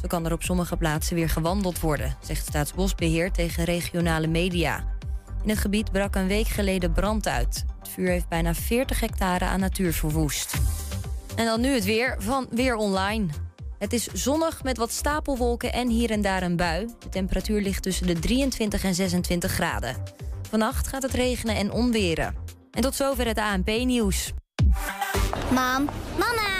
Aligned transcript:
Zo 0.00 0.06
kan 0.06 0.26
er 0.26 0.32
op 0.32 0.42
sommige 0.42 0.76
plaatsen 0.76 1.14
weer 1.14 1.28
gewandeld 1.28 1.80
worden, 1.80 2.16
zegt 2.20 2.46
Staatsbosbeheer 2.46 3.32
tegen 3.32 3.64
regionale 3.64 4.26
media. 4.26 4.84
In 5.42 5.48
het 5.48 5.58
gebied 5.58 5.92
brak 5.92 6.14
een 6.14 6.26
week 6.26 6.46
geleden 6.46 6.92
brand 6.92 7.28
uit. 7.28 7.64
Het 7.78 7.88
vuur 7.88 8.08
heeft 8.08 8.28
bijna 8.28 8.54
40 8.54 9.00
hectare 9.00 9.44
aan 9.44 9.60
natuur 9.60 9.92
verwoest. 9.92 10.54
En 11.36 11.44
dan 11.44 11.60
nu 11.60 11.68
het 11.68 11.84
weer 11.84 12.16
van 12.18 12.46
Weer 12.50 12.74
Online. 12.74 13.26
Het 13.78 13.92
is 13.92 14.06
zonnig 14.06 14.62
met 14.62 14.76
wat 14.76 14.92
stapelwolken 14.92 15.72
en 15.72 15.88
hier 15.88 16.10
en 16.10 16.22
daar 16.22 16.42
een 16.42 16.56
bui. 16.56 16.86
De 16.98 17.08
temperatuur 17.08 17.60
ligt 17.60 17.82
tussen 17.82 18.06
de 18.06 18.18
23 18.18 18.84
en 18.84 18.94
26 18.94 19.52
graden. 19.52 19.96
Vannacht 20.48 20.86
gaat 20.86 21.02
het 21.02 21.12
regenen 21.12 21.56
en 21.56 21.70
onweren. 21.72 22.34
En 22.70 22.82
tot 22.82 22.94
zover 22.94 23.26
het 23.26 23.38
ANP-nieuws. 23.38 24.32
Mam, 25.50 25.88
mama, 26.18 26.59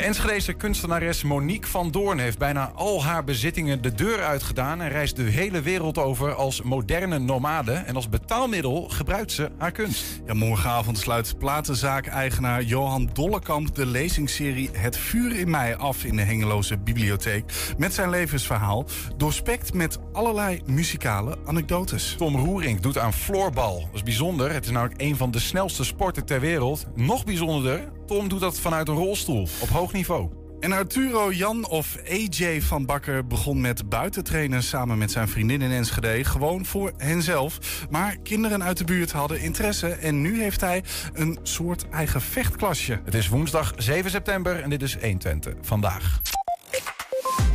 De 0.00 0.06
Enschedese 0.06 0.52
kunstenares 0.52 1.22
Monique 1.22 1.70
van 1.70 1.90
Doorn 1.90 2.18
heeft 2.18 2.38
bijna 2.38 2.72
al 2.74 3.04
haar 3.04 3.24
bezittingen 3.24 3.82
de 3.82 3.94
deur 3.94 4.22
uitgedaan 4.22 4.80
en 4.80 4.88
reist 4.88 5.16
de 5.16 5.22
hele 5.22 5.60
wereld 5.60 5.98
over 5.98 6.34
als 6.34 6.62
moderne 6.62 7.18
nomade. 7.18 7.72
En 7.72 7.94
als 7.94 8.08
betaalmiddel 8.08 8.88
gebruikt 8.88 9.32
ze 9.32 9.50
haar 9.58 9.72
kunst. 9.72 10.04
Ja, 10.26 10.34
morgenavond 10.34 10.98
sluit 10.98 11.38
platenzaak-eigenaar 11.38 12.62
Johan 12.62 13.10
Dollekamp 13.12 13.74
de 13.74 13.86
lezingsserie 13.86 14.70
Het 14.72 14.96
vuur 14.96 15.36
in 15.36 15.50
mij 15.50 15.76
af 15.76 16.04
in 16.04 16.16
de 16.16 16.22
Hengeloze 16.22 16.78
Bibliotheek. 16.78 17.74
Met 17.78 17.94
zijn 17.94 18.10
levensverhaal, 18.10 18.86
doorspekt 19.16 19.74
met 19.74 19.98
allerlei 20.12 20.60
muzikale 20.66 21.38
anekdotes. 21.44 22.14
Tom 22.18 22.36
Roering 22.36 22.80
doet 22.80 22.98
aan 22.98 23.12
floorbal. 23.12 23.80
Dat 23.80 23.94
is 23.94 24.02
bijzonder. 24.02 24.52
Het 24.52 24.64
is 24.64 24.70
namelijk 24.70 25.00
een 25.00 25.16
van 25.16 25.30
de 25.30 25.40
snelste 25.40 25.84
sporten 25.84 26.24
ter 26.24 26.40
wereld. 26.40 26.86
Nog 26.94 27.24
bijzonderder, 27.24 27.88
Tom 28.10 28.28
doet 28.28 28.40
dat 28.40 28.60
vanuit 28.60 28.88
een 28.88 28.94
rolstoel 28.94 29.48
op 29.60 29.68
hoog 29.68 29.92
niveau. 29.92 30.30
En 30.60 30.72
Arturo 30.72 31.32
Jan 31.32 31.68
of 31.68 31.96
AJ 32.10 32.62
van 32.62 32.86
Bakker 32.86 33.26
begon 33.26 33.60
met 33.60 33.88
buitentrainen 33.88 34.62
samen 34.62 34.98
met 34.98 35.10
zijn 35.10 35.28
vriendin 35.28 35.62
in 35.62 35.70
Enschede. 35.70 36.24
Gewoon 36.24 36.64
voor 36.64 36.92
henzelf. 36.96 37.58
Maar 37.90 38.16
kinderen 38.22 38.62
uit 38.62 38.78
de 38.78 38.84
buurt 38.84 39.12
hadden 39.12 39.40
interesse 39.40 39.88
en 39.88 40.20
nu 40.20 40.40
heeft 40.40 40.60
hij 40.60 40.84
een 41.12 41.38
soort 41.42 41.88
eigen 41.88 42.20
vechtklasje. 42.20 43.00
Het 43.04 43.14
is 43.14 43.28
woensdag 43.28 43.72
7 43.76 44.10
september 44.10 44.62
en 44.62 44.70
dit 44.70 44.82
is 44.82 44.96
120 45.00 45.54
vandaag. 45.60 46.20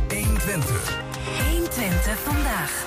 120. 0.08 1.00
120 1.50 2.18
vandaag. 2.18 2.84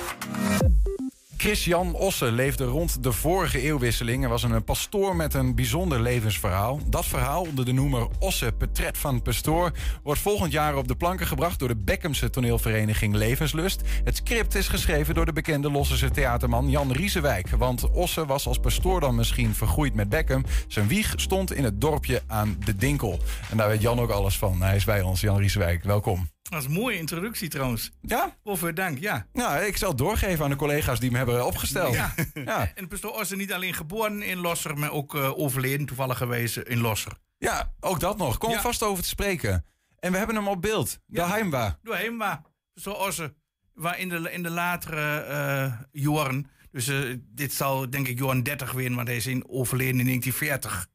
Christian 1.40 1.94
Osse 1.94 2.32
leefde 2.32 2.64
rond 2.64 3.02
de 3.02 3.12
vorige 3.12 3.60
eeuwwisseling 3.60 4.24
en 4.24 4.30
was 4.30 4.42
een 4.42 4.64
pastoor 4.64 5.16
met 5.16 5.34
een 5.34 5.54
bijzonder 5.54 6.00
levensverhaal. 6.00 6.80
Dat 6.86 7.06
verhaal, 7.06 7.42
onder 7.42 7.64
de 7.64 7.72
noemer 7.72 8.08
Osse 8.18 8.52
Petret 8.58 8.98
van 8.98 9.22
Pastoor, 9.22 9.72
wordt 10.02 10.20
volgend 10.20 10.52
jaar 10.52 10.76
op 10.76 10.88
de 10.88 10.96
planken 10.96 11.26
gebracht 11.26 11.58
door 11.58 11.68
de 11.68 11.76
Beckhamse 11.76 12.30
toneelvereniging 12.30 13.14
Levenslust. 13.14 13.82
Het 14.04 14.16
script 14.16 14.54
is 14.54 14.68
geschreven 14.68 15.14
door 15.14 15.26
de 15.26 15.32
bekende 15.32 15.70
Losserse 15.70 16.10
theaterman 16.10 16.70
Jan 16.70 16.92
Riesewijk. 16.92 17.48
Want 17.48 17.90
Osse 17.90 18.26
was 18.26 18.46
als 18.46 18.58
pastoor 18.58 19.00
dan 19.00 19.14
misschien 19.14 19.54
vergroeid 19.54 19.94
met 19.94 20.08
Beckham. 20.08 20.44
Zijn 20.68 20.88
wieg 20.88 21.12
stond 21.16 21.52
in 21.52 21.64
het 21.64 21.80
dorpje 21.80 22.22
aan 22.26 22.56
de 22.64 22.76
Dinkel. 22.76 23.18
En 23.50 23.56
daar 23.56 23.68
weet 23.68 23.82
Jan 23.82 24.00
ook 24.00 24.10
alles 24.10 24.38
van. 24.38 24.62
Hij 24.62 24.76
is 24.76 24.84
bij 24.84 25.02
ons, 25.02 25.20
Jan 25.20 25.38
Riesewijk. 25.38 25.84
Welkom. 25.84 26.39
Dat 26.50 26.60
is 26.60 26.66
een 26.66 26.72
mooie 26.72 26.96
introductie 26.98 27.48
trouwens. 27.48 27.90
Ja? 28.00 28.36
Of 28.42 28.60
dank, 28.60 28.98
ja. 28.98 29.26
Nou, 29.32 29.62
ik 29.64 29.76
zal 29.76 29.88
het 29.88 29.98
doorgeven 29.98 30.44
aan 30.44 30.50
de 30.50 30.56
collega's 30.56 31.00
die 31.00 31.10
me 31.10 31.16
hebben 31.16 31.46
opgesteld. 31.46 31.94
Ja. 31.94 32.14
Ja. 32.44 32.70
En 32.74 32.88
pastoor 32.88 33.10
Osse 33.12 33.36
niet 33.36 33.52
alleen 33.52 33.74
geboren 33.74 34.22
in 34.22 34.38
Losser, 34.38 34.78
maar 34.78 34.90
ook 34.92 35.14
eh, 35.14 35.38
overleden 35.38 35.86
toevallig 35.86 36.16
geweest 36.16 36.56
in 36.56 36.80
Losser. 36.80 37.12
Ja, 37.38 37.72
ook 37.80 38.00
dat 38.00 38.16
nog. 38.18 38.38
Kom 38.38 38.50
Ja. 38.50 38.56
er 38.56 38.62
vast 38.62 38.82
over 38.82 39.02
te 39.02 39.08
spreken. 39.08 39.64
En 39.98 40.12
we 40.12 40.18
hebben 40.18 40.36
hem 40.36 40.48
op 40.48 40.62
beeld. 40.62 40.98
De 41.06 41.20
Ja. 41.20 41.28
Heimwa. 41.28 41.78
Door 41.82 41.96
hem 41.96 42.18
waar. 42.18 42.42
Pastoor. 42.74 43.34
Waar 43.74 43.98
in 43.98 44.08
de, 44.08 44.32
in 44.32 44.42
de 44.42 44.50
latere 44.50 45.20
eh 45.20 45.72
jaren, 45.92 46.50
dus 46.70 46.88
eh, 46.88 46.98
dit 47.28 47.52
zal 47.52 47.90
denk 47.90 48.08
ik 48.08 48.18
jaren 48.18 48.42
30 48.42 48.72
weer, 48.72 48.94
want 48.94 49.08
hij 49.08 49.16
is 49.16 49.26
in, 49.26 49.44
overleden 49.48 49.98
in 50.00 50.06
1940. 50.06 50.86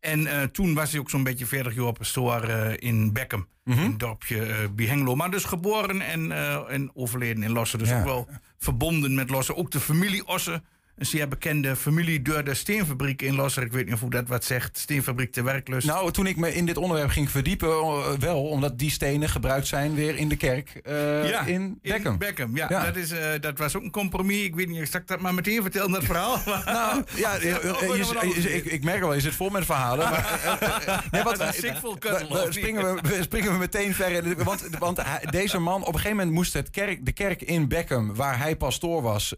En 0.00 0.26
eh, 0.26 0.42
toen 0.42 0.74
was 0.74 0.90
hij 0.90 1.00
ook 1.00 1.10
zo'n 1.10 1.22
beetje 1.22 1.46
40 1.46 1.74
jaar 1.74 1.92
pastoor 1.92 2.42
eh, 2.42 2.72
in 2.88 3.12
Beckham. 3.12 3.46
Mhm. 3.64 3.78
In 3.78 3.90
het 3.90 3.98
dorpje 3.98 4.42
eh 4.42 4.56
bij 4.74 4.86
Hengelo. 4.86 5.14
Maar 5.14 5.30
dus 5.30 5.44
geboren 5.44 6.00
en, 6.00 6.32
eh, 6.32 6.62
en 6.68 6.90
overleden 6.94 7.42
in 7.42 7.50
Lossen. 7.52 7.78
Dus 7.78 7.88
Ja. 7.88 7.98
ook 7.98 8.04
wel 8.04 8.28
verbonden 8.58 9.14
met 9.14 9.30
Lossen. 9.30 9.56
Ook 9.56 9.70
de 9.70 9.80
familie 9.80 10.26
Osse. 10.26 10.62
Een 11.00 11.06
zeer 11.06 11.28
bekende 11.28 11.76
familie 11.76 12.22
door 12.22 12.44
de 12.44 12.54
steenfabriek 12.54 13.22
in 13.22 13.34
Lossen. 13.34 13.62
Ik 13.62 13.72
weet 13.72 13.84
niet 13.84 13.94
of 13.94 14.00
hoe 14.00 14.10
dat 14.10 14.28
wat 14.28 14.44
zegt. 14.44 14.78
Steenfabriek 14.78 15.32
de 15.32 15.42
werklust. 15.42 15.86
Nou, 15.86 16.10
toen 16.12 16.26
ik 16.26 16.36
me 16.36 16.54
in 16.54 16.66
dit 16.66 16.76
onderwerp 16.76 17.10
ging 17.10 17.30
verdiepen, 17.30 17.68
eh, 17.68 18.10
wel, 18.18 18.42
omdat 18.42 18.78
die 18.78 18.90
stenen 18.90 19.28
gebruikt 19.28 19.66
zijn 19.66 19.94
weer 19.94 20.16
in 20.16 20.28
de 20.28 20.36
kerk 20.36 20.70
eh, 20.82 21.46
in 21.48 21.78
Beckham. 21.82 22.18
Beckham, 22.18 22.56
ja. 22.56 22.66
Ja. 22.68 22.84
Dat, 22.84 22.96
is, 22.96 23.10
eh, 23.10 23.28
dat 23.40 23.58
was 23.58 23.76
ook 23.76 23.82
een 23.82 23.90
compromis. 23.90 24.44
Ik 24.44 24.54
weet 24.54 24.68
niet 24.68 24.80
exact 24.80 25.08
dat, 25.08 25.20
maar 25.20 25.34
meteen 25.34 25.62
vertel 25.62 25.90
dat 25.90 26.04
verhaal. 26.04 26.38
Nou, 26.64 27.04
ja, 27.14 27.34
je- 27.34 28.52
ik, 28.54 28.64
ik 28.64 28.84
merk 28.84 29.02
al, 29.02 29.14
je 29.14 29.20
zit 29.20 29.34
vol 29.34 29.50
met 29.50 29.64
verhalen. 29.64 30.10
Maar, 30.10 31.04
nee, 31.10 31.22
wat, 31.22 31.36
Dat 31.36 31.54
is 31.54 31.60
kuttel, 31.98 32.44
niet? 32.44 32.54
springen, 32.54 32.94
we, 33.02 33.22
springen 33.22 33.52
we 33.52 33.58
meteen 33.58 33.94
verder. 33.94 34.44
Want, 34.78 35.02
deze 35.30 35.58
man, 35.58 35.80
op 35.80 35.86
een 35.86 35.92
gegeven 35.94 36.16
moment 36.16 36.34
moest 36.34 36.52
het 36.52 36.70
kerk, 36.70 37.04
de 37.06 37.12
kerk 37.12 37.42
in 37.42 37.68
Beckham, 37.68 38.14
waar 38.14 38.38
hij 38.38 38.56
pastoor 38.56 39.02
was, 39.02 39.34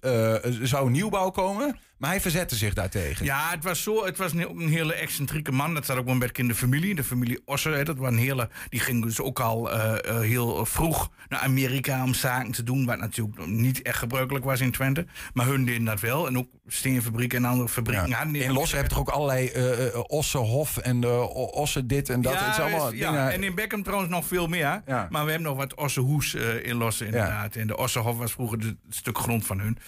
zou 0.62 0.90
nieuwbouw 0.90 1.30
komen. 1.30 1.51
Maar 1.98 2.10
hij 2.10 2.20
verzette 2.20 2.56
zich 2.56 2.74
daartegen. 2.74 3.24
Ja, 3.24 3.50
het 3.50 3.64
was 3.64 3.82
zo. 3.82 4.04
Het 4.04 4.16
was 4.16 4.32
een- 4.32 4.68
hele 4.68 4.94
excentrieke 4.94 5.52
man. 5.52 5.74
Dat 5.74 5.86
zat 5.86 5.96
ook 5.96 6.04
wel 6.04 6.12
een 6.12 6.18
beetje 6.18 6.42
in 6.42 6.48
de 6.48 6.54
familie. 6.54 6.94
De 6.94 7.04
familie 7.04 7.42
Osser. 7.44 7.72
hè, 7.74 7.84
Dat 7.84 7.96
was 7.98 8.10
een 8.10 8.18
hele. 8.18 8.48
Die 8.68 8.80
ging 8.80 9.02
dus 9.02 9.20
ook 9.20 9.40
al 9.40 9.72
eh, 9.72 10.10
eh, 10.10 10.20
heel 10.20 10.66
vroeg 10.66 11.10
naar 11.28 11.40
Amerika 11.40 12.02
om 12.04 12.14
zaken 12.14 12.52
te 12.52 12.62
doen. 12.62 12.84
Wat 12.86 12.98
natuurlijk 12.98 13.46
niet 13.46 13.82
echt 13.82 13.98
gebruikelijk 13.98 14.44
was 14.44 14.60
in 14.60 14.70
Twente. 14.70 15.06
Maar 15.32 15.46
hun 15.46 15.64
deden 15.64 15.84
dat 15.84 16.00
wel. 16.00 16.26
En 16.26 16.38
ook 16.38 16.48
steenfabrieken 16.66 17.38
en 17.38 17.50
andere 17.50 17.68
fabrieken 17.68 18.08
Ja. 18.08 18.16
hadden. 18.16 18.34
In 18.34 18.52
Los 18.52 18.72
heb 18.72 18.82
je 18.82 18.88
toch 18.88 18.98
ook 18.98 19.08
allerlei 19.08 19.46
eh 19.48 19.86
eh, 19.86 20.00
Ossenhof 20.06 20.76
en 20.76 21.02
uh, 21.02 21.36
Ossen 21.56 21.86
dit 21.86 22.08
en 22.08 22.20
dat. 22.22 22.32
Ja, 22.32 22.44
het 22.44 22.52
is 22.56 22.60
allemaal 22.60 22.92
ja, 22.92 23.10
dingen. 23.10 23.32
en 23.32 23.42
in 23.42 23.54
Beckham 23.54 23.82
trouwens 23.82 24.10
nog 24.10 24.26
veel 24.26 24.46
meer. 24.46 24.82
Ja. 24.86 25.06
Maar 25.10 25.24
we 25.24 25.30
hebben 25.30 25.48
nog 25.48 25.56
wat 25.56 25.74
Ossenhoes 25.74 26.34
eh 26.34 26.66
in 26.66 26.76
Lossen 26.76 27.06
inderdaad. 27.06 27.56
En 27.56 27.66
de 27.66 27.76
Ossenhof 27.76 28.16
was 28.16 28.32
vroeger 28.32 28.58
het 28.58 28.76
stuk 28.90 29.18
grond 29.18 29.46
van 29.46 29.60
hun. 29.60 29.78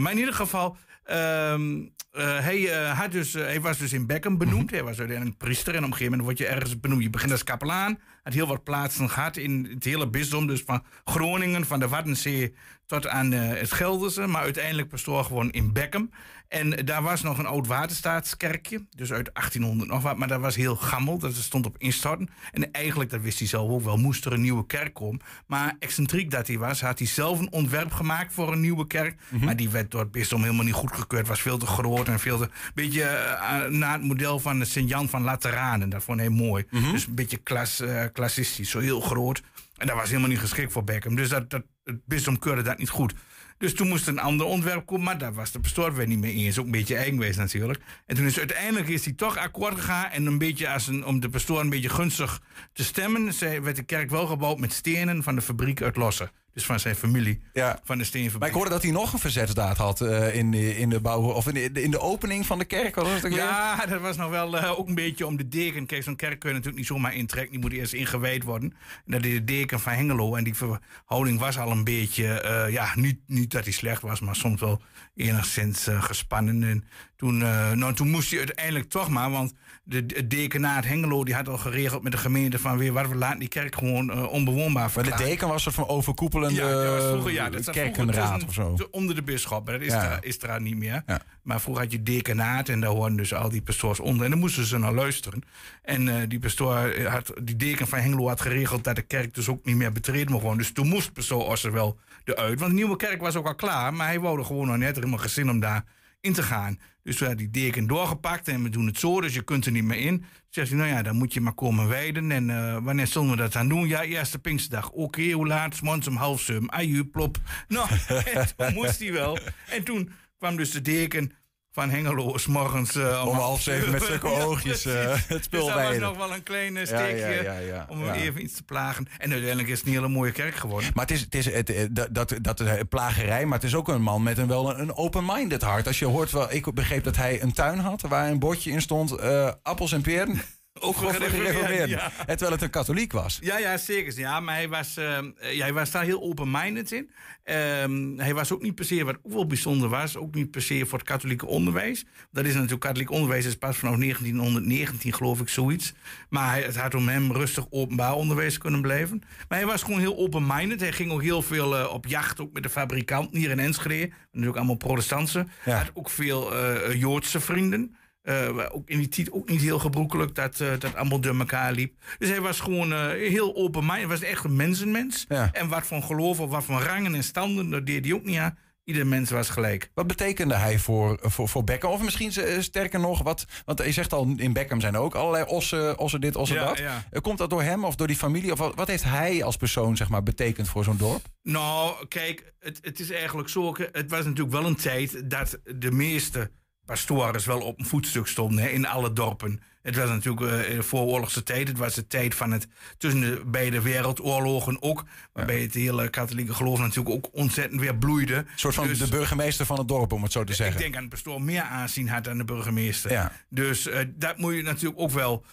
Maar 0.00 0.12
in 0.12 0.18
ieder 0.18 0.34
geval, 0.34 0.76
ehm, 1.08 1.86
eh, 2.18 2.38
hij, 2.38 2.72
eh, 2.72 2.98
had 2.98 3.12
dus, 3.12 3.34
eh, 3.34 3.42
hij 3.42 3.60
was 3.60 3.78
dus 3.78 3.92
in 3.92 4.06
Beckham 4.06 4.38
benoemd. 4.38 4.70
Hij 4.70 4.82
was 4.82 4.98
uiteindelijk 4.98 5.38
priester. 5.38 5.74
En 5.74 5.78
op 5.78 5.84
een 5.84 5.92
gegeven 5.92 6.18
moment 6.18 6.28
word 6.28 6.48
je 6.48 6.54
ergens 6.54 6.80
benoemd. 6.80 7.02
Je 7.02 7.10
begint 7.10 7.32
als 7.32 7.44
kapelaan. 7.44 7.98
Had 8.22 8.32
heel 8.32 8.46
wat 8.46 8.64
plaatsen 8.64 9.10
gehad 9.10 9.36
in 9.36 9.68
het 9.74 9.84
hele 9.84 10.10
bisdom. 10.10 10.46
Dus 10.46 10.62
van 10.62 10.82
Groningen, 11.04 11.66
van 11.66 11.78
de 11.78 11.88
Waddenzee 11.88 12.54
tot 12.88 13.06
aan 13.06 13.32
eh, 13.32 13.60
het 13.60 13.72
Gelderse. 13.72 14.26
Maar 14.26 14.42
uiteindelijk 14.42 14.88
pastoor 14.88 15.24
gewoon 15.24 15.50
in 15.50 15.72
Beckham. 15.72 16.10
En 16.48 16.70
daar 16.70 17.02
was 17.02 17.22
nog 17.22 17.38
een 17.38 17.46
oud 17.46 17.66
waterstaatskerkje. 17.66 18.86
Dus 18.96 19.12
uit 19.12 19.30
1800 19.32 19.90
nog 19.90 20.02
wat. 20.02 20.16
Maar 20.16 20.28
dat 20.28 20.40
was 20.40 20.56
heel 20.56 20.76
gammel. 20.76 21.18
Dat 21.18 21.34
stond 21.34 21.66
op 21.66 21.74
instorten. 21.78 22.28
En 22.52 22.72
eigenlijk, 22.72 23.10
dat 23.10 23.20
wist 23.20 23.38
hij 23.38 23.48
zelf 23.48 23.70
ook 23.70 23.82
wel, 23.82 23.96
moest 23.96 24.24
er 24.24 24.32
een 24.32 24.40
nieuwe 24.40 24.66
kerk 24.66 24.94
komen. 24.94 25.20
Maar 25.46 25.76
excentriek 25.78 26.30
dat 26.30 26.46
hij 26.46 26.58
was, 26.58 26.80
had 26.80 26.98
hij 26.98 27.08
zelf 27.08 27.38
een 27.38 27.52
ontwerp 27.52 27.92
gemaakt 27.92 28.32
voor 28.32 28.52
een 28.52 28.60
nieuwe 28.60 28.86
kerk. 28.86 29.20
Maar 29.40 29.56
die 29.56 29.68
werd 29.68 29.90
door 29.90 30.00
het 30.00 30.12
bisdom 30.12 30.42
helemaal 30.42 30.64
niet 30.64 30.74
goedgekeurd. 30.74 31.28
Was 31.28 31.40
veel 31.40 31.58
te 31.58 31.66
groot 31.66 32.08
en 32.08 32.20
veel 32.20 32.38
te... 32.38 32.48
beetje 32.74 33.02
eh, 33.02 33.64
naar 33.64 33.92
het 33.92 34.02
model 34.04 34.38
van 34.38 34.58
de 34.58 34.64
Sint-Jan 34.64 35.08
van 35.08 35.22
Lateranen. 35.22 35.88
Dat 35.88 36.04
vond 36.04 36.18
hij 36.18 36.28
mooi. 36.28 36.64
Dus 36.70 37.06
een 37.06 37.14
beetje 37.14 37.36
klas, 37.36 37.80
eh, 37.80 38.04
klassistisch. 38.12 38.70
Zo 38.70 38.78
heel 38.78 39.00
groot. 39.00 39.42
En 39.78 39.86
dat 39.86 39.96
was 39.96 40.08
helemaal 40.08 40.28
niet 40.28 40.38
geschikt 40.38 40.72
voor 40.72 40.84
Beckham. 40.84 41.14
Dus 41.14 41.28
dat, 41.28 41.50
dat, 41.50 41.62
het 41.84 42.00
bisdom 42.04 42.38
keurde 42.38 42.62
dat 42.62 42.78
niet 42.78 42.88
goed. 42.88 43.14
Dus 43.58 43.74
toen 43.74 43.88
moest 43.88 44.06
een 44.06 44.18
ander 44.18 44.46
ontwerp 44.46 44.86
komen, 44.86 45.04
maar 45.04 45.18
daar 45.18 45.34
was 45.34 45.52
de 45.52 45.60
pastoor 45.60 45.94
weer 45.94 46.06
niet 46.06 46.18
mee 46.18 46.34
eens. 46.34 46.58
Ook 46.58 46.64
een 46.64 46.70
beetje 46.70 46.96
eigenwijs 46.96 47.36
natuurlijk. 47.36 47.80
En 48.06 48.16
toen 48.16 48.26
is 48.26 48.38
uiteindelijk 48.38 48.88
is 48.88 49.04
hij 49.04 49.14
toch 49.14 49.36
akkoord 49.36 49.74
gegaan. 49.74 50.10
En 50.10 50.26
een 50.26 50.38
beetje 50.38 50.68
als 50.68 50.88
om 50.88 51.20
de 51.20 51.28
pastoor 51.28 51.60
een 51.60 51.70
beetje 51.70 51.88
gunstig 51.88 52.40
te 52.72 52.84
stemmen, 52.84 53.32
werd 53.62 53.76
de 53.76 53.82
kerk 53.82 54.10
wel 54.10 54.26
gebouwd 54.26 54.58
met 54.58 54.72
stenen 54.72 55.22
van 55.22 55.34
de 55.34 55.42
fabriek 55.42 55.82
uit 55.82 55.96
Lossen. 55.96 56.30
Dus 56.58 56.66
van 56.66 56.80
zijn 56.80 56.94
familie, 56.96 57.40
Ja. 57.52 57.80
van 57.84 57.98
de 57.98 58.04
steenfabriek. 58.04 58.40
Maar 58.40 58.48
ik 58.48 58.54
hoorde 58.54 58.70
dat 58.70 58.82
hij 58.82 58.90
nog 58.90 59.12
een 59.12 59.18
verzetsdaad 59.18 59.76
had 59.76 60.00
eh, 60.00 60.34
in, 60.34 60.50
de, 60.50 60.76
in 60.78 60.88
de 60.88 61.00
bouw 61.00 61.20
of 61.32 61.46
in 61.46 61.72
de, 61.72 61.82
in 61.82 61.90
de 61.90 62.00
opening 62.00 62.46
van 62.46 62.58
de 62.58 62.64
kerk. 62.64 62.94
Wat 62.94 63.04
was 63.04 63.14
het 63.14 63.24
ook 63.24 63.30
weer? 63.30 63.40
Ja, 63.40 63.86
dat 63.86 64.00
was 64.00 64.16
nog 64.16 64.30
wel 64.30 64.58
eh, 64.58 64.78
ook 64.78 64.88
een 64.88 64.94
beetje 64.94 65.26
om 65.26 65.36
de 65.36 65.48
deken. 65.48 65.86
Kijk, 65.86 66.02
zo'n 66.02 66.16
kerk 66.16 66.38
kun 66.38 66.48
je 66.48 66.54
natuurlijk 66.54 66.78
niet 66.78 66.86
zomaar 66.86 67.14
intrekken. 67.14 67.50
Die 67.52 67.60
moet 67.60 67.72
eerst 67.72 67.92
ingewijd 67.92 68.42
worden. 68.42 68.70
En 69.06 69.12
dat 69.12 69.24
is 69.24 69.32
de 69.32 69.44
deken 69.44 69.80
van 69.80 69.92
Hengelo. 69.92 70.34
En 70.34 70.44
die 70.44 70.54
verhouding 70.54 71.38
was 71.38 71.58
al 71.58 71.70
een 71.70 71.84
beetje... 71.84 72.40
eh, 72.40 72.72
ja, 72.72 72.92
niet, 72.94 73.18
niet 73.26 73.50
dat 73.50 73.64
hij 73.64 73.72
slecht 73.72 74.02
was, 74.02 74.20
maar 74.20 74.36
soms 74.36 74.60
wel 74.60 74.82
enigszins 75.16 75.86
eh, 75.86 76.02
gespannen. 76.02 76.62
En 76.62 76.84
toen, 77.16 77.42
eh, 77.42 77.70
nou, 77.72 77.94
toen 77.94 78.10
moest 78.10 78.30
hij 78.30 78.38
uiteindelijk 78.38 78.88
toch 78.88 79.08
maar... 79.08 79.30
Want 79.30 79.54
de, 79.88 80.06
de 80.06 80.26
dekenaat 80.26 80.84
Hengelo 80.84 81.24
die 81.24 81.34
had 81.34 81.48
al 81.48 81.58
geregeld 81.58 82.02
met 82.02 82.12
de 82.12 82.18
gemeente... 82.18 82.58
van 82.58 82.78
weer, 82.78 82.92
wat 82.92 83.08
we 83.08 83.14
laten 83.14 83.38
die 83.38 83.48
kerk 83.48 83.74
gewoon 83.74 84.10
eh, 84.10 84.32
onbewoonbaar 84.32 84.72
Maar 84.72 84.84
de 84.94 85.00
verklaren. 85.00 85.26
deken 85.26 85.48
was 85.48 85.62
soort 85.62 85.74
van 85.74 85.88
overkoepelende 85.88 86.54
Ja, 86.54 86.68
dat 86.70 87.00
was 87.02 87.10
vroeger, 87.10 87.32
ja, 87.32 87.50
dat 87.50 87.64
zat 87.64 87.74
vroeger 87.74 87.94
kerkenraad 87.94 88.40
tussen- 88.40 88.70
of 88.72 88.78
zo. 88.78 88.88
Onder 88.90 89.14
de 89.14 89.22
bisschop, 89.22 89.64
maar 89.64 89.74
dat 89.78 89.86
is, 89.86 89.92
Ja. 89.92 90.10
er, 90.12 90.18
is 90.24 90.42
er 90.42 90.60
niet 90.60 90.76
meer. 90.76 91.02
Ja. 91.06 91.20
Maar 91.42 91.60
vroeger 91.60 91.82
had 91.82 91.92
je 91.92 92.02
dekenaat 92.02 92.68
en 92.68 92.80
daar 92.80 92.90
hoorden 92.90 93.16
dus 93.16 93.34
al 93.34 93.48
die 93.48 93.62
pastoors 93.62 94.00
onder. 94.00 94.24
En 94.24 94.30
dan 94.30 94.38
moesten 94.40 94.64
ze 94.64 94.78
naar 94.78 94.92
luisteren. 94.94 95.42
En 95.82 96.08
eh, 96.08 96.14
die 96.28 96.38
pastoor 96.38 97.02
had, 97.06 97.32
die 97.42 97.56
deken 97.56 97.86
van 97.88 97.98
Hengelo 97.98 98.28
had 98.28 98.40
geregeld 98.40 98.84
dat 98.84 98.96
de 98.96 99.02
kerk 99.02 99.34
dus 99.34 99.48
ook 99.48 99.64
niet 99.64 99.76
meer 99.76 99.92
betreden 99.92 100.30
mocht 100.30 100.42
worden. 100.42 100.62
Dus 100.62 100.72
toen 100.72 100.88
moest 100.88 101.12
pastoor 101.12 101.46
Osser 101.46 101.72
wel 101.72 101.98
eruit. 102.24 102.58
Want 102.58 102.70
de 102.70 102.76
nieuwe 102.76 102.96
kerk 102.96 103.20
was 103.20 103.36
ook 103.36 103.46
al 103.46 103.54
klaar, 103.54 103.94
maar 103.94 104.06
hij 104.06 104.20
wou 104.20 104.38
er 104.38 104.44
gewoon 104.44 104.66
nog 104.66 104.76
net 104.76 104.94
helemaal 104.96 105.18
geen 105.18 105.30
zin 105.30 105.50
om 105.50 105.60
daar 105.60 105.84
in 106.28 106.34
te 106.34 106.42
gaan. 106.42 106.78
Dus 107.02 107.18
we 107.18 107.26
hadden 107.26 107.50
die 107.50 107.62
deken 107.62 107.86
doorgepakt 107.86 108.48
en 108.48 108.62
we 108.62 108.68
doen 108.68 108.86
het 108.86 108.98
zo, 108.98 109.20
dus 109.20 109.34
je 109.34 109.42
kunt 109.42 109.66
er 109.66 109.72
niet 109.72 109.84
meer 109.84 109.98
in. 109.98 110.24
Zegt 110.48 110.68
hij, 110.68 110.78
nou 110.78 110.90
ja, 110.90 111.02
dan 111.02 111.16
moet 111.16 111.32
je 111.32 111.40
maar 111.40 111.54
komen 111.54 111.88
wijden. 111.88 112.30
En 112.30 112.50
eh, 112.50 112.78
wanneer 112.82 113.06
zullen 113.06 113.30
we 113.30 113.36
dat 113.36 113.52
dan 113.52 113.68
doen? 113.68 113.88
Ja, 113.88 114.02
eerste 114.02 114.38
Pinksterdag. 114.38 114.90
Oké, 114.90 115.30
hoe 115.30 115.46
laat? 115.46 115.74
's 115.74 115.80
morgens 115.80 116.08
om 116.08 116.16
half 116.16 116.40
zeven. 116.40 116.72
Aju, 116.72 117.04
plop. 117.04 117.38
Nou, 117.68 117.88
en 118.08 118.46
toen 118.56 118.74
moest 118.74 118.98
hij 118.98 119.12
wel. 119.12 119.38
En 119.68 119.84
toen 119.84 120.10
kwam 120.38 120.56
dus 120.56 120.70
de 120.70 120.82
deken 120.82 121.32
van 121.78 121.90
Hengelo 121.90 122.38
's 122.38 122.46
morgens 122.46 122.94
eh, 122.94 123.24
Om 123.26 123.34
half 123.36 123.62
zeven 123.62 123.90
met 123.90 124.02
zulke 124.02 124.28
Ja, 124.38 124.42
oogjes 124.42 124.84
eh, 124.84 125.04
precies. 125.04 125.26
het 125.28 125.44
spul 125.44 125.64
Dus 125.64 125.74
dat 125.74 125.82
was 125.82 125.98
nog 125.98 126.16
wel 126.16 126.34
een 126.34 126.42
klein 126.42 126.76
eh, 126.76 126.84
Ja, 126.84 126.86
steekje 126.86 127.42
ja, 127.42 127.52
ja, 127.52 127.58
ja, 127.58 127.86
om 127.88 128.04
ja. 128.04 128.14
even 128.14 128.42
iets 128.42 128.54
te 128.54 128.62
plagen. 128.62 129.08
En 129.18 129.30
uiteindelijk 129.30 129.68
is 129.68 129.78
het 129.78 129.86
een 129.86 129.92
hele 129.92 130.08
mooie 130.08 130.32
kerk 130.32 130.54
geworden. 130.54 130.90
Maar 130.94 131.06
het 131.06 131.14
is, 131.14 131.20
het 131.20 131.34
is 131.34 131.44
het, 131.52 131.70
eh, 131.70 131.86
dat, 131.90 132.08
dat, 132.12 132.34
dat 132.40 132.88
plagerij, 132.88 133.46
maar 133.46 133.58
het 133.58 133.66
is 133.66 133.74
ook 133.74 133.88
een 133.88 134.02
man 134.02 134.22
met 134.22 134.38
een 134.38 134.48
wel 134.48 134.78
een, 134.78 134.96
open-minded 134.96 135.62
hart. 135.62 135.86
Als 135.86 135.98
je 135.98 136.06
hoort, 136.06 136.30
wel, 136.30 136.52
ik 136.52 136.74
begreep 136.74 137.04
dat 137.04 137.16
hij 137.16 137.42
een 137.42 137.52
tuin 137.52 137.78
had 137.78 138.00
waar 138.00 138.28
een 138.30 138.38
bordje 138.38 138.70
in 138.70 138.80
stond, 138.80 139.12
eh, 139.12 139.52
appels 139.62 139.92
en 139.92 140.02
peren. 140.02 140.42
Ook 140.80 140.96
gereformeerden. 140.96 141.88
ja. 141.88 142.12
En 142.18 142.26
Terwijl 142.26 142.52
het 142.52 142.62
een 142.62 142.70
katholiek 142.70 143.12
was. 143.12 143.38
Ja, 143.40 143.58
ja, 143.58 143.76
zeker. 143.76 144.18
Ja, 144.18 144.40
maar 144.40 144.54
hij 144.54 144.68
was, 144.68 144.94
ja, 144.94 145.62
hij 145.64 145.72
was 145.72 145.90
daar 145.90 146.04
heel 146.04 146.22
open-minded 146.22 146.92
in. 146.92 147.10
Ehm, 147.44 148.16
hij 148.16 148.34
was 148.34 148.52
ook 148.52 148.62
niet 148.62 148.74
per 148.74 148.84
se, 148.84 149.04
wat 149.04 149.16
ook 149.22 149.32
wel 149.32 149.46
bijzonder 149.46 149.88
was, 149.88 150.16
ook 150.16 150.34
niet 150.34 150.50
per 150.50 150.62
se 150.62 150.86
voor 150.86 150.98
het 150.98 151.08
katholieke 151.08 151.46
onderwijs. 151.46 152.04
Dat 152.30 152.44
is 152.44 152.52
natuurlijk, 152.54 152.80
katholiek 152.80 153.10
onderwijs 153.10 153.44
is 153.44 153.56
pas 153.56 153.76
vanaf 153.76 153.96
1919 153.96 155.12
geloof 155.12 155.40
ik 155.40 155.48
zoiets. 155.48 155.94
Maar 156.28 156.50
hij, 156.50 156.62
het 156.62 156.76
had 156.76 156.94
om 156.94 157.08
hem 157.08 157.32
rustig 157.32 157.66
openbaar 157.70 158.14
onderwijs 158.14 158.58
kunnen 158.58 158.80
blijven. 158.80 159.22
Maar 159.48 159.58
hij 159.58 159.66
was 159.66 159.82
gewoon 159.82 160.00
heel 160.00 160.16
open-minded. 160.16 160.80
Hij 160.80 160.92
ging 160.92 161.10
ook 161.12 161.22
heel 161.22 161.42
veel 161.42 161.76
eh, 161.78 161.92
op 161.92 162.06
jacht, 162.06 162.40
ook 162.40 162.52
met 162.52 162.62
de 162.62 162.68
fabrikanten 162.68 163.38
hier 163.38 163.50
in 163.50 163.58
Enschede. 163.58 164.10
Natuurlijk 164.30 164.56
allemaal 164.56 164.76
protestantse. 164.76 165.38
Ja. 165.38 165.46
Hij 165.62 165.74
had 165.74 165.90
ook 165.94 166.10
veel 166.10 166.54
eh, 166.56 166.94
Joodse 167.00 167.40
vrienden. 167.40 167.96
Eh, 168.28 168.66
ook 168.70 168.88
in 168.88 168.98
die 168.98 169.08
tijd 169.08 169.32
ook 169.32 169.48
niet 169.48 169.60
heel 169.60 169.78
gebroekelijk 169.78 170.34
dat 170.34 170.60
eh, 170.60 170.68
dat 170.78 170.94
allemaal 170.94 171.20
door 171.20 171.38
elkaar 171.38 171.72
liep. 171.72 171.94
Dus 172.18 172.28
hij 172.28 172.40
was 172.40 172.60
gewoon 172.60 172.92
eh, 172.92 173.06
heel 173.08 173.56
open 173.56 173.80
minded 173.80 173.98
Hij 173.98 174.06
was 174.06 174.22
echt 174.22 174.44
een 174.44 174.56
mensenmens. 174.56 175.24
Ja. 175.28 175.48
En 175.52 175.68
wat 175.68 175.86
van 175.86 176.02
geloof 176.02 176.40
of 176.40 176.50
wat 176.50 176.64
van 176.64 176.80
rangen 176.82 177.14
en 177.14 177.24
standen, 177.24 177.70
dat 177.70 177.86
deed 177.86 178.04
hij 178.04 178.14
ook 178.14 178.24
niet 178.24 178.38
aan. 178.38 178.58
Ieder 178.84 179.06
mens 179.06 179.30
was 179.30 179.48
gelijk. 179.48 179.90
Wat 179.94 180.06
betekende 180.06 180.54
hij 180.54 180.78
voor, 180.78 181.18
voor, 181.22 181.48
voor 181.48 181.64
Beckham? 181.64 181.90
Of 181.90 182.02
misschien 182.02 182.62
sterker 182.62 183.00
nog, 183.00 183.22
wat, 183.22 183.44
want 183.64 183.84
je 183.84 183.92
zegt 183.92 184.12
al, 184.12 184.32
in 184.36 184.52
Beckham 184.52 184.80
zijn 184.80 184.94
er 184.94 185.00
ook 185.00 185.14
allerlei 185.14 185.44
ossen, 185.44 185.98
ossen 185.98 186.20
dit, 186.20 186.36
ossen 186.36 186.56
Ja, 186.56 186.64
dat. 186.64 186.78
ja. 186.78 187.02
Komt 187.20 187.38
dat 187.38 187.50
door 187.50 187.62
hem 187.62 187.84
of 187.84 187.96
door 187.96 188.06
die 188.06 188.16
familie? 188.16 188.52
Of 188.52 188.58
wat, 188.58 188.74
wat 188.74 188.88
heeft 188.88 189.04
hij 189.04 189.44
als 189.44 189.56
persoon 189.56 189.96
zeg 189.96 190.08
maar, 190.08 190.22
betekend 190.22 190.68
voor 190.68 190.84
zo'n 190.84 190.96
dorp? 190.96 191.22
Nou, 191.42 192.06
kijk, 192.08 192.52
het, 192.60 192.78
het 192.82 193.00
is 193.00 193.10
eigenlijk 193.10 193.48
zo. 193.48 193.74
Het 193.92 194.10
was 194.10 194.24
natuurlijk 194.24 194.56
wel 194.56 194.66
een 194.66 194.76
tijd 194.76 195.30
dat 195.30 195.58
de 195.64 195.90
meeste 195.90 196.50
pastoors 196.88 197.46
wel 197.46 197.60
op 197.60 197.78
een 197.78 197.84
voetstuk 197.84 198.26
stonden 198.26 198.64
hè, 198.64 198.68
in 198.68 198.86
alle 198.86 199.12
dorpen. 199.12 199.60
Het 199.82 199.96
was 199.96 200.08
natuurlijk 200.08 200.66
eh 200.66 200.80
vooroorlogse 200.80 201.42
tijd. 201.42 201.68
Het 201.68 201.78
was 201.78 201.94
de 201.94 202.06
tijd 202.06 202.34
van 202.34 202.50
het 202.50 202.68
tussen 202.98 203.20
de 203.20 203.42
beide 203.46 203.80
wereldoorlogen 203.82 204.82
ook. 204.82 205.04
Waarbij 205.32 205.60
het 205.60 205.74
hele 205.74 206.08
katholieke 206.08 206.54
geloof 206.54 206.78
natuurlijk 206.78 207.14
ook 207.14 207.28
ontzettend 207.32 207.80
weer 207.80 207.96
bloeide. 207.96 208.34
Een 208.34 208.46
soort 208.54 208.74
van 208.74 208.86
Dus- 208.86 208.98
de 208.98 209.08
burgemeester 209.08 209.66
van 209.66 209.78
het 209.78 209.88
dorp, 209.88 210.12
om 210.12 210.22
het 210.22 210.32
zo 210.32 210.44
te 210.44 210.54
zeggen. 210.54 210.76
Ik 210.76 210.82
denk 210.82 210.96
aan 210.96 211.02
de 211.02 211.08
pastoor 211.08 211.42
meer 211.42 211.62
aanzien 211.62 212.08
had 212.08 212.24
dan 212.24 212.38
de 212.38 212.44
burgemeester. 212.44 213.10
Ja. 213.10 213.32
Dus 213.48 213.86
eh, 213.86 214.04
dat 214.14 214.38
moet 214.38 214.54
je 214.54 214.62
natuurlijk 214.62 215.00
ook 215.00 215.10
wel, 215.10 215.44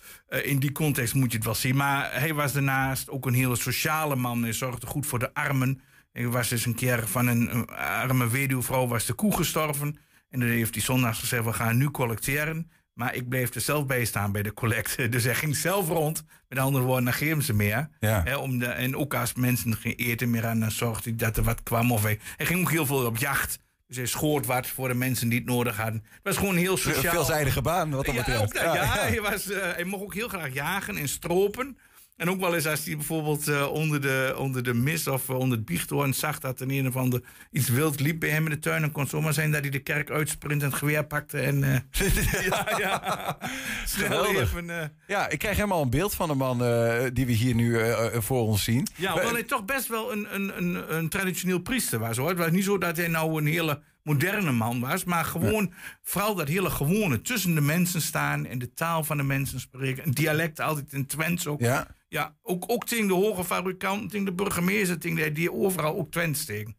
in 0.43 0.59
die 0.59 0.71
context 0.71 1.13
moet 1.13 1.31
je 1.31 1.37
het 1.37 1.45
wel 1.45 1.55
zien. 1.55 1.75
Maar 1.75 2.19
hij 2.19 2.33
was 2.33 2.53
daarnaast 2.53 3.09
ook 3.09 3.25
een 3.25 3.33
hele 3.33 3.55
sociale 3.55 4.15
man. 4.15 4.43
Hij 4.43 4.53
zorgde 4.53 4.87
goed 4.87 5.05
voor 5.05 5.19
de 5.19 5.33
armen. 5.33 5.81
Hij 6.13 6.27
was 6.27 6.49
dus 6.49 6.65
een 6.65 6.75
keer 6.75 7.07
van 7.07 7.27
een, 7.27 7.55
een 7.55 7.67
arme 7.75 8.29
weduwvrouw 8.29 8.87
was 8.87 9.05
de 9.05 9.13
koe 9.13 9.35
gestorven. 9.35 9.97
En 10.35 10.41
dan 10.41 10.49
heeft 10.49 10.73
hij 10.73 10.83
zondags 10.83 11.19
gezegd, 11.19 11.43
we 11.45 11.53
gaan 11.53 11.77
nu 11.77 11.91
collecteren. 11.91 12.71
Maar 12.93 13.15
ik 13.15 13.29
bleef 13.29 13.53
er 13.55 13.61
zelf 13.61 13.85
bij 13.85 14.05
staan 14.05 14.31
bij 14.31 14.43
de 14.43 14.53
collecte. 14.53 15.09
Dus 15.09 15.23
hij 15.23 15.35
ging 15.35 15.55
zelf 15.55 15.87
rond. 15.87 16.23
Met 16.47 16.59
andere 16.59 16.85
woorden, 16.85 17.13
geven 17.13 17.43
ze 17.43 17.53
meer. 17.53 17.89
Ja. 17.99 18.21
Hè, 18.23 18.35
om 18.35 18.59
de, 18.59 18.65
en 18.65 18.95
ook 18.95 19.13
als 19.13 19.33
mensen 19.33 19.75
geen 19.75 19.95
eten 19.95 20.29
meer 20.29 20.45
aan, 20.45 20.59
dan 20.59 20.71
zorgde 20.71 21.09
hij 21.09 21.17
dat 21.17 21.37
er 21.37 21.43
wat 21.43 21.63
kwam. 21.63 21.91
Of 21.91 22.03
hij, 22.03 22.19
hij 22.37 22.45
ging 22.45 22.59
ook 22.61 22.71
heel 22.71 22.85
veel 22.85 23.05
op 23.05 23.17
jacht. 23.17 23.59
Dus 23.87 23.97
hij 23.97 24.05
schoot 24.05 24.45
wat 24.45 24.67
voor 24.67 24.87
de 24.87 24.93
mensen 24.93 25.29
die 25.29 25.39
het 25.39 25.47
nodig 25.47 25.77
hadden. 25.77 26.03
Het 26.11 26.19
was 26.23 26.37
gewoon 26.37 26.55
heel 26.55 26.71
Een 26.71 26.77
sociaal. 26.77 27.13
veelzijdige 27.13 27.61
baan, 27.61 27.89
wat 27.91 28.05
dat 28.05 28.15
Ja, 28.15 28.19
betreft. 28.21 28.41
ook 28.41 28.53
dat, 28.53 28.63
ja, 28.63 28.85
Hij, 28.85 29.21
was, 29.21 29.49
eh, 29.51 29.61
hij 29.73 29.83
mocht 29.83 30.03
ook 30.03 30.13
heel 30.13 30.27
graag 30.27 30.53
jagen 30.53 30.97
en 30.97 31.07
stropen. 31.07 31.77
En 32.15 32.29
ook 32.29 32.39
wel 32.39 32.55
eens 32.55 32.67
als 32.67 32.85
hij 32.85 32.95
bijvoorbeeld 32.95 33.47
eh, 33.47 33.71
onder, 33.71 34.01
de, 34.01 34.35
onder 34.37 34.63
de 34.63 34.73
mis 34.73 35.07
of 35.07 35.29
eh, 35.29 35.37
onder 35.39 35.57
het 35.57 35.65
biechthoorn 35.65 36.13
zag 36.13 36.39
dat 36.39 36.59
er 36.59 36.69
een 36.69 36.87
of 36.87 36.95
ander 36.95 37.21
iets 37.51 37.69
wild 37.69 37.99
liep 37.99 38.19
bij 38.19 38.29
hem 38.29 38.43
in 38.43 38.49
de 38.49 38.59
tuin. 38.59 38.81
Dan 38.81 38.91
kon 38.91 39.01
het 39.01 39.11
zomaar 39.11 39.33
zijn 39.33 39.51
dat 39.51 39.61
hij 39.61 39.69
de 39.69 39.79
kerk 39.79 40.09
uitsprint 40.09 40.61
en 40.61 40.67
het 40.67 40.77
geweer 40.77 41.05
pakte. 41.05 41.39
En 41.39 41.63
eh, 41.63 41.79
ja, 42.49 42.77
ja. 42.77 43.37
snel 43.85 44.05
Geweldig. 44.05 44.41
even. 44.41 44.93
Ja, 45.07 45.29
ik 45.29 45.39
krijg 45.39 45.55
helemaal 45.55 45.81
een 45.81 45.89
beeld 45.89 46.13
van 46.15 46.27
de 46.27 46.35
man 46.35 46.57
die 47.13 47.25
we 47.25 47.31
hier 47.31 47.55
nu 47.55 47.79
voor 48.13 48.41
ons 48.41 48.63
zien. 48.63 48.87
Ja, 48.95 49.11
hoewel 49.11 49.33
hij 49.33 49.43
toch 49.43 49.65
best 49.65 49.87
wel 49.87 50.11
een, 50.11 50.27
een, 50.35 50.57
een, 50.57 50.95
een 50.95 51.09
traditioneel 51.09 51.59
priester 51.59 51.99
was. 51.99 52.17
Hoor. 52.17 52.29
Het 52.29 52.37
was 52.37 52.51
niet 52.51 52.63
zo 52.63 52.77
dat 52.77 52.97
hij 52.97 53.07
nou 53.07 53.37
een 53.37 53.47
hele 53.47 53.81
moderne 54.05 54.51
man 54.51 54.79
was. 54.79 55.03
Maar 55.03 55.25
gewoon, 55.25 55.73
vooral 56.03 56.35
dat 56.35 56.47
hele 56.47 56.69
gewone. 56.69 57.21
Tussen 57.21 57.55
de 57.55 57.61
mensen 57.61 58.01
staan 58.01 58.45
en 58.45 58.59
de 58.59 58.73
taal 58.73 59.03
van 59.03 59.17
de 59.17 59.23
mensen 59.23 59.59
spreken. 59.59 60.05
Een 60.05 60.13
dialect 60.13 60.59
altijd 60.59 60.93
in 60.93 61.05
Twents 61.05 61.47
ook. 61.47 61.59
Ja. 61.59 61.87
Ja, 62.07 62.35
ook, 62.41 62.63
ook 62.67 62.85
tegen 62.85 63.07
de 63.07 63.13
hoge 63.13 63.43
fabrikanten, 63.43 64.07
tegen 64.07 64.25
de 64.25 64.33
burgemeester, 64.33 64.99
tegen 64.99 65.15
die, 65.17 65.31
die 65.31 65.53
overal 65.53 65.95
ook 65.97 66.11
Twents 66.11 66.45
tegen. 66.45 66.77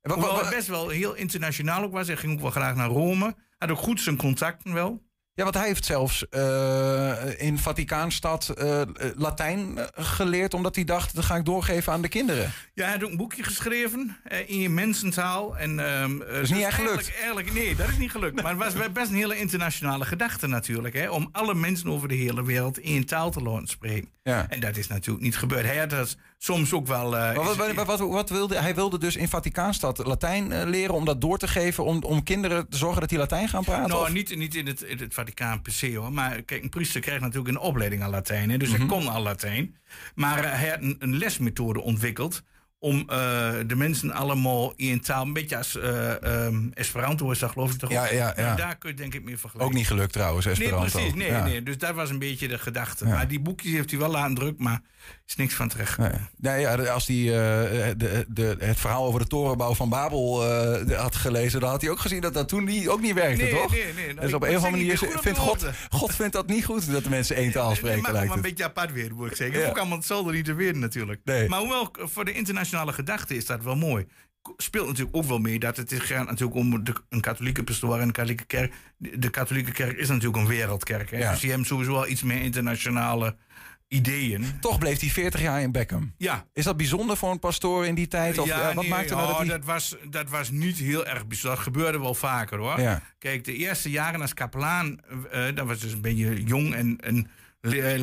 Wat- 0.00 0.14
Hoewel 0.14 0.32
wat- 0.34 0.42
hij 0.46 0.54
best 0.56 0.68
wel 0.68 0.88
heel 0.88 1.14
internationaal 1.14 1.82
ook 1.82 1.92
was. 1.92 2.06
Hij 2.06 2.16
ging 2.16 2.32
ook 2.32 2.40
wel 2.40 2.50
graag 2.50 2.74
naar 2.74 2.88
Rome. 2.88 3.34
Had 3.58 3.70
ook 3.70 3.78
goed 3.78 4.00
zijn 4.00 4.16
contacten 4.16 4.72
wel. 4.72 5.02
Ja, 5.36 5.42
want 5.42 5.54
hij 5.54 5.66
heeft 5.66 5.84
zelfs 5.84 6.28
eh, 6.28 7.40
in 7.40 7.58
Vaticaanstad 7.58 8.48
eh, 8.48 8.80
Latijn 9.16 9.78
eh, 9.78 9.84
geleerd, 9.94 10.54
omdat 10.54 10.74
hij 10.74 10.84
dacht, 10.84 11.14
dat 11.14 11.24
ga 11.24 11.36
ik 11.36 11.44
doorgeven 11.44 11.92
aan 11.92 12.02
de 12.02 12.08
kinderen. 12.08 12.52
Ja, 12.74 12.84
hij 12.84 12.92
had 12.92 13.04
ook 13.04 13.10
een 13.10 13.16
boekje 13.16 13.42
geschreven 13.42 14.16
eh, 14.24 14.48
in 14.48 14.58
je 14.58 14.68
mensentaal. 14.68 15.56
En, 15.56 15.78
ehm, 15.78 16.18
dat 16.18 16.28
is 16.28 16.50
niet 16.50 16.64
echt 16.64 16.74
gelukt. 16.74 17.12
Eigenlijk, 17.14 17.52
nee, 17.52 17.76
dat 17.76 17.88
is 17.88 17.96
niet 17.96 18.10
gelukt. 18.10 18.42
maar 18.42 18.56
het 18.58 18.74
was 18.74 18.92
best 18.92 19.10
een 19.10 19.16
hele 19.16 19.38
internationale 19.38 20.04
gedachte 20.04 20.46
natuurlijk. 20.46 20.94
Hè, 20.94 21.10
om 21.10 21.28
alle 21.32 21.54
mensen 21.54 21.90
over 21.90 22.08
de 22.08 22.14
hele 22.14 22.44
wereld 22.44 22.80
één 22.80 23.06
taal 23.06 23.30
te 23.30 23.40
laten 23.40 23.68
spreken. 23.68 24.08
Ja. 24.22 24.46
En 24.48 24.60
dat 24.60 24.76
is 24.76 24.86
natuurlijk 24.86 25.24
niet 25.24 25.36
gebeurd. 25.36 25.64
Hij 25.64 25.78
had 25.78 25.90
dat 25.90 26.16
soms 26.44 26.72
ook 26.72 26.86
wel... 26.86 27.10
Maar 27.10 27.34
wat, 27.34 27.56
wat, 27.74 27.86
wat, 27.86 27.98
wat 28.00 28.30
wilde, 28.30 28.58
hij 28.58 28.74
wilde 28.74 28.98
dus 28.98 29.16
in 29.16 29.28
Vaticaanstad 29.28 30.06
Latijn 30.06 30.52
eh, 30.52 30.66
leren 30.66 30.94
om 30.94 31.04
dat 31.04 31.20
door 31.20 31.38
te 31.38 31.48
geven, 31.48 31.84
om, 31.84 32.02
om 32.02 32.22
kinderen 32.22 32.68
te 32.68 32.76
zorgen 32.76 33.00
dat 33.00 33.08
die 33.08 33.18
Latijn 33.18 33.48
gaan 33.48 33.64
praten? 33.64 33.88
Nou, 33.88 34.02
of? 34.02 34.12
niet, 34.12 34.36
niet 34.36 34.54
in, 34.54 34.66
het, 34.66 34.82
in 34.82 34.98
het 34.98 35.14
Vaticaan 35.14 35.62
per 35.62 35.72
se 35.72 35.96
hoor. 35.96 36.12
Maar 36.12 36.42
kijk, 36.42 36.62
een 36.62 36.68
priester 36.68 37.00
krijgt 37.00 37.20
natuurlijk 37.22 37.48
een 37.54 37.60
opleiding 37.60 38.02
aan 38.02 38.10
Latijn. 38.10 38.50
Hè, 38.50 38.56
dus 38.56 38.68
Mhm. 38.68 38.78
hij 38.78 38.86
kon 38.86 39.08
al 39.08 39.22
Latijn. 39.22 39.76
Maar 40.14 40.44
eh, 40.44 40.52
hij 40.58 40.68
had 40.68 40.80
een, 40.80 40.96
een 40.98 41.16
lesmethode 41.16 41.80
ontwikkeld. 41.80 42.42
Om 42.84 43.04
eh, 43.08 43.52
de 43.66 43.76
mensen 43.76 44.12
allemaal 44.12 44.72
in 44.76 45.00
taal. 45.00 45.22
Een 45.24 45.32
beetje 45.32 45.56
als 45.56 45.76
eh, 45.78 46.22
ehm, 46.46 46.68
Esperanto 46.74 47.30
is 47.30 47.38
dat, 47.38 47.50
geloof 47.50 47.72
ik 47.72 47.78
toch? 47.78 47.90
Ja, 47.90 48.02
ook? 48.04 48.10
ja, 48.10 48.32
ja. 48.36 48.54
Daar 48.54 48.76
kun 48.76 48.90
je 48.90 48.96
denk 48.96 49.14
ik 49.14 49.24
mee 49.24 49.38
vergelijken. 49.38 49.70
Ook 49.72 49.78
niet 49.78 49.86
gelukt 49.86 50.12
trouwens, 50.12 50.44
Nee, 50.44 50.54
Esperanto. 50.54 50.90
precies. 50.90 51.14
Nee, 51.14 51.28
Ja. 51.30 51.44
nee. 51.44 51.62
Dus 51.62 51.78
dat 51.78 51.94
was 51.94 52.10
een 52.10 52.18
beetje 52.18 52.48
de 52.48 52.58
gedachte. 52.58 53.06
Maar 53.06 53.28
die 53.28 53.40
boekjes 53.40 53.72
heeft 53.72 53.90
hij 53.90 53.98
wel 53.98 54.10
laten 54.10 54.34
druk, 54.34 54.58
maar 54.58 54.80
is 55.26 55.36
niks 55.36 55.54
van 55.54 55.68
terecht. 55.68 55.98
Nee. 55.98 56.10
Nee, 56.36 56.60
ja, 56.60 56.74
als 56.76 57.06
hij 57.06 57.16
eh, 57.16 57.90
de, 57.96 58.24
de, 58.28 58.56
het 58.58 58.80
verhaal 58.80 59.04
over 59.06 59.20
de 59.20 59.26
torenbouw 59.26 59.74
van 59.74 59.88
Babel 59.88 60.44
had 60.94 61.16
gelezen, 61.16 61.60
dan 61.60 61.70
had 61.70 61.80
hij 61.80 61.90
ook 61.90 61.98
gezien 62.00 62.20
dat 62.20 62.34
dat 62.34 62.48
toen 62.48 62.64
niet, 62.64 62.88
ook 62.88 63.00
niet 63.00 63.14
werkte, 63.14 63.42
Nee, 63.42 63.52
toch? 63.52 63.70
nee, 63.70 63.84
nee. 63.96 64.06
Nou, 64.06 64.20
dus 64.20 64.32
op 64.34 64.42
een 64.42 64.56
of 64.56 64.64
andere 64.64 64.70
manier 64.70 64.98
vindt 64.98 65.38
God. 65.38 65.66
God 65.90 66.14
vindt 66.14 66.32
dat 66.32 66.46
niet 66.46 66.64
goed 66.64 66.92
dat 66.92 67.04
de 67.04 67.10
mensen 67.10 67.36
één 67.36 67.52
taal 67.52 67.74
spreken, 67.76 68.12
lijkt 68.12 68.26
maar 68.28 68.36
een 68.36 68.42
beetje 68.42 68.64
apart 68.64 68.92
weer, 68.92 69.14
moet 69.14 69.30
ik 69.30 69.36
zeggen. 69.36 69.68
Ook 69.68 69.78
allemaal 69.78 69.96
hetzelfde 69.98 70.32
niet 70.32 70.44
te 70.44 70.54
weten 70.54 70.78
natuurlijk. 70.78 71.20
Nee. 71.24 71.48
Maar 71.48 71.58
hoewel 71.58 71.90
voor 71.98 72.24
de 72.24 72.32
internationale 72.32 72.72
internationale 72.74 72.92
gedachte 72.92 73.36
is 73.36 73.46
dat 73.46 73.62
wel 73.62 73.76
mooi. 73.76 74.06
Speelt 74.56 74.86
natuurlijk 74.86 75.16
ook 75.16 75.24
wel 75.24 75.38
mee 75.38 75.58
dat 75.58 75.76
het 75.76 75.92
gaat 75.92 76.26
natuurlijk 76.26 76.58
om 76.58 76.84
de, 76.84 76.94
een 77.08 77.20
katholieke 77.20 77.64
pastoor 77.64 77.94
en 77.98 78.02
een 78.02 78.12
katholieke 78.12 78.44
kerk. 78.44 78.74
De, 78.96 79.30
katholieke 79.30 79.72
kerk 79.72 79.98
is 79.98 80.08
natuurlijk 80.08 80.36
een 80.36 80.46
wereldkerk. 80.46 81.10
Hè? 81.10 81.18
Ja. 81.18 81.30
Dus 81.30 81.40
die 81.40 81.48
hebben 81.48 81.66
sowieso 81.66 81.92
wel 81.92 82.08
iets 82.08 82.22
meer 82.22 82.42
internationale 82.42 83.36
ideeën. 83.88 84.44
Toch 84.60 84.78
bleef 84.78 85.00
hij 85.00 85.08
40 85.08 85.40
jaar 85.40 85.62
in 85.62 85.72
Beckham. 85.72 86.14
Ja, 86.18 86.46
Is 86.52 86.64
dat 86.64 86.76
bijzonder 86.76 87.16
voor 87.16 87.30
een 87.30 87.38
pastoor 87.38 87.86
in 87.86 87.94
die 87.94 88.08
tijd? 88.08 88.38
Of, 88.38 88.48
eh, 88.48 88.64
wat 88.64 88.74
nee, 88.74 88.88
maakte 88.88 89.14
nou 89.14 89.22
oh, 89.22 89.28
dat 89.28 89.38
hij... 89.38 89.48
dat, 89.48 89.64
was, 89.64 89.96
dat 90.10 90.30
was 90.30 90.50
niet 90.50 90.78
heel 90.78 91.06
erg 91.06 91.26
bijzonder. 91.26 91.56
Dat 91.56 91.66
gebeurde 91.66 92.00
wel 92.00 92.14
vaker 92.14 92.58
hoor. 92.58 92.80
Ja. 92.80 93.02
Kijk, 93.18 93.44
de 93.44 93.54
eerste 93.54 93.90
jaren 93.90 94.20
als 94.20 94.34
kapelaan, 94.34 95.00
eh, 95.30 95.44
dat 95.54 95.66
was 95.66 95.80
dus 95.80 95.92
een 95.92 96.00
beetje 96.00 96.42
jong 96.42 96.74
en, 96.74 97.00
en 97.00 97.30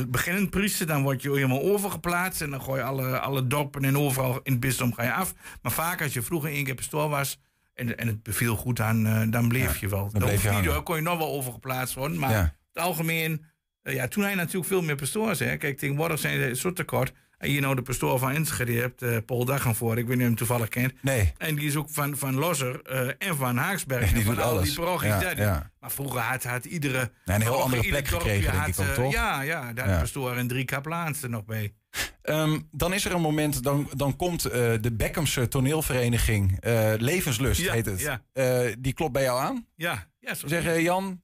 beginnend 0.07 0.49
priester. 0.49 0.87
Dan 0.87 1.01
word 1.03 1.21
je 1.21 1.31
helemaal 1.31 1.61
overgeplaatst 1.61 2.41
en 2.41 2.49
dan 2.49 2.61
gooi 2.61 2.79
je 2.79 2.85
alle, 2.85 3.19
alle 3.19 3.47
dorpen 3.47 3.83
en 3.85 3.97
overal 3.97 4.39
in 4.43 4.51
het 4.51 4.61
bisdom 4.61 4.93
ga 4.93 5.03
je 5.03 5.13
af. 5.13 5.33
Maar 5.61 5.71
vaak 5.71 6.01
als 6.01 6.13
je 6.13 6.21
vroeger 6.21 6.49
één 6.49 6.63
keer 6.63 6.75
pastoor 6.75 7.09
was 7.09 7.39
en, 7.73 7.97
en 7.97 8.07
het 8.07 8.23
beviel 8.23 8.55
goed 8.55 8.79
aan, 8.79 9.05
eh, 9.05 9.21
dan 9.29 9.47
bleef 9.47 9.77
je 9.77 9.89
wel. 9.89 10.09
Dan, 10.11 10.21
bleef 10.21 10.43
je 10.43 10.49
niet, 10.49 10.83
kon 10.83 10.95
je 10.95 11.01
nog 11.01 11.17
wel 11.17 11.31
overgeplaatst 11.31 11.95
worden. 11.95 12.19
Maar 12.19 12.31
Ja. 12.31 12.41
in 12.41 12.51
het 12.73 12.83
algemeen, 12.83 13.45
eh, 13.81 13.93
ja, 13.93 14.07
toen 14.07 14.23
hij 14.23 14.35
natuurlijk 14.35 14.67
veel 14.67 14.81
meer 14.81 14.95
pastoors. 14.95 15.39
Hè. 15.39 15.57
Kijk, 15.57 15.77
tegenwoordig 15.77 16.19
zijn 16.19 16.39
ze 16.55 16.55
zo 16.61 16.73
tekort. 16.73 17.11
En 17.41 17.51
je 17.51 17.59
nou 17.59 17.75
de 17.75 17.81
pastoor 17.81 18.19
van 18.19 18.31
Enschede 18.31 18.73
hebt, 18.73 19.01
eh 19.01 19.17
Paul 19.25 19.45
Dagenvoort, 19.45 19.97
ik 19.97 20.07
weet 20.07 20.17
niet 20.17 20.17
of 20.17 20.21
je 20.21 20.27
hem 20.27 20.35
toevallig 20.35 20.67
kent. 20.69 20.93
Nee. 21.01 21.33
En 21.37 21.55
die 21.55 21.67
is 21.67 21.75
ook 21.75 21.89
van, 21.89 22.17
van 22.17 22.35
Losser 22.35 22.81
eh, 22.81 23.27
en 23.29 23.35
van 23.35 23.57
Haaksberg. 23.57 24.07
En 24.07 24.13
die 24.13 24.25
van 24.25 24.35
doet 24.35 24.43
al 24.43 24.49
alles. 24.49 24.75
die 24.75 25.07
Ja, 25.07 25.31
ja. 25.35 25.71
Maar 25.79 25.91
vroeger 25.91 26.19
had, 26.19 26.43
had 26.43 26.65
iedere... 26.65 27.11
een 27.25 27.41
heel 27.41 27.61
andere 27.61 27.87
plek 27.87 28.07
gekregen, 28.07 28.51
denk 28.51 28.55
had, 28.63 28.67
ik 28.67 28.79
ook, 28.79 28.87
eh, 28.87 28.93
toch? 28.93 29.11
Ja, 29.11 29.41
ja, 29.41 29.73
daar 29.73 29.87
de 29.87 29.97
pastoor 29.99 30.35
en 30.35 30.47
drie 30.47 30.65
kapelaans 30.65 31.21
er 31.23 31.29
nog 31.29 31.45
bij. 31.45 31.73
Ehm, 32.21 32.59
dan 32.71 32.93
is 32.93 33.05
er 33.05 33.13
een 33.13 33.21
moment, 33.21 33.63
dan, 33.63 33.89
dan 33.95 34.15
komt 34.15 34.41
de 34.81 34.91
Beckhamse 34.93 35.47
toneelvereniging, 35.47 36.57
Levenslust 36.97 37.61
Ja, 37.61 37.73
heet 37.73 37.85
het. 37.85 37.99
ja. 37.99 38.21
Die 38.79 38.93
klopt 38.93 39.13
bij 39.13 39.23
jou 39.23 39.39
aan. 39.39 39.65
Ja, 39.75 40.07
ja, 40.19 40.33
zeggen, 40.45 40.81
Jan, 40.81 41.21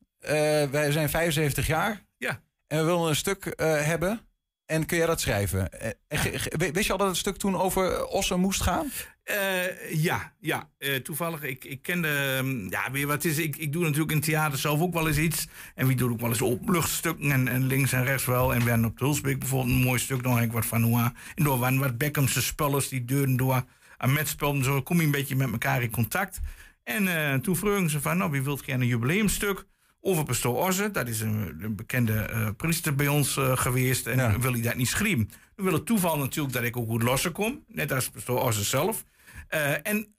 wij 0.72 0.92
zijn 0.92 1.10
75 1.10 1.68
jaar 1.68 2.04
Ja. 2.18 2.42
en 2.68 2.78
we 2.80 2.84
willen 2.86 3.10
een 3.10 3.16
stuk 3.16 3.54
hebben. 3.62 4.27
En 4.68 4.86
kun 4.86 4.98
jij 4.98 5.06
dat 5.06 5.22
schrijven? 5.22 5.80
Eh, 5.80 5.92
wist 6.72 6.86
je 6.86 6.92
al 6.92 6.98
dat 6.98 7.08
het 7.08 7.18
stuk 7.18 7.38
toen 7.38 7.56
over 7.56 8.06
Ossen 8.06 8.40
moest 8.40 8.62
gaan? 8.62 8.92
Eh, 9.24 9.94
ja, 9.94 10.34
ja. 10.40 10.70
Eh, 10.78 10.96
toevallig, 10.96 11.44
ik, 11.44 11.66
ik 11.66 11.82
kende... 11.82 12.08
ehm, 12.08 12.70
ja, 12.70 12.92
weet 12.92 13.06
wat 13.06 13.24
is? 13.24 13.38
Ik, 13.38 13.56
ik 13.56 13.74
doe 13.74 13.84
natuurlijk 13.84 14.12
in 14.12 14.22
theater 14.22 14.58
zelf 14.60 14.80
ook 14.80 14.94
wel 14.94 15.08
eens 15.08 15.18
iets. 15.18 15.48
En 15.76 15.88
wie 15.88 15.96
doet 15.96 16.12
ook 16.12 16.20
wel 16.20 16.30
eens 16.30 16.42
openluchtstukken 16.42 17.32
en, 17.32 17.48
en 17.48 17.68
links 17.68 17.92
en 17.92 18.04
rechts 18.04 18.26
wel. 18.26 18.54
En 18.54 18.64
we 18.64 18.70
hebben 18.70 18.88
op 18.88 18.98
de 18.98 19.06
Hulsbeek 19.06 19.40
bijvoorbeeld 19.40 19.76
een 19.76 19.84
mooi 19.84 20.00
stuk. 20.00 20.24
Dan 20.24 20.36
heb 20.36 20.46
ik 20.46 20.52
wat 20.52 20.66
van 20.66 20.82
hoe. 20.82 21.12
En 21.36 21.44
door 21.44 21.58
waren 21.60 21.80
wat 21.80 21.98
Beckhamse 21.98 22.42
spullers 22.42 22.90
die 22.90 23.06
deuren 23.06 23.38
door 23.38 23.64
aan 23.98 24.14
met 24.14 24.28
spullen. 24.28 24.64
Zo 24.64 24.82
kom 24.82 25.00
je 25.00 25.06
een 25.06 25.12
beetje 25.12 25.36
met 25.36 25.52
elkaar 25.52 25.82
in 25.82 25.92
contact. 25.92 26.40
En 26.84 27.08
eh, 27.08 27.40
toen 27.40 27.56
vroegen 27.56 27.90
ze 27.90 28.02
van, 28.02 28.18
nou, 28.18 28.32
wie 28.32 28.42
wilt 28.42 28.62
gerne 28.62 28.84
een 28.84 28.90
jubileumstuk? 28.90 29.66
Over 30.08 30.24
pastoor 30.24 30.56
Osse, 30.68 30.92
dat 30.92 31.08
is 31.08 31.22
een, 31.22 31.58
een 31.62 31.76
bekende 31.76 32.14
eh, 32.14 32.48
priester 32.58 32.96
bij 32.96 33.08
ons 33.08 33.38
eh, 33.38 33.58
geweest. 33.58 34.08
En 34.08 34.18
Ja. 34.18 34.40
wil 34.40 34.52
hij 34.52 34.62
dat 34.62 34.76
niet 34.76 34.88
schrijven? 34.88 35.30
Dan 35.56 35.66
wil 35.66 35.74
het 35.74 35.86
toeval 35.86 36.18
natuurlijk 36.18 36.54
dat 36.54 36.64
ik 36.64 36.78
ook 36.78 36.90
goed 36.90 37.04
lossen 37.04 37.32
kom. 37.32 37.64
Net 37.68 37.92
als 37.92 38.10
pastoor 38.10 38.42
Osse 38.42 38.64
zelf. 38.64 39.04
Eh, 39.48 39.88
en 39.88 40.16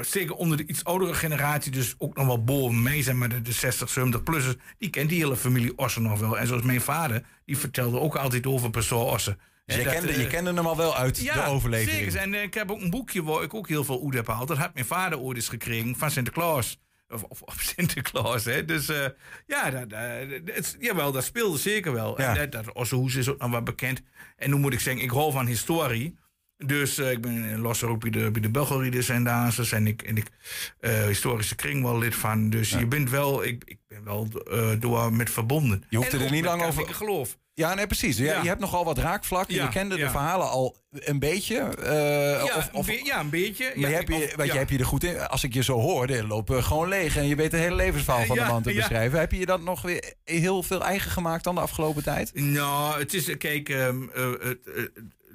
zeker 0.00 0.34
onder 0.34 0.56
de 0.56 0.66
iets 0.66 0.84
oudere 0.84 1.14
generatie, 1.14 1.72
dus 1.72 1.94
ook 1.98 2.16
nog 2.16 2.26
wel 2.26 2.44
boven 2.44 2.82
mij, 2.82 3.02
zeg 3.02 3.14
maar 3.14 3.28
de, 3.28 3.42
de 3.42 3.52
60, 3.52 3.98
70-plussers, 3.98 4.54
die 4.78 4.90
kent 4.90 5.08
die 5.08 5.18
hele 5.18 5.36
familie 5.36 5.78
Ossen 5.78 6.02
nog 6.02 6.20
wel. 6.20 6.38
En 6.38 6.46
zoals 6.46 6.62
mijn 6.62 6.80
vader, 6.80 7.22
die 7.44 7.58
vertelde 7.58 8.00
ook 8.00 8.16
altijd 8.16 8.46
over 8.46 8.70
pastoor 8.70 9.12
Ossen. 9.12 9.38
Dus 9.66 9.76
je, 9.76 9.84
dat, 9.84 9.92
kende, 9.92 10.18
je 10.18 10.26
kende 10.26 10.52
hem 10.54 10.66
al 10.66 10.76
wel 10.76 10.96
uit 10.96 11.16
de 11.34 11.44
overlevering. 11.46 12.12
Zeker. 12.12 12.34
En 12.34 12.42
ik 12.42 12.54
heb 12.54 12.70
ook 12.70 12.80
een 12.80 12.90
boekje 12.90 13.22
waar 13.22 13.42
ik 13.42 13.54
ook 13.54 13.68
heel 13.68 13.84
veel 13.84 14.02
oed 14.02 14.14
heb 14.14 14.26
gehaald. 14.26 14.48
Dat 14.48 14.58
had 14.58 14.74
mijn 14.74 14.86
vader 14.86 15.18
ooit 15.18 15.36
eens 15.36 15.48
gekregen 15.48 15.96
van 15.96 16.10
Sinterklaas. 16.10 16.78
Of, 17.08 17.22
of, 17.22 17.42
of 17.42 17.60
Sinterklaas, 17.76 18.44
hè. 18.44 18.64
Dus 18.64 18.88
eh, 18.88 19.06
ja, 19.46 19.70
dat, 19.70 19.90
dat, 20.44 20.76
jawel, 20.78 21.12
dat 21.12 21.24
speelde 21.24 21.58
zeker 21.58 21.92
wel. 21.92 22.20
Ja. 22.20 22.28
En 22.28 22.50
dat, 22.50 22.64
dat 22.64 22.74
Ossehoes 22.74 23.14
is 23.14 23.28
ook 23.28 23.38
nog 23.38 23.50
wat 23.50 23.64
bekend. 23.64 24.02
En 24.36 24.50
nu 24.50 24.56
moet 24.56 24.72
ik 24.72 24.80
zeggen, 24.80 25.02
ik 25.02 25.10
hou 25.10 25.32
van 25.32 25.46
historie. 25.46 26.16
Dus 26.58 26.98
eh, 26.98 27.10
ik 27.10 27.20
ben 27.20 27.58
losser 27.58 27.88
ook 27.88 28.00
bij 28.00 28.10
de, 28.10 28.30
bij 28.30 28.40
de 28.42 28.50
Belgerieders 28.50 29.08
en 29.08 29.24
Daanses. 29.24 29.72
En 29.72 29.86
ik, 29.86 30.02
en 30.02 30.16
ik 30.16 30.26
eh, 30.80 31.04
historische 31.04 31.54
kring 31.54 31.82
wel 31.82 31.98
lid 31.98 32.14
van. 32.14 32.50
Dus 32.50 32.70
je 32.70 32.86
bent 32.86 33.10
wel, 33.10 33.44
ik, 33.44 33.62
ik 33.66 33.78
ben 33.88 34.04
wel 34.04 34.28
eh, 34.50 34.68
door 34.78 35.12
met 35.12 35.30
verbonden. 35.30 35.84
Je 35.88 35.96
hoeft 35.96 36.12
En 36.12 36.20
er 36.20 36.30
niet 36.30 36.44
lang 36.44 36.56
over- 36.62 36.66
katholieke 36.68 36.94
geloof. 36.94 37.36
Ja, 37.54 37.74
nee, 37.74 37.86
precies. 37.86 38.16
Ja, 38.16 38.24
Ja. 38.24 38.42
Je 38.42 38.48
hebt 38.48 38.60
nogal 38.60 38.84
wat 38.84 38.98
raakvlakken. 38.98 39.54
Ja, 39.54 39.62
je 39.62 39.68
kende 39.68 39.96
de 39.96 40.10
verhalen 40.10 40.48
al 40.50 40.76
een 40.90 41.18
beetje. 41.18 41.56
eh, 41.58 42.44
Ja, 42.44 42.56
of, 42.56 42.68
of, 42.72 43.04
ja, 43.04 43.20
een 43.20 43.30
beetje. 43.30 43.72
maar 43.76 43.90
ja, 43.90 43.96
heb 43.96 44.08
je, 44.08 44.14
of- 44.14 44.34
want 44.34 44.48
ja. 44.48 44.52
je 44.52 44.58
hebt 44.58 44.70
je 44.70 44.78
er 44.78 44.84
goed 44.86 45.04
in. 45.04 45.20
Als 45.28 45.44
ik 45.44 45.54
je 45.54 45.62
zo 45.62 45.80
hoor, 45.80 46.06
dan 46.06 46.26
lopen 46.26 46.64
gewoon 46.64 46.88
leeg. 46.88 47.16
En 47.16 47.26
je 47.28 47.34
weet 47.36 47.52
het 47.52 47.60
hele 47.60 47.74
levensverhaal 47.74 48.24
van 48.24 48.36
de 48.36 48.44
man 48.44 48.62
te 48.62 48.70
ja. 48.70 48.76
beschrijven. 48.76 49.18
Heb 49.18 49.32
je 49.32 49.38
je 49.38 49.46
dat 49.46 49.62
nog 49.62 49.82
weer 49.82 50.12
heel 50.24 50.62
veel 50.62 50.84
eigen 50.84 51.10
gemaakt 51.10 51.44
dan 51.44 51.54
de 51.54 51.60
afgelopen 51.60 52.02
tijd? 52.02 52.30
Nou, 52.34 52.98
het 52.98 53.14
is, 53.14 53.36
kijk, 53.36 53.68
het, 53.68 53.78
eh, 54.14 54.84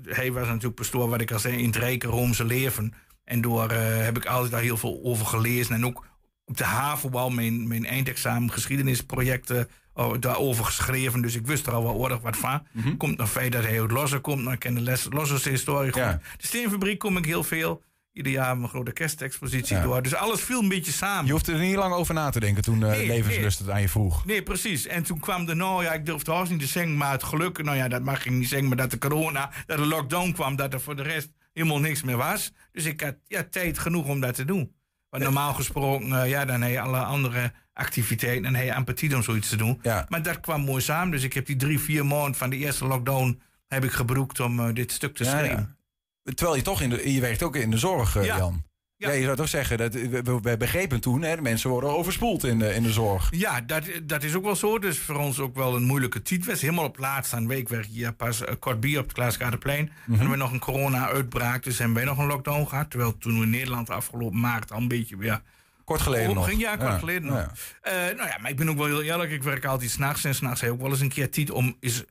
hij 0.04 0.32
was 0.32 0.48
natuurlijk 0.48 0.76
pastoor, 0.76 1.10
wat 1.10 1.22
ik 1.22 1.32
al 1.32 1.40
zei, 1.40 1.58
in 1.58 1.66
het 1.66 1.76
rijke 1.76 2.08
Roomse 2.08 2.46
leven. 2.46 2.94
En 3.24 3.42
door 3.42 3.70
eh, 3.70 4.04
heb 4.04 4.18
ik 4.18 4.26
altijd 4.26 4.52
daar 4.52 4.62
heel 4.62 4.78
veel 4.78 5.00
over 5.04 5.26
gelezen. 5.26 5.76
En 5.76 5.86
ook 5.86 6.06
op 6.46 6.58
de 6.58 6.64
wel 7.12 7.30
mijn, 7.30 7.68
mijn 7.68 7.86
eindexamen 7.86 8.52
geschiedenisprojecten 8.52 9.70
oh, 9.94 10.14
daarover 10.20 10.66
geschreven. 10.66 11.22
Dus 11.22 11.36
ik 11.36 11.48
wist 11.48 11.68
er 11.68 11.74
al 11.74 11.84
wel 11.84 12.04
aardig 12.04 12.22
wat 12.22 12.38
van. 12.38 12.68
Komt 12.98 13.18
nog 13.18 13.32
feit 13.32 13.52
dat 13.52 13.64
hij 13.64 13.82
uit 13.82 13.92
Losse 13.92 14.20
komt. 14.20 14.48
Ik 14.48 14.60
ken 14.60 14.74
de 14.74 14.82
les, 14.82 15.08
historie 15.44 15.92
goed. 15.92 16.02
Ja. 16.02 16.20
De 16.38 16.48
steenfabriek 16.48 17.00
kom 17.00 17.18
ik 17.18 17.26
heel 17.26 17.44
veel. 17.44 17.84
Ieder 18.14 18.32
jaar 18.32 18.52
een 18.58 18.68
grote 18.70 18.92
kerstexpositie 18.92 19.76
Ja. 19.76 19.84
door. 19.84 20.02
Dus 20.02 20.16
alles 20.16 20.42
viel 20.42 20.62
een 20.62 20.70
beetje 20.70 20.92
samen. 20.92 21.26
Je 21.26 21.32
hoeft 21.32 21.48
er 21.48 21.60
niet 21.60 21.76
lang 21.76 21.94
over 21.94 22.14
na 22.14 22.30
te 22.30 22.40
denken 22.40 22.64
toen 22.64 22.78
Nee, 22.80 23.08
levenslust 23.08 23.60
het 23.60 23.70
aan 23.70 23.82
je 23.82 23.90
vroeg. 23.90 24.26
Nee, 24.26 24.44
precies. 24.44 24.88
En 24.88 25.04
toen 25.04 25.20
kwam 25.20 25.46
de, 25.46 25.54
nou 25.54 25.84
ja, 25.84 25.94
ik 25.94 26.06
durfde 26.06 26.32
haast 26.32 26.52
niet 26.52 26.60
te 26.60 26.66
zeggen, 26.66 26.98
maar 26.98 27.12
het 27.12 27.24
geluk, 27.24 27.64
nou 27.64 27.78
ja, 27.78 27.88
dat 27.88 28.02
mag 28.04 28.26
ik 28.26 28.32
niet 28.32 28.48
zeggen, 28.50 28.68
maar 28.68 28.78
dat 28.78 28.92
de 28.92 28.98
corona, 28.98 29.52
dat 29.66 29.78
de 29.78 29.86
lockdown 29.86 30.32
kwam, 30.32 30.56
dat 30.56 30.74
er 30.74 30.82
voor 30.82 30.96
de 30.96 31.02
rest 31.04 31.30
helemaal 31.54 31.80
niks 31.80 32.04
meer 32.04 32.18
was. 32.18 32.52
Dus 32.72 32.86
ik 32.86 33.02
had 33.02 33.16
ja, 33.26 33.44
tijd 33.50 33.80
genoeg 33.80 34.06
om 34.08 34.20
dat 34.20 34.36
te 34.36 34.46
doen. 34.46 34.72
Want 35.10 35.24
normaal 35.24 35.54
gesproken, 35.54 36.22
eh, 36.22 36.30
ja, 36.30 36.46
dan 36.46 36.62
heb 36.62 36.72
je 36.72 36.80
alle 36.82 37.00
andere 37.00 37.52
activiteiten 37.74 38.46
en 38.46 38.56
heb 38.56 38.66
je 38.66 38.74
apathie 38.74 39.16
om 39.16 39.24
zoiets 39.24 39.50
te 39.50 39.56
doen. 39.56 39.80
Ja. 39.82 40.06
Maar 40.10 40.24
dat 40.24 40.40
kwam 40.40 40.62
mooi 40.62 40.82
samen, 40.82 41.12
dus 41.12 41.24
ik 41.24 41.34
heb 41.34 41.46
die 41.46 41.56
drie, 41.56 41.80
vier 41.80 42.06
maanden 42.06 42.36
van 42.36 42.50
de 42.50 42.58
eerste 42.58 42.86
lockdown 42.86 43.42
heb 43.68 43.84
ik 43.84 43.92
gebruikt 43.92 44.40
om 44.40 44.60
eh, 44.60 44.74
dit 44.74 44.92
stuk 44.92 45.16
te 45.16 45.24
Ja, 45.24 45.30
schrijven. 45.30 45.58
ja. 45.58 45.76
Terwijl 46.24 46.56
je 46.56 46.62
toch 46.62 46.82
in 46.82 46.90
de, 46.90 47.14
je 47.14 47.22
werkt 47.22 47.44
ook 47.44 47.56
in 47.56 47.72
de 47.72 47.78
zorg, 47.78 48.16
eh, 48.16 48.26
Ja. 48.26 48.38
Jan. 48.38 48.64
Ja. 48.96 49.10
Ja. 49.10 49.16
je 49.16 49.24
zou 49.24 49.36
toch 49.36 49.48
zeggen, 49.50 49.78
dat, 49.78 49.94
we, 49.94 50.10
we- 50.22 50.40
we 50.42 50.58
begrepen 50.58 51.00
toen, 51.02 51.22
hè, 51.22 51.36
de 51.36 51.42
mensen 51.42 51.70
worden 51.70 51.90
overspoeld 51.90 52.44
in 52.44 52.60
de, 52.60 52.74
in 52.74 52.84
de 52.84 52.92
zorg. 52.92 53.28
Ja, 53.32 53.62
dat, 53.62 53.84
dat 54.04 54.24
is 54.24 54.36
ook 54.36 54.44
wel 54.44 54.56
zo. 54.56 54.80
Dus 54.80 55.00
voor 55.00 55.16
ons 55.16 55.40
ook 55.40 55.56
wel 55.56 55.76
een 55.76 55.84
moeilijke 55.84 56.22
tijd. 56.22 56.46
was 56.46 56.62
helemaal 56.62 56.86
op 56.86 56.98
laatst 56.98 57.34
aan 57.34 57.48
week 57.48 57.70
werd 57.70 57.86
hier 57.86 58.14
pas 58.14 58.44
eh, 58.44 58.54
kort 58.60 58.80
bier 58.80 58.98
op 59.00 59.04
het 59.04 59.14
Klaasgaardeplein. 59.14 59.84
Mhm. 60.06 60.12
Hadden 60.12 60.30
we 60.30 60.36
nog 60.38 60.52
een 60.52 60.60
corona-uitbraak, 60.60 61.64
dus 61.64 61.78
hebben 61.78 61.96
wij 61.96 62.06
nog 62.06 62.18
een 62.18 62.26
lockdown 62.28 62.66
gehad. 62.68 62.90
Terwijl 62.90 63.18
toen 63.18 63.38
we 63.38 63.44
in 63.44 63.50
Nederland 63.50 63.90
afgelopen 63.90 64.40
maart 64.40 64.72
al 64.72 64.78
een 64.78 64.88
beetje 64.88 65.18
weer... 65.18 65.42
Kort 65.84 66.02
geleden 66.02 66.30
Oh, 66.30 66.36
nog. 66.36 66.46
ging- 66.48 66.62
Ja, 66.62 66.76
kort 66.76 67.00
geleden 67.00 67.24
nog. 67.26 67.38
ja. 67.38 67.52
Eh, 67.82 68.16
nou 68.18 68.30
ja, 68.30 68.38
maar 68.42 68.50
ik 68.52 68.58
ben 68.58 68.70
ook 68.70 68.78
wel 68.78 68.86
heel 68.86 69.02
eerlijk. 69.02 69.32
Ik 69.32 69.44
werk 69.44 69.66
altijd 69.66 69.90
s'nachts. 69.92 70.24
En 70.24 70.36
s'nachts 70.36 70.62
heb 70.62 70.70
ik 70.70 70.76
ook 70.76 70.82
wel 70.82 70.92
eens 70.92 71.00
een 71.00 71.10
keer 71.10 71.30
tijd 71.30 71.52
om 71.52 71.78
eens, 71.80 72.04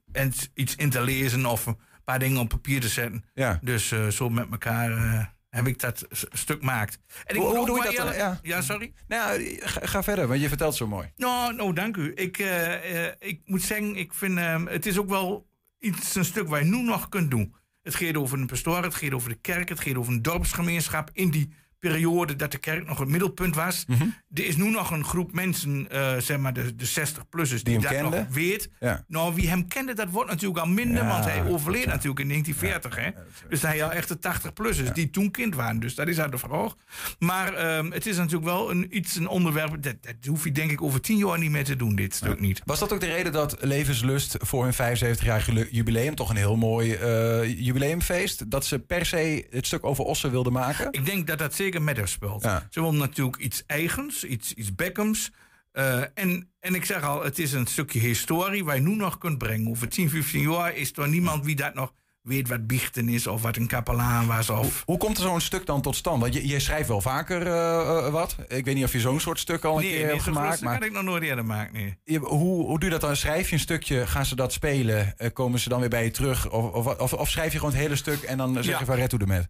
iets 0.54 0.74
in 0.76 0.90
te 0.90 1.00
lezen... 1.02 1.46
of 1.46 1.66
paar 2.10 2.18
dingen 2.18 2.40
op 2.40 2.48
papier 2.48 2.80
te 2.80 2.88
zetten. 2.88 3.24
Ja. 3.34 3.58
Dus 3.62 3.92
eh, 3.92 4.06
zo 4.08 4.28
met 4.30 4.46
elkaar 4.50 4.90
eh, 4.92 5.24
heb 5.48 5.66
ik 5.66 5.78
dat 5.80 6.06
stuk 6.32 6.58
gemaakt. 6.58 6.98
En 7.24 7.34
ik 7.36 7.42
Hoe- 7.42 7.66
doe 7.66 7.76
je 7.78 7.84
dat 7.84 7.96
dan? 8.06 8.14
Ja. 8.14 8.38
ja, 8.42 8.62
sorry? 8.62 8.92
Nou, 9.08 9.58
ga, 9.60 9.86
ga 9.86 10.02
verder, 10.02 10.26
want 10.26 10.40
je 10.40 10.48
vertelt 10.48 10.74
zo 10.74 10.86
mooi. 10.86 11.12
Nou, 11.16 11.54
nou 11.54 11.72
dank 11.72 11.96
u. 11.96 12.12
Ik, 12.14 12.38
eh, 12.38 13.04
ik 13.18 13.40
moet 13.44 13.62
zeggen, 13.62 13.96
ik 13.96 14.14
vind, 14.14 14.38
ehm, 14.38 14.66
het 14.66 14.86
is 14.86 14.98
ook 14.98 15.08
wel 15.08 15.48
iets, 15.78 16.14
een 16.14 16.24
stuk 16.24 16.48
waar 16.48 16.64
je 16.64 16.70
nu 16.70 16.82
nog 16.82 17.08
kunt 17.08 17.30
doen. 17.30 17.54
Het 17.82 17.94
gaat 17.94 18.16
over 18.16 18.38
een 18.38 18.46
pastoor, 18.46 18.82
het 18.82 18.94
gaat 18.94 19.12
over 19.14 19.28
de 19.28 19.40
kerk, 19.40 19.68
het 19.68 19.80
gaat 19.80 19.96
over 19.96 20.12
een 20.12 20.22
dorpsgemeenschap 20.22 21.10
in 21.12 21.30
die 21.30 21.52
periode 21.80 22.36
dat 22.36 22.52
de 22.52 22.58
kerk 22.58 22.86
nog 22.86 22.98
het 22.98 23.08
middelpunt 23.08 23.54
was. 23.54 23.84
Mhm. 23.86 24.02
Er 24.34 24.44
is 24.44 24.56
nu 24.56 24.70
nog 24.70 24.90
een 24.90 25.04
groep 25.04 25.32
mensen, 25.32 25.90
eh, 25.90 26.16
zeg 26.18 26.38
maar 26.38 26.52
de, 26.52 26.76
de 26.76 26.86
60-plussers, 26.86 27.62
die, 27.62 27.72
hem 27.74 27.82
dat 27.82 27.92
kenden? 27.92 28.20
nog 28.20 28.34
weet. 28.34 28.70
Ja. 28.80 29.04
Nou, 29.08 29.34
wie 29.34 29.48
hem 29.48 29.68
kende, 29.68 29.94
dat 29.94 30.10
wordt 30.10 30.30
natuurlijk 30.30 30.60
al 30.60 30.66
minder, 30.66 31.02
Ja, 31.02 31.08
want 31.08 31.24
hij 31.24 31.44
overleed 31.44 31.84
ja. 31.84 31.90
natuurlijk 31.90 32.20
in 32.20 32.28
1940. 32.28 33.04
hè? 33.04 33.22
Dus 33.48 33.62
hij 33.62 33.78
had 33.78 33.92
echt 33.92 34.08
de 34.08 34.18
80-plussers 34.18 34.92
die 34.92 35.10
toen 35.10 35.30
kind 35.30 35.54
waren. 35.54 35.80
Dus 35.80 35.94
dat 35.94 36.08
is 36.08 36.20
uit 36.20 36.32
de 36.32 36.38
vraag. 36.38 36.74
Maar 37.18 37.54
ehm, 37.54 37.90
het 37.90 38.06
is 38.06 38.16
natuurlijk 38.16 38.44
wel 38.44 38.70
een, 38.70 38.96
iets, 38.96 39.16
een 39.16 39.28
onderwerp, 39.28 39.82
dat, 39.82 39.96
dat 40.00 40.14
hoef 40.26 40.44
je 40.44 40.52
denk 40.52 40.70
ik 40.70 40.82
over 40.82 41.00
tien 41.00 41.16
jaar 41.16 41.38
niet 41.38 41.50
meer 41.50 41.64
te 41.64 41.76
doen, 41.76 41.94
dit 41.94 42.14
stuk 42.14 42.40
niet. 42.40 42.62
Was 42.64 42.78
dat 42.78 42.92
ook 42.92 43.00
de 43.00 43.06
reden 43.06 43.32
dat 43.32 43.56
Levenslust 43.60 44.36
voor 44.38 44.64
hun 44.64 44.98
75-jarig 44.98 45.70
jubileum, 45.70 46.14
toch 46.14 46.30
een 46.30 46.36
heel 46.36 46.56
mooi 46.56 46.94
eh, 46.94 47.58
jubileumfeest, 47.58 48.50
dat 48.50 48.64
ze 48.64 48.78
per 48.78 49.06
se 49.06 49.46
het 49.50 49.66
stuk 49.66 49.84
over 49.84 50.04
Ossen 50.04 50.30
wilden 50.30 50.52
maken? 50.52 50.88
Ik 50.90 51.06
denk 51.06 51.26
dat 51.26 51.38
dat 51.38 51.54
zeker 51.54 51.69
met 51.78 51.96
haar 51.96 52.08
speelt. 52.08 52.42
Ja. 52.42 52.66
Ze 52.70 52.80
willen 52.80 52.98
natuurlijk 52.98 53.36
iets 53.36 53.62
eigens, 53.66 54.24
iets, 54.24 54.54
iets 54.54 54.74
Beckhams. 54.74 55.30
Eh, 55.72 56.00
en, 56.14 56.50
en 56.60 56.74
ik 56.74 56.84
zeg 56.84 57.02
al, 57.02 57.24
het 57.24 57.38
is 57.38 57.52
een 57.52 57.66
stukje 57.66 57.98
historie 57.98 58.64
waar 58.64 58.74
je 58.74 58.82
nu 58.82 58.94
nog 58.94 59.18
kunt 59.18 59.38
brengen. 59.38 59.70
Over 59.70 59.88
10, 59.88 60.10
15 60.10 60.50
jaar 60.50 60.76
is 60.76 60.92
er 60.96 61.08
niemand 61.08 61.44
wie 61.44 61.56
dat 61.56 61.74
nog 61.74 61.92
weet 62.22 62.48
wat 62.48 62.66
biechten 62.66 63.08
is 63.08 63.26
of 63.26 63.42
wat 63.42 63.56
een 63.56 63.66
kapelaan 63.66 64.26
was. 64.26 64.50
Of... 64.50 64.82
Hoe, 64.86 64.98
komt 64.98 65.16
er 65.16 65.22
zo'n 65.22 65.40
stuk 65.40 65.66
dan 65.66 65.82
tot 65.82 65.96
stand? 65.96 66.20
Want 66.20 66.34
je, 66.34 66.46
je 66.46 66.60
schrijft 66.60 66.88
wel 66.88 67.00
vaker 67.00 67.46
uh, 67.46 68.08
wat. 68.08 68.36
Ik 68.48 68.64
weet 68.64 68.74
niet 68.74 68.84
of 68.84 68.92
je 68.92 69.00
zo'n 69.00 69.20
soort 69.20 69.38
stuk 69.38 69.64
al 69.64 69.76
een 69.76 69.82
nee, 69.82 69.90
keer 69.90 70.00
nee, 70.00 70.10
hebt 70.10 70.22
gemaakt. 70.22 70.60
Maar 70.60 70.78
kan 70.78 70.86
ik 70.86 70.92
nog 70.92 71.02
nooit 71.02 71.22
eerder 71.22 71.44
maken. 71.44 71.72
Nee. 71.72 71.98
Je, 72.04 72.18
hoe, 72.18 72.66
hoe 72.66 72.78
doe 72.78 72.88
je 72.88 72.90
dat 72.90 73.00
dan? 73.00 73.16
Schrijf 73.16 73.48
je 73.48 73.54
een 73.54 73.60
stukje, 73.60 74.06
gaan 74.06 74.26
ze 74.26 74.36
dat 74.36 74.52
spelen? 74.52 75.14
Uh, 75.18 75.28
komen 75.32 75.58
ze 75.58 75.68
dan 75.68 75.80
weer 75.80 75.88
bij 75.88 76.04
je 76.04 76.10
terug? 76.10 76.50
Of, 76.50 76.72
of, 76.72 76.98
of, 76.98 77.12
of 77.12 77.30
schrijf 77.30 77.52
je 77.52 77.58
gewoon 77.58 77.74
het 77.74 77.82
hele 77.82 77.96
stuk 77.96 78.22
en 78.22 78.38
dan 78.38 78.54
zeg 78.54 78.64
ja. 78.64 78.78
je 78.78 78.84
van 78.84 78.94
red 78.94 79.10
hoe 79.10 79.26
met? 79.26 79.48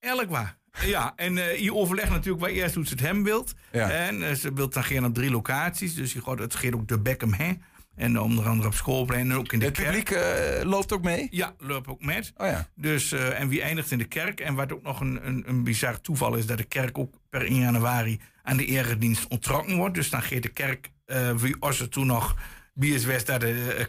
Eerlijk 0.00 0.30
waar. 0.30 0.58
Ja, 0.84 1.12
en 1.16 1.36
uh, 1.36 1.58
je 1.58 1.74
overlegt 1.74 2.10
natuurlijk 2.10 2.40
waar 2.44 2.50
eerst 2.50 2.74
hoe 2.74 2.86
ze 2.86 2.92
het 2.92 3.00
hem 3.00 3.24
wilt. 3.24 3.54
Ja. 3.72 3.90
En 3.90 4.20
uh, 4.20 4.32
ze 4.32 4.52
wilt 4.52 4.74
dan 4.74 4.84
geen 4.84 5.04
op 5.04 5.14
drie 5.14 5.30
locaties. 5.30 5.94
Dus 5.94 6.12
je 6.12 6.22
gaat, 6.22 6.38
het 6.38 6.54
gaat 6.54 6.74
ook 6.74 6.88
de 6.88 6.98
Beckham 6.98 7.32
hè. 7.32 7.52
En 7.94 8.20
onder 8.20 8.46
andere 8.46 8.68
op 8.68 8.74
schoolplein 8.74 9.30
en 9.30 9.36
ook 9.36 9.52
in 9.52 9.58
de 9.58 9.64
het 9.64 9.74
kerk. 9.74 9.96
Het 9.96 10.04
publiek 10.04 10.60
uh, 10.62 10.70
loopt 10.70 10.92
ook 10.92 11.02
mee? 11.02 11.26
Ja, 11.30 11.54
loopt 11.58 11.88
ook 11.88 12.04
met. 12.04 12.32
Oh 12.36 12.46
ja. 12.46 12.68
Dus, 12.74 13.12
en 13.12 13.48
wie 13.48 13.62
eindigt 13.62 13.90
in 13.90 13.98
de 13.98 14.04
kerk? 14.04 14.40
En 14.40 14.54
wat 14.54 14.72
ook 14.72 14.82
nog 14.82 15.00
een, 15.00 15.26
een, 15.26 15.44
een 15.46 15.64
bizar 15.64 16.00
toeval 16.00 16.34
is... 16.34 16.46
dat 16.46 16.58
de 16.58 16.64
kerk 16.64 16.98
ook 16.98 17.14
per 17.30 17.46
1 17.46 17.60
januari 17.60 18.20
aan 18.42 18.56
de 18.56 18.64
eredienst 18.64 19.28
onttrokken 19.28 19.76
wordt. 19.76 19.94
Dus 19.94 20.10
dan 20.10 20.22
gaat 20.22 20.42
de 20.42 20.48
kerk, 20.48 20.90
wie 21.36 21.56
als 21.58 21.80
er 21.80 21.88
toen 21.88 22.06
nog 22.06 22.36
Biers 22.78 23.04
West 23.04 23.26
daar 23.26 23.40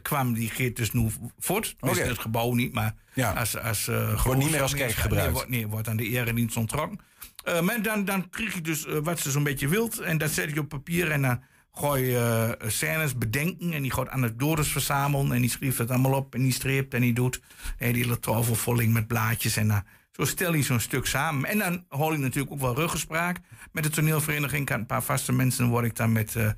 kwam... 0.01 0.33
die 0.33 0.49
gaat 0.49 0.75
dus 0.75 0.91
nu 0.91 1.09
voort. 1.39 1.75
Dus 1.79 1.91
okay. 1.91 2.07
het 2.07 2.19
gebouw 2.19 2.53
niet, 2.53 2.73
maar 2.73 2.95
ja. 3.13 3.31
als... 3.31 3.57
als 3.57 3.85
wordt 4.23 4.39
niet 4.39 4.51
meer 4.51 4.61
als 4.61 4.75
kerk 4.75 4.91
gebruikt. 4.91 5.25
Nee, 5.25 5.33
wordt, 5.33 5.49
nee, 5.49 5.67
wordt 5.67 5.87
aan 5.87 5.97
de 5.97 6.07
eredienst 6.07 6.57
onttrokken. 6.57 6.99
maar 7.61 7.81
dan, 7.81 8.05
dan 8.05 8.29
krijg 8.29 8.53
je 8.53 8.61
dus 8.61 8.85
wat 9.03 9.19
ze 9.19 9.31
zo'n 9.31 9.43
beetje 9.43 9.67
wilt. 9.67 9.99
En 9.99 10.17
dat 10.17 10.31
zet 10.31 10.53
je 10.53 10.59
op 10.59 10.69
papier 10.69 11.11
en 11.11 11.21
dan 11.21 11.41
gooi 11.77 12.03
je 12.05 12.57
uh, 12.61 12.69
scènes 12.69 13.17
bedenken 13.17 13.73
en 13.73 13.81
die 13.81 13.91
gaat 13.91 14.09
anekdotes 14.09 14.67
verzamelen 14.67 15.31
en 15.31 15.41
die 15.41 15.49
schrijft 15.49 15.77
het 15.77 15.91
allemaal 15.91 16.13
op 16.13 16.35
en 16.35 16.41
die 16.41 16.51
streept 16.51 16.93
en 16.93 17.01
die 17.01 17.13
doet 17.13 17.41
en 17.77 17.93
die 17.93 18.03
hele 18.03 18.19
tafelvolling 18.19 18.93
met 18.93 19.07
blaadjes 19.07 19.55
en 19.57 19.67
uh, 19.67 19.77
zo 20.11 20.25
stel 20.25 20.53
je 20.53 20.63
zo'n 20.63 20.79
stuk 20.79 21.05
samen. 21.05 21.49
En 21.49 21.57
dan 21.57 21.85
hoor 21.89 22.11
je 22.11 22.17
natuurlijk 22.17 22.53
ook 22.53 22.59
wel 22.59 22.75
ruggespraak 22.75 23.37
met 23.71 23.83
de 23.83 23.89
toneelvereniging. 23.89 24.69
Een 24.69 24.85
paar 24.85 25.03
vaste 25.03 25.33
mensen, 25.33 25.67
word 25.67 25.85
ik 25.85 25.95
dan 25.95 26.11
met 26.11 26.35
uh, 26.35 26.49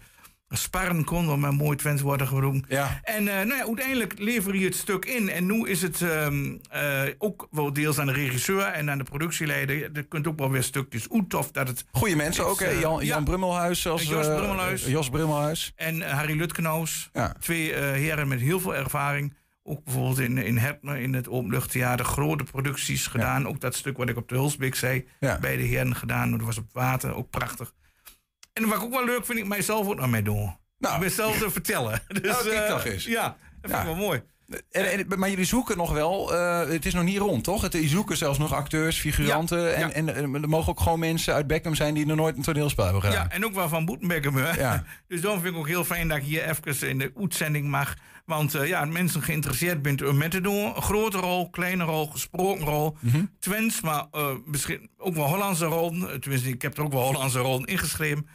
sparren 0.50 1.04
kon, 1.04 1.26
wat 1.26 1.38
mijn 1.38 1.56
mooi 1.56 1.78
Twents 1.78 2.02
worden 2.02 2.28
geroemd. 2.28 2.66
Ja. 2.68 3.00
En 3.04 3.24
uh, 3.24 3.34
nou 3.34 3.56
ja, 3.56 3.66
uiteindelijk 3.66 4.20
lever 4.20 4.56
je 4.56 4.66
het 4.66 4.76
stuk 4.76 5.06
in. 5.06 5.30
En 5.30 5.46
nu 5.46 5.68
is 5.68 5.82
het 5.82 6.02
um, 6.02 6.62
uh, 6.76 7.02
ook 7.18 7.48
wel 7.52 7.74
deels 7.74 8.00
aan 8.00 8.06
de 8.06 8.14
regisseur 8.14 8.62
en 8.62 8.90
aan 8.90 8.98
de 8.98 9.04
productieleider. 9.04 9.76
Je 9.76 10.04
kunt 10.04 10.28
ook 10.28 10.40
wel 10.40 10.52
weer 10.52 10.64
stukjes 10.64 11.08
uit 11.12 11.34
of 11.34 11.52
dat 11.52 11.68
het... 11.68 11.86
Goeie 11.92 12.16
mensen 12.16 12.44
is, 12.44 12.50
ook, 12.50 12.60
hè? 12.60 12.70
Jan, 12.70 13.06
Jan 13.06 13.20
ja. 13.20 13.22
Brummelhuis. 13.22 13.88
Als, 13.88 14.04
Jos 14.04 14.28
Brummelhuis. 14.28 14.86
Jos 14.86 15.10
Brummelhuis. 15.10 15.74
En 15.76 16.02
Harry 16.02 16.38
Lutkenoos. 16.38 17.10
Ja. 17.14 17.36
Twee 17.40 17.74
heren 17.74 18.28
met 18.28 18.40
heel 18.40 18.60
veel 18.60 18.76
ervaring. 18.76 19.38
Ook 19.64 19.84
bijvoorbeeld 19.84 20.20
in, 20.20 20.38
in 20.38 20.58
Hertner, 20.58 20.98
in 20.98 21.14
het 21.14 21.30
Openluchttheater, 21.30 22.06
grote 22.06 22.44
producties 22.44 23.08
gedaan. 23.08 23.42
Ja. 23.42 23.48
Ook 23.48 23.62
dat 23.62 23.76
stuk 23.76 23.98
wat 23.98 24.10
ik 24.10 24.18
op 24.18 24.30
de 24.30 24.36
Hulsbeek 24.36 24.76
zei, 24.76 25.08
ja. 25.20 25.40
bij 25.40 25.58
de 25.58 25.64
heren 25.64 25.96
gedaan. 25.96 26.32
Dat 26.32 26.42
was 26.42 26.58
op 26.58 26.70
water, 26.72 27.16
ook 27.16 27.30
prachtig. 27.30 27.74
En 28.54 28.68
wat 28.68 28.78
ik 28.78 28.84
ook 28.84 28.92
wel 28.92 29.06
leuk 29.06 29.26
vind, 29.26 29.40
ik 29.40 29.48
mijzelf 29.48 29.88
ook 29.88 29.96
nog 29.96 30.10
mee 30.10 30.22
doen. 30.22 30.58
Nou, 30.78 31.10
te 31.10 31.50
vertellen. 31.50 32.02
Dus, 32.08 32.22
nou, 32.22 32.50
kijk 32.50 32.62
uh, 32.62 32.68
toch 32.70 32.86
eens. 32.86 33.06
Ja, 33.06 33.38
dat 33.62 33.72
vind 33.72 33.82
ik 33.82 33.86
wel 33.86 33.96
mooi. 33.96 34.24
En, 34.72 34.86
en, 34.86 35.20
maar 35.20 35.30
jullie 35.30 35.46
zoeken 35.46 35.78
nog 35.78 35.92
wel, 35.92 36.34
uh, 36.34 36.68
het 36.68 36.86
is 36.86 36.94
nog 36.94 37.04
niet 37.04 37.18
rond, 37.18 37.44
toch? 37.44 37.62
Het, 37.62 37.74
jullie 37.74 37.90
zoeken 37.90 38.18
zelfs 38.18 38.38
nog 38.38 38.54
acteurs, 38.54 39.00
figuranten. 39.00 39.60
Ja, 39.60 39.72
en, 39.92 40.06
ja. 40.06 40.12
En, 40.14 40.34
er 40.34 40.50
mogen 40.50 40.70
ook 40.70 40.80
gewoon 40.80 41.00
mensen 41.00 41.34
uit 41.34 41.48
Beckham 41.48 41.76
zijn 41.76 41.94
die 41.94 42.06
nog 42.06 42.18
nooit 42.18 42.38
een 42.38 42.44
toneelspel 42.44 42.84
hebben 42.84 43.04
gedaan. 43.04 43.28
Ja, 43.30 43.32
en 43.32 43.46
ook 43.46 43.54
wel 43.54 43.70
van 43.70 43.86
Boetenbeckham. 43.86 44.38
Ja. 44.38 44.84
dus 45.08 45.22
daarom 45.22 45.42
vind 45.42 45.54
ik 45.54 45.60
ook 45.60 45.68
heel 45.68 45.84
fijn 45.84 46.08
dat 46.08 46.18
ik 46.18 46.24
hier 46.24 46.50
even 46.50 46.90
in 46.90 46.98
de 46.98 47.12
uitzending 47.18 47.68
mag. 47.68 47.96
Want 48.26 48.56
uh, 48.56 48.68
ja, 48.68 48.86
mensen 48.86 49.22
geïnteresseerd 49.22 49.82
bent 49.82 50.08
om 50.08 50.18
met 50.18 50.32
te 50.32 50.42
doen. 50.42 50.76
Grote 50.76 51.18
rol, 51.18 51.50
kleine 51.50 51.84
rol, 51.84 52.08
gesproken 52.08 52.66
rol. 52.66 52.98
Mm 53.00 53.12
-hmm. 53.12 53.30
Twents, 53.40 53.82
maar 53.82 54.06
uh, 54.12 54.28
misschien 54.46 54.90
ook 54.98 55.16
wel 55.16 55.28
Hollandse 55.28 55.66
rollen. 55.66 56.22
Tenminste, 56.22 56.50
ik 56.50 56.62
heb 56.62 56.78
er 56.78 56.84
ook 56.84 56.94
wel 56.94 57.06
Hollandse 57.06 57.40
rollen 57.40 57.66
ingeschreven. 57.66 58.28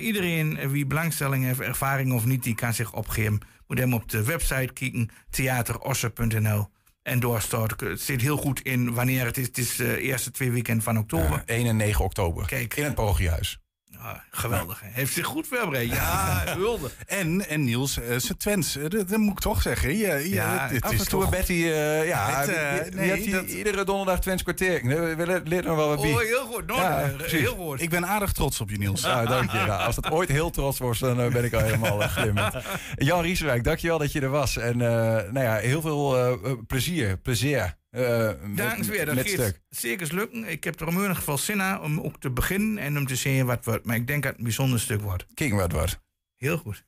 Iedereen 0.00 0.70
wie 0.70 0.86
belangstelling 0.86 1.44
heeft, 1.44 1.60
ervaring 1.60 2.12
of 2.12 2.24
niet, 2.24 2.42
die 2.42 2.54
kan 2.54 2.74
zich 2.74 2.92
opgeven. 2.92 3.40
Moet 3.66 3.78
hem 3.78 3.94
op 3.94 4.08
de 4.08 4.24
website 4.24 4.72
kijken, 4.72 5.10
theaterosse.nl. 5.30 6.68
En 7.02 7.20
doorstarten. 7.20 7.88
Het 7.88 8.00
zit 8.00 8.20
heel 8.20 8.36
goed 8.36 8.60
in 8.60 8.94
wanneer 8.94 9.24
het 9.24 9.36
is. 9.36 9.46
Het 9.46 9.58
is 9.58 9.76
de 9.76 10.00
eerste 10.00 10.30
twee 10.30 10.50
weekend 10.50 10.82
van 10.82 10.98
oktober. 10.98 11.30
Ja, 11.30 11.42
1 11.46 11.66
en 11.66 11.76
9 11.76 12.04
oktober. 12.04 12.46
Kijk. 12.46 12.76
In 12.76 12.84
het 12.84 12.94
Parochiehuis. 12.94 13.60
Ah, 14.06 14.18
geweldig. 14.30 14.80
Hè? 14.80 14.88
Heeft 14.92 15.12
zich 15.12 15.26
goed 15.26 15.46
voorbereid. 15.46 15.90
Ja, 15.90 16.42
hulde. 16.46 16.90
en, 17.06 17.48
en 17.48 17.64
Niels, 17.64 17.98
uh, 17.98 18.04
zijn 18.16 18.38
Twents, 18.38 18.76
uh, 18.76 18.82
dat, 18.88 19.08
dat, 19.08 19.18
moet 19.18 19.32
ik 19.32 19.38
toch 19.38 19.62
zeggen. 19.62 19.96
Je, 19.96 20.06
je, 20.06 20.28
ja, 20.28 20.68
het, 20.70 20.84
het 20.84 21.00
is 21.00 21.04
toch... 21.04 21.28
Betty, 21.30 21.52
uh, 21.52 22.06
ja, 22.06 22.44
het, 22.44 22.94
nee, 22.94 23.30
dat... 23.30 23.44
iedere 23.44 23.84
donderdag 23.84 24.20
Twents 24.20 24.42
kwartier. 24.42 24.80
We 25.16 25.40
leren 25.44 25.64
nog 25.64 25.76
wel 25.76 25.88
wat 25.88 26.00
bij. 26.00 26.12
Oh, 26.12 26.18
heel 26.18 26.46
goed. 26.46 26.62
Ja, 26.66 27.10
heel 27.18 27.54
goed. 27.54 27.80
Ik 27.80 27.90
ben 27.90 28.06
aardig 28.06 28.32
trots 28.32 28.60
op 28.60 28.70
je, 28.70 28.78
Niels. 28.78 29.00
dank 29.00 29.50
je. 29.50 29.58
Nou, 29.66 29.82
als 29.82 29.94
dat 29.94 30.10
ooit 30.10 30.28
heel 30.28 30.50
trots 30.50 30.78
wordt, 30.78 31.00
dan 31.00 31.16
ben 31.16 31.44
ik 31.44 31.52
al 31.52 31.60
helemaal 31.60 31.98
glimmend. 31.98 32.54
Jan 32.94 33.22
Rieswijk, 33.22 33.64
dankjewel 33.64 33.98
dat 33.98 34.12
je 34.12 34.20
er 34.20 34.28
was. 34.28 34.56
En 34.56 34.76
nou 34.76 35.40
ja, 35.40 35.54
heel 35.54 35.80
veel 35.80 36.38
plezier, 36.66 37.16
plezier. 37.16 37.76
Uh, 37.96 38.30
Dank 38.54 38.84
weer, 38.84 39.06
dat 39.06 39.28
gaat 39.28 39.60
zeker 39.68 40.14
lukken. 40.14 40.44
Ik 40.44 40.64
heb 40.64 40.80
er 40.80 40.88
in 40.88 40.94
ieder 40.94 41.16
geval 41.16 41.38
zin 41.38 41.62
aan 41.62 41.82
om 41.82 42.00
ook 42.00 42.20
te 42.20 42.30
beginnen 42.30 42.78
en 42.78 42.98
om 42.98 43.06
te 43.06 43.16
zien 43.16 43.46
wat 43.46 43.64
wordt. 43.64 43.86
Maar 43.86 43.96
ik 43.96 44.06
denk 44.06 44.22
dat 44.22 44.30
het 44.30 44.38
een 44.38 44.46
bijzonder 44.46 44.80
stuk 44.80 45.00
wordt. 45.00 45.26
Kijk 45.34 45.52
wat 45.52 45.72
wordt. 45.72 46.00
Heel 46.36 46.58
goed. 46.58 46.84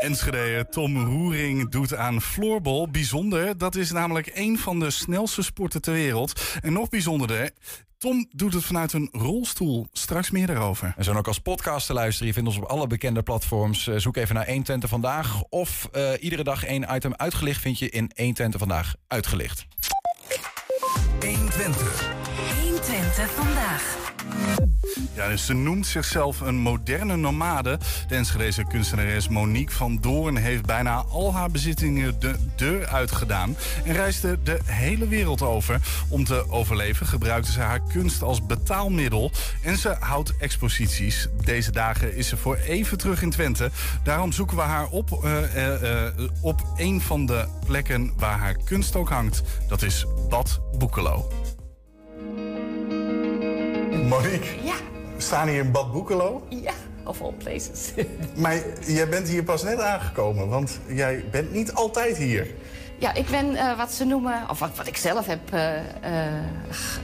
Enschede 0.00 0.66
Tom 0.70 1.04
Roering 1.04 1.70
doet 1.70 1.94
aan 1.94 2.20
floorball. 2.20 2.88
Bijzonder, 2.90 3.58
dat 3.58 3.74
is 3.74 3.90
namelijk 3.90 4.30
een 4.34 4.58
van 4.58 4.80
de 4.80 4.90
snelste 4.90 5.42
sporten 5.42 5.82
ter 5.82 5.92
wereld. 5.92 6.58
En 6.60 6.72
nog 6.72 6.88
bijzonderder, 6.88 7.50
Tom 8.00 8.26
doet 8.30 8.54
het 8.54 8.64
vanuit 8.64 8.92
een 8.92 9.08
rolstoel. 9.12 9.86
Straks 9.92 10.30
meer 10.30 10.46
daarover. 10.46 10.94
En 10.96 11.04
zo 11.04 11.14
ook 11.14 11.26
als 11.26 11.38
podcast 11.38 11.86
te 11.86 11.92
luisteren. 11.92 12.26
Je 12.26 12.32
vindt 12.32 12.48
ons 12.48 12.58
op 12.58 12.64
alle 12.64 12.86
bekende 12.86 13.22
platforms. 13.22 13.90
Zoek 13.96 14.16
even 14.16 14.34
naar 14.34 14.46
120 14.46 14.88
Vandaag. 14.88 15.42
Of 15.42 15.88
uh, 15.96 16.10
iedere 16.20 16.44
dag 16.44 16.64
één 16.64 16.86
item 16.94 17.14
uitgelicht 17.16 17.60
vind 17.60 17.78
je 17.78 17.90
in 17.90 18.10
120 18.14 18.60
Vandaag 18.60 18.94
uitgelicht. 19.06 19.66
120. 21.20 21.84
120 22.56 23.28
Vandaag. 23.36 23.82
Dus 25.14 25.46
ze 25.46 25.54
noemt 25.54 25.86
zichzelf 25.86 26.40
een 26.40 26.58
moderne 26.58 27.16
nomade. 27.16 27.78
De 28.08 28.14
Enschedeze 28.14 28.64
kunstenares 28.64 29.28
Monique 29.28 29.74
van 29.74 29.98
Doorn 30.00 30.36
heeft 30.36 30.66
bijna 30.66 31.04
al 31.10 31.34
haar 31.34 31.50
bezittingen 31.50 32.20
de 32.20 32.34
deur 32.56 32.86
uitgedaan. 32.86 33.56
En 33.84 33.92
reisde 33.92 34.38
de 34.42 34.58
hele 34.64 35.08
wereld 35.08 35.42
over. 35.42 35.80
Om 36.08 36.24
te 36.24 36.50
overleven 36.50 37.06
gebruikte 37.06 37.52
ze 37.52 37.60
haar 37.60 37.80
kunst 37.92 38.22
als 38.22 38.46
betaalmiddel. 38.46 39.30
En 39.62 39.76
ze 39.76 39.96
houdt 40.00 40.36
exposities. 40.36 41.28
Deze 41.44 41.72
dagen 41.72 42.16
is 42.16 42.28
ze 42.28 42.36
voor 42.36 42.56
even 42.56 42.98
terug 42.98 43.22
in 43.22 43.30
Twente. 43.30 43.70
Daarom 44.02 44.32
zoeken 44.32 44.56
we 44.56 44.62
haar 44.62 44.88
op, 44.88 45.20
uh, 45.24 45.54
uh, 45.56 45.82
uh, 45.82 46.28
op 46.40 46.72
een 46.76 47.00
van 47.00 47.26
de 47.26 47.46
plekken 47.66 48.12
waar 48.16 48.38
haar 48.38 48.56
kunst 48.64 48.96
ook 48.96 49.08
hangt. 49.08 49.42
Dat 49.68 49.82
is 49.82 50.06
Bad 50.28 50.60
Boekelo. 50.78 51.28
Monique? 54.08 54.64
Ja. 54.64 54.74
We 55.14 55.20
staan 55.22 55.48
hier 55.48 55.58
in 55.64 55.70
Bad 55.70 55.92
Boekelo. 55.92 56.46
Ja, 56.48 56.72
of 57.04 57.22
all 57.22 57.32
places. 57.32 57.92
maar 58.42 58.56
jij 58.86 59.08
bent 59.08 59.28
hier 59.28 59.42
pas 59.42 59.62
net 59.62 59.80
aangekomen, 59.80 60.48
want 60.48 60.78
jij 60.88 61.24
bent 61.30 61.52
niet 61.52 61.72
altijd 61.74 62.16
hier. 62.16 62.46
Ja, 62.98 63.14
ik 63.14 63.26
ben 63.26 63.52
uh, 63.52 63.76
wat 63.76 63.92
ze 63.92 64.04
noemen, 64.04 64.50
of 64.50 64.58
wat, 64.58 64.70
wat 64.76 64.86
ik 64.86 64.96
zelf 64.96 65.26
heb 65.26 65.54
uh, 65.54 65.74
uh, 65.74 65.82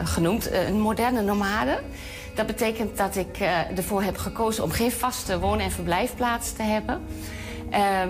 genoemd, 0.05 0.51
een 0.53 0.81
moderne 0.81 1.23
nomade. 1.23 1.81
Dat 2.35 2.47
betekent 2.47 2.97
dat 2.97 3.17
ik 3.17 3.39
ervoor 3.77 4.03
heb 4.03 4.17
gekozen 4.17 4.65
om 4.65 4.71
geen 4.71 4.93
vaste 4.93 5.39
woon- 5.39 5.61
en 5.61 5.71
verblijfplaats 5.71 6.53
te 6.53 6.63
hebben. 6.63 7.03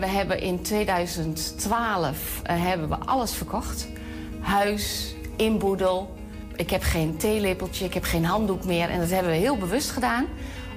we 0.01 0.07
hebben 0.07 0.41
in 0.41 0.63
2012 0.63 2.41
hebben 2.43 2.89
we 2.89 2.97
alles 2.97 3.33
verkocht. 3.33 3.89
Huis, 4.41 5.15
inboedel, 5.37 6.15
ik 6.57 6.71
heb 6.71 6.83
geen 6.83 7.17
theelepeltje, 7.17 7.85
ik 7.85 7.95
heb 7.95 8.05
geen 8.05 8.25
handdoek 8.25 8.65
meer. 8.65 8.91
En 8.91 9.01
dat 9.01 9.11
hebben 9.11 9.33
we 9.33 9.39
heel 9.39 9.57
bewust 9.57 9.91
gedaan. 9.91 10.27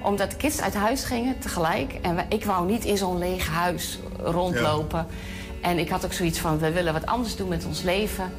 Omdat 0.02 0.30
de 0.30 0.36
kids 0.36 0.60
uit 0.60 0.74
huis 0.74 1.04
gingen 1.04 1.38
tegelijk. 1.38 1.98
En 2.02 2.16
we, 2.16 2.22
ik 2.28 2.44
wou 2.44 2.66
niet 2.66 2.84
in 2.84 2.96
zo'n 2.96 3.18
leeg 3.18 3.48
huis 3.48 3.98
rondlopen. 4.22 5.06
Ja. 5.08 5.68
En 5.68 5.78
ik 5.78 5.88
had 5.88 6.04
ook 6.04 6.12
zoiets 6.12 6.38
van, 6.38 6.58
we 6.58 6.72
willen 6.72 6.92
wat 6.92 7.06
anders 7.06 7.36
doen 7.36 7.48
met 7.48 7.66
ons 7.66 7.82
leven. 7.82 8.32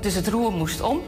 Dus 0.00 0.14
het 0.14 0.28
roer 0.28 0.52
moest 0.52 0.80
om. 0.80 1.00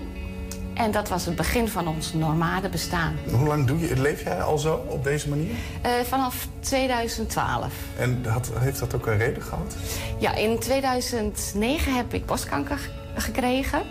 En 0.75 0.91
dat 0.91 1.09
was 1.09 1.27
het 1.27 1.37
begin 1.37 1.69
van 1.69 1.89
ons 1.89 2.13
normale 2.13 2.69
bestaan. 2.69 3.17
Hoe 3.31 3.47
lang 3.47 3.67
doe 3.67 3.79
je, 3.79 4.01
leef 4.01 4.25
jij 4.25 4.43
al 4.43 4.59
zo 4.59 4.85
op 4.89 5.05
deze 5.05 5.29
manier? 5.29 5.51
Uh, 5.51 5.91
vanaf 6.05 6.49
2012. 6.61 7.73
En 7.99 8.25
had, 8.29 8.51
heeft 8.55 8.79
dat 8.79 8.95
ook 8.95 9.07
een 9.07 9.19
reden 9.19 9.43
gehad? 9.43 9.77
Ja, 10.19 10.35
in 10.35 10.59
2009 10.59 11.97
heb 11.97 12.15
ik 12.15 12.27
borstkanker 12.27 12.91
gekregen. 13.17 13.83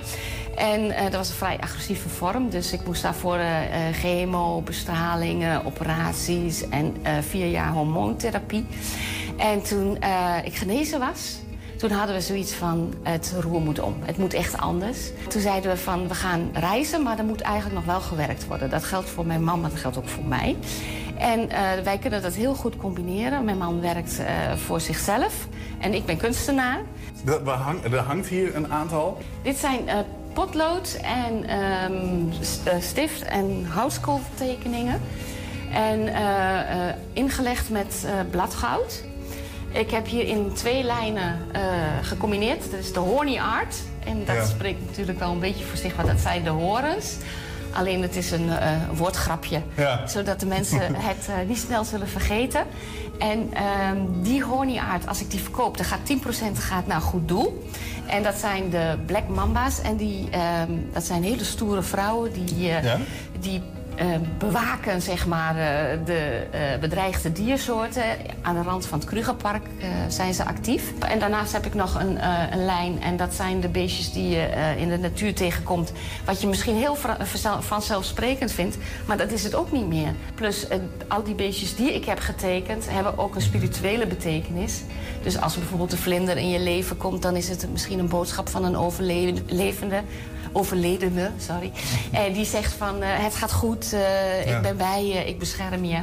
En 0.56 0.82
uh, 0.86 1.02
dat 1.04 1.14
was 1.14 1.30
een 1.30 1.36
vrij 1.36 1.58
agressieve 1.60 2.10
vorm. 2.10 2.50
Dus 2.50 2.74
ik 2.74 2.86
moest 2.86 3.02
daarvoor 3.02 3.38
uh, 3.38 3.56
chemo, 3.92 4.62
bestralingen, 4.62 5.66
operaties 5.66 6.70
en 6.70 6.96
vier 7.22 7.48
jaar 7.48 7.72
hormoontherapie. 7.72 8.66
En 9.38 9.62
toen 9.62 9.98
ik 10.44 10.56
genezen 10.56 11.00
was, 11.00 11.40
Toen 11.78 11.92
hadden 11.92 12.16
we 12.16 12.22
zoiets 12.22 12.54
van, 12.54 12.94
het 13.04 13.36
roer 13.40 13.62
moet 13.62 13.80
om. 13.80 13.96
Het 14.04 14.18
moet 14.18 14.34
echt 14.34 14.58
anders. 14.58 14.98
Toen 15.28 15.42
zeiden 15.42 15.72
we 15.72 15.78
van, 15.78 16.08
we 16.08 16.16
gaan 16.16 16.50
reizen, 16.54 17.04
maar 17.04 17.18
er 17.18 17.26
moet 17.26 17.42
eigenlijk 17.42 17.76
nog 17.76 17.86
wel 17.86 18.02
gewerkt 18.02 18.48
worden. 18.48 18.70
Dat 18.70 18.84
geldt 18.84 19.10
voor 19.10 19.26
mijn 19.26 19.44
man, 19.44 19.62
maar 19.62 19.70
dat 19.70 19.80
geldt 19.80 19.98
ook 19.98 20.08
voor 20.08 20.26
mij. 20.26 20.56
En 21.18 21.40
uh, 21.40 21.84
wij 21.84 21.98
kunnen 21.98 22.22
dat 22.22 22.34
heel 22.34 22.54
goed 22.54 22.78
combineren. 22.78 23.46
Mijn 23.46 23.58
man 23.58 23.82
werkt 23.82 24.20
uh, 24.20 24.54
voor 24.54 24.82
zichzelf 24.82 25.48
en 25.80 25.94
ik 25.94 26.06
ben 26.06 26.18
kunstenaar. 26.18 26.80
Er, 27.26 27.50
hang, 27.50 27.84
er 27.84 28.00
hangt 28.00 28.28
hier 28.28 28.56
een 28.56 28.72
aantal? 28.72 29.18
Dit 29.42 29.58
zijn 29.58 29.80
uh, 29.86 29.94
potlood 30.34 31.00
en 31.02 31.62
um, 31.92 32.30
stift- 32.80 33.24
en 33.24 33.66
houtskooltekeningen. 33.66 35.02
En 35.72 36.10
ingelegd 37.14 37.70
met 37.70 38.08
bladgoud. 38.32 39.04
Ik 39.72 39.92
heb 39.92 40.08
hier 40.08 40.28
in 40.28 40.54
twee 40.54 40.84
lijnen 40.84 41.40
gecombineerd. 42.02 42.72
Dat 42.72 42.80
is 42.80 42.94
de 42.94 43.00
horny 43.00 43.40
art. 43.40 43.76
En 44.06 44.26
dat 44.26 44.36
ja. 44.36 44.46
spreekt 44.46 44.86
natuurlijk 44.86 45.20
wel 45.20 45.32
een 45.32 45.40
beetje 45.40 45.66
voor 45.66 45.78
zich, 45.78 45.96
want 45.96 46.08
dat 46.08 46.20
zijn 46.20 46.44
de 46.44 46.50
horens. 46.50 47.16
Alleen 47.76 48.02
het 48.02 48.16
is 48.16 48.32
een 48.32 48.46
uh, 48.46 48.70
woordgrapje. 48.94 49.62
Ja. 49.76 50.08
Zodat 50.08 50.40
de 50.40 50.46
mensen 50.46 50.96
het 51.10 51.28
uh, 51.30 51.36
niet 51.48 51.58
snel 51.58 51.84
zullen 51.84 52.08
vergeten. 52.08 52.64
En 53.20 53.50
uh, 53.54 53.92
die 54.22 54.44
honingaard, 54.44 55.08
als 55.08 55.22
ik 55.22 55.32
die 55.32 55.40
verkoop, 55.40 55.78
dan 55.78 55.86
gaat 55.86 56.00
10% 56.54 56.58
gaat 56.60 56.88
naar 56.88 57.02
goed 57.02 57.28
doel. 57.28 57.64
En 58.08 58.24
dat 58.24 58.36
zijn 58.36 58.70
de 58.70 58.98
Black 59.06 59.28
Mamba's. 59.28 59.82
En 59.82 59.96
die, 59.96 60.30
ehm, 60.30 60.72
dat 60.94 61.04
zijn 61.04 61.24
hele 61.24 61.44
stoere 61.44 61.82
vrouwen 61.82 62.34
die, 62.34 62.56
uh, 62.56 62.84
ja? 62.84 62.98
die 63.40 63.62
bewaken 64.38 65.02
zeg 65.02 65.28
maar, 65.28 65.56
uh, 65.56 66.06
de 66.06 66.48
uh, 66.54 66.80
bedreigde 66.80 67.32
diersoorten. 67.32 68.04
Aan 68.42 68.56
de 68.56 68.62
rand 68.62 68.86
van 68.86 69.00
het 69.00 69.08
Krugerpark 69.08 69.66
zijn 70.08 70.34
ze 70.34 70.46
actief. 70.46 70.94
En 71.00 71.20
daarnaast 71.20 71.54
heb 71.54 71.66
ik 71.66 71.74
nog 71.74 71.96
een, 71.96 72.18
een 72.54 72.66
lijn. 72.66 73.02
En 73.02 73.18
dat 73.18 73.34
zijn 73.34 73.60
de 73.60 73.68
beestjes 73.68 74.12
die 74.12 74.30
je 74.30 74.76
in 74.78 74.90
de 74.90 74.98
natuur 74.98 75.34
tegenkomt. 75.34 75.92
Wat 76.26 76.42
je 76.42 76.48
misschien 76.48 76.76
heel 76.76 76.98
vanzelfsprekend 77.60 78.52
vindt. 78.52 78.78
Maar 79.06 79.18
dat 79.18 79.32
is 79.32 79.44
het 79.44 79.56
ook 79.56 79.72
niet 79.72 79.88
meer. 79.88 80.14
Plus 80.36 80.68
al 81.08 81.24
die 81.24 81.36
beestjes 81.36 81.76
die 81.76 81.94
ik 81.94 82.06
heb 82.06 82.20
getekend... 82.20 82.90
hebben 82.90 83.18
ook 83.18 83.36
een 83.36 83.42
spirituele 83.42 84.08
betekenis. 84.08 84.82
Dus 85.24 85.42
als 85.42 85.58
bijvoorbeeld 85.58 85.92
een 85.92 85.98
vlinder 85.98 86.38
in 86.38 86.50
je 86.50 86.60
leven 86.60 86.98
komt... 86.98 87.22
dan 87.22 87.36
is 87.36 87.50
het 87.50 87.68
misschien 87.72 88.00
een 88.00 88.10
boodschap 88.10 88.50
van 88.50 88.64
een 88.64 88.78
overlevende 88.78 90.02
overledene, 90.56 91.32
sorry. 91.38 91.72
En 92.12 92.34
die 92.34 92.46
zegt 92.46 92.74
van, 92.74 93.04
uh, 93.04 93.08
het 93.10 93.36
gaat 93.36 93.52
goed, 93.52 93.94
uh, 93.94 94.46
ja. 94.46 94.56
ik 94.56 94.62
ben 94.62 94.78
bij 94.78 95.06
je, 95.06 95.28
ik 95.28 95.40
bescherm 95.40 95.86
je. 95.86 96.02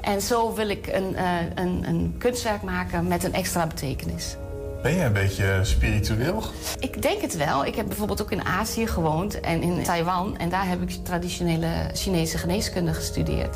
En 0.00 0.20
zo 0.20 0.54
wil 0.54 0.68
ik 0.68 0.86
een, 0.86 1.12
uh, 1.12 1.36
een, 1.54 1.88
een 1.88 2.14
kunstwerk 2.18 2.62
maken 2.62 3.08
met 3.08 3.24
een 3.24 3.34
extra 3.34 3.66
betekenis. 3.66 4.36
Ben 4.82 4.94
je 4.94 5.04
een 5.04 5.12
beetje 5.12 5.60
spiritueel? 5.62 6.42
Ik 6.78 7.02
denk 7.02 7.20
het 7.20 7.36
wel. 7.36 7.64
Ik 7.64 7.74
heb 7.74 7.86
bijvoorbeeld 7.86 8.22
ook 8.22 8.30
in 8.30 8.44
Azië 8.44 8.86
gewoond 8.86 9.40
en 9.40 9.62
in 9.62 9.82
Taiwan. 9.82 10.38
En 10.38 10.48
daar 10.48 10.68
heb 10.68 10.82
ik 10.82 10.90
traditionele 11.02 11.90
Chinese 11.94 12.38
geneeskunde 12.38 12.94
gestudeerd. 12.94 13.54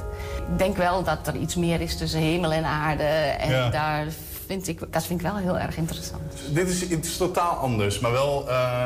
Ik 0.49 0.59
denk 0.59 0.77
wel 0.77 1.03
dat 1.03 1.27
er 1.27 1.37
iets 1.37 1.55
meer 1.55 1.81
is 1.81 1.97
tussen 1.97 2.21
hemel 2.21 2.53
en 2.53 2.65
aarde. 2.65 3.03
En 3.03 3.51
ja. 3.51 3.71
daar 3.71 4.07
vind 4.47 4.69
ik, 4.69 4.93
dat 4.93 5.05
vind 5.05 5.21
ik 5.21 5.27
wel 5.27 5.37
heel 5.37 5.59
erg 5.59 5.77
interessant. 5.77 6.23
Dit 6.51 7.05
is 7.05 7.17
totaal 7.17 7.57
anders, 7.57 7.99
maar 7.99 8.13
wel 8.13 8.49
uh, 8.49 8.85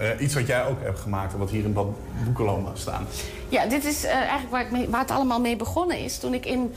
uh, 0.00 0.08
iets 0.20 0.34
wat 0.34 0.46
jij 0.46 0.66
ook 0.66 0.82
hebt 0.82 1.00
gemaakt... 1.00 1.32
en 1.32 1.38
wat 1.38 1.50
hier 1.50 1.64
in 1.64 1.72
Bad 1.72 1.86
Boekeloma 2.24 2.70
staan. 2.74 3.06
Ja, 3.48 3.66
dit 3.66 3.84
is 3.84 4.04
uh, 4.04 4.10
eigenlijk 4.10 4.50
waar, 4.50 4.60
ik 4.60 4.70
mee, 4.70 4.88
waar, 4.88 5.00
het 5.00 5.10
allemaal 5.10 5.40
mee 5.40 5.56
begonnen 5.56 5.98
is. 5.98 6.18
Toen 6.18 6.34
ik 6.34 6.46
in 6.46 6.74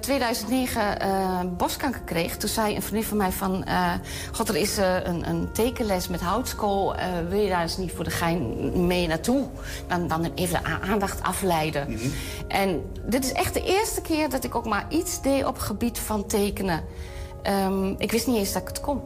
2009 0.00 1.56
boskanker 1.56 2.00
kreeg, 2.00 2.36
toen 2.36 2.48
zei 2.48 2.74
een 2.74 2.82
vriendin 2.82 3.08
van 3.08 3.16
mij 3.16 3.32
van... 3.32 3.64
God, 4.32 4.48
er 4.48 4.56
is 4.56 4.76
een, 4.76 5.28
een, 5.28 5.52
tekenles 5.52 6.08
met 6.08 6.20
houtskool. 6.20 6.94
wil 7.28 7.40
je 7.40 7.48
daar 7.48 7.62
eens 7.62 7.76
niet 7.76 7.92
voor 7.92 8.04
de 8.04 8.10
gein 8.10 8.86
mee 8.86 9.06
naartoe? 9.06 9.46
Dan, 9.86 10.08
dan 10.08 10.32
even 10.34 10.62
de 10.62 10.68
aandacht 10.90 11.22
afleiden. 11.22 11.86
Mm 11.88 11.96
-hmm. 11.96 12.12
En 12.48 12.82
dit 13.06 13.24
is 13.24 13.32
echt 13.32 13.54
de 13.54 13.62
eerste 13.62 14.00
keer 14.00 14.28
dat 14.28 14.44
ik 14.44 14.54
ook 14.54 14.66
maar 14.66 14.86
iets 14.88 15.22
deed 15.22 15.44
op 15.44 15.54
het 15.54 15.62
gebied 15.62 15.98
van 15.98 16.26
tekenen. 16.26 16.84
Um, 17.46 17.94
ik 17.98 18.12
wist 18.12 18.26
niet 18.26 18.36
eens 18.36 18.52
dat 18.52 18.62
ik 18.62 18.68
het 18.68 18.80
kon. 18.80 19.00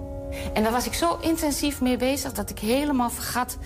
En 0.52 0.62
daar 0.62 0.72
was 0.72 0.86
ik 0.86 0.94
zo 0.94 1.18
intensief 1.20 1.80
mee 1.80 1.96
bezig 1.96 2.32
dat 2.32 2.50
ik 2.50 2.58
helemaal 2.58 3.10
vergat 3.10 3.56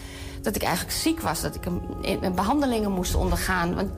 dat 0.42 0.56
ik 0.56 0.62
eigenlijk 0.62 0.96
ziek 0.96 1.20
was. 1.20 1.40
Dat 1.40 1.54
ik 1.54 1.64
een, 1.64 1.80
een 2.22 2.34
behandelingen 2.34 2.90
moest 2.90 3.14
ondergaan. 3.14 3.74
Want 3.74 3.90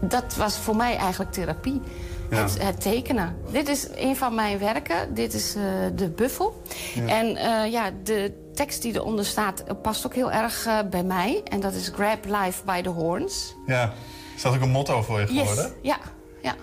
dat 0.00 0.34
was 0.36 0.58
voor 0.58 0.76
mij 0.76 0.96
eigenlijk 0.96 1.32
therapie. 1.32 1.80
Ja. 2.30 2.42
Het, 2.42 2.62
het, 2.62 2.80
tekenen. 2.80 3.36
Dit 3.50 3.68
is 3.68 3.88
een 3.94 4.16
van 4.16 4.34
mijn 4.34 4.58
werken. 4.58 5.14
Dit 5.14 5.34
is 5.34 5.56
uh, 5.56 5.62
de 5.94 6.08
buffel. 6.08 6.62
Ja. 6.94 7.06
En 7.06 7.26
uh, 7.26 7.72
ja, 7.72 7.90
de 8.02 8.32
tekst 8.54 8.82
die 8.82 8.94
eronder 8.94 9.24
staat 9.24 9.64
past 9.82 10.06
ook 10.06 10.14
heel 10.14 10.32
erg 10.32 10.66
uh, 10.66 10.78
bij 10.90 11.02
mij. 11.02 11.40
En 11.44 11.60
dat 11.60 11.72
is 11.72 11.90
Grab 11.94 12.24
Life 12.24 12.64
by 12.64 12.82
the 12.82 12.88
Horns. 12.88 13.54
Ja. 13.66 13.92
Is 14.36 14.42
dat 14.42 14.54
ook 14.54 14.60
een 14.60 14.70
motto 14.70 15.02
voor 15.02 15.20
je 15.20 15.26
geworden? 15.26 15.64
Yes. 15.64 15.72
Ja. 15.80 15.98
ja. 16.40 16.54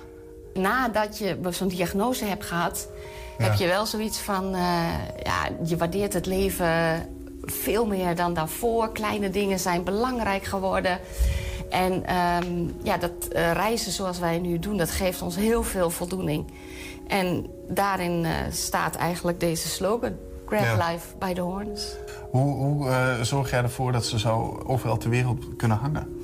Nadat 0.54 1.18
je 1.18 1.38
zo'n 1.50 1.68
diagnose 1.68 2.26
hebt 2.26 2.46
gehad... 2.46 2.88
Ja. 3.40 3.46
heb 3.46 3.54
je 3.54 3.68
wel 3.68 3.86
zoiets 3.86 4.20
van... 4.20 4.46
Uh, 4.46 4.60
ja, 5.24 5.50
je 5.64 5.78
waardeert 5.78 6.14
het 6.14 6.26
leven 6.26 7.10
veel 7.42 7.86
meer 7.86 8.16
dan 8.16 8.34
daarvoor. 8.34 8.92
Kleine 8.92 9.30
dingen 9.30 9.60
zijn 9.60 9.84
belangrijk 9.84 10.44
geworden. 10.44 11.00
En 11.70 11.94
um, 11.94 12.76
ja, 12.84 12.98
dat 12.98 13.12
uh, 13.32 13.52
reizen 13.52 13.92
zoals 13.92 14.20
wij 14.20 14.40
nu 14.40 14.60
doen, 14.60 14.78
dat 14.78 14.92
geeft 14.92 15.22
ons 15.22 15.36
heel 15.36 15.64
veel 15.64 15.90
voldoening. 15.90 16.46
En 17.08 17.50
daarin 17.68 18.24
uh, 18.24 18.32
staat 18.52 18.96
eigenlijk 18.96 19.40
deze 19.40 19.68
slogan. 19.68 20.14
Grab 20.46 20.62
ja. 20.62 20.90
life 20.90 21.08
by 21.20 21.34
the 21.34 21.42
horns. 21.42 21.96
Hoe, 22.32 22.56
hoe 22.56 23.18
zorg 23.22 23.50
jij 23.50 23.62
ervoor 23.62 23.92
dat 23.92 24.06
ze 24.06 24.20
zo 24.20 24.64
overal 24.66 24.98
ter 24.98 25.10
wereld 25.10 25.56
kunnen 25.56 25.78
hangen? 25.78 26.22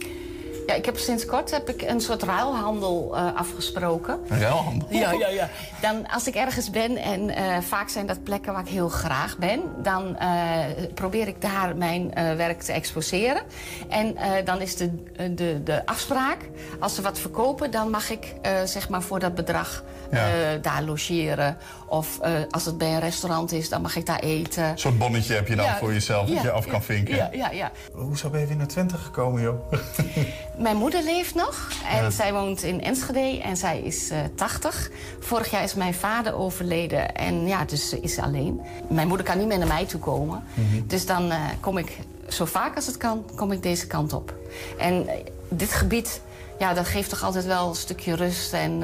Ja, 0.66 0.74
ik 0.74 0.86
heb 0.86 0.98
sinds 0.98 1.26
kort 1.26 1.52
heb 1.52 1.70
ik 1.70 1.82
een 1.82 2.02
soort 2.02 2.24
ruilhandel 2.24 3.12
uh, 3.14 3.36
afgesproken. 3.36 4.20
Een 4.28 4.40
ruilhandel? 4.40 4.88
Ja, 4.90 5.12
ja, 5.12 5.28
ja. 5.28 5.50
Dan, 5.82 6.08
als 6.08 6.28
ik 6.28 6.36
ergens 6.36 6.70
ben, 6.70 6.98
en 6.98 7.30
uh, 7.30 7.58
vaak 7.60 7.90
zijn 7.90 8.06
dat 8.06 8.24
plekken 8.24 8.54
waar 8.54 8.62
ik 8.62 8.68
heel 8.68 8.90
graag 8.90 9.38
ben... 9.38 9.62
dan 9.84 10.18
uh, 10.22 10.60
probeer 10.94 11.28
ik 11.28 11.42
daar 11.42 11.78
mijn 11.78 12.14
werk 12.14 12.62
te 12.62 12.72
exposeren. 12.72 13.42
En 13.90 14.16
dan 14.46 14.62
is 14.62 14.76
de, 14.76 14.90
de, 15.36 15.64
de 15.64 15.86
afspraak, 15.86 16.38
als 16.80 16.96
ze 16.96 17.02
wat 17.02 17.20
verkopen... 17.20 17.72
dan 17.72 17.90
mag 17.90 18.10
ik 18.10 18.36
zeg 18.66 18.90
maar 18.90 19.02
voor 19.02 19.20
dat 19.20 19.36
bedrag 19.36 19.84
ja. 20.12 20.58
daar 20.62 20.84
logeren. 20.84 21.58
Of 21.88 22.20
als 22.50 22.66
het 22.66 22.78
bij 22.78 22.94
een 22.94 23.00
restaurant 23.00 23.52
is, 23.52 23.70
dan 23.70 23.82
mag 23.82 23.96
ik 23.96 24.06
daar 24.06 24.20
eten. 24.20 24.64
Een 24.64 24.78
soort 24.78 24.98
bonnetje 24.98 25.34
heb 25.34 25.48
je 25.48 25.56
dan 25.56 25.66
ja, 25.66 25.78
voor 25.78 25.94
jezelf, 25.94 26.30
dat 26.30 26.42
je 26.42 26.52
af 26.52 26.68
kan 26.68 26.84
vinken. 26.84 27.16
Ja, 27.16 27.30
ja, 27.32 27.52
ja. 27.52 27.72
Hoezo 27.94 28.30
ben 28.30 28.40
je 28.40 28.48
weer 28.48 28.58
naar 28.58 28.68
Twente 28.68 28.98
gekomen, 28.98 29.42
joh? 29.42 29.72
Mijn 30.58 30.78
moeder 30.78 31.04
leeft 31.04 31.36
nog 31.36 31.70
en 31.90 32.04
ja. 32.04 32.10
zij 32.10 32.34
woont 32.34 32.64
in 32.64 32.82
Enschede 32.82 33.42
en 33.42 33.58
zij 33.58 33.82
is 33.82 34.12
uh, 34.12 34.18
80. 34.36 34.90
Vorig 35.20 35.52
jaar 35.52 35.64
is 35.64 35.74
mijn 35.74 35.94
vader 35.94 36.36
overleden 36.36 37.16
en 37.16 37.48
ja, 37.48 37.66
dus 37.66 37.90
ze 37.90 38.00
is 38.00 38.20
alleen. 38.20 38.62
Mijn 38.90 39.08
moeder 39.08 39.26
kan 39.26 39.38
niet 39.38 39.48
meer 39.48 39.58
naar 39.58 39.68
mij 39.68 39.86
toe 39.86 40.00
komen. 40.00 40.44
Mm 40.54 40.66
-hmm. 40.70 40.88
Dus 40.88 41.06
dan 41.06 41.26
uh, 41.26 41.38
kom 41.60 41.78
ik, 41.78 41.98
zo 42.28 42.46
vaak 42.46 42.76
als 42.76 42.86
het 42.86 42.98
kan, 42.98 43.26
kom 43.36 43.52
ik 43.52 43.64
deze 43.64 43.88
kant 43.88 44.14
op. 44.14 44.34
En 44.78 45.04
uh, 45.04 45.12
dit 45.50 45.74
gebied, 45.74 46.22
ja, 46.60 46.74
dat 46.74 46.86
geeft 46.86 47.10
toch 47.10 47.24
altijd 47.24 47.46
wel 47.46 47.70
een 47.70 47.76
stukje 47.76 48.16
rust 48.16 48.54
en 48.54 48.80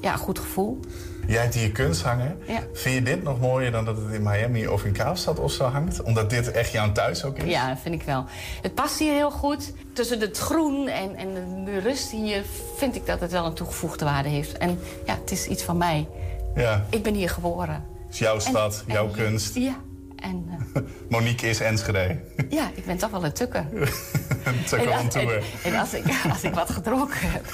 ja, 0.00 0.12
een 0.12 0.18
goed 0.18 0.38
gevoel. 0.38 0.80
Jij 1.26 1.42
hebt 1.42 1.54
hier 1.54 1.70
kunst 1.70 2.02
hangen. 2.02 2.38
Ja. 2.46 2.62
Vind 2.72 2.94
je 2.94 3.02
dit 3.02 3.22
nog 3.22 3.40
mooier 3.40 3.70
dan 3.70 3.84
dat 3.84 3.96
het 3.96 4.12
in 4.12 4.22
Miami 4.22 4.66
of 4.66 4.84
in 4.84 4.92
Kaapstad 4.92 5.38
of 5.38 5.52
zo 5.52 5.64
hangt? 5.64 6.02
Omdat 6.02 6.30
dit 6.30 6.50
echt 6.50 6.72
jouw 6.72 6.92
thuis 6.92 7.24
ook 7.24 7.38
is? 7.38 7.50
Ja, 7.50 7.76
vind 7.76 7.94
ik 7.94 8.02
wel. 8.02 8.24
Het 8.62 8.74
past 8.74 8.98
hier 8.98 9.12
heel 9.12 9.30
goed. 9.30 9.72
Tussen 9.92 10.20
het 10.20 10.38
groen 10.38 10.88
en, 10.88 11.16
en 11.16 11.64
de 11.64 11.78
rust 11.78 12.10
hier 12.10 12.44
vind 12.76 12.96
ik 12.96 13.06
dat 13.06 13.20
het 13.20 13.30
wel 13.30 13.46
een 13.46 13.54
toegevoegde 13.54 14.04
waarde 14.04 14.28
heeft. 14.28 14.58
En 14.58 14.78
ja, 15.06 15.14
het 15.20 15.30
is 15.30 15.46
iets 15.46 15.62
van 15.62 15.76
mij. 15.76 16.08
Ja. 16.54 16.86
Ik 16.90 17.02
ben 17.02 17.14
hier 17.14 17.30
geboren. 17.30 17.84
Het 18.04 18.12
is 18.12 18.18
jouw 18.18 18.38
stad, 18.38 18.84
en, 18.86 18.92
jouw 18.92 19.06
en, 19.06 19.12
kunst. 19.12 19.54
Ja. 19.54 19.76
En, 20.24 20.48
uh... 20.74 20.82
Monique 21.08 21.48
is 21.48 21.60
Enschede. 21.60 22.20
Ja, 22.48 22.70
ik 22.74 22.84
ben 22.86 22.96
toch 22.96 23.10
wel 23.10 23.24
een 23.24 23.32
tukker. 23.32 23.66
tukker 24.68 24.90
en, 24.90 25.10
en 25.64 25.74
als, 25.74 25.94
ik, 25.94 26.04
als 26.30 26.42
ik 26.42 26.54
wat 26.54 26.70
gedronken 26.70 27.30
heb, 27.30 27.44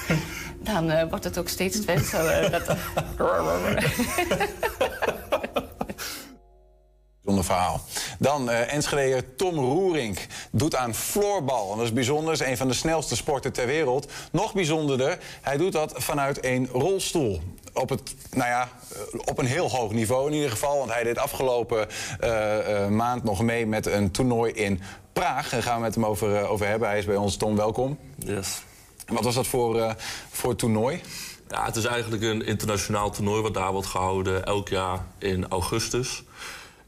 dan 0.58 0.90
uh, 0.90 1.02
wordt 1.08 1.24
het 1.24 1.38
ook 1.38 1.48
steeds 1.48 1.80
Twentse. 1.80 2.16
Uh, 2.16 2.50
dat... 2.50 2.76
Bijzonder 7.22 7.44
verhaal. 7.44 7.80
Dan 8.18 8.48
uh, 8.48 8.72
Enschedeer 8.72 9.36
Tom 9.36 9.54
Roerink 9.54 10.26
doet 10.52 10.76
aan 10.76 10.94
floorbal. 10.94 11.70
En 11.70 11.76
dat 11.76 11.86
is 11.86 11.92
bijzonder, 11.92 12.32
is 12.32 12.40
een 12.40 12.56
van 12.56 12.68
de 12.68 12.74
snelste 12.74 13.16
sporten 13.16 13.52
ter 13.52 13.66
wereld. 13.66 14.12
Nog 14.32 14.54
bijzonderder, 14.54 15.18
hij 15.40 15.56
doet 15.56 15.72
dat 15.72 15.92
vanuit 15.96 16.44
een 16.44 16.68
rolstoel. 16.72 17.40
Op, 17.80 17.88
het, 17.88 18.14
nou 18.30 18.48
ja, 18.48 18.68
op 19.24 19.38
een 19.38 19.46
heel 19.46 19.70
hoog 19.70 19.92
niveau 19.92 20.26
in 20.26 20.34
ieder 20.34 20.50
geval. 20.50 20.78
Want 20.78 20.92
hij 20.92 21.02
deed 21.02 21.18
afgelopen 21.18 21.86
uh, 22.20 22.28
uh, 22.68 22.88
maand 22.88 23.24
nog 23.24 23.42
mee 23.42 23.66
met 23.66 23.86
een 23.86 24.10
toernooi 24.10 24.52
in 24.52 24.80
Praag. 25.12 25.48
Daar 25.48 25.62
gaan 25.62 25.74
we 25.76 25.80
met 25.80 25.94
hem 25.94 26.06
over, 26.06 26.48
over 26.48 26.66
hebben. 26.66 26.88
Hij 26.88 26.98
is 26.98 27.04
bij 27.04 27.16
ons. 27.16 27.36
Tom, 27.36 27.56
welkom. 27.56 27.98
Yes. 28.18 28.62
Wat 29.06 29.24
was 29.24 29.34
dat 29.34 29.46
voor, 29.46 29.94
voor 30.30 30.56
toernooi? 30.56 31.00
Ja, 31.48 31.64
het 31.64 31.76
is 31.76 31.84
eigenlijk 31.84 32.22
een 32.22 32.46
internationaal 32.46 33.10
toernooi 33.10 33.42
wat 33.42 33.54
daar 33.54 33.72
wordt 33.72 33.86
gehouden 33.86 34.44
elk 34.44 34.68
jaar 34.68 34.98
in 35.18 35.48
augustus. 35.48 36.22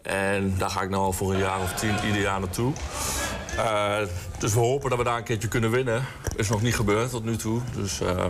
En 0.02 0.54
daar 0.58 0.70
ga 0.70 0.82
ik 0.82 0.88
nu 0.88 0.96
al 0.96 1.12
voor 1.12 1.32
een 1.32 1.38
jaar 1.38 1.60
of 1.60 1.72
tien 1.72 1.94
ieder 2.06 2.20
jaar 2.20 2.40
naartoe. 2.40 2.72
Uh, 3.56 3.96
dus 4.38 4.54
we 4.54 4.60
hopen 4.60 4.90
dat 4.90 4.98
we 4.98 5.04
daar 5.04 5.16
een 5.16 5.24
keertje 5.24 5.48
kunnen 5.48 5.70
winnen. 5.70 6.04
Is 6.36 6.48
nog 6.48 6.62
niet 6.62 6.74
gebeurd 6.74 7.10
tot 7.10 7.24
nu 7.24 7.36
toe. 7.36 7.60
Dus 7.74 8.00
uh, 8.00 8.24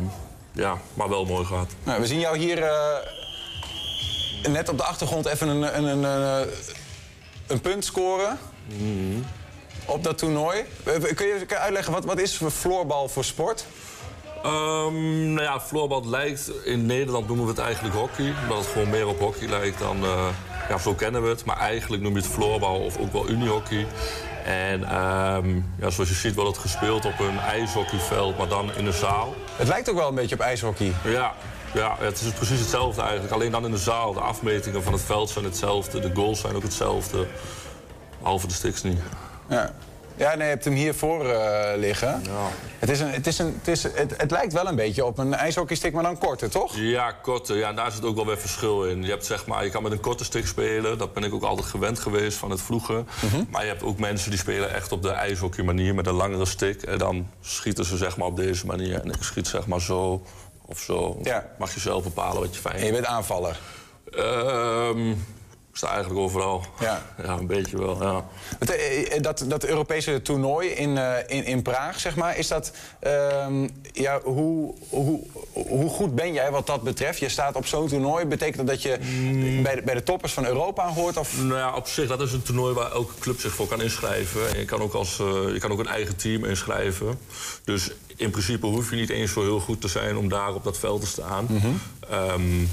ja, 0.52 0.78
maar 0.94 1.08
wel 1.08 1.24
mooi 1.24 1.44
gehad. 1.44 1.70
Nou, 1.84 2.00
we 2.00 2.06
zien 2.06 2.20
jou 2.20 2.38
hier 2.38 2.58
uh, 2.58 2.96
net 4.48 4.68
op 4.68 4.76
de 4.76 4.84
achtergrond 4.84 5.26
even 5.26 5.48
een, 5.48 5.76
een, 5.76 5.84
een, 5.84 6.04
een, 6.04 6.48
een 7.46 7.60
punt 7.60 7.84
scoren. 7.84 8.38
Mm. 8.66 9.24
Op 9.86 10.04
dat 10.04 10.18
toernooi. 10.18 10.64
Kun 10.84 11.00
je, 11.00 11.14
kun 11.14 11.26
je 11.26 11.58
uitleggen, 11.58 11.92
wat, 11.92 12.04
wat 12.04 12.18
is 12.18 12.40
floorbal 12.50 13.08
voor 13.08 13.24
sport? 13.24 13.64
Um, 14.46 15.32
nou 15.32 15.42
ja, 15.42 15.60
floorbal 15.60 16.08
lijkt... 16.08 16.50
In 16.64 16.86
Nederland 16.86 17.26
noemen 17.26 17.44
we 17.44 17.50
het 17.50 17.60
eigenlijk 17.60 17.94
hockey. 17.94 18.34
Omdat 18.42 18.58
het 18.58 18.66
gewoon 18.66 18.90
meer 18.90 19.06
op 19.06 19.18
hockey 19.18 19.48
lijkt 19.48 19.78
dan... 19.78 20.04
Uh, 20.04 20.26
ja, 20.68 20.78
zo 20.78 20.94
kennen 20.94 21.22
we 21.22 21.28
het. 21.28 21.44
Maar 21.44 21.56
eigenlijk 21.56 22.02
noem 22.02 22.12
je 22.12 22.18
het 22.18 22.30
floorbal 22.30 22.80
of 22.80 22.98
ook 22.98 23.12
wel 23.12 23.28
unihockey. 23.28 23.86
En 24.44 25.02
um, 25.04 25.72
ja, 25.78 25.90
zoals 25.90 26.08
je 26.08 26.14
ziet 26.14 26.34
wordt 26.34 26.50
het 26.50 26.58
gespeeld 26.58 27.04
op 27.04 27.20
een 27.20 27.38
ijshockeyveld, 27.38 28.38
maar 28.38 28.48
dan 28.48 28.74
in 28.74 28.86
een 28.86 28.92
zaal. 28.92 29.34
Het 29.56 29.68
lijkt 29.68 29.90
ook 29.90 29.96
wel 29.96 30.08
een 30.08 30.14
beetje 30.14 30.34
op 30.34 30.40
ijshockey. 30.40 30.92
Ja, 31.04 31.32
ja, 31.74 31.96
het 31.98 32.20
is 32.20 32.32
precies 32.32 32.60
hetzelfde 32.60 33.02
eigenlijk. 33.02 33.32
Alleen 33.32 33.50
dan 33.50 33.64
in 33.64 33.70
de 33.70 33.76
zaal. 33.76 34.12
De 34.12 34.20
afmetingen 34.20 34.82
van 34.82 34.92
het 34.92 35.02
veld 35.02 35.30
zijn 35.30 35.44
hetzelfde. 35.44 36.00
De 36.00 36.10
goals 36.14 36.40
zijn 36.40 36.54
ook 36.54 36.62
hetzelfde. 36.62 37.26
Behalve 38.18 38.46
de 38.46 38.54
sticks 38.54 38.82
niet. 38.82 38.98
Ja. 39.48 39.72
Ja, 40.16 40.34
nee, 40.34 40.44
je 40.44 40.52
hebt 40.52 40.64
hem 40.64 40.74
hiervoor 40.74 41.26
uh, 41.26 41.60
liggen. 41.76 42.22
Het, 42.78 42.90
is 42.90 43.00
een, 43.00 43.10
het, 43.10 43.26
is 43.26 43.38
een, 43.38 43.54
het, 43.58 43.68
is, 43.68 43.82
het, 43.82 44.14
het, 44.16 44.30
lijkt 44.30 44.52
wel 44.52 44.66
een 44.66 44.76
beetje 44.76 45.04
op 45.04 45.18
een 45.18 45.34
ijshockeystick, 45.34 45.92
maar 45.92 46.02
dan 46.02 46.18
korter, 46.18 46.50
toch? 46.50 46.76
Ja, 46.76 47.12
korter. 47.12 47.56
Ja, 47.56 47.68
en 47.68 47.76
daar 47.76 47.92
zit 47.92 48.04
ook 48.04 48.14
wel 48.14 48.26
weer 48.26 48.38
verschil 48.38 48.84
in. 48.84 49.02
Je, 49.02 49.10
hebt, 49.10 49.26
zeg 49.26 49.46
maar, 49.46 49.64
je 49.64 49.70
kan 49.70 49.82
met 49.82 49.92
een 49.92 50.00
korte 50.00 50.24
stick 50.24 50.46
spelen. 50.46 50.98
Dat 50.98 51.12
ben 51.12 51.24
ik 51.24 51.34
ook 51.34 51.42
altijd 51.42 51.66
gewend 51.66 51.98
geweest 51.98 52.38
van 52.38 52.50
het 52.50 52.62
vroeger. 52.62 52.96
Mm 52.96 53.28
-hmm. 53.30 53.46
Maar 53.50 53.62
je 53.62 53.68
hebt 53.68 53.82
ook 53.82 53.98
mensen 53.98 54.30
die 54.30 54.38
spelen 54.38 54.74
echt 54.74 54.92
op 54.92 55.02
de 55.02 55.10
ijshockey 55.10 55.64
manier 55.64 55.94
met 55.94 56.06
een 56.06 56.14
langere 56.14 56.46
stick. 56.46 56.82
En 56.82 56.98
dan 56.98 57.28
schieten 57.40 57.84
ze 57.84 57.96
zeg 57.96 58.16
maar 58.16 58.26
op 58.26 58.36
deze 58.36 58.66
manier. 58.66 59.00
En 59.00 59.08
ik 59.10 59.22
schiet 59.22 59.46
zeg 59.46 59.66
maar 59.66 59.80
zo 59.80 60.22
of 60.66 60.78
zo. 60.78 61.18
Ja. 61.22 61.46
Mag 61.58 61.74
je 61.74 61.80
zelf 61.80 62.02
bepalen 62.02 62.40
wat 62.40 62.54
je 62.54 62.60
fijn 62.60 62.78
vindt. 62.78 62.88
En 62.88 62.94
je 62.94 63.00
bent 63.00 63.14
aanvaller? 63.14 63.58
Um, 64.18 65.24
ik 65.72 65.78
sta 65.78 65.90
eigenlijk 65.90 66.20
overal. 66.20 66.64
Ja, 66.80 67.02
ja 67.24 67.38
een 67.38 67.46
beetje 67.46 67.78
wel, 67.78 68.02
ja. 68.02 68.24
Dat, 69.20 69.44
dat 69.48 69.64
Europese 69.64 70.22
toernooi 70.22 70.68
in, 70.68 70.96
uh, 70.96 71.14
in, 71.26 71.44
in 71.44 71.62
Praag, 71.62 72.00
zeg 72.00 72.16
maar, 72.16 72.38
is 72.38 72.48
dat... 72.48 72.72
Uh, 73.06 73.46
ja, 73.92 74.20
hoe, 74.20 74.74
hoe, 74.88 75.20
hoe 75.52 75.90
goed 75.90 76.14
ben 76.14 76.32
jij 76.32 76.50
wat 76.50 76.66
dat 76.66 76.82
betreft? 76.82 77.18
Je 77.18 77.28
staat 77.28 77.56
op 77.56 77.66
zo'n 77.66 77.88
toernooi. 77.88 78.24
Betekent 78.24 78.56
dat 78.56 78.66
dat 78.66 78.82
je 78.82 78.98
mm. 79.00 79.62
bij, 79.62 79.74
de, 79.74 79.82
bij 79.82 79.94
de 79.94 80.02
toppers 80.02 80.32
van 80.32 80.46
Europa 80.46 80.88
hoort? 80.88 81.16
Of? 81.16 81.42
Nou 81.42 81.54
ja, 81.54 81.74
op 81.74 81.86
zich, 81.86 82.08
dat 82.08 82.20
is 82.20 82.32
een 82.32 82.42
toernooi 82.42 82.74
waar 82.74 82.92
elke 82.92 83.12
club 83.18 83.40
zich 83.40 83.52
voor 83.52 83.66
kan 83.66 83.82
inschrijven. 83.82 84.48
En 84.48 84.58
je 84.58 84.64
kan 84.64 84.80
ook, 84.80 84.94
als, 84.94 85.18
uh, 85.18 85.26
je 85.52 85.58
kan 85.58 85.72
ook 85.72 85.78
een 85.78 85.86
eigen 85.86 86.16
team 86.16 86.44
inschrijven. 86.44 87.18
Dus 87.64 87.90
in 88.16 88.30
principe 88.30 88.66
hoef 88.66 88.90
je 88.90 88.96
niet 88.96 89.10
eens 89.10 89.32
zo 89.32 89.40
heel 89.40 89.60
goed 89.60 89.80
te 89.80 89.88
zijn 89.88 90.16
om 90.16 90.28
daar 90.28 90.54
op 90.54 90.64
dat 90.64 90.78
veld 90.78 91.00
te 91.00 91.06
staan. 91.06 91.46
Mm 91.48 91.58
-hmm. 91.58 91.80
um, 92.12 92.70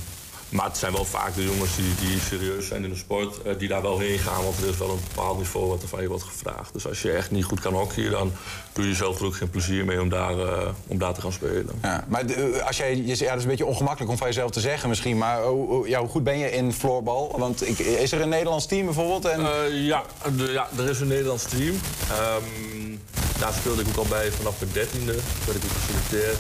maar 0.50 0.66
het 0.66 0.78
zijn 0.78 0.94
wel 0.94 1.06
vaak 1.06 1.36
de 1.36 1.44
jongens 1.44 1.76
die, 1.76 1.96
die 2.00 2.20
serieus 2.20 2.68
zijn 2.68 2.84
in 2.84 2.90
de 2.90 2.96
sport, 2.96 3.40
uh, 3.46 3.54
die 3.58 3.68
daar 3.68 3.82
wel 3.82 4.00
heen 4.00 4.20
gaan. 4.20 4.44
Want 4.44 4.62
er 4.62 4.68
is 4.68 4.78
wel 4.78 4.90
een 4.90 5.00
bepaald 5.08 5.38
niveau 5.38 5.68
wat 5.68 5.82
er 5.82 5.88
van 5.88 6.02
je 6.02 6.08
wordt 6.08 6.24
gevraagd. 6.24 6.74
Dus 6.74 6.88
als 6.88 7.02
je 7.02 7.12
echt 7.12 7.32
niet 7.32 7.44
goed 7.44 7.60
kan 7.60 7.74
hockeyen, 7.74 8.12
dan 8.12 8.32
doe 8.74 8.88
je 8.88 8.94
zelf 8.94 9.20
er 9.20 9.26
ook 9.26 9.36
geen 9.36 9.50
plezier 9.50 9.86
mee 9.86 10.02
om 10.02 10.10
daar, 10.10 10.38
uh, 10.38 10.68
om 10.88 10.98
daar 10.98 11.14
te 11.14 11.22
gaan 11.22 11.32
spelen. 11.32 11.80
Ja, 11.82 12.06
maar 12.08 12.26
de, 12.26 12.62
als 12.66 12.78
jij, 12.78 12.96
ja, 12.96 13.16
dat 13.16 13.38
is 13.38 13.44
een 13.44 13.50
beetje 13.50 13.66
ongemakkelijk 13.66 14.12
om 14.12 14.18
van 14.18 14.28
jezelf 14.28 14.52
te 14.52 14.60
zeggen 14.60 14.90
misschien. 14.90 15.18
Maar 15.18 15.44
hoe, 15.44 15.90
ja, 15.90 16.00
hoe 16.00 16.10
goed 16.10 16.24
ben 16.24 16.38
je 16.38 16.52
in 16.52 16.74
floorbal? 16.74 17.36
Want 17.38 17.68
ik, 17.68 17.80
is 17.80 18.12
er 18.12 18.22
een 18.22 18.30
Nederlands 18.30 18.66
team 18.66 18.86
bijvoorbeeld? 18.86 19.26
En... 19.26 19.40
Uh, 19.40 19.86
ja, 19.86 20.04
de, 20.38 20.52
ja, 20.52 20.68
er 20.78 20.90
is 20.90 21.00
een 21.00 21.08
Nederlands 21.08 21.44
team. 21.44 21.70
Um, 21.74 23.02
daar 23.40 23.54
speelde 23.54 23.82
ik 23.82 23.88
ook 23.88 23.98
al 23.98 24.06
bij 24.10 24.32
vanaf 24.32 24.60
mijn 24.60 24.72
dertiende. 24.74 25.16
werd 25.46 25.58
ik 25.58 25.64
ook 25.64 25.78
geselecteerd. 25.78 26.40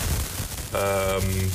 Um, 0.73 1.51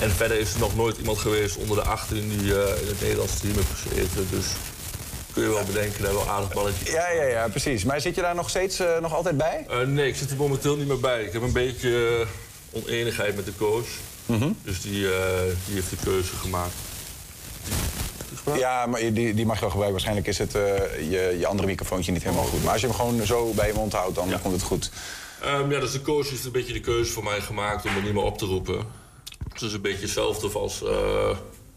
en 0.00 0.10
verder 0.10 0.38
is 0.38 0.52
er 0.52 0.60
nog 0.60 0.76
nooit 0.76 0.98
iemand 0.98 1.18
geweest 1.18 1.56
onder 1.56 1.76
de 1.76 1.82
18 1.82 2.28
die 2.28 2.38
uh, 2.38 2.52
in 2.82 2.88
het 2.88 3.00
Nederlandse 3.00 3.40
team 3.40 3.54
heeft 3.54 3.68
gezeten. 3.82 4.26
Dus 4.30 4.46
kun 5.32 5.42
je 5.42 5.48
wel 5.48 5.64
bedenken, 5.64 6.02
dat 6.02 6.12
wel 6.12 6.28
aardig 6.28 6.52
balletje. 6.52 6.92
Ja, 6.92 7.10
ja, 7.10 7.22
ja, 7.22 7.48
precies. 7.48 7.84
Maar 7.84 8.00
zit 8.00 8.14
je 8.14 8.20
daar 8.20 8.34
nog 8.34 8.48
steeds 8.48 8.80
uh, 8.80 8.98
nog 9.00 9.14
altijd 9.14 9.36
bij? 9.36 9.66
Uh, 9.70 9.86
nee, 9.86 10.08
ik 10.08 10.16
zit 10.16 10.30
er 10.30 10.36
momenteel 10.36 10.76
niet 10.76 10.86
meer 10.86 11.00
bij. 11.00 11.24
Ik 11.24 11.32
heb 11.32 11.42
een 11.42 11.52
beetje 11.52 12.26
oneenigheid 12.70 13.36
met 13.36 13.44
de 13.44 13.56
coach. 13.58 13.86
Mm 14.26 14.38
-hmm. 14.38 14.56
Dus 14.62 14.80
die, 14.80 15.00
die 15.66 15.74
heeft 15.74 15.90
de 15.90 15.96
keuze 16.04 16.36
gemaakt. 16.36 16.74
Ja, 18.56 18.86
maar 18.86 19.00
die, 19.00 19.34
die 19.34 19.46
mag 19.46 19.54
je 19.54 19.60
wel 19.60 19.70
gebruiken. 19.70 19.90
Waarschijnlijk 19.90 20.26
is 20.26 20.38
het 20.38 20.52
je, 21.10 21.36
je 21.38 21.46
andere 21.46 21.68
microfoontje 21.68 22.12
niet 22.12 22.22
helemaal 22.22 22.44
goed. 22.44 22.62
Maar 22.62 22.72
als 22.72 22.80
je 22.80 22.86
hem 22.86 22.96
gewoon 22.96 23.26
zo 23.26 23.52
bij 23.52 23.66
je 23.66 23.74
mond 23.74 23.92
houdt, 23.92 24.14
dan 24.14 24.28
ja. 24.28 24.38
komt 24.42 24.54
het 24.54 24.62
goed. 24.62 24.90
Um, 25.44 25.70
ja, 25.70 25.80
dus 25.80 25.92
de 25.92 26.02
coach 26.02 26.30
heeft 26.30 26.44
een 26.44 26.52
beetje 26.52 26.72
de 26.72 26.80
keuze 26.80 27.12
voor 27.12 27.24
mij 27.24 27.40
gemaakt 27.40 27.84
om 27.84 27.94
me 27.94 28.00
niet 28.00 28.12
meer 28.12 28.22
op 28.22 28.38
te 28.38 28.46
roepen. 28.46 28.99
Het 29.60 29.68
is 29.68 29.74
een 29.74 29.82
beetje 29.82 30.02
hetzelfde 30.02 30.58
als... 30.58 30.82
Uh, 30.82 30.90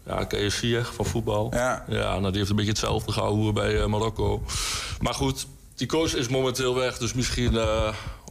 ja, 0.06 0.24
ken 0.24 0.40
je 0.40 0.50
Ziyech 0.50 0.94
van 0.94 1.04
voetbal? 1.04 1.50
Ja. 1.52 1.84
Ja, 1.88 2.18
nou, 2.18 2.28
die 2.28 2.36
heeft 2.36 2.50
een 2.50 2.56
beetje 2.56 2.70
hetzelfde 2.70 3.12
gehouden 3.12 3.54
bij 3.54 3.74
uh, 3.74 3.86
Marokko. 3.86 4.42
Maar 5.00 5.14
goed, 5.14 5.46
die 5.74 5.86
coach 5.86 6.14
is 6.14 6.28
momenteel 6.28 6.74
weg, 6.74 6.98
dus 6.98 7.14
misschien 7.14 7.52
uh, 7.52 7.88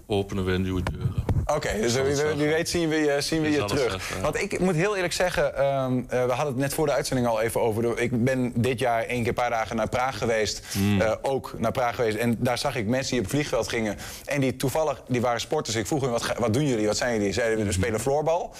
openen 0.07 0.45
we 0.45 0.51
een 0.51 0.61
nieuwe 0.61 0.83
deuren. 0.83 1.23
Oké, 1.41 1.53
okay, 1.53 1.81
dus 1.81 1.93
wie, 1.93 2.35
wie, 2.35 2.47
weet 2.47 2.69
zien 2.69 2.89
we 2.89 2.95
je, 2.95 3.21
zien 3.21 3.41
we 3.41 3.49
je 3.49 3.65
terug. 3.65 3.91
Zeggen, 3.91 4.15
ja. 4.15 4.21
Want 4.21 4.41
ik 4.41 4.59
moet 4.59 4.75
heel 4.75 4.95
eerlijk 4.95 5.13
zeggen, 5.13 5.65
um, 5.65 5.97
uh, 5.97 6.25
we 6.25 6.31
hadden 6.31 6.53
het 6.53 6.57
net 6.57 6.73
voor 6.73 6.85
de 6.85 6.93
uitzending 6.93 7.27
al 7.27 7.41
even 7.41 7.61
over. 7.61 7.99
Ik 7.99 8.23
ben 8.23 8.51
dit 8.55 8.79
jaar 8.79 9.03
één 9.03 9.19
keer 9.19 9.27
een 9.27 9.33
paar 9.33 9.49
dagen 9.49 9.75
naar 9.75 9.89
Praag 9.89 10.17
geweest. 10.17 10.65
Mm. 10.77 11.01
Uh, 11.01 11.11
ook 11.21 11.53
naar 11.57 11.71
Praag 11.71 11.95
geweest. 11.95 12.17
En 12.17 12.35
daar 12.39 12.57
zag 12.57 12.75
ik 12.75 12.87
mensen 12.87 13.09
die 13.11 13.19
op 13.19 13.25
het 13.25 13.33
vliegveld 13.33 13.67
gingen. 13.67 13.97
En 14.25 14.41
die 14.41 14.55
toevallig, 14.55 15.01
die 15.07 15.21
waren 15.21 15.39
sporters. 15.39 15.75
Ik 15.75 15.87
vroeg 15.87 16.01
hun, 16.01 16.11
wat, 16.11 16.33
wat 16.37 16.53
doen 16.53 16.67
jullie? 16.67 16.87
Wat 16.87 16.97
zijn 16.97 17.13
jullie? 17.17 17.33
Zeiden, 17.33 17.65
we 17.65 17.71
spelen 17.71 17.99
floorbal. 17.99 18.55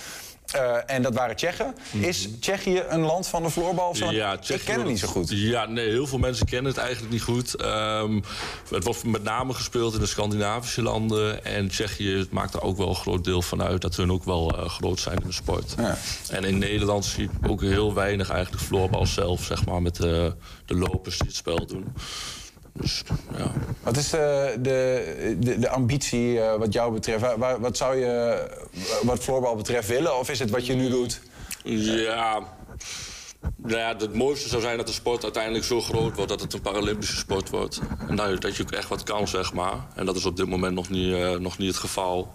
Uh, 0.55 0.77
en 0.85 1.01
dat 1.01 1.13
waren 1.13 1.35
Tsjechen. 1.35 1.75
Is 1.91 2.27
Tsjechië 2.39 2.83
een 2.89 3.01
land 3.01 3.27
van 3.27 3.43
de 3.43 3.49
floorbal? 3.49 3.95
Zo? 3.95 4.11
Ja, 4.11 4.37
Tsjechië, 4.37 4.59
ik 4.59 4.65
ken 4.65 4.79
het 4.79 4.87
niet 4.87 4.99
zo 4.99 5.07
goed. 5.07 5.29
Ja, 5.29 5.65
nee, 5.65 5.89
heel 5.89 6.07
veel 6.07 6.17
mensen 6.17 6.45
kennen 6.45 6.71
het 6.71 6.81
eigenlijk 6.81 7.11
niet 7.11 7.21
goed. 7.21 7.61
Um, 7.61 8.23
het 8.69 8.83
wordt 8.83 9.03
met 9.03 9.23
name 9.23 9.53
gespeeld 9.53 9.93
in 9.93 9.99
de 9.99 10.05
Scandinavische 10.05 10.81
landen. 10.81 11.45
En 11.45 11.67
Tsjechië 11.67 12.27
maakt 12.31 12.53
er 12.53 12.61
ook 12.61 12.77
wel 12.77 12.89
een 12.89 12.95
groot 12.95 13.23
deel 13.23 13.41
van 13.41 13.61
uit... 13.61 13.81
dat 13.81 13.95
hun 13.95 14.11
ook 14.11 14.23
wel 14.23 14.59
uh, 14.59 14.69
groot 14.69 14.99
zijn 14.99 15.17
in 15.17 15.27
de 15.27 15.33
sport. 15.33 15.75
Ja. 15.77 15.97
En 16.29 16.43
in 16.43 16.57
Nederland 16.57 17.05
zie 17.05 17.29
je 17.41 17.49
ook 17.49 17.61
heel 17.61 17.93
weinig 17.93 18.29
eigenlijk 18.29 18.63
floorbal 18.63 19.05
zelf... 19.05 19.43
zeg 19.43 19.65
maar, 19.65 19.81
met 19.81 19.95
de, 19.95 20.35
de 20.65 20.75
lopers 20.75 21.17
die 21.17 21.27
het 21.27 21.35
spel 21.35 21.65
doen. 21.67 21.93
Dus, 22.73 23.03
ja. 23.37 23.51
Wat 23.83 23.97
is 23.97 24.09
de, 24.09 24.55
de, 24.59 25.37
de, 25.39 25.59
de 25.59 25.69
ambitie 25.69 26.33
uh, 26.33 26.55
wat 26.55 26.73
jou 26.73 26.93
betreft? 26.93 27.35
Wat, 27.37 27.59
wat 27.59 27.77
zou 27.77 27.95
je 27.95 28.47
wat 29.03 29.19
floorbal 29.19 29.55
betreft 29.55 29.87
willen? 29.87 30.19
Of 30.19 30.29
is 30.29 30.39
het 30.39 30.49
wat 30.49 30.65
je 30.65 30.73
nu 30.73 30.89
doet? 30.89 31.21
Ja, 31.63 32.43
nou 33.55 33.77
ja, 33.77 33.95
het 33.97 34.13
mooiste 34.13 34.49
zou 34.49 34.61
zijn 34.61 34.77
dat 34.77 34.87
de 34.87 34.93
sport 34.93 35.23
uiteindelijk 35.23 35.65
zo 35.65 35.81
groot 35.81 36.15
wordt 36.15 36.29
dat 36.29 36.41
het 36.41 36.53
een 36.53 36.61
Paralympische 36.61 37.15
sport 37.15 37.49
wordt. 37.49 37.81
En 38.07 38.15
dat, 38.15 38.41
dat 38.41 38.55
je 38.55 38.63
ook 38.63 38.71
echt 38.71 38.89
wat 38.89 39.03
kan, 39.03 39.27
zeg 39.27 39.53
maar. 39.53 39.85
En 39.95 40.05
dat 40.05 40.15
is 40.15 40.25
op 40.25 40.37
dit 40.37 40.47
moment 40.47 40.75
nog 40.75 40.89
niet, 40.89 41.13
uh, 41.13 41.35
nog 41.35 41.57
niet 41.57 41.67
het 41.67 41.77
geval. 41.77 42.31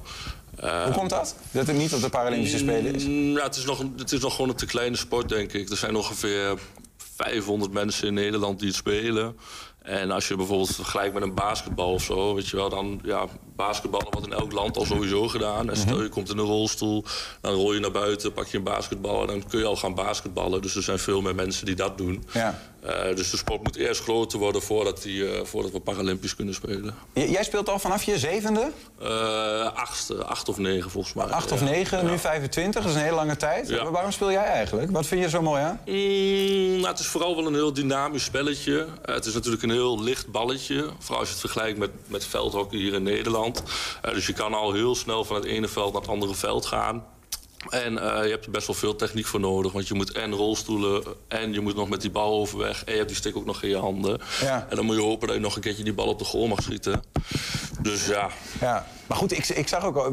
Uh, 0.64 0.85
Hoe 0.85 0.92
komt 0.92 1.11
dat? 1.11 1.35
Dat 1.51 1.66
het 1.66 1.77
niet 1.77 1.94
op 1.94 2.01
de 2.01 2.09
Paralympische 2.09 2.59
Spelen 2.59 2.94
is? 2.94 3.05
Ja, 3.37 3.42
het 3.42 3.57
is, 3.57 3.64
nog, 3.64 3.85
het 3.96 4.12
is 4.12 4.20
nog 4.20 4.35
gewoon 4.35 4.51
een 4.51 4.57
te 4.57 4.66
kleine 4.66 4.96
sport, 4.96 5.29
denk 5.29 5.53
ik. 5.53 5.70
Er 5.70 5.77
zijn 5.77 5.96
ongeveer 5.96 6.59
500 7.16 7.72
mensen 7.72 8.07
in 8.07 8.14
Nederland 8.14 8.59
die 8.59 8.68
het 8.68 8.77
spelen. 8.77 9.37
En 9.88 10.11
als 10.11 10.29
je 10.29 10.37
bijvoorbeeld 10.37 10.74
vergelijkt 10.74 11.14
met 11.14 11.22
een 11.22 11.35
basketbal 11.35 11.92
of 11.92 12.03
zo, 12.03 12.35
weet 12.35 12.48
je 12.48 12.57
wel, 12.57 12.68
dan 12.68 13.01
ja, 13.03 13.27
basketballen 13.57 14.07
wordt 14.11 14.27
in 14.27 14.33
elk 14.33 14.53
land 14.53 14.77
al 14.77 14.85
sowieso 14.85 15.29
gedaan. 15.29 15.70
En 15.70 15.77
stel 15.77 15.94
mhm. 15.94 16.03
je 16.03 16.09
komt 16.09 16.31
in 16.31 16.38
een 16.38 16.44
rolstoel, 16.44 17.05
dan 17.40 17.55
rol 17.55 17.74
je 17.74 17.81
naar 17.81 17.90
buiten, 17.90 18.33
pak 18.33 18.46
je 18.46 18.57
een 18.57 18.64
basketbal 18.64 19.20
en 19.20 19.27
dan 19.27 19.48
kun 19.48 19.59
je 19.59 19.64
al 19.64 19.77
gaan 19.77 19.94
basketballen. 19.94 20.62
Dus 20.62 20.77
er 20.77 20.83
zijn 20.83 20.98
veel 20.98 21.20
meer 21.20 21.35
mensen 21.35 21.66
die 21.66 21.74
dat 21.74 21.98
doen. 21.98 22.24
Ja. 22.33 22.59
Uh, 22.88 23.16
dus 23.16 23.31
de 23.31 23.37
sport 23.37 23.62
moet 23.62 23.77
eerst 23.77 24.01
groter 24.01 24.38
worden 24.38 24.62
voordat, 24.62 25.03
die, 25.03 25.20
uh, 25.20 25.44
voordat 25.44 25.72
we 25.72 25.81
Paralympisch 25.81 26.35
kunnen 26.35 26.55
spelen. 26.55 26.94
J 27.12 27.20
jij 27.20 27.44
speelt 27.44 27.68
al 27.68 27.79
vanaf 27.79 28.03
je 28.03 28.18
zevende? 28.18 28.70
Uh, 29.03 29.72
achtste, 29.74 30.24
acht 30.24 30.48
of 30.48 30.59
negen 30.59 30.90
volgens 30.90 31.14
mij. 31.14 31.24
Acht 31.27 31.53
of 31.53 31.61
negen, 31.61 32.05
ja. 32.05 32.11
nu 32.11 32.18
25, 32.18 32.83
dat 32.83 32.90
is 32.90 32.96
een 32.96 33.05
hele 33.05 33.14
lange 33.14 33.37
tijd. 33.37 33.68
Ja. 33.68 33.90
Waarom 33.90 34.12
speel 34.12 34.31
jij 34.31 34.44
eigenlijk? 34.44 34.90
Wat 34.90 35.07
vind 35.07 35.22
je 35.22 35.29
zo 35.29 35.42
mooi 35.42 35.62
aan? 35.62 35.81
Mm, 35.87 36.74
nou, 36.74 36.87
het 36.87 36.98
is 36.98 37.07
vooral 37.07 37.37
wel 37.37 37.46
een 37.46 37.55
heel 37.55 37.72
dynamisch 37.72 38.24
spelletje. 38.24 38.87
het 39.03 39.27
is 39.27 39.35
natuurlijk 39.35 39.62
een 39.62 39.70
heel 39.70 40.03
licht 40.03 40.27
balletje. 40.27 40.90
Vooral 40.98 41.18
als 41.18 41.29
je 41.29 41.35
het 41.35 41.40
vergelijkt 41.40 41.79
met, 41.79 41.90
met 42.07 42.24
veldhockey 42.24 42.79
hier 42.79 42.94
in 42.94 43.03
Nederland. 43.03 43.62
dus 44.03 44.27
je 44.27 44.33
kan 44.33 44.55
al 44.55 44.72
heel 44.72 44.94
snel 44.94 45.24
van 45.24 45.37
het 45.37 45.44
ene 45.44 45.68
veld 45.68 45.92
naar 45.92 46.03
het 46.03 46.11
andere 46.11 46.35
veld 46.35 46.66
gaan. 46.66 47.05
En 47.68 47.92
uh, 47.92 48.01
je 48.01 48.31
hebt 48.31 48.44
er 48.44 48.51
best 48.51 48.66
wel 48.66 48.77
veel 48.77 48.97
techniek 48.97 49.27
voor 49.27 49.40
nodig. 49.40 49.73
Want 49.73 49.88
je 49.88 49.94
moet 49.94 50.12
en 50.12 50.33
rolstoelen 50.33 51.03
en 51.29 51.53
je 51.53 51.61
moet 51.61 51.77
nog 51.77 51.88
met 51.88 52.01
die 52.01 52.11
bal 52.11 52.33
overweg. 52.40 52.85
En 52.85 52.90
je 52.92 52.97
hebt 52.97 53.09
die 53.09 53.18
stick 53.18 53.37
ook 53.37 53.44
nog 53.47 53.62
in 53.62 53.68
je 53.68 53.77
handen. 53.77 54.21
Ja. 54.40 54.66
En 54.71 54.77
dan 54.77 54.85
moet 54.85 54.97
je 54.97 55.03
hopen 55.03 55.27
dat 55.27 55.37
je 55.37 55.42
nog 55.42 55.55
een 55.57 55.62
keertje 55.62 55.85
die 55.85 55.92
bal 55.92 56.07
op 56.07 56.18
de 56.18 56.25
goal 56.25 56.47
mag 56.47 56.62
schieten. 56.62 57.03
Dus 57.81 58.07
ja. 58.07 58.29
Ja. 58.61 58.87
Maar 59.07 59.16
goed, 59.18 59.33
ik, 59.33 59.49
ik 59.49 59.68
zag 59.68 59.85
ook 59.85 59.97
al, 59.97 60.12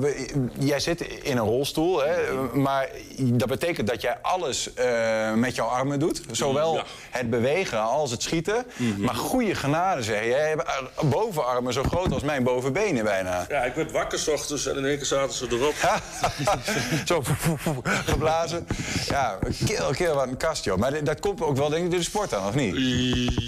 jij 0.60 0.79
zit 0.79 1.01
in 1.01 1.38
een 1.38 1.43
rolstoel, 1.45 2.03
hè, 2.03 2.15
maar 2.53 2.89
dat 3.17 3.47
betekent 3.47 3.88
dat 3.88 4.01
jij 4.01 4.17
alles 4.21 4.73
eh, 4.73 5.34
met 5.34 5.55
jouw 5.55 5.67
armen 5.67 5.99
doet. 5.99 6.21
Zowel 6.31 6.73
Ja. 6.75 6.84
het 7.10 7.29
bewegen 7.29 7.81
als 7.81 8.12
het 8.12 8.21
schieten. 8.23 8.65
Maar 8.97 9.15
goede 9.15 9.55
genade 9.55 10.03
zeg 10.03 10.21
je. 10.23 10.27
Jij 10.29 10.47
hebt 10.49 10.63
eh, 10.63 11.10
bovenarmen 11.10 11.73
zo 11.73 11.84
groot 11.84 12.13
als 12.13 12.23
mijn 12.23 12.43
bovenbenen 12.43 13.03
bijna. 13.03 13.45
Ja, 13.49 13.63
ik 13.63 13.73
werd 13.75 13.91
wakker 13.91 14.19
's 14.19 14.27
ochtends 14.27 14.65
en 14.67 14.75
in 14.77 14.86
één 14.86 14.97
keer 14.97 15.05
zaten 15.05 15.34
ze 15.36 15.47
erop. 15.49 15.73
zo 17.05 17.21
geblazen. 18.12 18.67
Ja, 19.08 19.39
keel, 19.65 19.91
keel 19.91 20.15
wat 20.15 20.28
een 20.28 20.38
kast, 20.38 20.63
joh. 20.63 20.78
Maar 20.78 21.04
dat 21.04 21.19
komt 21.19 21.41
ook 21.41 21.58
wel 21.58 21.69
denk 21.69 21.84
ik 21.84 21.89
door 21.89 22.00
de 22.00 22.06
sport 22.06 22.30
dan, 22.30 22.48
of 22.48 22.56
niet? 22.56 22.76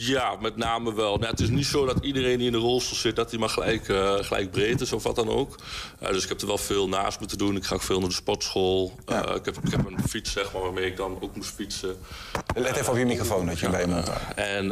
Ja, 0.07 0.35
met 0.41 0.57
name 0.57 0.93
wel. 0.93 1.17
Nou, 1.17 1.31
het 1.31 1.39
is 1.39 1.49
niet 1.49 1.65
zo 1.65 1.85
dat 1.85 1.97
iedereen 2.01 2.37
die 2.37 2.45
in 2.45 2.51
de 2.51 2.57
rolstoel 2.57 2.97
zit, 2.97 3.15
dat 3.15 3.29
hij 3.29 3.39
maar 3.39 3.49
gelijk, 3.49 3.89
eh, 3.89 4.13
gelijk 4.13 4.51
breed 4.51 4.81
is 4.81 4.93
of 4.93 5.03
wat 5.03 5.15
dan 5.15 5.29
ook. 5.29 5.55
Eh, 5.99 6.09
dus 6.09 6.23
ik 6.23 6.29
heb 6.29 6.41
er 6.41 6.47
wel 6.47 6.57
veel 6.57 6.87
naast 6.87 7.19
moeten 7.19 7.37
doen. 7.37 7.55
Ik 7.55 7.63
ga 7.63 7.75
ook 7.75 7.81
veel 7.81 7.99
naar 7.99 8.09
de 8.09 8.15
sportschool. 8.15 8.95
Eh, 9.05 9.17
ik, 9.35 9.45
heb, 9.45 9.57
ik 9.63 9.71
heb 9.71 9.85
een 9.85 10.07
fiets, 10.09 10.31
zeg 10.31 10.53
maar, 10.53 10.61
waarmee 10.61 10.85
ik 10.85 10.97
dan 10.97 11.17
ook 11.21 11.35
moest 11.35 11.53
fietsen. 11.53 11.97
Let 12.55 12.75
even 12.75 12.91
op 12.91 12.97
je 12.97 13.05
microfoon 13.05 13.45
dat 13.45 13.59
je 13.59 13.69
bij 13.69 13.81
je 13.81 13.87
mond 13.87 14.07
houdt. 14.07 14.23
En 14.35 14.71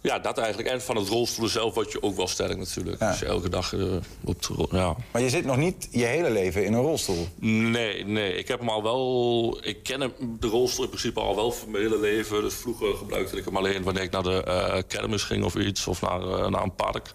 ja, 0.00 0.18
dat 0.18 0.38
eigenlijk. 0.38 0.68
En 0.68 0.82
van 0.82 0.96
het 0.96 1.08
rolstoelen 1.08 1.50
zelf 1.52 1.74
word 1.74 1.92
je 1.92 2.02
ook 2.02 2.16
wel 2.16 2.26
sterk 2.28 2.56
natuurlijk. 2.58 2.98
Dus 2.98 3.22
elke 3.22 3.48
dag 3.48 3.72
eh, 3.74 3.80
op 4.24 4.42
de 4.42 4.54
rol- 4.54 4.68
ja. 4.76 4.96
Maar 5.12 5.22
je 5.22 5.30
zit 5.30 5.44
nog 5.44 5.56
niet 5.56 5.88
je 5.90 6.04
hele 6.04 6.30
leven 6.30 6.64
in 6.64 6.72
een 6.72 6.80
rolstoel. 6.82 7.28
Nee, 7.40 8.04
nee. 8.04 8.34
Ik 8.34 8.48
heb 8.48 8.58
hem 8.58 8.68
al 8.68 8.82
wel. 8.82 9.58
Ik 9.62 9.82
ken 9.82 10.00
hem, 10.00 10.12
de 10.40 10.46
rolstoel 10.46 10.84
in 10.84 10.90
principe 10.90 11.20
al 11.20 11.36
wel 11.36 11.52
voor 11.52 11.70
mijn 11.70 11.82
hele 11.82 12.00
leven. 12.00 12.42
Dus 12.42 12.54
vroeger 12.54 12.94
gebruikte 12.96 13.36
ik 13.36 13.44
hem 13.44 13.56
alleen 13.56 13.82
wanneer 13.82 14.02
ik 14.02 14.10
naar 14.10 14.22
de 14.22 14.42
eh, 14.44 14.82
kermis 14.88 15.22
ging 15.22 15.44
of 15.44 15.54
iets. 15.54 15.86
Of 15.86 16.00
naar, 16.00 16.20
eh, 16.22 16.46
naar 16.48 16.62
een 16.62 16.74
park. 16.74 17.10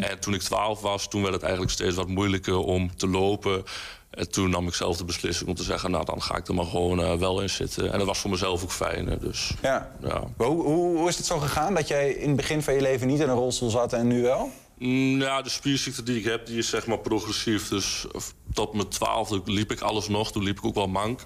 En 0.00 0.18
toen 0.20 0.34
ik 0.34 0.40
12 0.40 0.80
was, 0.80 1.08
toen 1.08 1.22
werd 1.22 1.34
het 1.34 1.42
eigenlijk 1.42 1.72
steeds 1.72 1.94
wat 1.96 2.08
moeilijker 2.08 2.58
om 2.58 2.96
te 2.96 3.06
lopen. 3.08 3.64
En 4.12 4.30
toen 4.30 4.50
nam 4.50 4.66
ik 4.66 4.74
zelf 4.74 4.96
de 4.96 5.04
beslissing 5.04 5.48
om 5.48 5.54
te 5.54 5.62
zeggen, 5.62 5.90
nou 5.90 6.04
dan 6.04 6.22
ga 6.22 6.36
ik 6.36 6.48
er 6.48 6.54
maar 6.54 6.64
gewoon 6.64 7.00
eh, 7.02 7.14
wel 7.14 7.40
in 7.40 7.50
zitten. 7.50 7.92
En 7.92 7.98
dat 7.98 8.06
was 8.06 8.18
voor 8.18 8.30
mezelf 8.30 8.62
ook 8.62 8.72
fijn. 8.72 9.06
hè, 9.06 9.18
Dus 9.18 9.52
Ja. 9.62 9.90
hoe, 10.36 10.46
hoe, 10.62 10.96
hoe 10.96 11.08
is 11.08 11.16
het 11.16 11.26
zo 11.26 11.38
gegaan 11.38 11.74
dat 11.74 11.88
jij 11.88 12.10
in 12.10 12.26
het 12.28 12.36
begin 12.36 12.62
van 12.62 12.74
je 12.74 12.80
leven 12.80 13.06
niet 13.06 13.20
in 13.20 13.28
een 13.28 13.34
rolstoel 13.34 13.70
zat 13.70 13.92
en 13.92 14.06
nu 14.06 14.22
wel? 14.22 14.50
Mm, 14.78 15.20
Ja, 15.20 15.42
de 15.42 15.48
spierziekte 15.48 16.02
die 16.02 16.18
ik 16.18 16.24
heb, 16.24 16.46
die 16.46 16.58
is 16.58 16.68
zeg 16.68 16.86
maar 16.86 16.98
progressief. 16.98 17.68
Dus 17.68 18.06
tot 18.52 18.72
mijn 18.72 18.88
twaalfde 18.88 19.40
liep 19.44 19.70
ik 19.72 19.80
alles 19.80 20.08
nog. 20.08 20.32
Toen 20.32 20.42
liep 20.42 20.58
ik 20.58 20.64
ook 20.64 20.74
wel 20.74 20.88
mank. 20.88 21.20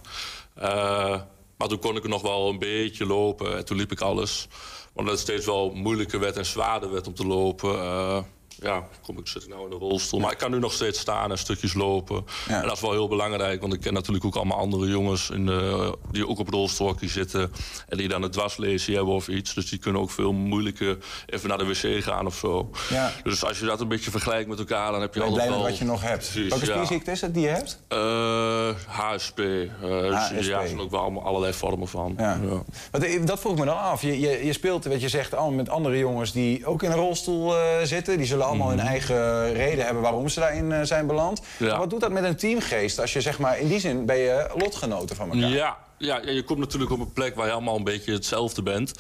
Eh, 0.54 1.20
maar 1.56 1.68
toen 1.68 1.78
kon 1.78 1.96
ik 1.96 2.08
nog 2.08 2.22
wel 2.22 2.48
een 2.48 2.58
beetje 2.58 3.06
lopen. 3.06 3.56
En 3.56 3.64
toen 3.64 3.76
liep 3.76 3.92
ik 3.92 4.00
alles. 4.00 4.48
Omdat 4.92 5.12
het 5.12 5.22
steeds 5.22 5.46
wel 5.46 5.70
moeilijker 5.74 6.20
werd 6.20 6.36
en 6.36 6.46
zwaarder 6.46 6.92
werd 6.92 7.06
om 7.06 7.14
te 7.14 7.26
lopen... 7.26 7.74
eh, 7.78 8.18
ja, 8.62 8.88
kom 9.02 9.18
ik, 9.18 9.26
zit 9.26 9.48
nou 9.48 9.64
in 9.64 9.70
de 9.70 9.76
rolstoel. 9.76 10.20
Maar 10.20 10.32
ik 10.32 10.38
kan 10.38 10.50
nu 10.50 10.58
nog 10.58 10.72
steeds 10.72 11.00
staan 11.00 11.30
en 11.30 11.38
stukjes 11.38 11.74
lopen. 11.74 12.24
En 12.48 12.62
dat 12.62 12.72
is 12.72 12.80
wel 12.80 12.92
heel 12.92 13.08
belangrijk, 13.08 13.60
want 13.60 13.72
ik 13.72 13.80
ken 13.80 13.92
natuurlijk 13.92 14.24
ook 14.24 14.36
allemaal 14.36 14.58
andere 14.58 14.86
jongens... 14.88 15.30
In 15.30 15.46
de, 15.46 15.98
die 16.10 16.28
ook 16.28 16.38
op 16.38 16.48
rolstoelhockey 16.48 17.08
zitten 17.08 17.52
en 17.88 17.96
die 17.96 18.08
dan 18.08 18.22
een 18.22 18.30
dwarslesie 18.30 18.94
hebben 18.94 19.14
of 19.14 19.28
iets. 19.28 19.54
Dus 19.54 19.68
die 19.68 19.78
kunnen 19.78 20.00
ook 20.00 20.10
veel 20.10 20.32
moeilijker 20.32 20.98
even 21.26 21.48
naar 21.48 21.58
de 21.58 21.66
wc 21.66 22.02
gaan 22.02 22.26
of 22.26 22.36
zo. 22.36 22.70
Ja. 22.90 23.12
Dus 23.22 23.44
als 23.44 23.58
je 23.58 23.66
dat 23.66 23.80
een 23.80 23.88
beetje 23.88 24.10
vergelijkt 24.10 24.48
met 24.48 24.58
elkaar, 24.58 24.92
dan 24.92 25.00
heb 25.00 25.14
je 25.14 25.20
Ben 25.20 25.28
altijd 25.28 25.46
blij 25.46 25.58
wel... 25.58 25.68
wat 25.68 25.78
je 25.78 25.84
nog 25.84 26.02
hebt? 26.02 26.30
Precies, 26.30 26.48
Welke 26.48 26.64
spierziekte 26.64 27.10
is 27.10 27.20
het 27.20 27.34
die 27.34 27.42
je 27.42 27.48
hebt? 27.48 27.78
HSP. 28.86 29.36
Dus 29.36 29.68
HSP. 30.14 30.32
Ja, 30.32 30.36
er 30.36 30.44
zijn 30.44 30.80
ook 30.80 30.90
wel 30.90 31.00
allemaal 31.00 31.22
allerlei 31.22 31.52
vormen 31.52 31.88
van. 31.88 32.14
Ja. 32.18 32.40
Want, 32.90 33.04
eh, 33.04 33.26
dat 33.26 33.40
vroeg 33.40 33.58
me 33.58 33.64
dan 33.64 33.80
af. 33.80 34.02
Je, 34.02 34.20
je, 34.20 34.46
je 34.46 34.52
speelt, 34.52 34.84
wat 34.84 35.00
je 35.00 35.08
zegt, 35.08 35.34
met 35.50 35.68
andere 35.68 35.98
jongens 35.98 36.32
die 36.32 36.66
ook 36.66 36.82
in 36.82 36.90
een 36.90 36.96
rolstoel 36.96 37.56
eh, 37.56 37.62
zitten. 37.82 38.16
Die 38.16 38.26
zullen 38.26 38.45
allemaal 38.46 38.68
hun 38.68 38.80
eigen 38.80 39.52
reden 39.52 39.84
hebben 39.84 40.02
waarom 40.02 40.28
ze 40.28 40.40
daarin 40.40 40.72
eh, 40.72 40.82
zijn 40.82 41.06
beland. 41.06 41.42
Ja. 41.58 41.66
Maar 41.66 41.78
wat 41.78 41.90
doet 41.90 42.00
dat 42.00 42.12
met 42.12 42.24
een 42.24 42.36
teamgeest 42.36 43.00
als 43.00 43.12
je 43.12 43.20
zeg 43.20 43.38
maar, 43.38 43.58
in 43.58 43.68
die 43.68 43.80
zin 43.80 44.06
ben 44.06 44.16
je 44.16 44.50
lotgenoten 44.56 45.16
van 45.16 45.32
elkaar? 45.32 45.48
Ja, 45.48 45.76
ja, 45.98 46.20
je 46.24 46.42
komt 46.42 46.58
natuurlijk 46.58 46.92
op 46.92 47.00
een 47.00 47.12
plek 47.12 47.34
waar 47.34 47.46
je 47.46 47.52
allemaal 47.52 47.76
een 47.76 47.84
beetje 47.84 48.12
hetzelfde 48.12 48.62
bent. 48.62 48.92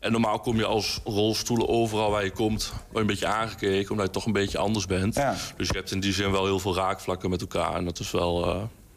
En 0.00 0.12
normaal 0.12 0.40
kom 0.40 0.56
je 0.56 0.64
als 0.64 1.00
rolstoelen 1.04 1.68
overal 1.68 2.10
waar 2.10 2.24
je 2.24 2.30
komt... 2.30 2.72
je 2.92 2.98
een 2.98 3.06
beetje 3.06 3.26
aangekeken, 3.26 3.90
omdat 3.90 4.06
je 4.06 4.12
toch 4.12 4.26
een 4.26 4.32
beetje 4.32 4.58
anders 4.58 4.86
bent. 4.86 5.14
Ja. 5.14 5.34
Dus 5.56 5.68
je 5.68 5.74
hebt 5.74 5.90
in 5.90 6.00
die 6.00 6.12
zin 6.12 6.30
wel 6.30 6.44
heel 6.44 6.58
veel 6.58 6.74
raakvlakken 6.74 7.30
met 7.30 7.40
elkaar. 7.40 7.74
En 7.74 7.84
dat 7.84 7.98
is 7.98 8.10
wel, 8.10 8.44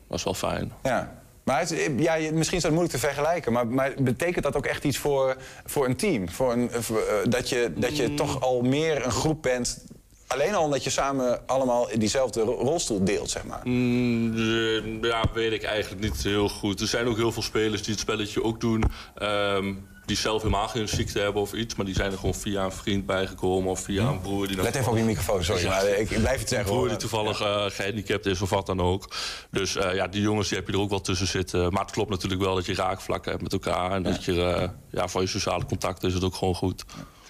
dat 0.07 0.17
is 0.17 0.23
wel 0.23 0.33
fijn. 0.33 0.71
Ja. 0.83 1.24
Maar 1.45 1.59
het, 1.59 1.91
ja, 1.97 2.17
misschien 2.33 2.57
is 2.57 2.63
dat 2.63 2.71
moeilijk 2.71 2.93
te 2.93 2.99
vergelijken, 2.99 3.53
maar, 3.53 3.67
maar 3.67 3.93
betekent 3.99 4.43
dat 4.43 4.55
ook 4.55 4.65
echt 4.65 4.83
iets 4.83 4.97
voor, 4.97 5.35
voor 5.65 5.85
een 5.85 5.95
team? 5.95 6.29
Voor 6.29 6.51
een, 6.51 6.69
voor, 6.71 7.01
eh, 7.01 7.15
dat 7.29 7.49
je, 7.49 7.71
dat 7.75 7.97
je 7.97 8.13
toch 8.13 8.41
al 8.41 8.61
meer 8.61 9.05
een 9.05 9.11
groep 9.11 9.41
bent, 9.41 9.85
alleen 10.27 10.55
al 10.55 10.63
omdat 10.63 10.83
je 10.83 10.89
samen 10.89 11.47
allemaal 11.47 11.87
diezelfde 11.97 12.41
ro- 12.41 12.57
rolstoel 12.61 13.03
deelt, 13.03 13.29
zeg 13.29 13.43
maar? 13.43 13.61
Mm, 13.63 15.05
ja, 15.05 15.23
weet 15.33 15.51
ik 15.51 15.63
eigenlijk 15.63 16.01
niet 16.03 16.23
heel 16.23 16.49
goed. 16.49 16.81
Er 16.81 16.87
zijn 16.87 17.07
ook 17.07 17.17
heel 17.17 17.31
veel 17.31 17.41
spelers 17.41 17.81
die 17.81 17.91
het 17.91 17.99
spelletje 18.01 18.43
ook 18.43 18.59
doen. 18.61 18.83
ehm, 19.15 19.73
die 20.05 20.17
zelf 20.17 20.41
helemaal 20.41 20.67
geen 20.67 20.87
ziekte 20.87 21.19
hebben 21.19 21.41
of 21.41 21.53
iets. 21.53 21.75
Maar 21.75 21.85
die 21.85 21.95
zijn 21.95 22.11
er 22.11 22.17
gewoon 22.17 22.33
via 22.35 22.63
een 22.63 22.71
vriend 22.71 23.05
bijgekomen 23.05 23.71
of 23.71 23.79
via 23.79 24.07
een 24.07 24.21
broer 24.21 24.47
die... 24.47 24.61
Let 24.61 24.75
even 24.75 24.91
op 24.91 24.97
je 24.97 25.03
microfoon, 25.03 25.43
sorry, 25.43 25.61
Ja. 25.61 25.69
maar 25.69 25.87
ik, 25.87 26.09
ik 26.09 26.19
blijf 26.19 26.39
het 26.39 26.49
zeggen. 26.49 26.69
Een 26.69 26.75
broer 26.75 26.87
die 26.87 26.97
toevallig 26.97 27.41
eh, 27.41 27.65
gehandicapt 27.67 28.25
is 28.25 28.41
of 28.41 28.49
wat 28.49 28.65
dan 28.65 28.81
ook. 28.81 29.07
Dus 29.51 29.75
eh, 29.75 29.95
ja, 29.95 30.07
die 30.07 30.21
jongens 30.21 30.47
die 30.49 30.57
heb 30.57 30.67
je 30.67 30.73
er 30.73 30.79
ook 30.79 30.89
wel 30.89 31.01
tussen 31.01 31.27
zitten. 31.27 31.71
Maar 31.73 31.81
het 31.81 31.91
klopt 31.91 32.09
natuurlijk 32.09 32.41
wel 32.41 32.55
dat 32.55 32.65
je 32.65 32.75
raakvlakken 32.75 33.31
hebt 33.31 33.43
met 33.43 33.53
elkaar. 33.53 33.91
En 33.91 34.03
dat 34.03 34.23
je, 34.23 34.43
eh, 34.43 34.69
ja, 34.91 35.07
voor 35.07 35.21
je 35.21 35.27
sociale 35.27 35.65
contacten 35.65 36.07
is 36.07 36.13
het 36.13 36.23
ook 36.23 36.35
gewoon 36.35 36.55
goed. 36.55 36.83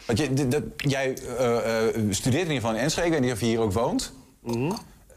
Want 0.06 0.20
je, 0.20 0.48
dat, 0.48 0.64
jij 0.76 1.18
eh, 1.38 1.88
eh, 1.88 1.96
studeert 2.10 2.48
in 2.48 2.52
ieder 2.52 2.56
geval 2.56 2.74
in 2.76 2.82
Enschede, 2.82 3.08
ik 3.08 3.14
weet 3.14 3.22
niet 3.22 3.32
of 3.32 3.40
je 3.40 3.46
hier 3.46 3.60
ook 3.60 3.74
woont. 3.74 4.14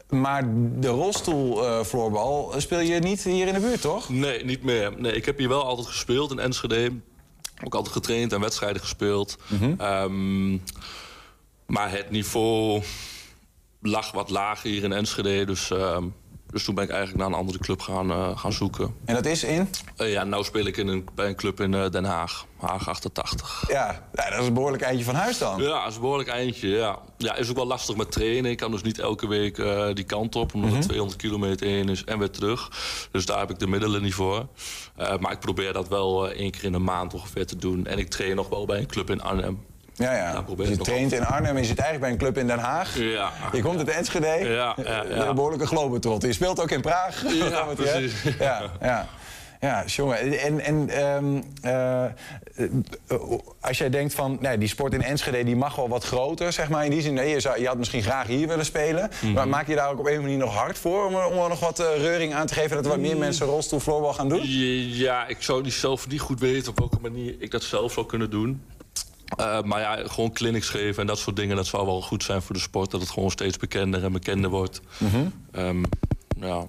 Maar 0.09 0.43
de 0.79 0.87
rolstoelvloorbal 0.87 2.53
speel 2.57 2.79
je 2.79 2.99
niet 2.99 3.23
hier 3.23 3.47
in 3.47 3.53
de 3.53 3.59
buurt, 3.59 3.81
toch? 3.81 4.09
Nee, 4.09 4.45
niet 4.45 4.63
meer. 4.63 4.93
Nee, 4.97 5.11
ik 5.11 5.25
heb 5.25 5.37
hier 5.37 5.47
wel 5.47 5.63
altijd 5.63 5.87
gespeeld 5.87 6.31
in 6.31 6.39
Enschede. 6.39 6.91
Ook 7.63 7.75
altijd 7.75 7.93
getraind 7.93 8.33
en 8.33 8.39
wedstrijden 8.39 8.81
gespeeld. 8.81 9.37
Ehm, 9.77 10.51
maar 11.65 11.91
het 11.91 12.09
niveau 12.09 12.83
lag 13.81 14.11
wat 14.11 14.29
lager 14.29 14.69
hier 14.69 14.83
in 14.83 14.93
Enschede. 14.93 15.45
Dus, 15.45 15.71
ehm, 15.71 16.03
dus 16.51 16.63
toen 16.63 16.75
ben 16.75 16.83
ik 16.83 16.89
eigenlijk 16.89 17.19
naar 17.19 17.29
een 17.29 17.39
andere 17.39 17.57
club 17.57 17.81
gaan, 17.81 18.11
eh, 18.11 18.37
gaan 18.37 18.53
zoeken. 18.53 18.95
En 19.05 19.15
dat 19.15 19.25
is 19.25 19.43
in? 19.43 19.69
Eh, 19.95 20.11
ja, 20.11 20.23
nou 20.23 20.43
speel 20.43 20.65
ik 20.65 20.77
in 20.77 20.87
een, 20.87 21.07
bij 21.15 21.27
een 21.27 21.35
club 21.35 21.59
in 21.59 21.73
eh, 21.73 21.89
Den 21.89 22.03
Haag. 22.03 22.45
Haag 22.57 22.89
88. 22.89 23.63
Ja, 23.67 24.09
ja, 24.13 24.29
dat 24.29 24.39
is 24.39 24.47
een 24.47 24.53
behoorlijk 24.53 24.83
eindje 24.83 25.05
van 25.05 25.15
huis 25.15 25.37
dan. 25.37 25.61
Ja, 25.61 25.79
dat 25.79 25.87
is 25.87 25.95
een 25.95 26.01
behoorlijk 26.01 26.29
eindje, 26.29 26.67
ja. 26.67 26.99
Ja, 27.17 27.35
is 27.35 27.49
ook 27.49 27.55
wel 27.55 27.65
lastig 27.65 27.95
met 27.95 28.11
trainen. 28.11 28.51
Ik 28.51 28.57
kan 28.57 28.71
dus 28.71 28.81
niet 28.81 28.99
elke 28.99 29.27
week 29.27 29.55
die 29.93 30.03
kant 30.03 30.35
op, 30.35 30.53
omdat 30.53 30.71
het 30.71 30.81
200 30.81 31.21
kilometer 31.21 31.67
heen 31.67 31.89
is 31.89 32.03
en 32.03 32.19
weer 32.19 32.29
terug. 32.29 32.69
Dus 33.11 33.25
daar 33.25 33.39
heb 33.39 33.49
ik 33.49 33.59
de 33.59 33.67
middelen 33.67 34.01
niet 34.01 34.13
voor. 34.13 34.47
Maar 35.19 35.31
ik 35.31 35.39
probeer 35.39 35.73
dat 35.73 35.87
wel 35.87 36.29
één 36.29 36.51
keer 36.51 36.63
in 36.63 36.71
de 36.71 36.79
maand 36.79 37.13
ongeveer 37.13 37.45
te 37.45 37.55
doen. 37.55 37.85
En 37.85 37.97
ik 37.97 38.09
train 38.09 38.35
nog 38.35 38.49
wel 38.49 38.65
bij 38.65 38.79
een 38.79 38.87
club 38.87 39.09
in 39.09 39.21
Arnhem. 39.21 39.65
Ja, 39.99 40.13
ja. 40.15 40.43
Dus 40.55 40.67
je 40.69 40.77
traint 40.77 41.11
in 41.13 41.25
Arnhem 41.25 41.55
en 41.55 41.61
je 41.61 41.67
zit 41.67 41.79
eigenlijk 41.79 41.99
bij 42.01 42.11
een 42.11 42.17
club 42.33 42.37
in 42.43 42.47
Den 42.55 42.59
Haag. 42.65 42.97
Ja. 42.97 43.31
Je 43.51 43.61
komt 43.61 43.77
uit 43.77 43.89
Enschede. 43.89 44.27
Ja, 44.27 44.75
ja, 44.83 45.03
ja. 45.09 45.25
Een 45.27 45.35
behoorlijke 45.35 45.67
globetrot. 45.67 46.21
Je 46.21 46.33
speelt 46.33 46.61
ook 46.61 46.71
in 46.71 46.81
Praag. 46.81 47.23
Ja, 47.49 47.63
precies. 47.75 48.13
Ja, 48.39 48.61
ja. 48.81 49.07
Ja, 49.61 49.83
jongen. 49.85 50.39
En, 50.39 50.59
en 50.59 50.89
ehm, 50.89 51.41
eh, 51.61 52.05
als 53.61 53.77
jij 53.77 53.89
denkt 53.89 54.13
van, 54.13 54.37
nee, 54.41 54.57
die 54.57 54.67
sport 54.67 54.93
in 54.93 55.01
Enschede 55.01 55.43
die 55.43 55.55
mag 55.55 55.75
wel 55.75 55.89
wat 55.89 56.03
groter, 56.03 56.53
zeg 56.53 56.69
maar. 56.69 56.85
In 56.85 56.91
die 56.91 57.01
zin, 57.01 57.13
nee, 57.13 57.29
je, 57.29 57.39
zou, 57.39 57.59
je 57.59 57.67
had 57.67 57.77
misschien 57.77 58.01
graag 58.03 58.27
hier 58.27 58.47
willen 58.47 58.65
spelen. 58.65 59.09
Mhm. 59.21 59.33
Maar 59.33 59.47
maak 59.47 59.67
je 59.67 59.75
daar 59.75 59.89
ook 59.89 59.99
op 59.99 60.07
een 60.07 60.21
manier 60.21 60.37
nog 60.37 60.55
hard 60.55 60.77
voor 60.77 61.05
om, 61.05 61.15
er- 61.15 61.25
om 61.25 61.37
er 61.43 61.49
nog 61.49 61.59
wat 61.59 61.79
eh, 61.79 61.85
reuring 61.97 62.33
aan 62.33 62.45
te 62.47 62.53
geven 62.53 62.75
dat 62.75 62.85
er 62.85 62.91
wat 62.91 62.99
meer 62.99 63.13
Mm. 63.13 63.19
mensen 63.19 63.45
rolstoelfloorbal 63.45 64.13
gaan 64.13 64.29
doen? 64.29 64.41
Ja, 64.93 65.27
ik 65.27 65.37
zou 65.41 65.61
niet 65.63 65.73
zelf 65.73 66.07
niet 66.07 66.21
goed 66.21 66.39
weten 66.39 66.69
op 66.71 66.79
welke 66.79 66.97
manier 67.01 67.35
ik 67.39 67.51
dat 67.51 67.63
zelf 67.63 67.91
zou 67.91 68.05
kunnen 68.05 68.29
doen. 68.29 68.61
Eh, 69.37 69.61
maar 69.61 69.79
ja, 69.79 70.07
gewoon 70.07 70.33
clinics 70.33 70.69
geven 70.69 71.01
en 71.01 71.07
dat 71.07 71.17
soort 71.17 71.35
dingen, 71.35 71.55
dat 71.55 71.67
zou 71.67 71.85
wel 71.85 72.01
goed 72.01 72.23
zijn 72.23 72.41
voor 72.41 72.55
de 72.55 72.61
sport. 72.61 72.91
Dat 72.91 73.01
het 73.01 73.09
gewoon 73.09 73.31
steeds 73.31 73.57
bekender 73.57 74.03
en 74.03 74.11
bekender 74.11 74.49
wordt. 74.49 74.81
Ehm, 75.51 75.83
ja. 76.39 76.67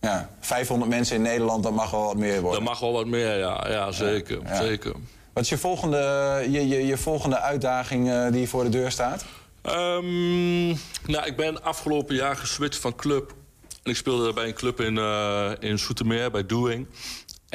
Ja, 0.00 0.30
500 0.40 0.90
mensen 0.90 1.16
in 1.16 1.22
Nederland, 1.22 1.62
dat 1.62 1.72
mag 1.72 1.90
wel 1.90 2.04
wat 2.04 2.16
meer 2.16 2.40
worden. 2.40 2.60
Dat 2.60 2.68
mag 2.68 2.80
wel 2.80 2.92
wat 2.92 3.06
meer, 3.06 3.38
ja, 3.38 3.68
ja 3.68 3.92
zeker. 3.92 4.40
Ja. 4.44 4.56
zeker. 4.56 4.92
Wat 5.32 5.42
is 5.42 5.48
je 5.48 5.58
volgende, 5.58 5.98
je, 6.50 6.68
je, 6.68 6.86
je 6.86 6.96
volgende 6.96 7.40
uitdaging 7.40 8.10
eh, 8.10 8.32
die 8.32 8.48
voor 8.48 8.64
de 8.64 8.68
deur 8.68 8.90
staat? 8.90 9.24
Ehm, 9.62 10.66
nou, 11.06 11.24
ik 11.24 11.36
ben 11.36 11.62
afgelopen 11.62 12.14
jaar 12.14 12.36
geswitcht 12.36 12.80
van 12.80 12.94
club. 12.94 13.34
En 13.82 13.90
ik 13.90 13.96
speelde 13.96 14.32
bij 14.32 14.46
een 14.46 14.54
club 14.54 14.80
in, 14.80 14.98
eh 14.98 15.50
in 15.58 15.78
Soetermeer, 15.78 16.30
bij 16.30 16.46
Doing. 16.46 16.86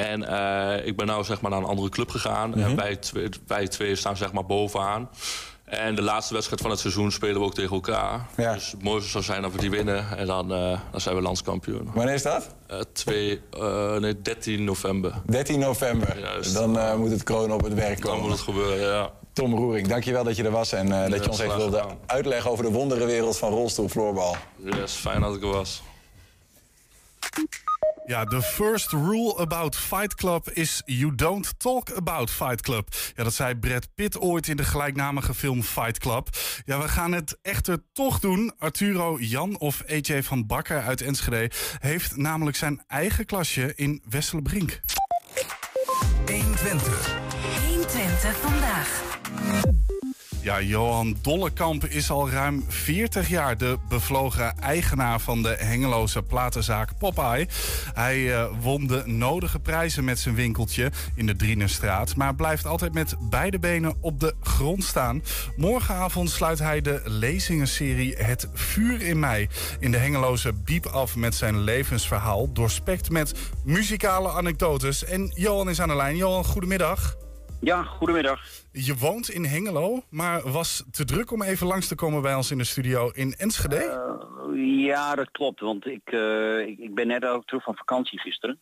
En 0.06 0.28
eh, 0.28 0.86
ik 0.86 0.96
ben 0.96 1.06
nou 1.06 1.24
zeg 1.24 1.40
maar 1.40 1.50
naar 1.50 1.60
een 1.60 1.66
andere 1.66 1.88
club 1.88 2.10
gegaan. 2.10 2.54
En 2.54 2.76
wij 2.76 2.96
twee, 2.96 3.28
wij 3.46 3.68
twee 3.68 3.96
staan 3.96 4.16
zeg 4.16 4.32
maar 4.32 4.46
bovenaan. 4.46 5.08
En 5.64 5.94
de 5.94 6.02
laatste 6.02 6.32
wedstrijd 6.32 6.60
van 6.62 6.70
het 6.70 6.80
seizoen 6.80 7.12
spelen 7.12 7.40
we 7.40 7.46
ook 7.46 7.54
tegen 7.54 7.74
elkaar. 7.74 8.26
Ja. 8.36 8.52
Dus 8.54 8.70
het 8.70 8.82
mooiste 8.82 9.10
zou 9.10 9.24
zijn 9.24 9.42
dat 9.42 9.52
we 9.52 9.58
die 9.58 9.70
winnen. 9.70 10.16
En 10.16 10.26
dan, 10.26 10.52
eh, 10.52 10.80
dan 10.90 11.00
zijn 11.00 11.14
we 11.14 11.22
landskampioen. 11.22 11.90
Wanneer 11.94 12.14
is 12.14 12.22
dat? 12.22 12.54
Eh, 12.66 12.78
twee, 12.92 13.40
nee, 13.98 14.22
13 14.22 14.64
november. 14.64 15.12
13 15.26 15.58
november. 15.58 16.18
Juist. 16.18 16.54
Dan 16.54 16.98
moet 16.98 17.10
het 17.10 17.22
kroon 17.22 17.52
op 17.52 17.62
het 17.62 17.74
werk 17.74 18.02
Dan 18.02 18.10
komen. 18.10 18.22
moet 18.22 18.32
het 18.32 18.40
gebeuren, 18.40 18.88
ja. 18.88 19.10
Tom 19.32 19.54
Roering, 19.54 19.88
dankjewel 19.88 20.24
dat 20.24 20.36
je 20.36 20.44
er 20.44 20.50
was 20.50 20.72
en 20.72 21.10
dat 21.10 21.24
je 21.24 21.30
ons 21.30 21.38
even 21.38 21.56
wilde 21.56 21.84
uitleggen 22.06 22.50
over 22.50 22.64
de 22.64 22.70
wonderenwereld 22.70 23.38
van 23.38 23.50
rolstoelfloorbal. 23.52 24.36
Yes, 24.56 24.92
fijn 24.92 25.20
dat 25.20 25.34
ik 25.34 25.42
er 25.42 25.48
was. 25.48 25.82
Ja, 28.10 28.24
the 28.24 28.42
first 28.42 28.92
rule 28.92 29.38
about 29.38 29.76
Fight 29.76 30.14
Club 30.14 30.48
is 30.52 30.82
you 30.84 31.14
don't 31.14 31.58
talk 31.58 31.90
about 31.96 32.30
Fight 32.30 32.60
Club. 32.60 32.88
Ja, 33.16 33.24
dat 33.24 33.34
zei 33.34 33.54
Brad 33.54 33.88
Pitt 33.94 34.18
ooit 34.18 34.48
in 34.48 34.56
de 34.56 34.64
gelijknamige 34.64 35.34
film 35.34 35.62
Fight 35.62 35.98
Club. 35.98 36.28
Ja, 36.64 36.80
we 36.80 36.88
gaan 36.88 37.12
het 37.12 37.38
echter 37.42 37.82
toch 37.92 38.20
doen. 38.20 38.52
Arturo 38.58 39.16
Jan 39.20 39.58
of 39.58 39.82
AJ 39.88 40.22
van 40.22 40.46
Bakker 40.46 40.82
uit 40.82 41.00
Enschede 41.00 41.50
heeft 41.78 42.16
namelijk 42.16 42.56
zijn 42.56 42.84
eigen 42.86 43.26
klasje 43.26 43.72
in 43.74 44.02
Wesselenbrink. 44.08 44.80
120. 46.26 47.18
120 47.66 48.36
vandaag. 48.36 49.79
Ja, 50.42 50.60
Johan 50.60 51.16
Dollekamp 51.22 51.84
is 51.84 52.10
al 52.10 52.30
ruim 52.30 52.64
40 52.68 53.28
jaar 53.28 53.58
de 53.58 53.78
bevlogen 53.88 54.58
eigenaar 54.58 55.20
van 55.20 55.42
de 55.42 55.56
Hengeloze 55.58 56.22
platenzaak 56.22 56.98
Popeye. 56.98 57.48
Hij 57.94 58.18
uh, 58.18 58.44
won 58.60 58.86
de 58.86 59.02
nodige 59.06 59.58
prijzen 59.58 60.04
met 60.04 60.18
zijn 60.18 60.34
winkeltje 60.34 60.90
in 61.14 61.26
de 61.26 61.36
Drienerstraat, 61.36 62.16
maar 62.16 62.34
blijft 62.34 62.66
altijd 62.66 62.94
met 62.94 63.16
beide 63.20 63.58
benen 63.58 63.94
op 64.00 64.20
de 64.20 64.34
grond 64.40 64.84
staan. 64.84 65.22
Morgenavond 65.56 66.30
sluit 66.30 66.58
hij 66.58 66.80
de 66.80 67.02
lezingenserie 67.04 68.16
Het 68.16 68.48
Vuur 68.52 69.02
in 69.02 69.18
Mij 69.18 69.48
in 69.80 69.90
de 69.90 69.98
Hengeloze 69.98 70.52
Biep 70.52 70.86
af 70.86 71.16
met 71.16 71.34
zijn 71.34 71.60
levensverhaal, 71.60 72.52
doorspekt 72.52 73.10
met 73.10 73.34
muzikale 73.64 74.30
anekdotes. 74.30 75.04
En 75.04 75.32
Johan 75.34 75.70
is 75.70 75.80
aan 75.80 75.88
de 75.88 75.96
lijn. 75.96 76.16
Johan, 76.16 76.44
goedemiddag. 76.44 77.16
Ja, 77.62 77.82
goedemiddag. 77.82 78.40
Je 78.72 78.94
woont 78.96 79.28
in 79.28 79.44
Hengelo, 79.44 80.02
maar 80.10 80.50
was 80.50 80.84
te 80.90 81.04
druk 81.04 81.30
om 81.30 81.42
even 81.42 81.66
langs 81.66 81.88
te 81.88 81.94
komen 81.94 82.22
bij 82.22 82.34
ons 82.34 82.50
in 82.50 82.58
de 82.58 82.64
studio 82.64 83.10
in 83.10 83.34
Enschede? 83.36 83.76
Uh, 84.54 84.84
ja, 84.84 85.14
dat 85.14 85.30
klopt, 85.30 85.60
want 85.60 85.86
ik, 85.86 86.12
uh, 86.12 86.58
ik, 86.66 86.78
ik, 86.78 86.94
ben 86.94 87.06
net 87.06 87.24
ook 87.24 87.44
terug 87.44 87.62
van 87.62 87.76
vakantie 87.76 88.20
gisteren. 88.20 88.60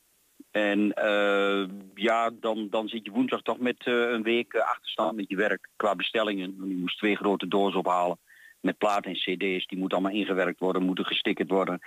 En 0.51 0.79
uh, 1.05 1.69
ja, 1.95 2.31
dan, 2.41 2.67
dan 2.71 2.89
zit 2.89 3.05
je 3.05 3.11
woensdag 3.11 3.43
toch 3.43 3.59
met 3.59 3.87
een 3.87 4.23
week 4.23 4.55
achterstand 4.57 5.17
met 5.17 5.29
je 5.29 5.37
werk 5.37 5.69
qua 5.77 5.95
bestellingen. 5.95 6.55
Je 6.69 6.75
moest 6.75 6.99
twee 6.99 7.17
grote 7.17 7.49
doos 7.49 7.75
ophalen 7.75 8.19
met 8.61 8.79
platen 8.79 9.11
en 9.11 9.17
cd's. 9.17 9.67
Die 9.67 9.79
moeten 9.79 9.99
allemaal 9.99 10.19
ingewerkt 10.21 10.61
worden, 10.61 10.83
moeten 10.83 11.05
gestickerd 11.05 11.51
worden. 11.51 11.79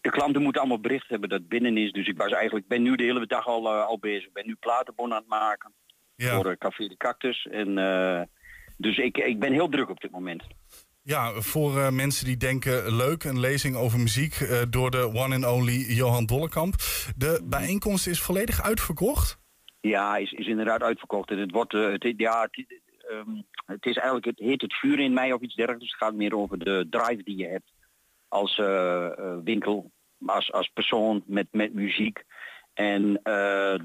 De 0.00 0.10
klanten 0.10 0.42
moeten 0.42 0.60
allemaal 0.60 0.80
bericht 0.80 1.08
hebben 1.08 1.28
dat 1.28 1.48
binnen 1.48 1.76
is. 1.76 1.92
Dus 1.92 2.06
ik 2.06 2.16
was 2.16 2.32
eigenlijk, 2.32 2.68
ben 2.68 2.82
nu 2.82 2.96
de 2.96 3.04
hele 3.04 3.26
dag 3.26 3.46
al, 3.46 3.68
al 3.68 3.98
bezig. 3.98 4.26
Ik 4.26 4.32
ben 4.32 4.46
nu 4.46 4.54
platenbon 4.54 5.12
aan 5.12 5.18
het 5.18 5.28
maken 5.28 5.72
ja. 6.22 6.34
voor 6.34 6.58
Café 6.58 6.88
de 6.88 6.96
Cactus. 6.96 7.46
En, 7.50 7.68
uh, 7.78 8.22
dus 8.76 8.98
ik, 8.98 9.16
ik 9.16 9.38
ben 9.38 9.52
heel 9.52 9.68
druk 9.68 9.88
op 9.88 10.00
dit 10.00 10.10
moment. 10.10 10.42
Ja, 11.02 11.32
voor 11.32 11.76
uh, 11.76 11.90
mensen 11.90 12.26
die 12.26 12.36
denken 12.36 12.96
leuk, 12.96 13.24
een 13.24 13.40
lezing 13.40 13.76
over 13.76 13.98
muziek 13.98 14.40
uh, 14.40 14.62
door 14.70 14.90
de 14.90 15.10
one 15.14 15.34
and 15.34 15.46
only 15.46 15.94
Johan 15.94 16.26
Dollekamp. 16.26 16.74
De 17.16 17.40
bijeenkomst 17.44 18.06
is 18.06 18.20
volledig 18.20 18.62
uitverkocht? 18.62 19.38
Ja, 19.80 20.16
is, 20.16 20.32
is 20.32 20.46
inderdaad 20.46 20.82
uitverkocht. 20.82 21.30
En 21.30 21.38
het 21.38 21.50
wordt, 21.50 21.72
uh, 21.72 21.92
het, 21.92 22.14
ja, 22.16 22.42
het, 22.42 22.80
um, 23.10 23.44
het, 23.66 23.86
is 23.86 23.96
eigenlijk, 23.96 24.26
het 24.26 24.38
heet 24.38 24.60
het 24.60 24.74
vuur 24.74 24.98
in 24.98 25.12
mij 25.12 25.32
of 25.32 25.40
iets 25.40 25.54
dergelijks. 25.54 25.90
Het 25.90 26.02
gaat 26.02 26.14
meer 26.14 26.36
over 26.36 26.58
de 26.58 26.86
drive 26.90 27.22
die 27.22 27.36
je 27.36 27.46
hebt 27.46 27.72
als 28.28 28.56
winkel, 29.44 29.90
als, 30.26 30.52
als 30.52 30.68
persoon 30.68 31.22
met, 31.26 31.46
met 31.50 31.74
muziek. 31.74 32.24
En 32.74 33.20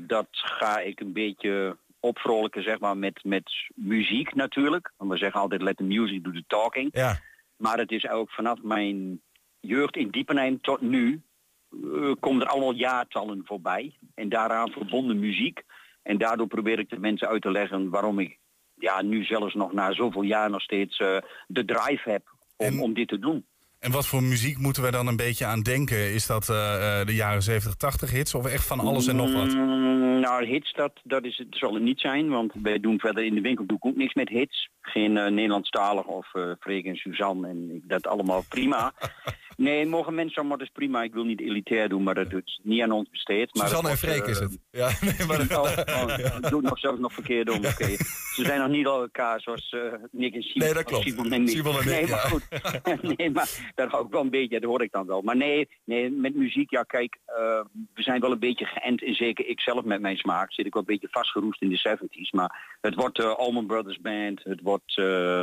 dat 0.07 0.27
ga 0.31 0.79
ik 0.79 0.99
een 0.99 1.13
beetje 1.13 1.77
opvrolijken 2.06 2.64
zeg 2.64 2.80
maar, 2.80 2.97
met, 2.97 3.24
met 3.24 3.51
muziek 3.76 4.36
natuurlijk. 4.36 4.91
Want 4.97 5.12
we 5.12 5.18
zeggen 5.18 5.39
altijd 5.39 5.62
let 5.62 5.78
the 5.78 5.84
music 5.84 6.24
do 6.24 6.32
the 6.32 6.43
talking. 6.47 6.89
Ja. 6.91 7.20
Maar 7.58 7.78
het 7.78 7.91
is 7.91 8.10
ook 8.10 8.32
vanaf 8.32 8.62
mijn 8.62 9.22
jeugd 9.60 9.95
in 9.95 10.10
Diepenheim 10.10 10.62
tot 10.62 10.82
nu... 10.82 11.22
Uh, 11.70 12.14
komen 12.20 12.41
er 12.41 12.47
allemaal 12.47 12.74
jaartallen 12.74 13.41
voorbij. 13.45 13.97
En 14.14 14.30
daaraan 14.30 14.72
verbonden 14.72 15.20
muziek. 15.20 15.64
En 16.03 16.18
daardoor 16.18 16.47
probeer 16.47 16.80
ik 16.80 16.89
de 16.89 16.99
mensen 16.99 17.28
uit 17.28 17.41
te 17.41 17.51
leggen 17.51 17.89
waarom 17.89 18.20
ik 18.20 18.38
ja, 18.76 19.01
nu 19.01 19.24
zelfs 19.24 19.53
nog 19.53 19.74
na 19.74 19.93
zoveel 19.93 20.22
jaar 20.22 20.49
nog 20.49 20.62
steeds 20.62 20.99
uh, 20.99 21.18
de 21.47 21.66
drive 21.66 22.10
heb 22.10 22.36
om, 22.58 22.66
en, 22.66 22.80
om 22.80 22.93
dit 22.93 23.08
te 23.08 23.20
doen. 23.20 23.45
En 23.86 23.91
wat 23.91 24.07
voor 24.07 24.23
muziek 24.23 24.57
moeten 24.57 24.83
we 24.83 24.91
dan 24.91 25.07
een 25.07 25.15
beetje 25.15 25.45
aan 25.45 25.61
denken? 25.61 26.13
Is 26.13 26.25
dat 26.25 26.49
uh, 26.49 27.05
de 27.05 27.15
jaren 27.15 27.41
70, 27.41 27.75
80 27.75 28.11
hits 28.11 28.36
of 28.36 28.45
echt 28.45 28.65
van 28.65 28.79
alles 28.79 29.07
en 29.07 29.15
nog 29.15 29.33
wat? 29.33 29.53
Mm, 29.53 30.19
nou, 30.19 30.45
hits, 30.45 30.73
dat, 30.73 30.91
dat 31.03 31.23
is, 31.23 31.38
het 31.38 31.47
zal 31.49 31.73
het 31.73 31.83
niet 31.83 31.99
zijn. 31.99 32.29
Want 32.29 32.51
wij 32.61 32.79
doen 32.79 32.99
verder 32.99 33.23
in 33.25 33.36
de 33.36 33.41
winkel 33.41 33.65
doe 33.65 33.77
ik 33.77 33.86
ook 33.86 33.95
niks 33.95 34.13
met 34.13 34.29
hits. 34.29 34.69
Geen 34.81 35.15
uh, 35.15 35.27
Nederlandstalig 35.27 36.05
of 36.05 36.33
uh, 36.33 36.51
Freek 36.59 36.86
en 36.86 36.95
Suzanne 36.95 37.47
en 37.47 37.83
dat 37.88 38.07
allemaal 38.07 38.45
prima. 38.49 38.93
Nee, 39.57 39.86
mogen 39.86 40.15
mensen 40.15 40.47
maar 40.47 40.57
dat 40.57 40.67
is 40.67 40.73
prima. 40.73 41.03
Ik 41.03 41.13
wil 41.13 41.23
niet 41.23 41.41
elitair 41.41 41.89
doen, 41.89 42.03
maar 42.03 42.15
dat 42.15 42.33
is 42.33 42.59
niet 42.63 42.81
aan 42.81 42.91
ons 42.91 43.09
besteed. 43.09 43.53
Maar 43.53 43.67
Suzanne 43.67 43.89
en 43.89 43.97
Freek 43.97 44.25
is 44.25 44.39
het. 44.39 44.57
Ja, 44.71 44.89
nee, 45.01 45.27
maar... 45.27 45.39
oh, 45.39 45.61
oh, 46.03 46.17
ja. 46.17 46.39
doe 46.49 46.61
nog 46.61 46.79
zelfs 46.79 46.99
nog 46.99 47.13
verkeerd 47.13 47.49
om. 47.49 47.57
Okay. 47.57 47.95
Ze 48.36 48.43
zijn 48.45 48.59
nog 48.59 48.69
niet 48.69 48.88
al 48.88 49.01
elkaar 49.01 49.41
zoals 49.41 49.75
Nick 50.11 50.33
en 50.33 50.41
Simon. 50.41 50.65
Nee, 50.65 50.73
dat 50.73 50.83
klopt. 50.83 51.03
Simon 51.03 51.31
en 51.31 51.43
Nick. 51.43 51.55
Simon 51.55 51.77
en 51.77 51.86
Nick, 51.86 51.99
nee, 51.99 52.07
maar 52.07 52.19
ja. 52.19 52.27
goed. 52.27 52.47
nee, 53.17 53.29
maar 53.29 53.73
dat 53.76 53.93
ook 53.93 54.11
wel 54.11 54.21
een 54.21 54.30
beetje, 54.30 54.59
dat 54.59 54.69
hoor 54.69 54.82
ik 54.82 54.91
dan 54.91 55.05
wel. 55.05 55.21
Maar 55.21 55.36
nee, 55.36 55.69
nee 55.84 56.11
met 56.11 56.36
muziek, 56.36 56.69
ja 56.69 56.84
kijk, 56.84 57.17
uh, 57.28 57.36
we 57.93 58.01
zijn 58.01 58.21
wel 58.21 58.32
een 58.32 58.39
beetje 58.39 58.65
geënt. 58.65 59.03
En 59.03 59.15
zeker 59.15 59.47
ik 59.47 59.59
zelf 59.59 59.84
met 59.84 60.01
mijn 60.01 60.17
smaak 60.17 60.53
zit 60.53 60.65
ik 60.65 60.73
wel 60.73 60.82
een 60.82 60.93
beetje 60.93 61.19
vastgeroest 61.19 61.61
in 61.61 61.69
de 61.69 61.97
70s. 61.97 62.30
Maar 62.32 62.78
het 62.82 62.95
wordt 62.95 63.19
uh, 63.19 63.34
Allman 63.36 63.65
Brothers 63.65 64.01
Band, 64.01 64.43
het 64.43 64.61
wordt 64.61 64.97
uh, 64.97 65.41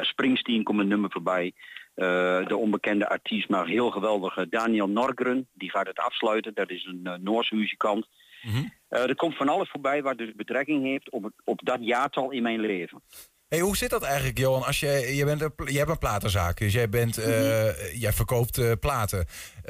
Springsteen, 0.00 0.62
komt 0.62 0.80
een 0.80 0.88
nummer 0.88 1.10
voorbij. 1.10 1.52
De 1.94 2.56
onbekende 2.56 3.08
artiest, 3.08 3.48
maar 3.48 3.66
heel 3.66 3.90
geweldige 3.90 4.48
Daniel 4.48 4.88
Norgren. 4.88 5.48
Die 5.52 5.70
gaat 5.70 5.86
het 5.86 5.98
afsluiten. 5.98 6.54
Dat 6.54 6.70
is 6.70 6.84
een 6.84 7.22
Noorse 7.22 7.54
muzikant. 7.54 8.06
Mm 8.42 8.52
-hmm. 8.52 8.72
uh, 8.90 9.08
er 9.08 9.16
komt 9.16 9.36
van 9.36 9.48
alles 9.48 9.70
voorbij 9.70 10.02
wat 10.02 10.18
dus 10.18 10.34
betrekking 10.34 10.84
heeft 10.84 11.10
op, 11.10 11.22
het, 11.22 11.32
op 11.44 11.60
dat 11.64 11.78
jaartal 11.80 12.30
in 12.30 12.42
mijn 12.42 12.60
leven. 12.60 13.02
Hey, 13.48 13.60
hoe 13.60 13.76
zit 13.76 13.90
dat 13.90 14.02
eigenlijk, 14.02 14.38
Johan? 14.38 14.62
Als 14.62 14.80
je, 14.80 15.14
je, 15.16 15.24
bent 15.24 15.40
een, 15.40 15.52
je 15.64 15.78
hebt 15.78 15.90
een 15.90 15.98
platenzaak, 15.98 16.58
dus 16.58 16.72
jij, 16.72 16.88
bent, 16.88 17.16
mm 17.16 17.24
-hmm. 17.24 17.72
jij 17.94 18.12
verkoopt 18.12 18.80
platen. 18.80 19.26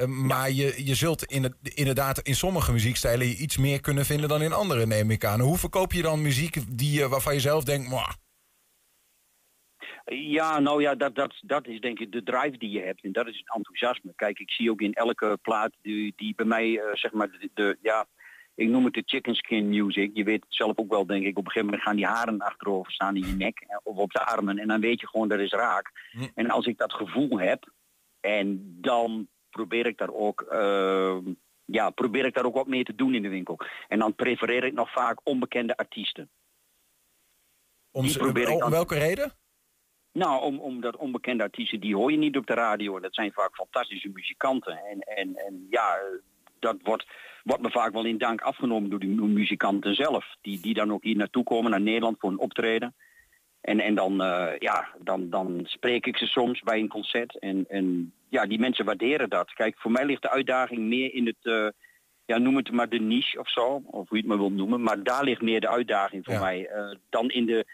maar 0.07 0.49
ja. 0.49 0.55
je, 0.65 0.85
je 0.85 0.95
zult 0.95 1.23
in 1.23 1.43
het, 1.43 1.55
inderdaad 1.61 2.19
in 2.19 2.35
sommige 2.35 2.71
muziekstijlen 2.71 3.41
iets 3.41 3.57
meer 3.57 3.81
kunnen 3.81 4.05
vinden 4.05 4.29
dan 4.29 4.41
in 4.41 4.53
andere, 4.53 4.85
neem 4.85 5.11
ik 5.11 5.25
aan. 5.25 5.39
Hoe 5.39 5.57
verkoop 5.57 5.93
je 5.93 6.01
dan 6.01 6.21
muziek 6.21 6.77
die, 6.77 7.07
waarvan 7.07 7.33
je 7.33 7.39
zelf 7.39 7.63
denkt... 7.63 7.87
Mwah, 7.87 8.09
ja, 10.05 10.59
nou 10.59 10.81
ja, 10.81 10.95
dat, 10.95 11.15
dat, 11.15 11.33
dat 11.41 11.67
is 11.67 11.79
denk 11.79 11.99
ik 11.99 12.11
de 12.11 12.23
drive 12.23 12.57
die 12.57 12.69
je 12.69 12.81
hebt. 12.81 13.03
En 13.03 13.11
dat 13.11 13.27
is 13.27 13.37
het 13.37 13.55
enthousiasme. 13.55 14.13
Kijk, 14.15 14.39
ik 14.39 14.51
zie 14.51 14.71
ook 14.71 14.81
in 14.81 14.93
elke 14.93 15.37
plaat 15.41 15.71
die, 15.81 16.13
die 16.15 16.35
bij 16.35 16.45
mij, 16.45 16.81
zeg 16.93 17.11
maar, 17.11 17.31
de, 17.31 17.49
de, 17.53 17.77
ja, 17.81 18.05
ik 18.59 18.69
noem 18.69 18.85
het 18.85 18.93
de 18.93 19.03
chicken 19.05 19.35
skin 19.35 19.69
music. 19.69 20.11
Je 20.13 20.23
weet 20.23 20.43
het 20.43 20.55
zelf 20.55 20.77
ook 20.77 20.89
wel, 20.89 21.05
denk 21.05 21.25
ik. 21.25 21.37
Op 21.37 21.45
een 21.45 21.51
gegeven 21.51 21.65
moment 21.65 21.83
gaan 21.83 21.95
die 21.95 22.05
haren 22.05 22.39
achterover 22.39 22.91
staan 22.91 23.15
in 23.15 23.27
je 23.27 23.33
nek 23.33 23.79
of 23.83 23.97
op 23.97 24.11
de 24.11 24.25
armen. 24.25 24.57
En 24.57 24.67
dan 24.67 24.81
weet 24.81 24.99
je 24.99 25.07
gewoon, 25.07 25.27
dat 25.27 25.39
is 25.39 25.51
raak. 25.51 25.91
Hm. 26.11 26.27
En 26.35 26.49
als 26.49 26.65
ik 26.65 26.77
dat 26.77 26.93
gevoel 26.93 27.39
heb, 27.39 27.71
en 28.19 28.77
dan 28.81 29.27
probeer 29.49 29.85
ik 29.85 29.97
daar 29.97 30.13
ook... 30.13 30.47
Uh, 30.51 31.17
ja, 31.65 31.89
probeer 31.89 32.25
ik 32.25 32.33
daar 32.33 32.45
ook 32.45 32.55
wat 32.55 32.67
mee 32.67 32.83
te 32.83 32.95
doen 32.95 33.13
in 33.13 33.21
de 33.21 33.29
winkel. 33.29 33.59
En 33.87 33.99
dan 33.99 34.15
prefereer 34.15 34.63
ik 34.63 34.73
nog 34.73 34.91
vaak 34.91 35.19
onbekende 35.23 35.77
artiesten. 35.77 36.29
Om, 37.91 38.05
om 38.61 38.69
welke 38.69 38.97
reden? 38.97 39.31
Nou, 40.11 40.41
om, 40.41 40.59
omdat 40.59 40.95
onbekende 40.95 41.43
artiesten, 41.43 41.79
die 41.79 41.95
hoor 41.95 42.11
je 42.11 42.17
niet 42.17 42.37
op 42.37 42.47
de 42.47 42.53
radio. 42.53 42.95
En 42.95 43.01
dat 43.01 43.13
zijn 43.13 43.31
vaak 43.31 43.55
fantastische 43.55 44.09
muzikanten. 44.13 44.77
En, 44.77 44.99
en, 44.99 45.35
en 45.35 45.67
ja, 45.69 45.99
dat 46.59 46.77
wordt, 46.83 47.05
wordt 47.43 47.61
me 47.61 47.71
vaak 47.71 47.93
wel 47.93 48.05
in 48.05 48.17
dank 48.17 48.41
afgenomen 48.41 48.89
door 48.89 48.99
de 48.99 49.07
muzikanten 49.07 49.95
zelf. 49.95 50.25
Die, 50.41 50.61
die 50.61 50.73
dan 50.73 50.91
ook 50.91 51.03
hier 51.03 51.15
naartoe 51.15 51.43
komen, 51.43 51.71
naar 51.71 51.81
Nederland 51.81 52.19
voor 52.19 52.29
een 52.29 52.39
optreden. 52.39 52.95
En, 53.61 53.79
en 53.79 53.95
dan, 53.95 54.21
uh, 54.21 54.51
ja, 54.57 54.87
dan, 54.99 55.29
dan 55.29 55.61
spreek 55.63 56.05
ik 56.05 56.17
ze 56.17 56.25
soms 56.25 56.61
bij 56.61 56.79
een 56.79 56.87
concert. 56.87 57.39
En, 57.39 57.65
en 57.69 58.13
ja, 58.29 58.45
die 58.45 58.59
mensen 58.59 58.85
waarderen 58.85 59.29
dat. 59.29 59.53
Kijk, 59.53 59.79
voor 59.79 59.91
mij 59.91 60.05
ligt 60.05 60.21
de 60.21 60.31
uitdaging 60.31 60.79
meer 60.79 61.13
in 61.13 61.25
het... 61.25 61.37
Uh, 61.43 61.67
ja, 62.25 62.37
noem 62.37 62.55
het 62.55 62.71
maar 62.71 62.89
de 62.89 62.99
niche 62.99 63.39
of 63.39 63.49
zo, 63.49 63.81
of 63.85 64.09
hoe 64.09 64.17
je 64.17 64.17
het 64.17 64.25
maar 64.25 64.37
wilt 64.37 64.53
noemen. 64.53 64.81
Maar 64.81 65.03
daar 65.03 65.23
ligt 65.23 65.41
meer 65.41 65.61
de 65.61 65.69
uitdaging 65.69 66.25
voor 66.25 66.33
ja. 66.33 66.39
mij 66.39 66.69
uh, 66.75 66.95
dan 67.09 67.29
in 67.29 67.45
de 67.45 67.65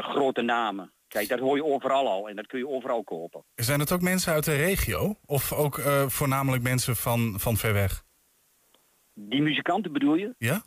grote 0.00 0.42
namen. 0.42 0.92
Kijk, 1.12 1.28
dat 1.28 1.38
hoor 1.38 1.56
je 1.56 1.64
overal 1.64 2.08
al 2.08 2.28
en 2.28 2.36
dat 2.36 2.46
kun 2.46 2.58
je 2.58 2.68
overal 2.68 3.04
kopen. 3.04 3.44
Zijn 3.54 3.80
het 3.80 3.92
ook 3.92 4.00
mensen 4.00 4.32
uit 4.32 4.44
de 4.44 4.56
regio? 4.56 5.16
Of 5.26 5.52
ook 5.52 5.78
uh, 5.78 6.08
voornamelijk 6.08 6.62
mensen 6.62 6.96
van, 6.96 7.34
van 7.40 7.56
ver 7.56 7.72
weg? 7.72 8.04
Die 9.14 9.42
muzikanten 9.42 9.92
bedoel 9.92 10.14
je? 10.14 10.34
Ja? 10.38 10.62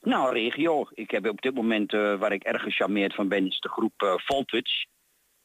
Nou, 0.00 0.32
regio. 0.32 0.88
Ik 0.94 1.10
heb 1.10 1.28
op 1.28 1.40
dit 1.40 1.54
moment, 1.54 1.92
uh, 1.92 2.18
waar 2.18 2.32
ik 2.32 2.42
erg 2.42 2.62
gecharmeerd 2.62 3.14
van 3.14 3.28
ben, 3.28 3.46
is 3.46 3.60
de 3.60 3.68
groep 3.68 4.02
uh, 4.02 4.12
Voltage. 4.16 4.86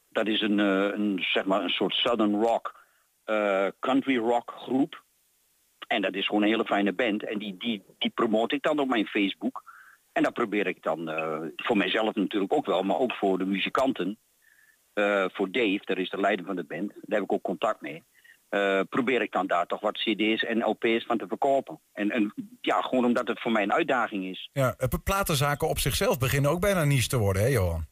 Dat 0.08 0.26
is 0.26 0.40
een, 0.40 0.58
een, 0.58 1.18
zeg 1.32 1.44
maar 1.44 1.62
een 1.62 1.70
soort 1.70 1.94
southern 1.94 2.42
rock, 2.42 2.74
country 3.80 4.16
rock 4.16 4.52
groep. 4.56 5.04
En 5.86 6.02
dat 6.02 6.14
is 6.14 6.26
gewoon 6.26 6.42
een 6.42 6.48
hele 6.48 6.64
fijne 6.64 6.92
band. 6.92 7.24
En 7.24 7.38
die, 7.38 7.56
die, 7.56 7.82
die 7.98 8.10
promote 8.10 8.54
ik 8.54 8.62
dan 8.62 8.78
op 8.78 8.88
mijn 8.88 9.06
Facebook. 9.06 9.62
En 10.12 10.22
dat 10.22 10.32
probeer 10.32 10.66
ik 10.66 10.82
dan 10.82 11.10
voor 11.56 11.76
mijzelf 11.76 12.14
natuurlijk 12.14 12.52
ook 12.52 12.66
wel, 12.66 12.82
maar 12.82 12.98
ook 12.98 13.12
voor 13.12 13.38
de 13.38 13.44
muzikanten. 13.44 14.18
Voor 15.32 15.50
Dave, 15.50 15.80
dat 15.84 15.98
is 15.98 16.10
de 16.10 16.20
leider 16.20 16.46
van 16.46 16.56
de 16.56 16.64
band, 16.64 16.88
daar 16.88 17.18
heb 17.18 17.22
ik 17.22 17.32
ook 17.32 17.42
contact 17.42 17.80
mee. 17.80 18.04
probeer 18.88 19.22
ik 19.22 19.32
dan 19.32 19.46
daar 19.46 19.66
toch 19.66 19.80
wat 19.80 19.98
cd's 19.98 20.44
en 20.44 20.64
LP's 20.64 21.04
van 21.06 21.18
te 21.18 21.26
verkopen. 21.28 21.80
En, 21.92 22.10
en 22.10 22.34
ja, 22.60 22.80
gewoon 22.80 23.04
omdat 23.04 23.28
het 23.28 23.40
voor 23.40 23.52
mij 23.52 23.62
een 23.62 23.72
uitdaging 23.72 24.24
is. 24.24 24.50
Ja, 24.52 24.76
platenzaken 25.04 25.68
op 25.68 25.78
zichzelf 25.78 26.18
beginnen 26.18 26.50
ook 26.50 26.60
bijna 26.60 26.84
niche 26.84 27.08
te 27.08 27.18
worden, 27.18 27.42
hè 27.42 27.48
Johan? 27.48 27.90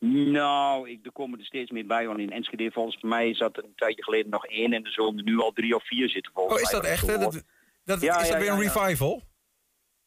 Nou, 0.00 0.90
ik, 0.90 1.06
er 1.06 1.12
komen 1.12 1.38
er 1.38 1.44
steeds 1.44 1.70
meer 1.70 1.86
bij. 1.86 2.06
Want 2.06 2.18
in 2.18 2.30
Enschede 2.30 2.70
volgens 2.70 3.02
mij 3.02 3.34
zat 3.34 3.56
er 3.56 3.64
een 3.64 3.74
tijdje 3.74 4.02
geleden 4.02 4.30
nog 4.30 4.46
één 4.46 4.72
en 4.72 4.84
er 4.84 4.92
zullen 4.92 5.16
er 5.16 5.24
nu 5.24 5.38
al 5.40 5.52
drie 5.52 5.74
of 5.74 5.86
vier 5.86 6.08
zitten 6.08 6.32
volgens 6.32 6.56
Oh, 6.56 6.62
is 6.62 6.70
dat 6.70 6.84
echt? 6.84 7.06
Hè? 7.06 7.18
Dat, 7.18 7.44
dat, 7.84 8.00
ja, 8.00 8.20
is 8.20 8.28
dat 8.28 8.38
weer 8.38 8.50
een 8.50 8.60
revival? 8.60 9.22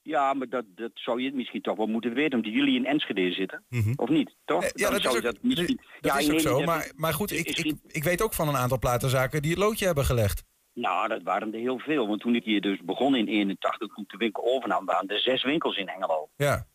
Ja, 0.03 0.33
maar 0.33 0.49
dat, 0.49 0.65
dat 0.75 0.91
zou 0.93 1.21
je 1.21 1.33
misschien 1.33 1.61
toch 1.61 1.77
wel 1.77 1.87
moeten 1.87 2.13
weten, 2.13 2.37
omdat 2.37 2.53
jullie 2.53 2.75
in 2.75 2.85
Enschede 2.85 3.31
zitten. 3.31 3.63
Mhm. 3.69 3.93
Of 3.95 4.09
niet, 4.09 4.35
toch? 4.45 4.69
Ja, 4.73 4.89
dat 4.89 4.99
is 4.99 5.07
ook, 5.07 5.21
dat 5.21 5.37
misschien... 5.41 5.79
dat 5.99 6.11
ja, 6.11 6.19
is 6.19 6.31
ook 6.31 6.39
zo. 6.39 6.63
Maar, 6.63 6.91
maar 6.95 7.13
goed, 7.13 7.31
ik, 7.31 7.47
ik, 7.47 7.75
ik 7.87 8.03
weet 8.03 8.21
ook 8.21 8.33
van 8.33 8.47
een 8.47 8.55
aantal 8.55 8.79
platenzaken 8.79 9.41
die 9.41 9.51
het 9.51 9.59
loodje 9.59 9.85
hebben 9.85 10.05
gelegd. 10.05 10.43
Nou, 10.73 11.07
dat 11.07 11.23
waren 11.23 11.53
er 11.53 11.59
heel 11.59 11.79
veel. 11.79 12.07
Want 12.07 12.21
toen 12.21 12.35
ik 12.35 12.43
hier 12.43 12.61
dus 12.61 12.79
begon 12.83 13.15
in 13.15 13.27
81, 13.27 13.93
toen 13.93 14.03
de 14.07 14.17
winkel 14.17 14.43
overnam, 14.43 14.85
waren 14.85 15.07
er 15.07 15.19
zes 15.19 15.43
winkels 15.43 15.77
in 15.77 15.89
Hengelo. 15.89 16.29
Ja. 16.35 16.67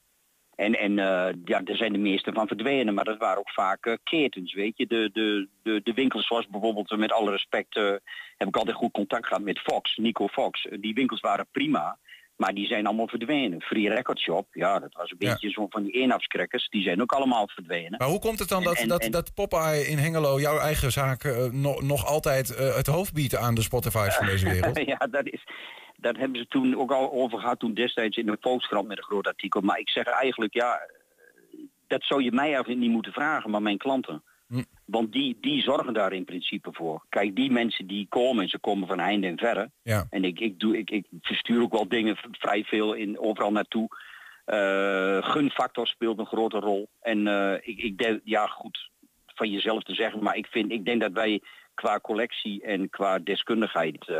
En, 0.54 0.78
en 0.78 0.90
uh, 0.90 1.28
ja, 1.44 1.60
er 1.64 1.76
zijn 1.76 1.92
de 1.92 1.98
meeste 1.98 2.32
van 2.32 2.46
verdwenen, 2.46 2.94
maar 2.94 3.04
dat 3.04 3.18
waren 3.18 3.38
ook 3.38 3.50
vaak 3.50 3.86
uh, 3.86 3.94
ketens, 4.02 4.54
weet 4.54 4.76
je. 4.76 4.86
De, 4.86 5.10
de, 5.12 5.48
de, 5.62 5.80
de 5.82 5.92
winkels 5.92 6.26
zoals 6.26 6.46
bijvoorbeeld, 6.46 6.96
met 6.96 7.12
alle 7.12 7.30
respect, 7.30 7.74
heb 8.36 8.48
ik 8.48 8.56
altijd 8.56 8.76
goed 8.76 8.92
contact 8.92 9.26
gehad 9.26 9.42
met 9.42 9.58
Fox, 9.58 9.96
Nico 9.96 10.28
Fox. 10.28 10.66
die 10.80 10.94
winkels 10.94 11.20
waren 11.20 11.46
prima, 11.52 11.98
maar 12.36 12.54
die 12.54 12.66
zijn 12.66 12.86
allemaal 12.86 13.08
verdwenen. 13.08 13.62
Free 13.62 13.88
Record 13.88 14.18
Shop, 14.18 14.46
ja, 14.52 14.78
dat 14.78 14.92
was 14.92 15.10
een 15.10 15.18
beetje 15.18 15.50
zo 15.50 15.66
van 15.68 15.82
die 15.82 15.92
eenhapskrekkers, 15.92 16.68
die 16.68 16.82
zijn 16.82 17.02
ook 17.02 17.12
allemaal 17.12 17.48
verdwenen. 17.48 17.98
Maar 17.98 18.08
hoe 18.08 18.18
komt 18.18 18.38
het 18.38 18.48
dan 18.48 18.62
dat, 18.62 18.84
dat, 18.86 19.08
dat 19.10 19.34
Popeye 19.34 19.86
in 19.86 19.98
Hengelo, 19.98 20.40
jouw 20.40 20.58
eigen 20.58 20.92
zaak, 20.92 21.50
nog, 21.52 21.82
nog 21.82 22.06
altijd 22.06 22.48
het 22.58 22.86
hoofd 22.86 23.12
biedt 23.12 23.36
aan 23.36 23.54
de 23.54 23.62
Spotify's 23.62 24.16
van 24.16 24.26
deze 24.26 24.48
wereld? 24.50 24.86
ja, 24.92 25.06
dat 25.10 25.28
is 25.28 25.44
daar 25.96 26.16
hebben 26.16 26.40
ze 26.40 26.46
toen 26.46 26.76
ook 26.76 26.92
al 26.92 27.12
over 27.12 27.38
gehad 27.38 27.58
toen 27.58 27.74
destijds 27.74 28.16
in 28.16 28.26
de 28.26 28.36
Volkskrant 28.40 28.88
met 28.88 28.98
een 28.98 29.04
groot 29.04 29.26
artikel. 29.26 29.60
Maar 29.60 29.78
ik 29.78 29.88
zeg 29.88 30.04
eigenlijk, 30.04 30.54
ja, 30.54 30.80
dat 31.86 32.02
zou 32.02 32.22
je 32.22 32.32
mij 32.32 32.46
eigenlijk 32.46 32.80
niet 32.80 32.90
moeten 32.90 33.12
vragen, 33.12 33.50
maar 33.50 33.62
mijn 33.62 33.78
klanten. 33.78 34.22
Hm. 34.48 34.62
Want 34.84 35.12
die, 35.12 35.38
die 35.40 35.62
zorgen 35.62 35.94
daar 35.94 36.12
in 36.12 36.24
principe 36.24 36.68
voor. 36.72 37.04
Kijk, 37.08 37.36
die 37.36 37.50
mensen 37.50 37.86
die 37.86 38.06
komen, 38.08 38.42
en 38.42 38.48
ze 38.48 38.58
komen 38.58 38.88
van 38.88 38.98
heinde 38.98 39.26
en 39.26 39.38
verre. 39.38 39.70
Ja. 39.82 40.06
En 40.10 40.24
ik, 40.24 40.40
ik, 40.40 40.58
doe, 40.58 40.78
ik, 40.78 40.90
ik 40.90 41.06
verstuur 41.20 41.62
ook 41.62 41.72
wel 41.72 41.88
dingen 41.88 42.16
vrij 42.30 42.64
veel 42.64 42.92
in, 42.92 43.18
overal 43.18 43.52
naartoe. 43.52 43.88
Uh, 44.46 45.30
gunfactor 45.30 45.86
speelt 45.86 46.18
een 46.18 46.26
grote 46.26 46.58
rol. 46.58 46.88
En 47.00 47.26
uh, 47.26 47.52
ik, 47.52 47.78
ik 47.78 47.98
denk, 47.98 48.20
ja 48.24 48.46
goed, 48.46 48.90
van 49.26 49.50
jezelf 49.50 49.82
te 49.82 49.94
zeggen, 49.94 50.22
maar 50.22 50.36
ik, 50.36 50.46
vind, 50.46 50.72
ik 50.72 50.84
denk 50.84 51.00
dat 51.00 51.12
wij 51.12 51.42
qua 51.74 52.00
collectie 52.00 52.62
en 52.62 52.90
qua 52.90 53.18
deskundigheid 53.18 54.08
uh, 54.08 54.16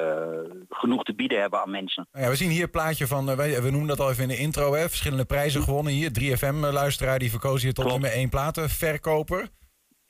genoeg 0.69 1.03
te 1.03 1.15
bieden 1.15 1.41
hebben 1.41 1.61
aan 1.61 1.71
mensen. 1.71 2.09
Ja, 2.13 2.29
we 2.29 2.37
zien 2.37 2.51
hier 2.51 2.63
een 2.63 2.71
plaatje 2.71 3.07
van, 3.07 3.31
uh, 3.31 3.37
we, 3.37 3.63
we 3.63 3.71
noemen 3.71 3.89
dat 3.89 4.01
al 4.01 4.11
even 4.11 4.23
in 4.23 4.29
de 4.29 4.37
intro, 4.37 4.75
hè, 4.75 4.89
verschillende 4.89 5.25
prijzen 5.25 5.63
gewonnen 5.63 5.93
hier. 5.93 6.11
3FM-luisteraar 6.11 7.19
die 7.19 7.31
verkozen 7.31 7.65
hier 7.65 7.75
tot 7.75 7.87
nummer 7.87 8.11
één 8.11 8.29
platen, 8.29 8.69
verkoper. 8.69 9.49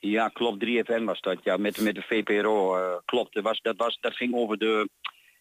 Ja, 0.09 0.27
klopt, 0.27 0.65
3FM 0.65 1.03
was 1.03 1.21
dat, 1.21 1.43
ja, 1.43 1.57
met, 1.57 1.81
met 1.81 1.95
de 1.95 2.01
VPRO, 2.01 2.77
uh, 2.77 2.95
klopt. 3.05 3.33
Dat, 3.33 3.43
was, 3.43 3.61
dat, 3.61 3.77
was, 3.77 3.97
dat 4.01 4.15
ging 4.15 4.35
over 4.35 4.57
de, 4.57 4.89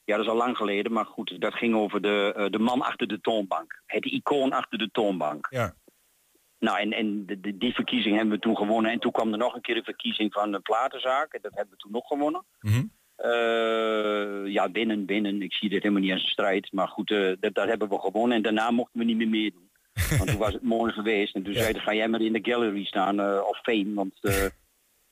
ja, 0.05 0.17
dat 0.17 0.25
is 0.25 0.31
al 0.31 0.37
lang 0.37 0.57
geleden, 0.57 0.93
maar 0.93 1.07
goed, 1.07 1.41
dat 1.41 1.55
ging 1.55 1.75
over 1.75 2.01
de, 2.01 2.47
de 2.51 2.59
man 2.59 2.83
achter 2.83 3.07
de 3.07 3.21
toonbank. 3.21 3.83
Het 3.87 4.05
icoon 4.05 4.53
achter 4.53 4.79
de 4.79 4.91
toonbank. 4.93 5.47
Ja. 5.51 5.75
Nou, 6.59 6.79
en, 6.79 6.93
en 6.93 7.27
de, 7.27 7.57
die 7.59 7.75
verkiezing 7.75 8.17
hebben 8.17 8.35
we 8.35 8.41
toen 8.41 8.57
gewonnen. 8.57 8.91
En 8.91 8.99
toen 8.99 9.13
kwam 9.13 9.33
er 9.33 9.39
nog 9.39 9.55
een 9.55 9.61
keer 9.61 9.77
een 9.77 9.85
verkiezing 9.85 10.33
van 10.33 10.53
de 10.53 10.61
platenzaak. 10.61 11.43
Dat 11.43 11.55
hebben 11.55 11.75
we 11.75 11.77
toen 11.77 11.93
nog 11.93 12.07
gewonnen. 12.07 12.45
Mm 12.61 12.95
ja, 14.45 14.69
binnen, 14.69 15.07
binnen. 15.07 15.43
Ik 15.43 15.53
zie 15.53 15.69
dit 15.69 15.83
helemaal 15.83 16.03
niet 16.03 16.13
als 16.13 16.23
een 16.23 16.29
strijd. 16.29 16.73
Maar 16.73 16.89
goed, 16.89 17.09
dat, 17.09 17.55
dat, 17.55 17.69
hebben 17.69 17.89
we 17.89 17.99
gewonnen. 17.99 18.37
En 18.37 18.43
daarna 18.43 18.71
mochten 18.71 18.99
we 18.99 19.05
niet 19.05 19.17
meer 19.17 19.29
meedoen. 19.29 19.71
Want 20.19 20.31
toen 20.31 20.39
was 20.39 20.53
het 20.53 20.63
mooi 20.63 20.93
geweest. 20.93 21.35
En 21.35 21.43
toen 21.43 21.53
ja. 21.53 21.61
zeiden, 21.61 21.83
ga 21.83 21.95
jij 21.95 22.09
maar 22.09 22.21
in 22.21 22.33
de 22.33 22.51
gallery 22.51 22.85
staan. 22.85 23.21
Uh, 23.21 23.41
of 23.49 23.59
fame, 23.63 23.95
want 23.95 24.15
het 24.21 24.55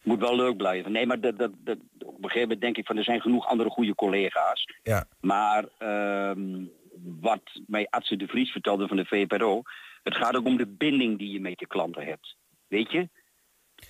moet 0.02 0.20
wel 0.20 0.36
leuk 0.36 0.56
blijven. 0.56 0.92
Nee, 0.92 1.06
maar 1.06 1.20
dat, 1.20 1.38
dat, 1.38 1.50
dat, 1.58 1.78
op 1.98 2.08
een 2.08 2.30
gegeven 2.30 2.40
moment 2.40 2.60
denk 2.60 2.76
ik 2.76 2.86
van... 2.86 2.96
er 2.96 3.04
zijn 3.04 3.20
genoeg 3.20 3.46
andere 3.46 3.70
goede 3.70 3.94
collega's. 3.94 4.66
Ja. 4.82 5.04
Maar 5.20 5.64
uh, 5.78 6.30
wat 7.20 7.42
mij 7.66 7.86
Atze 7.90 8.16
de 8.16 8.26
Vries 8.26 8.50
vertelde 8.50 8.88
van 8.88 8.96
de 8.96 9.04
VPRO... 9.04 9.62
Het 10.02 10.16
gaat 10.16 10.36
ook 10.36 10.46
om 10.46 10.56
de 10.56 10.66
binding 10.66 11.18
die 11.18 11.32
je 11.32 11.40
met 11.40 11.60
je 11.60 11.66
klanten 11.66 12.04
hebt. 12.04 12.36
Weet 12.68 12.90
je? 12.90 13.08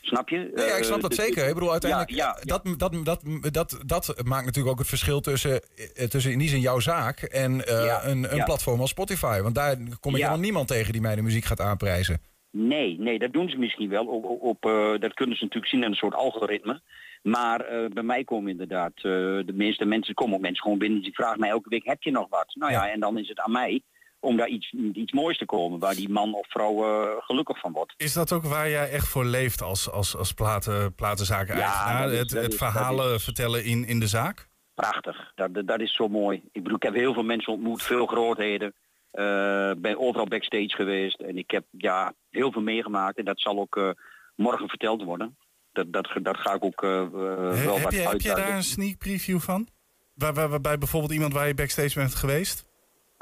Snap 0.05 0.29
je? 0.29 0.51
Nee, 0.55 0.67
ja, 0.67 0.77
ik 0.77 0.85
snap 0.85 1.01
dat 1.01 1.15
zeker. 1.15 1.49
Ik 1.49 1.55
bedoel, 1.55 1.71
uiteindelijk, 1.71 2.11
ja, 2.11 2.17
ja, 2.17 2.59
Dat, 2.59 2.79
dat, 2.79 3.05
dat, 3.05 3.23
dat, 3.53 3.79
dat 3.87 4.25
maakt 4.25 4.45
natuurlijk 4.45 4.73
ook 4.73 4.79
het 4.79 4.89
verschil 4.89 5.21
tussen, 5.21 5.61
tussen 6.09 6.33
in 6.33 6.39
die 6.39 6.49
zin 6.49 6.61
jouw 6.61 6.81
zaak 6.81 7.23
en 7.23 7.53
uh, 7.55 7.99
een, 8.03 8.33
een 8.35 8.45
platform 8.45 8.81
als 8.81 8.91
Spotify. 8.91 9.41
Want 9.41 9.55
daar 9.55 9.77
kom 10.01 10.13
ik 10.15 10.17
helemaal 10.17 10.39
niemand 10.39 10.69
tegen 10.69 10.93
die 10.93 11.01
mij 11.01 11.15
de 11.15 11.23
muziek 11.23 11.45
gaat 11.45 11.61
aanprijzen. 11.61 12.21
Nee, 12.51 12.97
nee, 12.99 13.19
dat 13.19 13.33
doen 13.33 13.49
ze 13.49 13.57
misschien 13.57 13.89
wel. 13.89 14.07
Op, 14.07 14.43
op, 14.43 14.65
uh, 14.67 14.99
dat 14.99 15.15
kunnen 15.15 15.37
ze 15.37 15.45
natuurlijk 15.45 15.73
zien 15.73 15.83
in 15.83 15.89
een 15.89 15.95
soort 15.95 16.15
algoritme. 16.15 16.81
Maar 17.23 17.73
uh, 17.73 17.89
bij 17.89 18.03
mij 18.03 18.25
komen 18.25 18.51
inderdaad, 18.51 18.93
de 18.97 19.53
meeste 19.55 19.85
mensen 19.85 20.15
komen 20.15 20.35
ook 20.35 20.41
mensen 20.41 20.63
gewoon 20.63 20.79
binnen 20.79 21.03
die 21.03 21.15
vragen 21.15 21.41
mij 21.41 21.49
elke 21.49 21.69
week, 21.69 21.85
heb 21.85 22.03
je 22.03 22.11
nog 22.11 22.27
wat? 22.29 22.55
Nou 22.55 22.73
ja, 22.73 22.91
en 22.91 23.01
dan 23.01 23.19
is 23.19 23.29
het 23.29 23.41
aan 23.41 23.53
mij 23.53 23.83
om 24.25 24.37
daar 24.37 24.49
iets, 24.49 24.73
iets 24.93 25.13
moois 25.13 25.39
te 25.39 25.45
komen 25.45 25.79
waar 25.79 25.95
die 25.95 26.09
man 26.09 26.35
of 26.35 26.47
vrouw 26.49 26.85
uh, 26.85 27.09
gelukkig 27.19 27.59
van 27.59 27.73
wordt. 27.73 27.95
Is 27.97 28.13
dat 28.13 28.33
ook 28.33 28.45
waar 28.45 28.71
jij 28.71 28.91
echt 28.91 29.09
voor 29.09 29.25
leeft 29.25 29.63
als, 29.63 29.91
als, 29.91 30.17
als 30.17 30.33
platen, 30.33 30.95
platenzaken? 30.95 31.57
Ja, 31.57 32.09
het, 32.09 32.31
het 32.31 32.55
verhalen 32.55 33.21
vertellen 33.21 33.65
in, 33.65 33.87
in 33.87 34.01
de 34.01 34.07
zaak? 34.07 34.49
Prachtig, 34.75 35.33
dat, 35.35 35.67
dat 35.67 35.81
is 35.81 35.95
zo 35.95 36.09
mooi. 36.09 36.43
Ik 36.53 36.63
bedoel, 36.63 36.77
ik 36.77 36.83
heb 36.83 36.95
heel 36.95 37.13
veel 37.13 37.23
mensen 37.23 37.53
ontmoet, 37.53 37.83
veel 37.83 38.07
grootheden. 38.07 38.75
Uh, 39.13 39.71
ben 39.77 39.99
overal 39.99 40.27
backstage 40.27 40.75
geweest 40.77 41.21
en 41.21 41.39
ik 41.39 41.51
heb 41.51 41.65
ja, 41.71 42.13
heel 42.31 42.53
veel 42.53 42.63
meegemaakt 42.63 43.19
en 43.19 43.25
dat 43.25 43.41
zal 43.41 43.59
ook 43.59 43.77
uh, 43.77 43.91
morgen 44.37 44.69
verteld 44.69 45.03
worden. 45.03 45.37
Dat, 45.73 45.93
dat, 45.93 46.11
dat 46.23 46.37
ga 46.37 46.55
ik 46.55 46.65
ook 46.65 46.83
uh, 46.83 46.91
He, 46.91 47.65
wel 47.65 47.75
heb 47.75 47.83
wat 47.83 47.93
je, 47.93 48.09
Heb 48.09 48.21
je 48.21 48.35
daar 48.35 48.57
een 48.57 48.63
sneak 48.63 48.99
preview 48.99 49.41
van? 49.41 49.69
Waar, 50.15 50.35
waar, 50.35 50.49
waarbij 50.49 50.79
bijvoorbeeld 50.79 51.13
iemand 51.13 51.33
waar 51.33 51.47
je 51.47 51.55
backstage 51.55 51.99
bent 51.99 52.15
geweest? 52.15 52.67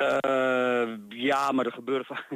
Uh, 0.03 0.95
ja, 1.09 1.53
maar 1.53 1.67
er 1.67 1.73
gebeuren, 1.73 2.05
vaak, 2.05 2.29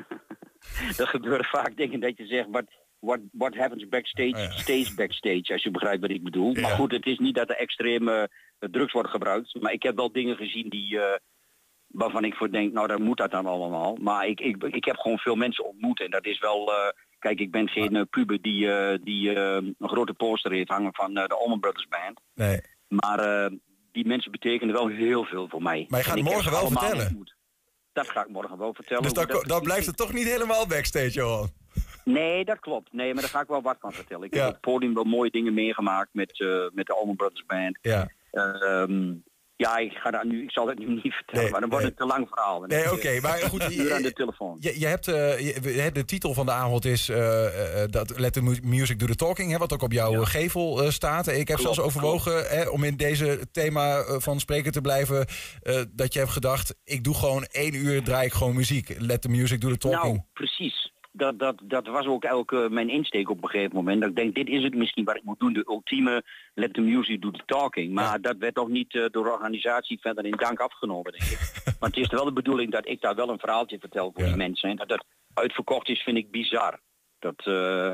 er 0.99 1.07
gebeuren 1.07 1.45
vaak 1.45 1.77
dingen 1.77 2.01
dat 2.01 2.17
je 2.17 2.27
zegt, 2.27 2.47
what, 2.51 2.65
what, 2.99 3.21
what 3.33 3.55
happens 3.55 3.89
backstage, 3.89 4.35
oh 4.35 4.43
ja. 4.43 4.51
stays 4.51 4.95
backstage, 4.95 5.53
als 5.53 5.63
je 5.63 5.71
begrijpt 5.71 6.01
wat 6.01 6.11
ik 6.11 6.23
bedoel. 6.23 6.55
Ja. 6.55 6.61
Maar 6.61 6.71
goed, 6.71 6.93
het 6.93 7.07
is 7.07 7.19
niet 7.19 7.35
dat 7.35 7.51
er 7.51 7.57
extreme 7.57 8.31
uh, 8.61 8.71
drugs 8.71 8.93
worden 8.93 9.11
gebruikt, 9.11 9.61
maar 9.61 9.73
ik 9.73 9.83
heb 9.83 9.97
wel 9.97 10.13
dingen 10.13 10.37
gezien 10.37 10.69
die, 10.69 10.95
uh, 10.95 11.05
waarvan 11.87 12.25
ik 12.25 12.35
voor 12.35 12.51
denk, 12.51 12.73
nou 12.73 12.87
dan 12.87 13.03
moet 13.03 13.19
dat 13.19 13.31
dan 13.31 13.47
allemaal. 13.47 13.97
Maar 14.01 14.27
ik, 14.27 14.41
ik, 14.41 14.63
ik 14.63 14.85
heb 14.85 14.97
gewoon 14.97 15.19
veel 15.19 15.37
mensen 15.37 15.65
ontmoet 15.65 16.01
en 16.01 16.11
dat 16.11 16.27
is 16.27 16.39
wel, 16.39 16.71
kijk 17.19 17.41
ik 17.41 17.51
ben 17.51 17.69
geen 17.69 18.07
puber 18.11 18.43
die, 18.43 18.69
die 19.03 19.37
een 19.37 19.75
grote 19.79 20.15
poster 20.15 20.53
heeft 20.53 20.69
hangen 20.69 20.95
van 20.95 21.15
de 21.15 21.27
Allman 21.27 21.61
Brothers 21.61 21.89
Band. 21.89 22.21
Nee. 22.35 22.61
Maar 22.89 23.51
die 23.97 24.07
mensen 24.07 24.31
betekenen 24.31 24.75
wel 24.75 24.89
heel 24.89 25.25
veel 25.25 25.49
voor 25.49 25.63
mij. 25.63 25.85
Maar 25.89 26.01
je 26.01 26.07
gaat 26.07 26.21
morgen 26.21 26.51
wel 26.51 26.69
vertellen. 26.69 27.07
Ontmoet. 27.07 27.36
Dat 27.97 28.09
ga 28.09 28.21
ik 28.21 28.29
morgen 28.29 28.59
wel 28.59 28.75
vertellen. 28.75 29.03
Dus 29.03 29.13
dan, 29.13 29.45
dan 29.47 29.63
blijft 29.63 29.87
het 29.87 29.97
toch 29.97 30.13
niet 30.13 30.27
helemaal 30.27 30.67
backstage, 30.67 31.11
Johan? 31.11 31.49
Nee, 32.05 32.45
dat 32.45 32.59
klopt. 32.61 32.93
Nee, 32.93 33.13
maar 33.13 33.23
daar 33.23 33.31
ga 33.31 33.41
ik 33.41 33.49
wel 33.49 33.63
wat 33.63 33.77
van 33.81 33.93
vertellen. 33.93 34.27
Ik 34.27 34.35
ja. 34.35 34.39
heb 34.39 34.49
op 34.49 34.53
het 34.53 34.63
podium 34.63 34.95
wel 34.95 35.05
mooie 35.05 35.31
dingen 35.31 35.55
meegemaakt 35.55 36.09
met, 36.13 36.39
uh, 36.39 36.69
met 36.73 36.87
de 36.87 36.95
Allman 36.95 37.17
Brothers 37.17 37.47
Band. 37.47 37.79
Ja. 37.83 38.09
Uh, 38.33 38.81
um, 38.81 39.23
ja, 39.57 39.77
ik, 39.77 39.93
ga 39.93 40.11
daar 40.11 40.27
nu, 40.27 40.43
ik 40.43 40.51
zal 40.51 40.69
het 40.69 40.79
nu 40.79 40.87
niet 40.87 41.15
vertellen, 41.15 41.43
nee, 41.43 41.51
maar 41.51 41.61
dan 41.61 41.71
wordt 41.71 41.85
nee. 41.85 41.95
het 41.95 42.03
te 42.03 42.15
lang 42.15 42.29
verhaal. 42.29 42.61
Nee, 42.61 42.85
oké, 42.85 42.95
okay, 42.95 43.19
maar 43.19 43.39
goed. 43.39 43.75
Je, 43.75 43.95
aan 43.95 44.03
de 44.03 44.13
telefoon. 44.13 44.57
Je, 44.61 44.81
je 44.81 44.87
hebt, 44.87 45.07
uh, 45.07 45.39
je, 45.39 45.91
de 45.93 46.05
titel 46.05 46.35
van 46.35 46.47
de 46.47 46.53
avond 46.53 46.85
is 46.85 47.09
uh, 47.09 47.17
uh, 47.17 47.83
dat 47.91 48.19
Let 48.19 48.33
the 48.33 48.59
Music 48.63 48.99
Do 48.99 49.07
the 49.07 49.15
Talking, 49.15 49.51
hè, 49.51 49.59
wat 49.59 49.73
ook 49.73 49.83
op 49.83 49.93
jouw 49.93 50.13
ja. 50.13 50.25
gevel 50.25 50.93
staat. 50.93 51.27
Ik 51.27 51.49
heb 51.49 51.57
klopt, 51.57 51.63
zelfs 51.63 51.81
overwogen 51.81 52.49
hè, 52.49 52.69
om 52.69 52.85
in 52.85 52.97
deze 52.97 53.47
thema 53.53 54.03
van 54.19 54.41
spreken 54.41 54.73
te 54.73 54.81
blijven, 54.81 55.27
dat 55.91 56.13
je 56.13 56.19
hebt 56.19 56.31
gedacht, 56.31 56.75
ik 56.85 57.05
doe 57.05 57.15
gewoon 57.15 57.45
één 57.45 57.75
uur, 57.75 58.03
draai 58.03 58.27
ik 58.27 58.33
gewoon 58.33 58.55
muziek. 58.55 58.95
Let 58.99 59.23
the 59.23 59.29
Music 59.29 59.61
Do 59.61 59.69
the 59.69 59.79
Talking. 59.79 60.15
Nou, 60.15 60.27
precies. 60.33 60.93
Dat, 61.17 61.39
dat, 61.39 61.57
dat 61.63 61.87
was 61.87 62.07
ook 62.07 62.25
elke 62.25 62.69
mijn 62.71 62.89
insteek 62.89 63.31
op 63.31 63.43
een 63.43 63.49
gegeven 63.49 63.77
moment. 63.77 64.01
Dat 64.01 64.11
ik 64.11 64.17
denk, 64.17 64.35
dit 64.35 64.49
is 64.49 64.63
het 64.63 64.75
misschien 64.75 65.05
wat 65.05 65.17
ik 65.17 65.23
moet 65.23 65.39
doen. 65.39 65.53
De 65.53 65.65
ultieme 65.69 66.23
let 66.55 66.75
the 66.75 66.81
music 66.81 67.23
do 67.23 67.31
the 67.31 67.43
talking. 67.47 67.93
Maar 67.93 68.05
ja. 68.05 68.19
dat 68.19 68.37
werd 68.37 68.55
toch 68.55 68.69
niet 68.69 68.95
uh, 68.95 69.05
door 69.11 69.25
de 69.25 69.31
organisatie 69.31 70.01
verder 70.01 70.25
in 70.25 70.37
dank 70.37 70.61
afgenomen, 70.61 71.13
denk 71.13 71.31
ik. 71.31 71.39
maar 71.81 71.89
het 71.89 71.99
is 71.99 72.09
wel 72.09 72.25
de 72.25 72.33
bedoeling 72.33 72.73
dat 72.73 72.89
ik 72.89 73.01
daar 73.01 73.15
wel 73.15 73.29
een 73.29 73.39
verhaaltje 73.39 73.79
vertel 73.79 74.11
voor 74.13 74.23
ja. 74.23 74.29
die 74.29 74.37
mensen. 74.37 74.71
En 74.71 74.77
dat 74.77 74.89
dat 74.89 75.05
uitverkocht 75.35 75.89
is, 75.89 76.03
vind 76.03 76.17
ik 76.17 76.31
bizar. 76.31 76.81
Dat, 77.19 77.47
uh, 77.47 77.91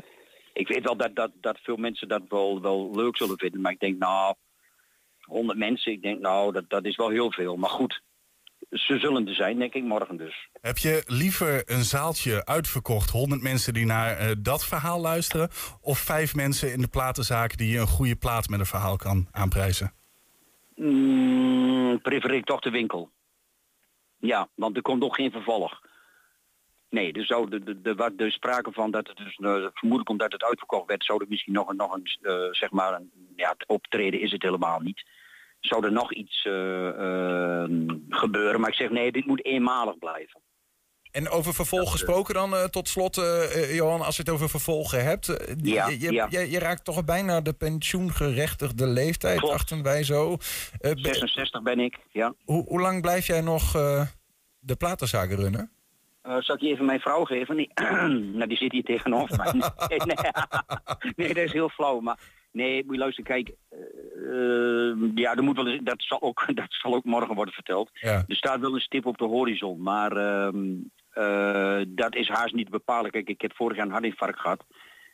ik 0.53 0.67
weet 0.67 0.83
wel 0.83 0.97
dat, 0.97 1.15
dat, 1.15 1.31
dat 1.33 1.59
veel 1.59 1.77
mensen 1.77 2.07
dat 2.07 2.21
wel, 2.29 2.61
wel 2.61 2.91
leuk 2.95 3.17
zullen 3.17 3.37
vinden. 3.37 3.61
Maar 3.61 3.71
ik 3.71 3.79
denk, 3.79 3.97
nou, 3.97 4.35
100 5.19 5.57
mensen, 5.57 5.91
ik 5.91 6.01
denk, 6.01 6.19
nou, 6.19 6.51
dat, 6.51 6.69
dat 6.69 6.85
is 6.85 6.95
wel 6.95 7.09
heel 7.09 7.31
veel. 7.31 7.55
Maar 7.55 7.69
goed, 7.69 8.01
ze 8.73 8.99
zullen 8.99 9.27
er 9.27 9.35
zijn, 9.35 9.59
denk 9.59 9.73
ik, 9.73 9.83
morgen 9.83 10.17
dus. 10.17 10.49
Heb 10.61 10.77
je 10.77 11.03
liever 11.05 11.63
een 11.65 11.83
zaaltje 11.83 12.45
uitverkocht, 12.45 13.09
100 13.09 13.41
mensen 13.41 13.73
die 13.73 13.85
naar 13.85 14.21
uh, 14.21 14.31
dat 14.39 14.65
verhaal 14.65 15.01
luisteren, 15.01 15.49
of 15.81 15.99
vijf 15.99 16.35
mensen 16.35 16.73
in 16.73 16.81
de 16.81 16.87
platenzaak 16.87 17.57
die 17.57 17.71
je 17.71 17.79
een 17.79 17.87
goede 17.87 18.15
plaat 18.15 18.49
met 18.49 18.59
een 18.59 18.65
verhaal 18.65 18.95
kan 18.95 19.27
aanprijzen? 19.31 19.93
Mm, 20.75 22.01
prefereer 22.01 22.37
ik 22.37 22.45
toch 22.45 22.59
de 22.59 22.69
winkel. 22.69 23.09
Ja, 24.17 24.47
want 24.55 24.75
er 24.75 24.81
komt 24.81 24.99
nog 24.99 25.15
geen 25.15 25.31
vervolg. 25.31 25.81
Nee, 26.89 27.13
er, 27.13 27.25
zou, 27.25 27.49
de, 27.49 27.63
de, 27.63 27.81
de, 27.81 28.13
dus 28.15 28.33
sprake 28.33 28.71
van 28.71 28.91
dat 28.91 29.07
het 29.07 29.17
dus, 29.17 29.37
uh, 29.37 29.67
vermoedelijk 29.73 30.09
omdat 30.09 30.31
het 30.31 30.43
uitverkocht 30.43 30.87
werd, 30.87 31.05
zou 31.05 31.21
er 31.21 31.29
misschien 31.29 31.53
nog, 31.53 31.69
een, 31.69 31.75
nog 31.75 31.93
een, 31.93 32.17
uh, 32.21 32.51
zeg 32.51 32.71
maar, 32.71 32.93
een, 32.93 33.11
ja, 33.35 33.49
het 33.49 33.67
optreden 33.67 34.19
is 34.19 34.31
het 34.31 34.41
helemaal 34.41 34.79
niet. 34.79 35.03
Zou 35.63 35.85
er 35.85 35.91
nog 35.91 36.13
iets 36.13 36.45
uh, 36.45 37.63
gebeuren, 38.09 38.59
maar 38.59 38.69
ik 38.69 38.75
zeg 38.75 38.89
nee, 38.89 39.11
dit 39.11 39.25
moet 39.25 39.45
eenmalig 39.45 39.97
blijven. 39.97 40.41
En 41.11 41.29
over 41.29 41.53
vervolg 41.53 41.91
gesproken 41.91 42.33
dan 42.33 42.69
tot 42.69 42.87
slot, 42.87 43.21
Johan, 43.71 44.01
als 44.01 44.15
je 44.15 44.21
het 44.21 44.31
over 44.31 44.49
vervolgen 44.49 45.03
hebt. 45.03 45.25
Ja, 45.61 45.87
je, 45.87 46.11
ja. 46.11 46.27
Je, 46.29 46.49
je, 46.49 46.59
raakt 46.59 46.85
toch 46.85 47.05
bijna 47.05 47.41
de 47.41 47.53
pensioengerechtigde 47.53 48.87
leeftijd, 48.87 49.39
Klopt. 49.39 49.53
achten 49.53 49.83
wij 49.83 50.03
zo. 50.03 50.37
66 50.81 51.61
ben 51.61 51.79
ik, 51.79 51.97
ja. 52.11 52.33
Hoe, 52.45 52.63
hoe 52.67 52.81
lang 52.81 53.01
blijf 53.01 53.27
jij 53.27 53.41
nog 53.41 53.71
de 54.59 54.75
platenzaken 54.77 55.35
runnen? 55.35 55.71
Zal 56.23 56.55
ik 56.55 56.61
je 56.61 56.69
even 56.69 56.85
mijn 56.85 56.99
vrouw 56.99 57.23
geven? 57.23 57.55
Nee, 57.55 57.71
nou, 58.37 58.47
die 58.47 58.57
zit 58.57 58.71
hier 58.71 58.83
tegenover 58.83 59.37
mij. 59.37 59.51
Nee, 59.87 59.99
nee, 61.15 61.33
dat 61.33 61.43
is 61.43 61.53
heel 61.53 61.69
flauw. 61.69 61.99
Maar 61.99 62.19
nee, 62.53 62.83
moet 62.85 62.93
je 62.93 62.99
luisteren, 62.99 63.31
kijk. 63.31 63.55
Uh, 64.15 65.11
ja, 65.15 65.35
er 65.35 65.43
moet 65.43 65.55
wel 65.55 65.67
eens, 65.67 65.83
dat, 65.83 66.01
zal 66.01 66.21
ook, 66.21 66.45
dat 66.55 66.65
zal 66.69 66.93
ook 66.93 67.03
morgen 67.03 67.35
worden 67.35 67.53
verteld. 67.53 67.89
Ja. 67.93 68.23
Er 68.27 68.35
staat 68.35 68.59
wel 68.59 68.73
een 68.73 68.79
stip 68.79 69.05
op 69.05 69.17
de 69.17 69.25
horizon. 69.25 69.81
Maar 69.81 70.17
uh, 70.17 71.81
dat 71.87 72.15
is 72.15 72.27
haast 72.27 72.53
niet 72.53 72.69
bepalen. 72.69 73.11
Kijk, 73.11 73.29
ik 73.29 73.41
heb 73.41 73.55
vorig 73.55 73.77
jaar 73.77 73.85
een 73.85 73.91
hartinfarct 73.91 74.39
gehad. 74.39 74.65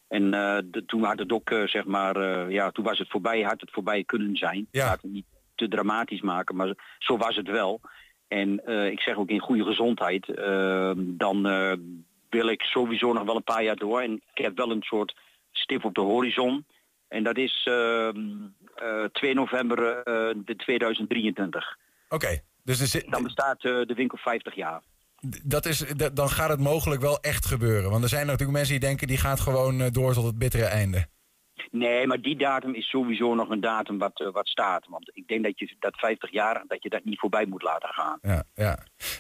En 0.08 0.32
de, 0.32 0.84
toen 0.86 1.04
had 1.04 1.20
het 1.20 1.32
ook, 1.32 1.50
zeg 1.66 1.86
maar, 1.86 2.52
ja, 2.52 2.72
toen 2.72 2.84
was 2.84 2.98
het 2.98 3.10
voorbij, 3.10 3.42
had 3.42 3.62
het 3.62 3.72
voorbij 3.72 4.04
kunnen 4.04 4.36
zijn. 4.36 4.68
Ja. 4.72 4.86
Laat 4.86 5.02
het 5.02 5.12
niet 5.12 5.26
te 5.56 5.68
dramatisch 5.68 6.22
maken, 6.22 6.56
maar 6.56 6.96
zo 7.00 7.18
was 7.18 7.36
het 7.36 7.48
wel. 7.48 7.82
En 8.28 8.68
ik 8.92 9.00
zeg 9.00 9.16
ook 9.16 9.30
in 9.30 9.40
goede 9.40 9.64
gezondheid, 9.64 10.28
uh, 10.28 10.92
dan 10.96 11.42
wil 12.30 12.48
ik 12.48 12.62
sowieso 12.62 13.14
nog 13.14 13.24
wel 13.24 13.36
een 13.36 13.44
paar 13.44 13.64
jaar 13.64 13.76
door. 13.76 14.02
En 14.02 14.14
ik 14.34 14.44
heb 14.44 14.58
wel 14.58 14.72
een 14.72 14.84
soort 14.84 15.16
stip 15.52 15.86
op 15.86 15.96
de 15.96 16.02
horizon. 16.02 16.66
En 17.10 17.24
dat 17.24 17.38
is 17.38 17.70
2 19.12 19.34
november 19.34 19.78
de 20.46 20.56
2023. 20.58 21.78
Oké, 22.10 22.16
okay, 22.16 22.44
dus 22.64 22.80
er 22.80 22.88
zit... 22.88 23.12
dan 23.12 23.24
bestaat 23.24 23.62
de 23.62 23.94
winkel 23.96 24.18
50 24.18 24.56
jaar. 24.56 24.82
Dat 25.44 25.66
is, 25.66 25.84
dan 26.14 26.30
gaat 26.30 26.50
het 26.50 26.60
mogelijk 26.60 27.02
wel 27.02 27.20
echt 27.20 27.46
gebeuren. 27.46 27.90
Want 27.90 28.04
er 28.04 28.10
zijn 28.10 28.26
natuurlijk 28.26 28.58
mensen 28.58 28.80
die 28.80 28.88
denken 28.88 29.08
die 29.08 29.18
gaat 29.18 29.40
gewoon 29.40 29.90
door 29.90 30.14
tot 30.14 30.26
het 30.26 30.38
bittere 30.38 30.66
einde. 30.66 31.08
Nee, 31.72 32.08
maar 32.08 32.22
die 32.22 32.38
datum 32.38 32.74
is 32.74 32.90
sowieso 32.90 33.36
nog 33.36 33.50
een 33.50 33.62
datum 33.62 33.98
wat, 33.98 34.20
uh, 34.20 34.32
wat 34.32 34.48
staat. 34.48 34.86
Want 34.88 35.12
ik 35.14 35.28
denk 35.28 35.44
dat 35.44 35.60
je 35.60 35.76
dat 35.80 35.96
50 35.98 36.32
jaar, 36.32 36.64
dat 36.68 36.84
je 36.84 36.90
dat 36.90 37.04
niet 37.04 37.20
voorbij 37.20 37.46
moet 37.46 37.64
laten 37.64 37.90
gaan. 37.90 38.20
Ja, 38.22 38.44
ja. 38.54 38.80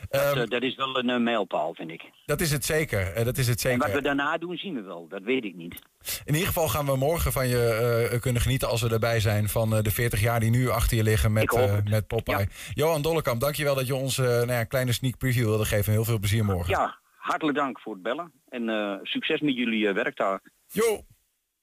Dat, 0.09 0.35
um, 0.35 0.41
uh, 0.41 0.47
dat 0.47 0.61
is 0.61 0.75
wel 0.75 0.99
een 0.99 1.09
uh, 1.09 1.17
mijlpaal, 1.17 1.73
vind 1.73 1.91
ik. 1.91 2.03
Dat 2.25 2.41
is 2.41 2.51
het 2.51 2.65
zeker. 2.65 3.23
dat 3.23 3.37
is 3.37 3.47
het 3.47 3.59
zeker. 3.59 3.79
En 3.79 3.85
wat 3.87 3.95
we 3.95 4.01
daarna 4.01 4.37
doen, 4.37 4.57
zien 4.57 4.75
we 4.75 4.81
wel. 4.81 5.07
Dat 5.07 5.21
weet 5.21 5.43
ik 5.43 5.55
niet. 5.55 5.81
In 6.25 6.33
ieder 6.33 6.47
geval 6.47 6.67
gaan 6.67 6.85
we 6.85 6.95
morgen 6.95 7.31
van 7.31 7.47
je 7.47 8.17
kunnen 8.21 8.41
genieten 8.41 8.67
als 8.67 8.81
we 8.81 8.89
erbij 8.89 9.19
zijn 9.19 9.49
van 9.49 9.69
de 9.69 9.91
40 9.91 10.21
jaar 10.21 10.39
die 10.39 10.49
nu 10.49 10.69
achter 10.69 10.97
je 10.97 11.03
liggen 11.03 11.33
met, 11.33 11.83
met 11.89 12.07
Popeye. 12.07 12.37
Ja. 12.37 12.45
Johan 12.73 13.01
Dollekamp, 13.01 13.41
dankjewel 13.41 13.75
dat 13.75 13.87
je 13.87 13.95
ons 13.95 14.17
nou 14.17 14.47
ja, 14.47 14.59
een 14.59 14.67
kleine 14.67 14.93
sneak 14.93 15.17
preview 15.17 15.45
wilde 15.45 15.65
geven. 15.65 15.91
Heel 15.91 16.05
veel 16.05 16.19
plezier 16.19 16.45
morgen. 16.45 16.69
Ja, 16.69 16.99
hartelijk 17.17 17.57
dank 17.57 17.79
voor 17.79 17.93
het 17.93 18.01
bellen. 18.01 18.31
En 18.49 18.99
succes 19.03 19.39
met 19.39 19.55
jullie 19.55 19.93
werk 19.93 20.17
daar. 20.17 20.41
Jo! 20.67 21.05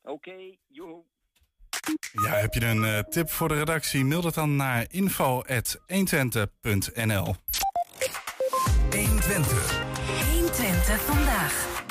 Oké, 0.06 0.30
okay, 0.30 0.58
joe. 0.68 1.02
Ja, 2.12 2.30
heb 2.30 2.54
je 2.54 2.64
een 2.64 2.82
uh, 2.82 2.98
tip 2.98 3.30
voor 3.30 3.48
de 3.48 3.54
redactie? 3.54 4.04
Mail 4.04 4.20
dat 4.20 4.34
dan 4.34 4.56
naar 4.56 4.86
info.120.nl 4.88 7.34
120. 8.90 9.84
120 10.32 11.00
vandaag. 11.00 11.84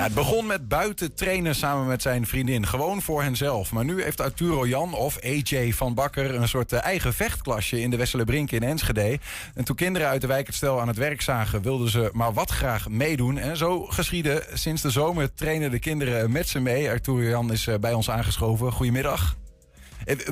Het 0.00 0.14
begon 0.14 0.46
met 0.46 0.68
buiten 0.68 1.14
trainen 1.14 1.54
samen 1.54 1.86
met 1.86 2.02
zijn 2.02 2.26
vriendin. 2.26 2.66
Gewoon 2.66 3.02
voor 3.02 3.22
henzelf. 3.22 3.72
Maar 3.72 3.84
nu 3.84 4.02
heeft 4.02 4.20
Arturo 4.20 4.66
Jan 4.66 4.94
of 4.94 5.18
AJ 5.22 5.72
van 5.72 5.94
Bakker... 5.94 6.34
een 6.34 6.48
soort 6.48 6.72
uh, 6.72 6.82
eigen 6.82 7.14
vechtklasje 7.14 7.80
in 7.80 7.90
de 7.90 7.96
Wesselenbrink 7.96 8.50
in 8.50 8.62
Enschede. 8.62 9.18
En 9.54 9.64
toen 9.64 9.76
kinderen 9.76 10.08
uit 10.08 10.20
de 10.20 10.26
wijk 10.26 10.46
het 10.46 10.56
stel 10.56 10.80
aan 10.80 10.88
het 10.88 10.96
werk 10.96 11.20
zagen... 11.20 11.62
wilden 11.62 11.88
ze 11.88 12.10
maar 12.12 12.32
wat 12.32 12.50
graag 12.50 12.88
meedoen. 12.88 13.38
En 13.38 13.56
zo 13.56 13.84
geschiedde 13.84 14.46
sinds 14.52 14.82
de 14.82 14.90
zomer 14.90 15.34
trainen 15.34 15.70
de 15.70 15.78
kinderen 15.78 16.32
met 16.32 16.48
ze 16.48 16.60
mee. 16.60 16.90
Arturo 16.90 17.22
Jan 17.22 17.52
is 17.52 17.66
uh, 17.66 17.74
bij 17.74 17.92
ons 17.92 18.10
aangeschoven. 18.10 18.72
Goedemiddag. 18.72 19.36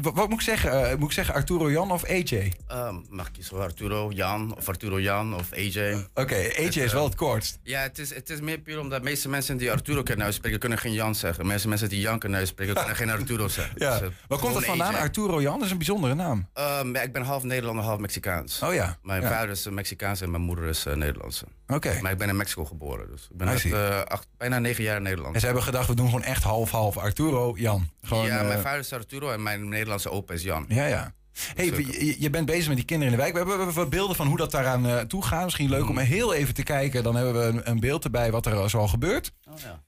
Wat 0.02 0.28
moet 0.28 0.32
ik 0.32 0.40
zeggen? 0.40 0.90
Uh, 0.90 0.94
moet 0.94 1.08
ik 1.08 1.14
zeggen 1.14 1.34
Arturo 1.34 1.70
Jan 1.70 1.90
of 1.90 2.04
AJ? 2.04 2.52
Uh, 2.70 2.96
mag 3.08 3.26
ik 3.26 3.32
kiezen 3.32 3.60
Arturo 3.60 4.10
Jan 4.12 4.56
of 4.56 4.68
Arturo 4.68 5.00
Jan 5.00 5.34
of 5.34 5.52
AJ. 5.52 5.92
Oké, 5.92 6.20
okay, 6.20 6.44
AJ 6.58 6.80
is 6.80 6.92
wel 6.92 7.04
het 7.04 7.14
kortst. 7.14 7.58
Ja, 7.62 7.80
het 7.80 7.98
is, 7.98 8.14
het 8.14 8.30
is 8.30 8.40
meer 8.40 8.58
puur 8.58 8.80
omdat 8.80 8.98
de 8.98 9.04
meeste 9.04 9.28
mensen 9.28 9.56
die 9.56 9.70
Arturo 9.70 10.02
kunnen 10.02 10.24
uitspreken, 10.24 10.58
kunnen 10.58 10.78
geen 10.78 10.92
Jan 10.92 11.14
zeggen. 11.14 11.42
De 11.44 11.50
meeste 11.50 11.68
mensen 11.68 11.88
die 11.88 12.00
Jan 12.00 12.18
kunnen 12.18 12.38
uitspreken, 12.38 12.74
kunnen 12.74 12.96
geen 12.96 13.10
Arturo 13.10 13.48
zeggen. 13.58 13.74
Ja. 13.78 13.98
Dus, 13.98 14.08
Waar 14.28 14.38
komt 14.38 14.54
het 14.54 14.64
vandaan? 14.64 14.94
Arturo 14.94 15.42
Jan 15.42 15.54
dat 15.54 15.64
is 15.64 15.70
een 15.70 15.76
bijzondere 15.76 16.14
naam. 16.14 16.48
Ja, 16.54 17.00
ik 17.00 17.12
ben 17.12 17.22
half 17.22 17.42
Nederlander, 17.42 17.84
half 17.84 17.98
Mexicaans. 17.98 18.62
Oh 18.62 18.74
ja. 18.74 18.98
Mijn 19.02 19.22
vader 19.22 19.50
is 19.50 19.68
Mexicaans 19.68 20.20
en 20.20 20.30
mijn 20.30 20.42
moeder 20.42 20.64
is 20.64 20.84
Nederlandse. 20.84 21.44
Oké. 21.66 21.98
Maar 22.00 22.12
ik 22.12 22.18
ben 22.18 22.28
in 22.28 22.36
Mexico 22.36 22.64
geboren, 22.64 23.06
dus 23.10 23.28
ik 23.30 23.36
ben 23.36 23.48
echt, 23.48 24.26
bijna 24.36 24.58
negen 24.58 24.84
jaar 24.84 24.96
in 24.96 25.02
Nederland. 25.02 25.34
En 25.34 25.40
ze 25.40 25.46
hebben 25.46 25.64
gedacht, 25.64 25.88
we 25.88 25.94
doen 25.94 26.06
gewoon 26.06 26.22
echt 26.22 26.42
half-half 26.42 26.96
Arturo 26.96 27.54
Jan. 27.56 27.88
Gewoon, 28.02 28.26
ja, 28.26 28.42
mijn 28.42 28.60
vader 28.60 28.78
is 28.78 28.92
Arturo 28.92 29.30
en 29.30 29.42
mijn 29.42 29.63
Nederlandse 29.68 30.10
opa 30.10 30.34
is 30.34 30.42
Jan. 30.42 30.64
Ja, 30.68 30.86
ja. 30.86 31.14
Hey, 31.54 31.66
je, 31.66 32.20
je, 32.20 32.30
bent 32.30 32.46
bezig 32.46 32.68
met 32.68 32.76
die 32.76 32.84
kinderen 32.84 33.12
in 33.12 33.18
de 33.18 33.22
wijk. 33.22 33.32
We 33.32 33.38
hebben, 33.38 33.58
we 33.58 33.64
hebben 33.64 33.82
wat 33.82 33.90
beelden 33.90 34.16
van 34.16 34.26
hoe 34.26 34.36
dat 34.36 34.50
daaraan 34.50 34.86
uh, 34.86 35.00
toe 35.00 35.24
gaat. 35.24 35.44
Misschien 35.44 35.68
leuk 35.68 35.88
om 35.88 35.98
heel 35.98 36.34
even 36.34 36.54
te 36.54 36.62
kijken. 36.62 37.02
Dan 37.02 37.16
hebben 37.16 37.34
we 37.34 37.40
een, 37.40 37.70
een 37.70 37.80
beeld 37.80 38.04
erbij 38.04 38.30
wat 38.30 38.46
er 38.46 38.70
zo 38.70 38.78
al 38.78 38.88
gebeurt. 38.88 39.32
Oh 39.50 39.58
ja. 39.58 39.82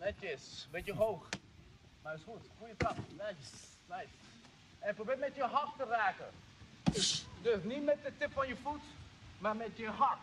Netjes, 0.00 0.68
beetje 0.70 0.94
hoog. 0.94 1.28
Maar 2.02 2.14
is 2.14 2.20
goed. 2.24 2.40
Goeie 2.58 2.76
trap. 2.76 2.96
Netjes. 3.16 3.50
Nice. 3.88 4.06
En 4.78 4.94
probeer 4.94 5.18
met 5.18 5.32
je 5.34 5.42
hak 5.42 5.68
te 5.76 5.84
raken. 5.84 6.26
Dus 6.92 7.26
niet 7.62 7.84
met 7.84 7.98
de 8.04 8.12
tip 8.18 8.32
van 8.32 8.48
je 8.48 8.56
voet, 8.62 8.82
maar 9.38 9.56
met 9.56 9.70
je 9.76 9.88
hak. 9.88 10.18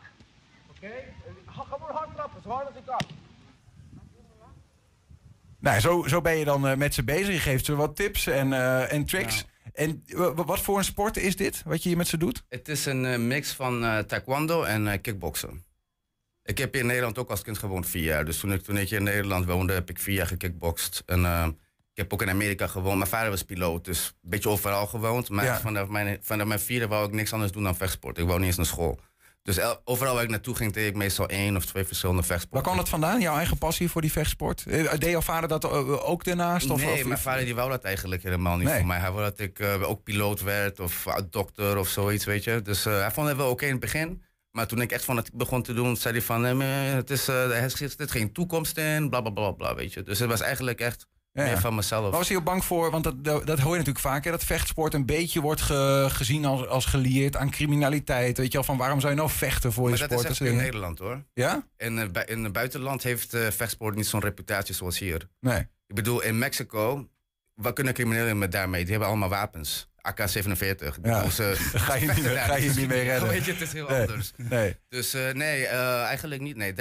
Oké? 0.69 0.85
Okay? 0.85 1.13
Ga 1.45 1.63
gewoon 1.63 1.95
hard 1.95 2.15
trappen, 2.15 2.41
zo 2.41 2.49
hard 2.49 2.67
als 2.67 2.75
ik 2.75 2.85
kan. 2.85 3.05
Nou, 5.59 5.79
zo, 5.79 6.03
zo 6.07 6.21
ben 6.21 6.37
je 6.37 6.45
dan 6.45 6.69
uh, 6.69 6.75
met 6.75 6.93
ze 6.93 7.03
bezig. 7.03 7.33
Je 7.33 7.39
geeft 7.39 7.65
ze 7.65 7.75
wat 7.75 7.95
tips 7.95 8.27
en, 8.27 8.47
uh, 8.47 8.93
en 8.93 9.05
tricks. 9.05 9.37
Ja. 9.37 9.71
En 9.73 10.03
wat 10.35 10.59
voor 10.59 10.77
een 10.77 10.83
sport 10.83 11.17
is 11.17 11.35
dit, 11.35 11.61
wat 11.65 11.83
je 11.83 11.89
hier 11.89 11.97
met 11.97 12.07
ze 12.07 12.17
doet? 12.17 12.43
Het 12.49 12.67
is 12.67 12.85
een 12.85 13.03
uh, 13.03 13.17
mix 13.17 13.51
van 13.51 14.05
taekwondo 14.07 14.63
en 14.63 15.01
kickboksen. 15.01 15.65
Ik 16.43 16.57
heb 16.57 16.71
hier 16.73 16.81
in 16.81 16.87
Nederland 16.87 17.17
ook 17.17 17.29
als 17.29 17.41
kind 17.41 17.57
gewoond 17.57 17.87
vier 17.87 18.03
jaar. 18.03 18.25
Dus 18.25 18.39
toen 18.39 18.53
ik, 18.53 18.61
toen 18.61 18.77
ik 18.77 18.89
hier 18.89 18.97
in 18.97 19.03
Nederland 19.03 19.45
woonde, 19.45 19.73
heb 19.73 19.89
ik 19.89 19.99
vier 19.99 20.15
jaar 20.15 20.27
gekickbokst. 20.27 21.03
En 21.05 21.25
ik 21.91 21.97
heb 21.97 22.13
ook 22.13 22.21
in 22.21 22.29
Amerika 22.29 22.67
gewoond. 22.67 22.97
Mijn 22.97 23.09
vader 23.09 23.29
was 23.29 23.43
piloot, 23.43 23.85
dus 23.85 24.05
een 24.05 24.29
beetje 24.29 24.49
overal 24.49 24.87
gewoond. 24.87 25.29
Maar 25.29 25.45
ja. 25.45 25.59
vanaf, 25.59 25.87
mijn, 25.87 26.17
vanaf 26.21 26.47
mijn 26.47 26.59
vierde 26.59 26.87
wou 26.87 27.07
ik 27.07 27.13
niks 27.13 27.33
anders 27.33 27.51
doen 27.51 27.63
dan 27.63 27.75
vechtsport. 27.75 28.17
Ik 28.17 28.25
wou 28.25 28.37
niet 28.37 28.47
eens 28.47 28.57
naar 28.57 28.65
school. 28.65 28.99
Dus 29.49 29.57
el, 29.57 29.81
overal 29.83 30.13
waar 30.13 30.23
ik 30.23 30.29
naartoe 30.29 30.55
ging, 30.55 30.73
deed 30.73 30.87
ik 30.87 30.95
meestal 30.95 31.27
één 31.27 31.55
of 31.55 31.65
twee 31.65 31.85
verschillende 31.85 32.23
vechtsporten. 32.23 32.53
Waar 32.53 32.61
kwam 32.61 32.77
dat 32.77 32.89
vandaan, 32.89 33.21
jouw 33.21 33.35
eigen 33.35 33.57
passie 33.57 33.89
voor 33.89 34.01
die 34.01 34.11
vechtsport? 34.11 34.63
Deed 34.99 35.05
jouw 35.05 35.21
vader 35.21 35.49
dat 35.49 35.65
ook 36.01 36.23
daarnaast? 36.23 36.69
Of, 36.69 36.81
nee, 36.81 36.93
of, 36.93 37.05
mijn 37.05 37.19
vader 37.19 37.45
die 37.45 37.55
wou 37.55 37.69
dat 37.69 37.83
eigenlijk 37.83 38.23
helemaal 38.23 38.57
niet 38.57 38.67
nee. 38.67 38.77
voor 38.77 38.87
mij. 38.87 38.99
Hij 38.99 39.11
wou 39.11 39.23
dat 39.23 39.39
ik 39.39 39.59
uh, 39.59 39.89
ook 39.89 40.03
piloot 40.03 40.41
werd 40.41 40.79
of 40.79 41.05
uh, 41.05 41.15
dokter 41.29 41.77
of 41.77 41.87
zoiets, 41.87 42.25
weet 42.25 42.43
je. 42.43 42.61
Dus 42.61 42.85
uh, 42.85 42.99
hij 42.99 43.11
vond 43.11 43.27
het 43.27 43.37
wel 43.37 43.45
oké 43.45 43.53
okay 43.53 43.67
in 43.67 43.73
het 43.73 43.83
begin. 43.83 44.23
Maar 44.51 44.67
toen 44.67 44.81
ik 44.81 44.91
echt 44.91 45.05
van 45.05 45.17
het 45.17 45.31
begon 45.33 45.61
te 45.61 45.73
doen, 45.73 45.97
zei 45.97 46.13
hij 46.13 46.23
van... 46.23 46.43
het 46.43 47.09
is, 47.09 47.27
er 47.27 48.09
geen 48.09 48.33
toekomst 48.33 48.77
in, 48.77 49.09
bla, 49.09 49.21
bla, 49.21 49.31
bla, 49.31 49.51
bla, 49.51 49.75
weet 49.75 49.93
je. 49.93 50.03
Dus 50.03 50.19
het 50.19 50.29
was 50.29 50.41
eigenlijk 50.41 50.79
echt... 50.79 51.07
Ja, 51.31 51.45
ja. 51.45 51.59
van 51.59 51.75
mezelf. 51.75 52.09
Maar 52.09 52.19
was 52.19 52.27
hij 52.27 52.37
ook 52.37 52.43
bang 52.43 52.65
voor, 52.65 52.91
want 52.91 53.03
dat, 53.03 53.23
dat, 53.23 53.47
dat 53.47 53.59
hoor 53.59 53.71
je 53.71 53.77
natuurlijk 53.77 54.05
vaak, 54.05 54.23
hè, 54.23 54.31
dat 54.31 54.43
vechtsport 54.43 54.93
een 54.93 55.05
beetje 55.05 55.41
wordt 55.41 55.61
ge, 55.61 56.05
gezien 56.09 56.45
als, 56.45 56.67
als 56.67 56.85
gelieerd 56.85 57.35
aan 57.35 57.49
criminaliteit. 57.49 58.37
Weet 58.37 58.47
je 58.47 58.53
wel, 58.53 58.63
van 58.63 58.77
waarom 58.77 58.99
zou 58.99 59.11
je 59.11 59.17
nou 59.17 59.29
vechten 59.29 59.73
voor 59.73 59.89
maar 59.89 59.93
je 59.93 59.99
dat 59.99 60.09
sport? 60.09 60.23
Dat 60.23 60.31
is 60.31 60.39
echt 60.39 60.49
in 60.49 60.57
Nederland 60.57 60.99
hoor. 60.99 61.23
Ja? 61.33 61.67
In, 61.77 61.97
uh, 61.97 62.21
in 62.25 62.43
het 62.43 62.53
buitenland 62.53 63.03
heeft 63.03 63.33
uh, 63.33 63.47
vechtsport 63.47 63.95
niet 63.95 64.07
zo'n 64.07 64.19
reputatie 64.19 64.75
zoals 64.75 64.99
hier. 64.99 65.29
Nee. 65.39 65.59
Ik 65.87 65.95
bedoel, 65.95 66.21
in 66.21 66.37
Mexico, 66.37 67.09
wat 67.53 67.73
kunnen 67.73 67.93
criminelen 67.93 68.37
met 68.37 68.51
daarmee? 68.51 68.81
Die 68.81 68.91
hebben 68.91 69.09
allemaal 69.09 69.29
wapens. 69.29 69.88
AK-47. 70.01 70.95
Ja. 71.03 71.23
Dus, 71.23 71.39
eh, 71.39 71.47
Ga 71.87 71.95
je 71.95 72.05
niet 72.15 72.25
ga 72.25 72.55
je 72.55 72.69
niet 72.75 72.87
meer 72.87 73.03
redden. 73.11 73.29
Weet 73.29 73.45
je, 73.45 73.51
het 73.51 73.61
is 73.61 73.73
heel 73.73 73.87
Nee, 73.89 73.99
anders. 74.01 74.31
nee. 74.37 74.75
Dus 74.89 75.13
eh, 75.13 75.31
nee, 75.33 75.65
eh, 75.65 76.01
eigenlijk 76.03 76.41
niet. 76.41 76.55
Nee. 76.55 76.73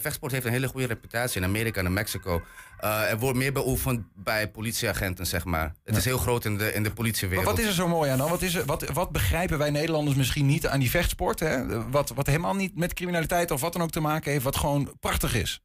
Vechtsport 0.00 0.32
heeft 0.32 0.44
een 0.44 0.52
hele 0.52 0.68
goede 0.68 0.86
reputatie 0.86 1.40
in 1.40 1.46
Amerika 1.46 1.80
en 1.80 1.86
in 1.86 1.92
Mexico. 1.92 2.42
Er 2.80 3.18
wordt 3.18 3.38
meer 3.38 3.52
beoefend 3.52 4.00
bij 4.14 4.48
politieagenten, 4.50 5.26
zeg 5.26 5.44
maar. 5.44 5.72
Het 5.84 5.96
is 5.96 6.04
heel 6.04 6.18
groot 6.18 6.44
in 6.44 6.58
de, 6.58 6.66
in 6.72 6.72
de 6.82 6.88
Maar 6.88 6.92
politiewereld. 6.92 7.46
wat 7.46 7.58
is 7.58 7.66
er 7.66 7.72
zo 7.72 7.88
mooi 7.88 8.10
aan 8.10 8.18
dan? 8.18 8.30
Wat, 8.30 8.42
is 8.42 8.54
er, 8.54 8.64
wat, 8.64 8.84
wat 8.92 9.10
begrijpen 9.12 9.58
wij 9.58 9.70
Nederlanders 9.70 10.16
misschien 10.16 10.46
niet 10.46 10.66
aan 10.66 10.80
die 10.80 10.90
vechtsport? 10.90 11.40
Hè? 11.40 11.88
Wat, 11.90 12.12
wat 12.14 12.26
helemaal 12.26 12.54
niet 12.54 12.76
met 12.78 12.94
criminaliteit 12.94 13.50
of 13.50 13.60
wat 13.60 13.72
dan 13.72 13.82
ook 13.82 13.90
te 13.90 14.00
maken 14.00 14.32
heeft, 14.32 14.44
wat 14.44 14.56
gewoon 14.56 14.96
prachtig 15.00 15.34
is. 15.34 15.60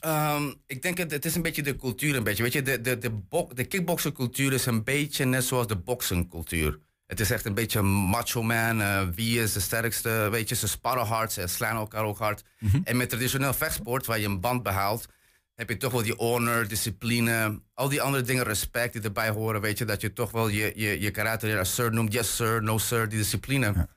Ehm, 0.00 0.52
ik 0.66 0.82
denk 0.82 0.98
het, 0.98 1.10
het 1.10 1.24
is 1.24 1.34
een 1.34 1.42
beetje 1.42 1.62
de 1.62 1.76
cultuur 1.76 2.16
een 2.16 2.22
beetje. 2.24 2.42
Weet 2.42 2.52
je, 2.52 2.62
de, 2.62 2.80
de, 2.80 2.98
de, 2.98 3.20
de 3.54 3.64
kickboksencultuur 3.64 4.52
is 4.52 4.66
een 4.66 4.84
beetje 4.84 5.24
net 5.24 5.44
zoals 5.44 5.66
de 5.66 5.76
boksencultuur. 5.76 6.78
Het 7.06 7.20
is 7.20 7.30
echt 7.30 7.44
een 7.44 7.54
beetje 7.54 7.82
macho 7.82 8.42
man. 8.42 8.80
eh, 8.80 9.02
wie 9.14 9.40
is 9.42 9.52
de 9.52 9.60
sterkste? 9.60 10.28
Weet 10.30 10.48
je, 10.48 10.54
ze 10.54 10.68
sparren 10.68 11.06
hard, 11.06 11.32
ze 11.32 11.46
slaan 11.46 11.76
elkaar 11.76 12.04
ook 12.04 12.18
hard. 12.18 12.42
En 12.84 12.96
met 12.96 13.08
traditioneel 13.08 13.54
vechtsport, 13.54 14.06
waar 14.06 14.18
je 14.18 14.26
een 14.26 14.40
band 14.40 14.62
behaalt, 14.62 15.06
heb 15.54 15.68
je 15.68 15.76
toch 15.76 15.92
wel 15.92 16.02
die 16.02 16.14
honor, 16.16 16.68
discipline, 16.68 17.60
al 17.74 17.88
die 17.88 18.02
andere 18.02 18.22
dingen, 18.22 18.44
respect 18.44 18.92
die 18.92 19.02
erbij 19.02 19.30
horen. 19.30 19.60
Weet 19.60 19.78
je, 19.78 19.84
dat 19.84 20.00
je 20.00 20.12
toch 20.12 20.30
wel 20.30 20.48
je, 20.48 20.72
je, 20.74 21.00
je 21.00 21.10
karakter 21.10 21.58
als 21.58 21.74
sir 21.74 21.92
noemt. 21.92 22.12
Yes 22.12 22.36
sir, 22.36 22.62
no 22.62 22.78
sir, 22.78 23.08
die 23.08 23.18
discipline. 23.18 23.88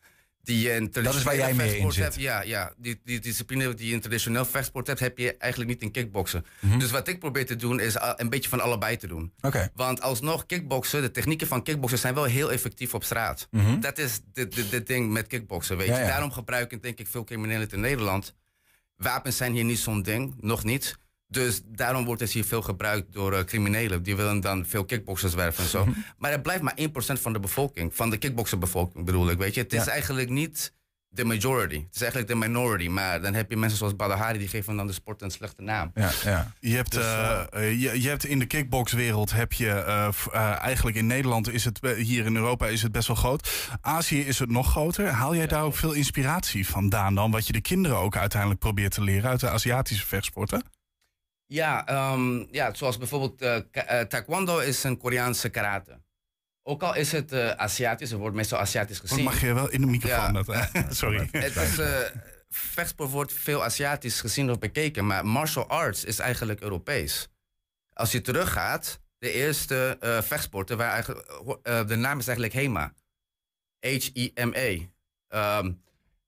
Die 0.43 0.59
je 0.67 0.71
in 0.75 0.89
Dat 0.91 1.15
is 1.15 1.23
waar 1.23 1.35
jij 1.35 1.53
mee 1.53 1.77
in 1.77 1.91
zit. 1.91 2.03
hebt. 2.03 2.15
Ja, 2.15 2.41
ja 2.41 2.73
die, 2.77 3.01
die 3.03 3.19
discipline 3.19 3.73
die 3.73 3.87
je 3.87 3.93
in 3.93 3.99
traditioneel 4.01 4.45
vechtsport 4.45 4.87
hebt, 4.87 4.99
heb 4.99 5.17
je 5.17 5.37
eigenlijk 5.37 5.71
niet 5.71 5.81
in 5.81 5.91
kickboksen. 5.91 6.45
Mhm. 6.59 6.79
Dus 6.79 6.91
wat 6.91 7.07
ik 7.07 7.19
probeer 7.19 7.45
te 7.45 7.55
doen, 7.55 7.79
is 7.79 7.95
uh, 7.95 8.11
een 8.15 8.29
beetje 8.29 8.49
van 8.49 8.59
allebei 8.61 8.97
te 8.97 9.07
doen. 9.07 9.33
Oké. 9.41 9.69
Want 9.75 10.01
alsnog, 10.01 10.45
kickboksen, 10.45 11.01
de 11.01 11.11
technieken 11.11 11.47
van 11.47 11.63
kickboksen 11.63 11.99
zijn 11.99 12.13
wel 12.13 12.23
heel 12.23 12.51
effectief 12.51 12.93
op 12.93 13.03
straat. 13.03 13.47
Mhm. 13.51 13.79
Dat 13.79 13.97
is 13.97 14.19
de, 14.33 14.47
de, 14.47 14.69
de 14.69 14.83
ding 14.83 15.11
met 15.11 15.27
kickboksen, 15.27 15.77
weet 15.77 15.87
Ja, 15.87 15.95
je. 15.97 16.01
ja. 16.01 16.07
Daarom 16.07 16.31
gebruiken 16.31 16.81
denk 16.81 16.99
ik 16.99 17.07
veel 17.07 17.23
criminelen 17.23 17.69
in 17.71 17.79
Nederland. 17.79 18.33
Wapens 18.97 19.37
zijn 19.37 19.53
hier 19.53 19.63
niet 19.63 19.79
zo'n 19.79 20.01
ding, 20.01 20.35
nog 20.39 20.63
niet. 20.63 20.95
Dus 21.31 21.61
daarom 21.65 22.05
wordt 22.05 22.21
het 22.21 22.31
hier 22.31 22.45
veel 22.45 22.61
gebruikt 22.61 23.13
door 23.13 23.33
eh, 23.33 23.43
criminelen. 23.43 24.03
Die 24.03 24.15
willen 24.15 24.39
dan 24.39 24.65
veel 24.65 24.85
kickboxers 24.85 25.33
werven 25.33 25.63
en 25.63 25.69
zo. 25.69 25.87
Maar 26.17 26.31
het 26.31 26.41
blijft 26.41 26.61
maar 26.61 26.77
1% 26.79 27.21
van 27.21 27.33
de 27.33 27.39
bevolking. 27.39 27.95
Van 27.95 28.09
de 28.09 28.17
kickbokserbevolking 28.17 29.05
bedoel 29.05 29.29
ik, 29.29 29.37
weet 29.37 29.53
je. 29.53 29.61
Het 29.61 29.73
is 29.73 29.87
eigenlijk 29.87 30.29
niet 30.29 30.73
de 31.13 31.25
majority. 31.25 31.75
Het 31.75 31.95
is 31.95 32.01
eigenlijk 32.01 32.31
de 32.31 32.37
minority. 32.37 32.87
Maar 32.87 33.21
dan 33.21 33.33
heb 33.33 33.49
je 33.49 33.57
mensen 33.57 33.77
zoals 33.77 33.95
Badahari... 33.95 34.37
die 34.37 34.47
geven 34.47 34.75
dan 34.75 34.87
de 34.87 34.93
sport 34.93 35.21
een 35.21 35.31
slechte 35.31 35.61
naam. 35.61 35.91
Ja, 35.93 36.11
ja. 36.23 36.53
Je 36.59 36.75
hebt, 36.75 36.91
Dus, 36.91 37.03
eh, 37.03 37.43
eh, 37.51 37.81
je, 37.81 38.01
je 38.01 38.09
hebt 38.09 38.25
in 38.25 38.39
de 38.39 38.45
kickboxwereld 38.45 39.31
heb 39.31 39.53
je 39.53 39.69
eh, 39.69 40.07
eh, 40.31 40.61
eigenlijk 40.61 40.97
in 40.97 41.07
Nederland 41.07 41.51
is 41.53 41.65
het 41.65 41.79
hier 41.97 42.25
in 42.25 42.35
Europa 42.35 42.67
is 42.67 42.81
het 42.81 42.91
best 42.91 43.07
wel 43.07 43.15
groot. 43.15 43.69
Azië 43.81 44.19
is 44.19 44.39
het 44.39 44.49
nog 44.49 44.69
groter. 44.69 45.07
Haal 45.07 45.35
jij 45.35 45.47
daar 45.47 45.63
ook 45.63 45.75
veel 45.75 45.93
inspiratie 45.93 46.67
vandaan 46.67 47.15
dan? 47.15 47.31
Wat 47.31 47.47
je 47.47 47.53
de 47.53 47.61
kinderen 47.61 47.97
ook 47.97 48.17
uiteindelijk 48.17 48.59
probeert 48.59 48.91
te 48.91 49.01
leren 49.01 49.29
uit 49.29 49.39
de 49.39 49.49
Aziatische 49.49 50.05
vechtsporten? 50.07 50.63
Ja, 51.51 51.85
ehm, 51.87 52.43
ja 52.51 52.73
zoals 52.73 52.97
bijvoorbeeld 52.97 53.41
eh, 53.41 53.55
eh, 53.71 54.07
taekwondo 54.07 54.59
is 54.59 54.83
een 54.83 54.97
Koreaanse 54.97 55.49
karate. 55.49 56.01
Ook 56.63 56.83
al 56.83 56.95
is 56.95 57.11
het 57.11 57.31
eh, 57.31 57.49
Aziatisch, 57.49 58.09
het 58.09 58.19
wordt 58.19 58.35
meestal 58.35 58.59
Aziatisch 58.59 58.99
gezien. 58.99 59.23
Mag 59.23 59.41
je 59.41 59.53
wel 59.53 59.69
in 59.69 59.81
de 59.81 59.87
microfoon? 59.87 60.33
Dat, 60.33 60.69
sorry. 60.95 61.27
Het 61.31 61.55
is, 61.55 61.79
vechtsport 62.49 63.09
wordt 63.11 63.33
veel 63.33 63.63
Aziatisch 63.63 64.19
gezien 64.19 64.51
of 64.51 64.59
bekeken, 64.59 65.07
maar 65.07 65.25
martial 65.25 65.67
arts 65.67 66.03
is 66.05 66.19
eigenlijk 66.19 66.61
Europees. 66.61 67.27
Als 67.93 68.11
je 68.11 68.21
teruggaat, 68.21 69.01
de 69.17 69.31
eerste 69.31 69.97
vechtsporten, 70.23 70.77
waar 70.77 70.91
eigenlijk, 70.91 71.27
de 71.87 71.95
naam 71.95 72.19
is 72.19 72.27
eigenlijk 72.27 72.53
HEMA. 72.53 72.93
H-E-M-A. 73.79 74.87
Ehm, 75.27 75.71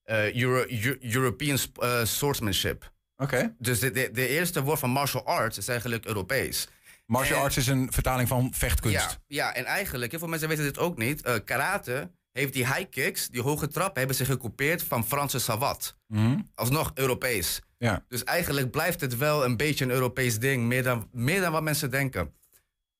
eh, 0.04 0.36
Euro- 0.36 0.66
Eu- 0.68 0.98
European 1.02 1.58
Swordsmanship. 2.04 2.93
Oké. 3.18 3.56
Dus 3.60 3.80
de, 3.80 3.92
de, 3.92 4.10
de 4.12 4.28
eerste 4.28 4.64
woord 4.64 4.80
van 4.80 4.90
martial 4.90 5.26
arts 5.26 5.58
is 5.58 5.68
eigenlijk 5.68 6.06
Europees. 6.06 6.68
Martial 7.06 7.38
En- 7.38 7.44
arts 7.44 7.58
is 7.58 7.68
een 7.68 7.92
vertaling 7.92 8.28
van 8.28 8.54
vechtkunst. 8.54 8.98
Ja, 8.98 9.12
ja, 9.28 9.54
en 9.56 9.66
eigenlijk, 9.66 10.12
heel 10.12 10.20
veel 10.20 10.30
mensen 10.30 10.48
weten 10.48 10.64
dit 10.64 10.78
ook 10.80 10.98
niet. 10.98 11.22
eh, 11.22 11.36
karate 11.46 12.12
heeft 12.32 12.54
die 12.54 12.66
high 12.66 12.90
kicks, 12.90 13.28
die 13.28 13.42
hoge 13.42 13.68
trappen, 13.68 13.98
hebben 13.98 14.16
zich 14.16 14.28
gekopieerd 14.28 14.84
van 14.84 15.06
Franse 15.06 15.40
savate. 15.40 15.92
Mhm. 16.08 16.40
Alsnog 16.56 16.92
Europees. 16.94 17.62
Ja. 17.78 18.06
Dus 18.08 18.24
eigenlijk 18.24 18.72
blijft 18.72 19.02
het 19.02 19.18
wel 19.18 19.46
een 19.46 19.58
beetje 19.58 19.86
een 19.86 19.92
Europees 19.92 20.40
ding, 20.40 20.64
meer 20.66 20.84
dan, 20.84 21.08
meer 21.12 21.42
dan 21.42 21.52
wat 21.52 21.64
mensen 21.64 21.92
denken. 21.92 22.34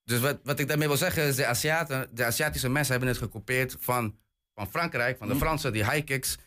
Dus 0.04 0.20
wat, 0.20 0.40
wat 0.44 0.60
ik 0.60 0.68
daarmee 0.68 0.88
wil 0.88 0.98
zeggen 0.98 1.24
is, 1.24 1.36
de, 1.36 1.46
Aziaten, 1.46 2.10
de 2.12 2.26
Aziatische 2.26 2.70
mensen 2.70 2.92
hebben 2.92 3.10
het 3.10 3.18
gekopieerd 3.18 3.76
van, 3.80 4.16
van 4.56 4.70
Frankrijk, 4.70 5.18
van 5.18 5.28
de 5.28 5.34
Mhm. 5.34 5.44
Fransen, 5.44 5.74
die 5.74 5.90
high 5.92 6.04
kicks. 6.06 6.38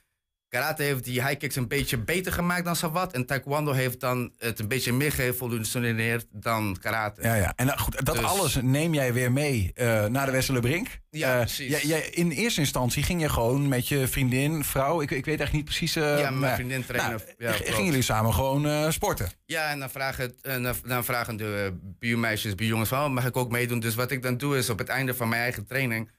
Karate 0.56 0.82
heeft 0.82 1.04
die 1.04 1.22
high 1.22 1.36
kicks 1.38 1.56
een 1.56 1.68
beetje 1.68 1.98
beter 1.98 2.32
gemaakt 2.32 2.64
dan 2.64 2.76
Savate. 2.76 3.14
En 3.14 3.26
Taekwondo 3.26 3.72
heeft 3.72 4.00
dan 4.00 4.32
het 4.38 4.58
een 4.58 4.68
beetje 4.68 4.92
meer 4.92 5.12
geëvolutioneerd 5.12 6.26
dan 6.30 6.76
karate. 6.80 7.22
Ja, 7.22 7.34
ja. 7.34 7.52
En 7.56 7.66
nou, 7.66 7.78
goed, 7.78 8.04
dat 8.04 8.14
Dus- 8.14 8.24
alles 8.24 8.58
neem 8.62 8.94
jij 8.94 9.12
weer 9.12 9.32
mee 9.32 9.70
eh, 9.74 10.04
naar 10.06 10.26
de 10.26 10.32
Westerlebrink. 10.32 10.88
Ja, 11.10 11.32
Eh, 11.32 11.38
precies. 11.40 11.70
jij- 11.70 11.82
jij- 11.84 12.08
in 12.08 12.30
eerste 12.30 12.60
instantie 12.60 13.02
ging 13.02 13.20
je 13.20 13.28
gewoon 13.28 13.68
met 13.68 13.88
je 13.88 14.08
vriendin, 14.08 14.64
vrouw, 14.64 15.00
ik, 15.00 15.10
ik 15.10 15.24
weet 15.24 15.40
echt 15.40 15.52
niet 15.52 15.64
precies. 15.64 15.96
eh, 15.96 16.02
Ja, 16.02 16.14
mijn 16.22 16.38
maar- 16.38 16.54
vriendin 16.54 16.84
trainen. 16.86 17.20
nou, 17.38 17.52
Ja, 17.52 17.52
gingen 17.52 17.84
jullie 17.84 18.02
samen 18.02 18.34
gewoon 18.34 18.66
eh, 18.66 18.90
sporten? 18.90 19.30
Ja, 19.46 19.70
en 19.70 19.78
dan 19.78 19.90
vragen, 19.90 20.34
en 20.42 20.62
dan- 20.86 21.04
vragen 21.04 21.36
de 21.36 21.64
eh, 21.66 21.78
buurmeisjes, 21.98 22.54
buurjongens 22.54 22.88
van, 22.88 23.04
oh, 23.04 23.10
mag 23.10 23.26
ik 23.26 23.36
ook 23.36 23.50
meedoen? 23.50 23.80
Dus 23.80 23.94
wat 23.94 24.10
ik 24.10 24.22
dan 24.22 24.36
doe 24.36 24.56
is 24.58 24.70
op 24.70 24.78
het 24.78 24.88
einde 24.88 25.14
van 25.14 25.28
mijn 25.28 25.42
eigen 25.42 25.66
training, 25.66 26.10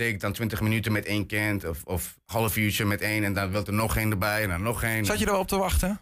ik 0.00 0.20
dan 0.20 0.32
20 0.32 0.60
minuten 0.60 0.92
met 0.92 1.04
één 1.04 1.26
kind 1.26 1.64
of, 1.64 1.84
of 1.84 2.18
half 2.24 2.56
uurtje 2.56 2.84
met 2.84 3.00
één 3.00 3.24
en 3.24 3.32
dan 3.32 3.50
wil 3.50 3.66
er 3.66 3.72
nog 3.72 3.96
één 3.96 4.10
erbij 4.10 4.42
en 4.42 4.48
dan 4.48 4.62
nog 4.62 4.82
één. 4.82 5.04
Zat 5.04 5.18
je 5.18 5.24
er 5.24 5.30
wel 5.30 5.40
op 5.40 5.48
te 5.48 5.56
wachten? 5.56 6.00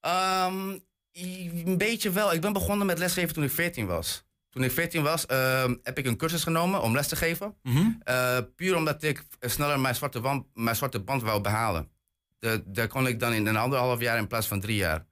Ehm, 0.00 0.78
een 1.12 1.78
beetje 1.78 2.10
wel. 2.10 2.32
Ik 2.32 2.40
ben 2.40 2.52
begonnen 2.52 2.86
met 2.86 2.98
lesgeven 2.98 3.34
toen 3.34 3.44
ik 3.44 3.50
14 3.50 3.86
was. 3.86 4.24
Toen 4.50 4.64
ik 4.64 4.72
14 4.72 5.02
was, 5.02 5.26
ehm, 5.26 5.74
heb 5.82 5.98
ik 5.98 6.06
een 6.06 6.16
cursus 6.16 6.42
genomen 6.42 6.82
om 6.82 6.94
les 6.94 7.08
te 7.08 7.16
geven. 7.16 7.56
Mhm. 7.62 7.90
Eh, 8.02 8.38
puur 8.56 8.76
omdat 8.76 9.02
ik 9.02 9.24
sneller 9.40 9.80
mijn 9.80 9.94
zwarte, 9.94 10.20
wand, 10.20 10.46
mijn 10.54 10.76
zwarte 10.76 11.00
band 11.00 11.22
wou 11.22 11.40
behalen. 11.40 11.88
Daar 12.64 12.88
kon 12.88 13.06
ik 13.06 13.20
dan 13.20 13.32
in 13.32 13.46
een 13.46 13.56
anderhalf 13.56 14.00
jaar 14.00 14.18
in 14.18 14.26
plaats 14.26 14.46
van 14.46 14.60
drie 14.60 14.76
jaar. 14.76 15.06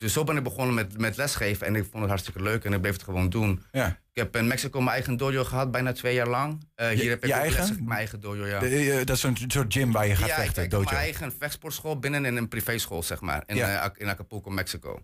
Dus 0.00 0.12
zo 0.12 0.24
ben 0.24 0.36
ik 0.36 0.42
begonnen 0.42 0.74
met, 0.74 0.98
met 0.98 1.16
lesgeven 1.16 1.66
en 1.66 1.74
ik 1.76 1.82
vond 1.82 1.98
het 1.98 2.08
hartstikke 2.08 2.42
leuk 2.42 2.64
en 2.64 2.72
ik 2.72 2.80
bleef 2.80 2.92
het 2.92 3.02
gewoon 3.02 3.28
doen. 3.28 3.62
Ja. 3.72 3.86
Ik 3.86 3.94
heb 4.22 4.36
in 4.36 4.46
Mexico 4.46 4.78
mijn 4.80 4.90
eigen 4.92 5.16
dojo 5.16 5.44
gehad, 5.44 5.70
bijna 5.70 5.92
twee 5.92 6.14
jaar 6.14 6.28
lang. 6.28 6.66
Eh, 6.74 6.92
Je- 6.92 7.00
hier 7.00 7.10
heb 7.10 7.22
ik 7.22 7.28
je 7.28 7.34
ook 7.34 7.40
eigen? 7.40 7.76
mijn 7.84 7.98
eigen 7.98 8.20
dojo, 8.20 8.46
ja. 8.46 8.58
De- 8.60 8.90
eh, 8.92 9.06
dat 9.06 9.16
is 9.16 9.22
een 9.22 9.36
soort 9.46 9.72
gym 9.72 9.92
waar 9.92 10.06
je 10.06 10.16
gaat 10.16 10.28
ja, 10.28 10.34
vechten, 10.34 10.62
ik 10.64 10.70
heb 10.70 10.80
dojo. 10.80 10.84
mijn 10.84 10.96
eigen 10.96 11.32
vechtsportschool 11.38 11.98
binnen 11.98 12.24
in 12.24 12.36
een 12.36 12.48
privéschool, 12.48 13.02
zeg 13.02 13.20
maar. 13.20 13.42
In, 13.46 13.56
Ja. 13.56 13.84
eh, 13.84 13.90
in 13.96 14.08
Acapulco, 14.08 14.50
Mexico. 14.50 15.02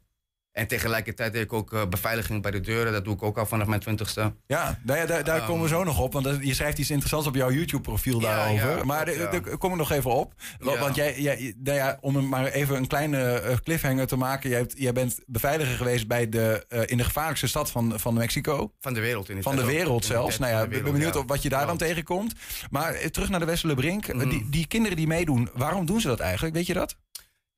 En 0.57 0.67
tegelijkertijd 0.67 1.33
deed 1.33 1.43
ik 1.43 1.53
ook 1.53 1.73
eh, 1.73 1.87
beveiliging 1.87 2.43
bij 2.43 2.51
de 2.51 2.61
deuren. 2.61 2.93
Dat 2.93 3.05
doe 3.05 3.15
ik 3.15 3.23
ook 3.23 3.39
al 3.39 3.47
vanaf 3.47 3.67
mijn 3.67 3.81
twintigste. 3.81 4.33
Ja, 4.47 4.79
nou 4.83 4.99
ja, 4.99 5.07
daar, 5.07 5.25
daar 5.25 5.37
Ehm, 5.39 5.47
komen 5.47 5.63
we 5.63 5.69
zo 5.69 5.85
nog 5.85 6.01
op. 6.01 6.13
Want 6.13 6.39
je 6.41 6.55
schrijft 6.55 6.79
iets 6.79 6.91
interessants 6.91 7.27
op 7.27 7.35
jouw 7.35 7.51
YouTube-profiel 7.51 8.21
Ja, 8.21 8.37
daarover. 8.37 8.77
ja, 8.77 8.85
maar 8.85 9.05
daar- 9.07 9.33
ja. 9.33 9.57
kom 9.59 9.71
ik 9.71 9.77
nog 9.77 9.91
even 9.93 10.11
op. 10.11 10.33
Want 10.59 10.95
jij, 10.95 11.21
jij, 11.21 11.55
nou 11.59 11.77
ja, 11.77 11.99
om 12.01 12.29
maar 12.29 12.47
even 12.47 12.77
een 12.77 12.87
kleine 12.87 13.23
eh, 13.41 13.57
cliffhanger 13.65 14.07
te 14.07 14.17
maken. 14.17 14.51
Jij, 14.51 14.59
hebt, 14.59 14.75
jij 14.77 14.93
bent 14.93 15.19
beveiliger 15.27 15.77
geweest 15.77 16.07
bij 16.09 16.29
de, 16.29 16.65
eh, 16.69 16.81
in 16.87 16.97
de 16.97 17.05
gevaarlijkste 17.05 17.47
stad 17.47 17.71
van, 17.71 18.01
van 18.01 18.15
Mexico. 18.15 18.73
Van 18.81 18.95
de 18.95 19.01
wereld. 19.01 19.29
In 19.29 19.43
Van 19.43 19.57
de 19.57 19.65
wereld 19.65 20.05
zelfs. 20.05 20.39
Nou 20.39 20.53
ja, 20.53 20.63
ik 20.63 20.69
ben 20.83 20.93
benieuwd 20.93 21.17
op 21.17 21.29
wat 21.29 21.43
je 21.43 21.49
daar 21.49 21.67
dan 21.67 21.77
tegenkomt. 21.77 22.35
Maar 22.71 23.11
terug 23.11 23.29
naar 23.29 23.41
de 23.41 23.47
Westerlebrink. 23.47 24.07
Eh, 24.09 24.31
Die, 24.31 24.47
die 24.51 24.67
kinderen 24.67 24.97
die 24.97 25.07
meedoen, 25.07 25.49
waarom 25.55 25.87
doen 25.87 26.01
ze 26.01 26.07
dat 26.07 26.21
eigenlijk? 26.21 26.55
Weet 26.55 26.67
je 26.67 26.75
dat? 26.75 26.97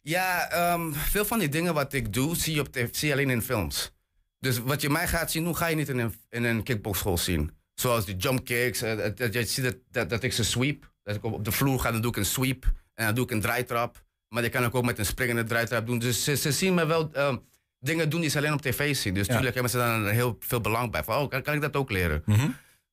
Ja, 0.08 0.50
ehm, 0.50 0.92
veel 0.92 1.24
van 1.24 1.38
die 1.38 1.48
dingen 1.48 1.74
wat 1.74 1.92
ik 1.92 2.12
doe, 2.12 2.36
zie 2.36 2.54
je, 2.54 2.60
op 2.60 2.72
tv, 2.72 2.88
zie 2.92 3.08
je 3.08 3.14
alleen 3.14 3.30
in 3.30 3.42
films. 3.42 3.92
Dus 4.40 4.58
wat 4.58 4.80
je 4.80 4.90
mij 4.90 5.08
gaat 5.08 5.30
zien 5.30 5.44
doen, 5.44 5.56
ga 5.56 5.66
je 5.66 5.76
niet 5.76 5.88
in 5.88 5.98
een, 5.98 6.14
in 6.30 6.44
een 6.44 6.62
kickboxschool 6.62 7.18
zien. 7.18 7.50
Zoals 7.74 8.04
die 8.04 8.16
jump 8.16 8.44
kicks. 8.44 8.82
eh, 8.82 8.96
dat- 8.96 9.16
dat 9.16 9.32
je 9.34 9.44
ziet 9.44 9.64
dat, 9.64 9.76
dat, 9.90 10.10
dat 10.10 10.22
ik 10.22 10.32
ze 10.32 10.44
sweep. 10.44 10.90
Dat 11.02 11.14
ik 11.16 11.24
op, 11.24 11.32
op 11.32 11.44
de 11.44 11.52
vloer 11.52 11.80
ga, 11.80 11.92
dan 11.92 12.00
doe 12.00 12.10
ik 12.10 12.16
een 12.16 12.24
sweep. 12.24 12.64
En 12.94 13.04
dan 13.06 13.14
doe 13.14 13.24
ik 13.24 13.30
een 13.30 13.40
draaitrap. 13.40 14.02
Maar 14.28 14.42
die 14.42 14.50
kan 14.50 14.64
ik 14.64 14.74
ook 14.74 14.84
met 14.84 14.98
een 14.98 15.06
springende 15.06 15.44
draaitrap 15.44 15.86
doen. 15.86 15.98
Dus 15.98 16.24
ze, 16.24 16.36
ze 16.36 16.52
zien 16.52 16.74
me 16.74 16.86
wel 16.86 17.12
ehm, 17.12 17.36
dingen 17.80 18.08
doen 18.10 18.20
die 18.20 18.30
ze 18.30 18.38
alleen 18.38 18.52
op 18.52 18.62
tv 18.62 18.96
zien. 18.96 19.14
Dus 19.14 19.26
Ja. 19.26 19.32
natuurlijk 19.32 19.54
hebben 19.54 19.72
ze 19.72 19.78
daar 19.78 20.12
heel 20.12 20.36
veel 20.40 20.60
belang 20.60 20.90
bij. 20.90 21.04
Van, 21.04 21.16
oh, 21.22 21.28
kan, 21.28 21.42
kan 21.42 21.54
ik 21.54 21.60
dat 21.60 21.76
ook 21.76 21.90
leren? 21.90 22.22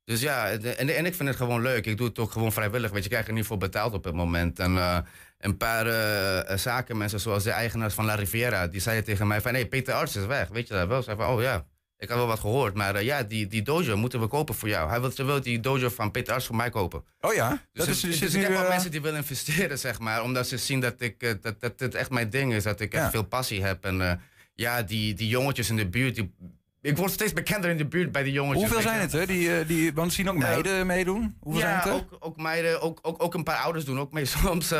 Dus 0.04 0.22
ja, 0.22 0.50
en, 0.50 0.96
en 0.96 1.06
ik 1.06 1.16
vind 1.16 1.30
het 1.30 1.38
gewoon 1.38 1.62
leuk. 1.62 1.86
Ik 1.86 1.98
doe 1.98 2.08
het 2.08 2.20
ook 2.20 2.32
gewoon 2.32 2.52
vrijwillig. 2.54 2.90
Weet 2.92 2.98
je, 3.00 3.04
ik 3.06 3.12
krijg 3.12 3.28
er 3.28 3.34
niet 3.34 3.46
voor 3.46 3.58
betaald 3.58 3.94
op 3.94 4.04
het 4.04 4.14
moment. 4.16 4.60
En 4.60 4.78
eh, 4.78 4.98
een 5.46 5.58
paar 5.58 5.88
eh, 5.88 6.50
eh, 6.50 6.58
zakenmensen, 6.58 7.20
zoals 7.20 7.44
de 7.44 7.52
eigenaars 7.52 7.94
van 7.94 8.06
La 8.06 8.16
Riviera, 8.16 8.68
die 8.68 8.82
zeiden 8.82 9.06
tegen 9.06 9.28
mij 9.28 9.42
van, 9.42 9.54
hé, 9.54 9.66
Peter 9.66 9.94
Arts 9.94 10.16
is 10.16 10.26
weg. 10.26 10.48
Weet 10.48 10.68
je 10.68 10.74
dat 10.74 10.88
wel? 10.88 11.04
Ze 11.04 11.16
van, 11.16 11.28
oh 11.28 11.42
ja, 11.42 11.66
ik 11.98 12.10
had 12.10 12.18
wel 12.18 12.28
wat 12.28 12.40
gehoord. 12.40 12.74
Maar 12.74 12.96
eh, 12.96 13.04
ja, 13.04 13.24
die, 13.24 13.48
die 13.48 13.62
dojo 13.62 13.98
moeten 13.98 14.20
we 14.20 14.28
kopen 14.28 14.56
voor 14.56 14.70
jou. 14.70 14.90
Hij 14.90 15.02
wil, 15.02 15.12
ze 15.12 15.24
wil 15.24 15.42
die 15.42 15.60
dojo 15.60 15.90
van 15.90 16.12
Peter 16.12 16.34
Arts 16.34 16.46
voor 16.46 16.56
mij 16.56 16.70
kopen. 16.70 17.04
Oh 17.22 17.34
ja? 17.34 17.50
Dus, 17.50 17.86
dat 17.86 17.96
is, 17.96 18.20
dus 18.20 18.34
ik 18.34 18.42
heb 18.42 18.52
wel 18.52 18.68
mensen 18.68 18.92
die 18.92 19.02
willen 19.02 19.18
investeren, 19.18 19.80
zeg 19.80 20.00
maar. 20.00 20.24
Omdat 20.24 20.48
ze 20.48 20.58
zien 20.58 20.80
dat, 20.80 21.02
ik, 21.02 21.38
dat, 21.42 21.60
dat 21.60 21.74
het 21.80 21.96
echt 21.96 22.10
mijn 22.10 22.30
ding 22.30 22.54
is. 22.54 22.64
Dat 22.64 22.80
ik 22.80 22.94
echt 22.94 23.10
veel 23.10 23.26
passie 23.26 23.64
heb. 23.64 23.86
En 23.86 24.22
ja, 24.56 24.82
die, 24.84 25.14
die 25.14 25.28
jongetjes 25.28 25.70
in 25.70 25.76
de 25.76 25.88
buurt, 25.88 26.16
die, 26.16 26.34
ik 26.82 26.98
word 26.98 27.12
steeds 27.12 27.34
bekender 27.34 27.70
in 27.70 27.78
de 27.78 27.86
buurt 27.86 28.12
bij 28.12 28.24
de 28.24 28.32
jongetjes. 28.32 28.64
Hoeveel 28.64 28.82
zijn 28.82 29.00
het, 29.00 29.12
hè? 29.12 29.26
Die, 29.26 29.66
die, 29.66 29.94
want 29.94 30.14
zien 30.14 30.30
ook 30.30 30.38
meiden 30.38 30.86
meedoen. 30.86 31.38
Hoeveel 31.40 31.62
ja, 31.62 31.82
zijn 31.82 31.96
het? 31.96 32.04
Ook, 32.04 32.18
ook 32.20 32.38
meiden, 32.38 32.82
ook, 32.82 33.00
ook, 33.02 33.24
ook 33.24 33.34
een 33.34 33.44
paar 33.44 33.58
ouders 33.58 33.86
doen 33.86 34.00
ook 34.00 34.12
mee 34.12 34.26
soms. 34.44 34.74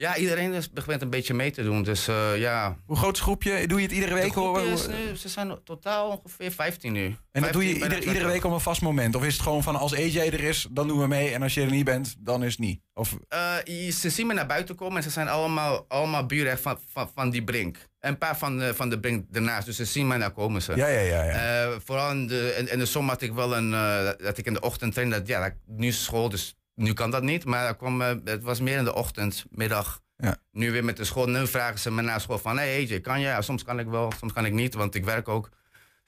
Ja, 0.00 0.16
iedereen 0.16 0.52
is, 0.52 0.70
begint 0.70 1.02
een 1.02 1.10
beetje 1.10 1.34
mee 1.34 1.50
te 1.50 1.62
doen. 1.62 1.82
Dus 1.82 2.08
eh, 2.08 2.38
ja. 2.38 2.76
Hoe 2.86 2.96
groot 2.96 3.12
is 3.12 3.18
het 3.18 3.26
groepje? 3.28 3.66
Doe 3.66 3.78
je 3.80 3.86
het 3.86 3.94
iedere 3.94 4.14
week? 4.14 4.32
Hoor? 4.34 4.60
is 4.60 4.86
nu- 4.86 5.16
ze 5.16 5.28
zijn 5.28 5.58
totaal 5.64 6.08
ongeveer 6.24 6.50
15 6.52 6.92
nu. 6.92 7.16
En 7.32 7.42
dat 7.42 7.52
doe 7.52 7.62
je 7.62 7.68
15, 7.68 7.78
bijna 7.78 7.94
ieder, 7.94 7.98
iedere 7.98 8.18
20. 8.18 8.32
week 8.32 8.44
op 8.44 8.52
een 8.52 8.60
vast 8.60 8.82
moment? 8.82 9.14
Of 9.14 9.24
is 9.24 9.32
het 9.32 9.42
gewoon 9.42 9.62
van 9.62 9.76
als 9.76 9.94
AJ 9.94 10.16
er 10.18 10.44
is, 10.44 10.66
dan 10.70 10.88
doen 10.88 10.98
we 11.00 11.06
mee. 11.06 11.30
En 11.32 11.42
als 11.42 11.54
je 11.54 11.60
er 11.62 11.70
niet 11.70 11.84
bent, 11.84 12.14
dan 12.18 12.42
is 12.44 12.50
het 12.50 12.60
niet? 12.60 12.80
Of, 12.94 13.16
Eh, 13.28 13.90
ze 13.90 14.10
zien 14.10 14.26
me 14.26 14.34
naar 14.34 14.46
buiten 14.46 14.74
komen 14.74 14.96
en 14.96 15.02
ze 15.02 15.10
zijn 15.10 15.28
allemaal, 15.28 15.84
allemaal 15.88 16.26
buren 16.26 16.58
van, 16.58 16.78
van, 16.92 17.10
van 17.14 17.30
die 17.30 17.44
brink. 17.44 17.76
En 17.98 18.10
een 18.10 18.18
paar 18.18 18.38
van, 18.38 18.58
de- 18.58 18.74
van 18.74 18.90
de 18.90 19.00
brink 19.00 19.24
ernaast, 19.32 19.66
dus 19.66 19.76
ze 19.76 19.84
zien 19.84 20.06
mij 20.06 20.16
naar 20.18 20.30
komen 20.30 20.62
ze. 20.62 20.76
Ja, 20.76 20.86
ja, 20.86 21.00
ja, 21.00 21.22
ja. 21.24 21.32
Eh, 21.64 21.76
vooral 21.84 22.10
in 22.10 22.26
de, 22.26 22.54
in, 22.58 22.72
in 22.72 22.78
de 22.78 22.86
zomer 22.86 23.10
had 23.10 23.22
ik 23.22 23.32
wel 23.32 23.56
een, 23.56 23.70
dat 24.18 24.38
ik 24.38 24.46
in 24.46 24.52
de 24.52 24.60
ochtend 24.60 24.92
trainde. 24.92 25.18
Dat, 25.18 25.26
ja, 25.26 25.40
dat, 25.42 25.52
nu 25.66 25.92
school, 25.92 26.28
dus 26.28 26.54
nu 26.80 26.92
kan 26.92 27.10
dat 27.10 27.22
niet. 27.22 27.44
Maar 27.44 27.66
dat 27.66 27.76
kwam, 27.76 28.02
eh, 28.02 28.14
het 28.24 28.42
was 28.42 28.60
meer 28.60 28.78
in 28.78 28.84
de 28.84 28.94
ochtend, 28.94 29.44
middag. 29.50 30.00
Ja. 30.16 30.36
Nu 30.52 30.70
weer 30.72 30.84
met 30.84 30.96
de 30.96 31.04
school. 31.04 31.26
Nu 31.26 31.46
vragen 31.46 31.78
ze 31.78 31.90
me 31.90 32.02
na 32.02 32.18
school 32.18 32.38
van, 32.38 32.56
hey 32.58 32.76
AJ, 32.82 33.00
kan 33.00 33.20
jij? 33.20 33.30
Ja, 33.30 33.42
soms 33.42 33.64
kan 33.64 33.78
ik 33.78 33.86
wel, 33.86 34.12
soms 34.18 34.32
kan 34.32 34.44
ik 34.44 34.52
niet, 34.52 34.74
want 34.74 34.94
ik 34.94 35.04
werk 35.04 35.28
ook. 35.28 35.48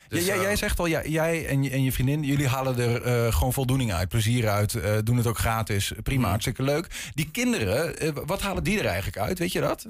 Dus, 0.08 0.26
jij, 0.26 0.36
eh, 0.36 0.42
jij 0.42 0.56
zegt 0.56 0.78
al, 0.78 0.88
jij 0.88 1.46
en 1.46 1.62
je, 1.62 1.70
en 1.70 1.82
je 1.82 1.92
vriendin, 1.92 2.22
jullie 2.22 2.48
halen 2.48 2.78
er 2.78 3.02
eh, 3.02 3.32
gewoon 3.34 3.52
voldoening 3.52 3.92
uit, 3.92 4.08
plezier 4.08 4.48
uit, 4.48 4.78
doen 5.06 5.16
het 5.16 5.26
ook 5.26 5.38
gratis. 5.38 5.92
Prima, 6.02 6.22
Mm. 6.22 6.28
hartstikke 6.30 6.62
leuk. 6.62 7.10
Die 7.14 7.30
kinderen, 7.30 8.26
wat 8.26 8.40
halen 8.40 8.64
die 8.64 8.78
er 8.78 8.86
eigenlijk 8.86 9.18
uit? 9.18 9.38
Weet 9.38 9.52
je 9.52 9.60
dat? 9.60 9.86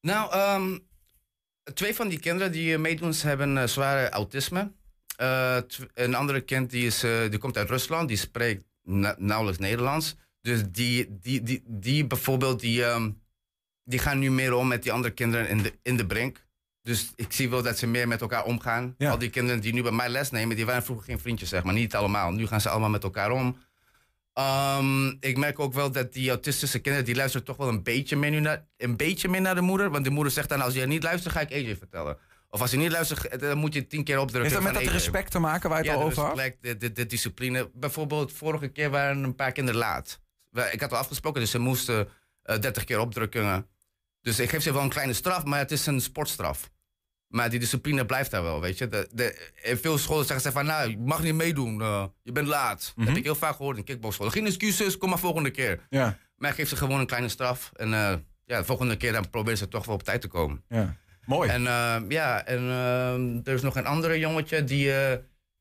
Nou, 0.00 0.32
ehm, 0.32 0.78
twee 1.74 1.94
van 1.94 2.08
die 2.08 2.18
kinderen 2.18 2.52
die 2.52 2.78
meedoen, 2.78 3.14
ze 3.14 3.26
hebben 3.26 3.68
zware 3.68 4.08
autisme. 4.10 4.72
Een 5.94 6.14
andere 6.14 6.40
kind 6.40 6.70
die, 6.70 6.86
is, 6.86 7.00
die 7.30 7.38
komt 7.38 7.56
uit 7.56 7.68
Rusland, 7.70 8.08
die 8.08 8.16
spreekt 8.16 8.62
na- 8.86 9.14
nauwelijks 9.18 9.60
Nederlands. 9.60 10.16
Dus 10.40 10.62
die, 10.70 11.18
die, 11.20 11.42
die, 11.42 11.62
die 11.66 12.06
bijvoorbeeld, 12.06 12.60
die, 12.60 12.84
ehm, 12.84 13.10
die 13.84 13.98
gaan 13.98 14.18
nu 14.18 14.30
meer 14.30 14.52
om 14.54 14.68
met 14.68 14.82
die 14.82 14.92
andere 14.92 15.14
kinderen 15.14 15.48
in 15.48 15.62
de, 15.62 15.72
in 15.82 15.96
de 15.96 16.06
brink. 16.06 16.44
Dus 16.82 17.12
ik 17.16 17.32
zie 17.32 17.50
wel 17.50 17.62
dat 17.62 17.78
ze 17.78 17.86
meer 17.86 18.08
met 18.08 18.20
elkaar 18.20 18.44
omgaan. 18.44 18.94
Al 19.10 19.18
die 19.18 19.30
kinderen 19.30 19.60
die 19.60 19.72
nu 19.72 19.82
bij 19.82 19.92
mij 19.92 20.08
les 20.08 20.30
nemen, 20.30 20.56
die 20.56 20.66
waren 20.66 20.82
vroeger 20.82 21.04
geen 21.04 21.18
vriendjes, 21.20 21.48
zeg 21.48 21.64
maar. 21.64 21.74
Niet 21.74 21.94
allemaal. 21.94 22.30
Nu 22.32 22.46
gaan 22.46 22.60
ze 22.60 22.68
allemaal 22.68 22.90
met 22.90 23.02
elkaar 23.02 23.30
om. 23.30 23.56
Ehm, 24.32 25.08
ik 25.20 25.36
merk 25.36 25.58
ook 25.58 25.72
wel 25.72 25.90
dat 25.92 26.12
die 26.12 26.28
autistische 26.28 26.78
kinderen, 26.78 27.06
die 27.06 27.14
luisteren 27.16 27.46
toch 27.46 27.56
wel 27.56 27.68
een 27.68 27.82
beetje 27.82 28.16
meer, 28.16 28.30
nu 28.30 28.40
naar, 28.40 28.66
een 28.76 28.96
beetje 28.96 29.28
meer 29.28 29.40
naar 29.40 29.54
de 29.54 29.60
moeder. 29.60 29.90
Want 29.90 30.04
de 30.04 30.10
moeder 30.10 30.32
zegt 30.32 30.48
dan, 30.48 30.60
als 30.60 30.74
je 30.74 30.86
niet 30.86 31.02
luistert, 31.02 31.34
ga 31.34 31.40
ik 31.40 31.52
AJ 31.52 31.76
vertellen. 31.76 32.18
Of 32.56 32.62
als 32.62 32.70
je 32.70 32.76
niet 32.76 32.90
luistert, 32.92 33.40
dan 33.40 33.58
moet 33.58 33.74
je 33.74 33.86
tien 33.86 34.04
keer 34.04 34.18
opdrukken. 34.18 34.50
Heeft 34.52 34.64
dat 34.64 34.72
met 34.72 34.82
dat 34.84 34.92
respect 34.92 35.30
te 35.30 35.38
maken 35.38 35.70
waar 35.70 35.84
je 35.84 35.90
het 35.90 35.98
ja, 35.98 36.02
al 36.04 36.08
over 36.10 36.22
had? 36.22 36.34
respect, 36.36 36.62
de, 36.62 36.76
de, 36.76 36.92
de 36.92 37.06
discipline. 37.06 37.70
Bijvoorbeeld, 37.74 38.32
vorige 38.32 38.68
keer 38.68 38.90
waren 38.90 39.22
een 39.22 39.34
paar 39.34 39.52
kinderen 39.52 39.80
laat. 39.80 40.20
Ik 40.70 40.80
had 40.80 40.92
al 40.92 40.98
afgesproken, 40.98 41.40
dus 41.40 41.50
ze 41.50 41.58
moesten 41.58 42.08
eh 42.42 42.58
30 42.60 42.84
keer 42.84 42.98
opdrukken. 43.00 43.66
Dus 44.20 44.38
ik 44.38 44.50
geef 44.50 44.62
ze 44.62 44.72
wel 44.72 44.82
een 44.82 44.88
kleine 44.88 45.12
straf, 45.12 45.44
maar 45.44 45.58
het 45.58 45.70
is 45.72 45.86
een 45.86 46.00
sportstraf. 46.00 46.70
Maar 47.26 47.50
die 47.50 47.58
discipline 47.58 48.06
blijft 48.06 48.30
daar 48.30 48.42
wel, 48.42 48.60
weet 48.60 48.78
je. 48.78 48.88
De, 48.88 49.08
de, 49.12 49.50
in 49.62 49.76
veel 49.76 49.98
scholen 49.98 50.24
zeggen 50.26 50.46
ze 50.46 50.52
van, 50.52 50.66
nou, 50.66 50.90
je 50.90 50.98
mag 50.98 51.22
niet 51.22 51.34
meedoen, 51.34 51.80
eh, 51.80 52.04
je 52.22 52.32
bent 52.32 52.46
laat. 52.46 52.78
Dat 52.80 52.92
Mhm. 52.96 53.06
heb 53.08 53.16
ik 53.16 53.24
heel 53.24 53.34
vaak 53.34 53.56
gehoord 53.56 53.76
in 53.76 53.84
kickboxscholen. 53.84 54.32
Geen 54.32 54.46
excuses, 54.46 54.98
kom 54.98 55.08
maar 55.08 55.18
volgende 55.18 55.50
keer. 55.50 55.86
Ja. 55.90 56.18
Maar 56.36 56.50
ik 56.50 56.56
geef 56.56 56.68
ze 56.68 56.76
gewoon 56.76 57.00
een 57.00 57.06
kleine 57.06 57.28
straf. 57.28 57.70
En 57.74 57.92
eh, 57.94 58.14
ja, 58.44 58.58
de 58.58 58.64
volgende 58.64 58.96
keer 58.96 59.12
dan 59.12 59.30
proberen 59.30 59.58
ze 59.58 59.68
toch 59.68 59.84
wel 59.86 59.94
op 59.94 60.02
tijd 60.02 60.20
te 60.20 60.28
komen. 60.28 60.62
Ja. 60.68 60.96
Mooi. 61.26 61.50
En 61.50 61.66
eh, 61.66 61.96
ja, 62.08 62.44
en 62.44 62.58
ehm, 62.58 63.40
er 63.44 63.54
is 63.54 63.62
nog 63.62 63.76
een 63.76 63.86
andere 63.86 64.18
jongetje 64.18 64.64
die, 64.64 64.92
eh, 64.92 65.18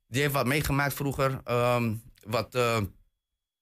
die 0.08 0.22
heeft 0.22 0.34
wat 0.34 0.46
meegemaakt 0.46 0.94
vroeger. 0.94 1.40
ehm, 1.44 1.94
wat, 2.24 2.56
eh, 2.56 2.78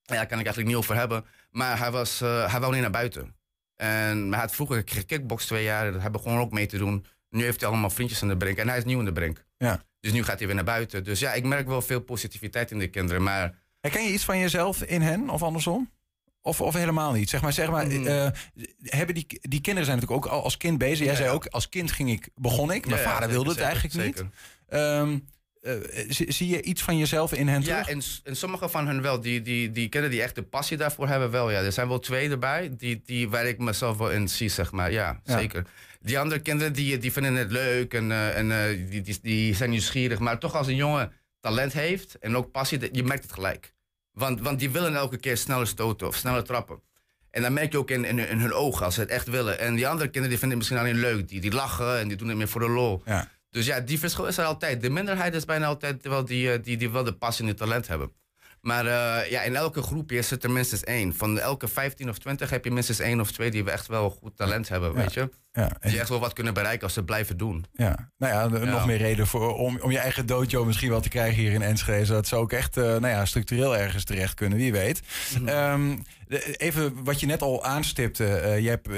ja, 0.02 0.26
kan 0.26 0.40
ik 0.40 0.46
eigenlijk 0.46 0.68
niet 0.68 0.76
over 0.76 0.96
hebben. 0.96 1.26
Maar 1.52 1.78
hij, 1.80 1.92
was, 1.92 2.22
eh, 2.22 2.52
hij 2.52 2.60
wou 2.60 2.72
niet 2.72 2.82
naar 2.82 2.92
buiten. 2.92 3.36
En 3.76 4.32
hij 4.32 4.40
had 4.40 4.56
vroeger 4.56 4.82
gekickboxd 4.86 5.48
twee 5.48 5.64
jaar. 5.64 5.94
Hij 5.94 6.12
begon 6.12 6.38
ook 6.38 6.52
mee 6.52 6.66
te 6.66 6.78
doen. 6.78 7.06
Nu 7.30 7.44
heeft 7.44 7.60
hij 7.62 7.70
allemaal 7.70 7.90
vriendjes 7.90 8.22
in 8.22 8.28
de 8.28 8.38
brink. 8.38 8.58
En 8.58 8.68
hij 8.68 8.78
is 8.78 8.84
nieuw 8.86 9.00
in 9.00 9.06
de 9.06 9.12
brink. 9.12 9.44
Ja. 9.58 9.84
Dus 10.00 10.12
nu 10.12 10.24
gaat 10.24 10.38
hij 10.38 10.48
weer 10.48 10.56
naar 10.56 10.66
buiten. 10.66 11.04
Dus 11.04 11.20
ja, 11.20 11.34
ik 11.34 11.44
merk 11.44 11.68
wel 11.68 11.82
veel 11.82 12.00
positiviteit 12.02 12.72
in 12.72 12.80
de 12.80 12.88
kinderen. 12.88 13.24
Maar 13.24 13.62
Herken 13.80 14.04
je 14.04 14.12
iets 14.14 14.24
van 14.26 14.38
jezelf 14.40 14.82
in 14.82 15.02
hen 15.02 15.30
of 15.30 15.44
andersom? 15.44 15.92
Of, 16.46 16.62
of 16.62 16.74
helemaal 16.74 17.12
niet? 17.12 17.30
Zeg 17.30 17.42
maar, 17.42 17.54
zeg 17.54 17.70
maar 17.70 17.86
Mm. 17.88 18.08
eh, 18.08 18.28
hebben 18.84 19.16
die, 19.16 19.26
die 19.42 19.62
kinderen 19.62 19.86
zijn 19.86 20.00
natuurlijk 20.00 20.26
ook 20.26 20.32
al 20.32 20.44
als 20.44 20.58
kind 20.58 20.78
bezig. 20.78 20.98
Jij 21.00 21.08
Ja, 21.08 21.16
zei 21.16 21.28
ja. 21.28 21.34
ook, 21.34 21.46
als 21.46 21.70
kind 21.70 21.92
ging 21.92 22.12
ik, 22.12 22.30
begon 22.36 22.72
ik. 22.72 22.86
Mijn 22.86 22.98
Ja, 23.02 23.04
ja, 23.08 23.12
vader 23.14 23.30
zeker, 23.30 23.34
wilde 23.44 23.50
het 23.50 23.60
eigenlijk 23.60 23.94
zeker. 23.94 24.24
niet. 24.24 24.34
Ehm, 24.68 25.18
eh, 25.62 26.06
zie, 26.10 26.32
zie 26.32 26.48
je 26.50 26.62
iets 26.62 26.82
van 26.82 26.98
jezelf 26.98 27.34
in 27.34 27.48
hen 27.48 27.62
Ja, 27.62 27.66
terug? 27.68 27.88
en, 27.88 28.02
s- 28.02 28.22
en 28.24 28.36
sommige 28.36 28.70
van 28.70 28.88
hen 28.88 29.02
wel. 29.02 29.22
Die, 29.22 29.42
die, 29.42 29.72
die 29.72 29.90
kinderen 29.90 30.10
die 30.16 30.22
echt 30.26 30.36
de 30.36 30.44
passie 30.44 30.78
daarvoor 30.78 31.08
hebben, 31.08 31.32
wel. 31.32 31.52
Ja. 31.52 31.60
Er 31.62 31.72
zijn 31.72 31.88
wel 31.88 32.00
twee 32.00 32.30
erbij 32.30 32.74
die, 32.78 33.02
die, 33.06 33.30
waar 33.30 33.46
ik 33.46 33.58
mezelf 33.58 33.98
wel 33.98 34.12
in 34.12 34.28
zie, 34.30 34.50
zeg 34.50 34.72
maar. 34.72 34.92
Ja, 34.92 35.22
Ja. 35.24 35.38
zeker. 35.40 35.66
Die 36.02 36.20
andere 36.20 36.42
kinderen 36.42 36.74
die, 36.74 36.98
die 36.98 37.12
vinden 37.12 37.36
het 37.36 37.52
leuk 37.52 37.94
en, 37.94 38.12
eh, 38.12 38.38
en 38.38 38.78
die, 38.90 39.02
die, 39.02 39.18
die 39.22 39.56
zijn 39.56 39.70
nieuwsgierig. 39.70 40.20
Maar 40.20 40.40
toch 40.40 40.56
als 40.56 40.68
een 40.68 40.76
jongen 40.76 41.12
talent 41.40 41.74
heeft 41.74 42.18
en 42.20 42.36
ook 42.38 42.52
passie, 42.52 42.90
je 42.92 43.04
merkt 43.04 43.24
het 43.24 43.34
gelijk. 43.34 43.73
Want, 44.14 44.42
want 44.42 44.60
die 44.60 44.70
willen 44.70 44.96
elke 44.96 45.18
keer 45.18 45.38
sneller 45.38 45.68
stoten 45.68 46.08
of 46.08 46.16
sneller 46.16 46.44
trappen. 46.44 46.82
En 47.30 47.42
dan 47.42 47.54
merk 47.54 47.72
je 47.72 47.78
ook 47.78 47.90
in, 47.90 48.06
in, 48.06 48.20
in 48.20 48.40
hun 48.40 48.54
ogen 48.54 48.86
als 48.86 48.96
ze 48.96 49.00
het 49.00 49.10
echt 49.10 49.28
willen. 49.28 49.60
En 49.60 49.76
die 49.76 49.88
andere 49.88 50.10
kinderen 50.10 50.30
die 50.30 50.40
vinden 50.40 50.58
het 50.58 50.58
misschien 50.58 50.78
alleen 50.78 51.00
leuk. 51.00 51.30
Die, 51.30 51.42
die 51.42 51.52
lachen 51.52 52.00
en 52.00 52.08
die 52.08 52.18
doen 52.18 52.28
het 52.28 52.38
meer 52.38 52.48
voor 52.48 52.62
de 52.62 52.70
lol. 52.70 53.02
Ja. 53.06 53.30
Dus 53.50 53.66
ja, 53.66 53.80
die 53.80 54.00
verschil 54.00 54.26
is 54.26 54.38
er 54.38 54.46
altijd. 54.46 54.82
De 54.82 54.90
minderheid 54.90 55.34
is 55.34 55.46
bijna 55.46 55.66
altijd 55.66 56.04
wel 56.08 56.26
die, 56.26 56.52
eh, 56.52 56.64
die, 56.64 56.78
die 56.78 56.90
wel 56.90 57.04
de 57.04 57.14
passie 57.14 57.44
en 57.44 57.50
het 57.50 57.58
talent 57.58 57.88
hebben. 57.88 58.12
Maar 58.64 58.86
eh, 58.86 59.32
ja, 59.32 59.42
in 59.42 59.56
elke 59.56 59.82
groepje 59.82 60.22
zit 60.22 60.44
er 60.44 60.52
minstens 60.52 60.84
één. 60.84 61.16
Van 61.16 61.40
elke 61.40 61.68
15 61.68 62.10
of 62.10 62.18
20 62.18 62.50
heb 62.50 62.64
je 62.66 62.72
minstens 62.72 63.00
één 63.00 63.20
of 63.20 63.32
twee 63.32 63.52
die 63.52 63.72
echt 63.72 63.88
wel 63.88 64.10
goed 64.10 64.38
talent 64.38 64.70
hebben, 64.70 64.94
weet 64.94 65.14
je. 65.14 65.30
Ja, 65.52 65.72
Die 65.82 66.00
echt 66.00 66.10
wel 66.10 66.20
wat 66.20 66.34
kunnen 66.34 66.54
bereiken 66.54 66.84
als 66.84 66.94
ze 66.94 67.04
blijven 67.04 67.38
doen. 67.38 67.66
Ja, 67.74 68.10
nou 68.18 68.34
ja, 68.34 68.48
de- 68.48 68.66
Ja. 68.66 68.72
nog 68.72 68.86
meer 68.86 68.98
reden 68.98 69.28
voor, 69.28 69.56
om, 69.56 69.80
om 69.82 69.92
je 69.92 69.98
eigen 70.00 70.26
dojo 70.26 70.66
misschien 70.66 70.90
wel 70.90 71.02
te 71.02 71.10
krijgen 71.10 71.42
hier 71.42 71.52
in 71.52 71.62
Enschede. 71.62 72.06
Zodat 72.06 72.28
ze 72.28 72.36
ook 72.36 72.52
echt 72.52 72.78
eh, 72.78 72.84
nou 72.84 73.08
ja, 73.08 73.26
structureel 73.26 73.78
ergens 73.78 74.04
terecht 74.04 74.34
kunnen, 74.34 74.58
wie 74.58 74.72
weet. 74.72 75.02
Mhm. 75.38 75.48
Ehm, 75.48 75.98
even 76.58 77.04
wat 77.04 77.20
je 77.20 77.26
net 77.26 77.42
al 77.42 77.64
aanstipte. 77.64 78.26
eh, 78.26 78.60
je 78.60 78.70
hebt 78.70 78.90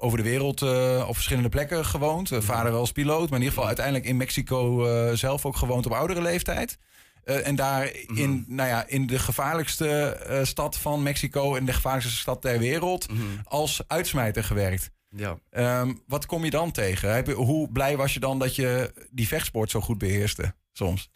over 0.00 0.18
de 0.18 0.24
wereld 0.24 0.62
eh, 0.62 1.04
op 1.08 1.14
verschillende 1.14 1.48
plekken 1.48 1.84
gewoond. 1.84 2.30
Mhm. 2.30 2.40
Vader 2.42 2.72
als 2.72 2.92
piloot, 2.92 3.18
maar 3.30 3.38
in 3.38 3.44
ieder 3.44 3.48
geval 3.48 3.66
uiteindelijk 3.66 4.06
in 4.06 4.16
Mexico 4.16 4.86
eh, 4.86 5.12
zelf 5.14 5.46
ook 5.46 5.56
gewoond 5.56 5.86
op 5.86 5.92
oudere 5.92 6.22
leeftijd. 6.22 6.78
Eh, 7.26 7.46
en 7.46 7.54
daar 7.56 7.92
Mhm. 8.06 8.18
in, 8.18 8.44
nou 8.48 8.68
ja, 8.68 8.86
in 8.86 9.06
de 9.06 9.18
gevaarlijkste 9.18 9.88
eh, 10.08 10.44
stad 10.44 10.76
van 10.78 11.02
Mexico 11.02 11.54
en 11.56 11.64
de 11.64 11.72
gevaarlijkste 11.72 12.16
stad 12.16 12.40
ter 12.42 12.58
wereld 12.58 13.06
als 13.44 13.82
uitsmijter 13.86 14.44
gewerkt. 14.44 14.90
Mhm. 15.10 15.20
Ja. 15.22 15.38
Ehm, 15.50 15.94
wat 16.06 16.26
kom 16.26 16.44
je 16.44 16.50
dan 16.50 16.70
tegen? 16.72 17.14
Heb 17.14 17.26
je- 17.26 17.32
hoe 17.32 17.70
blij 17.72 17.96
was 17.96 18.14
je 18.14 18.20
dan 18.20 18.38
dat 18.38 18.54
je 18.54 18.92
die 19.10 19.26
vechtsport 19.28 19.70
zo 19.70 19.80
goed 19.80 19.98
beheerste 19.98 20.54
soms? 20.72 21.10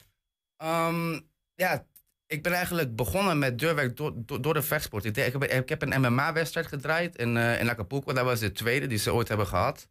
Ehm, 0.57 1.21
ja, 1.55 1.87
ik 2.27 2.43
ben 2.43 2.53
eigenlijk 2.53 2.97
begonnen 2.97 3.39
met 3.39 3.59
deurwerk 3.59 3.97
door, 3.97 4.13
door, 4.17 4.43
door 4.43 4.55
de 4.55 4.63
vechtsport. 4.63 5.05
Ik, 5.05 5.15
deed- 5.15 5.27
ik, 5.27 5.33
heb, 5.33 5.45
ik 5.45 5.69
heb 5.69 5.83
een 5.83 6.01
MMA-wedstrijd 6.01 6.67
gedraaid 6.67 7.17
in, 7.17 7.37
eh, 7.37 7.61
in 7.61 7.71
Acapulco. 7.71 8.13
Dat 8.13 8.25
was 8.25 8.41
de 8.41 8.53
tweede 8.53 8.87
die 8.87 8.99
ze 8.99 9.13
ooit 9.15 9.29
hebben 9.29 9.47
gehad. 9.47 9.89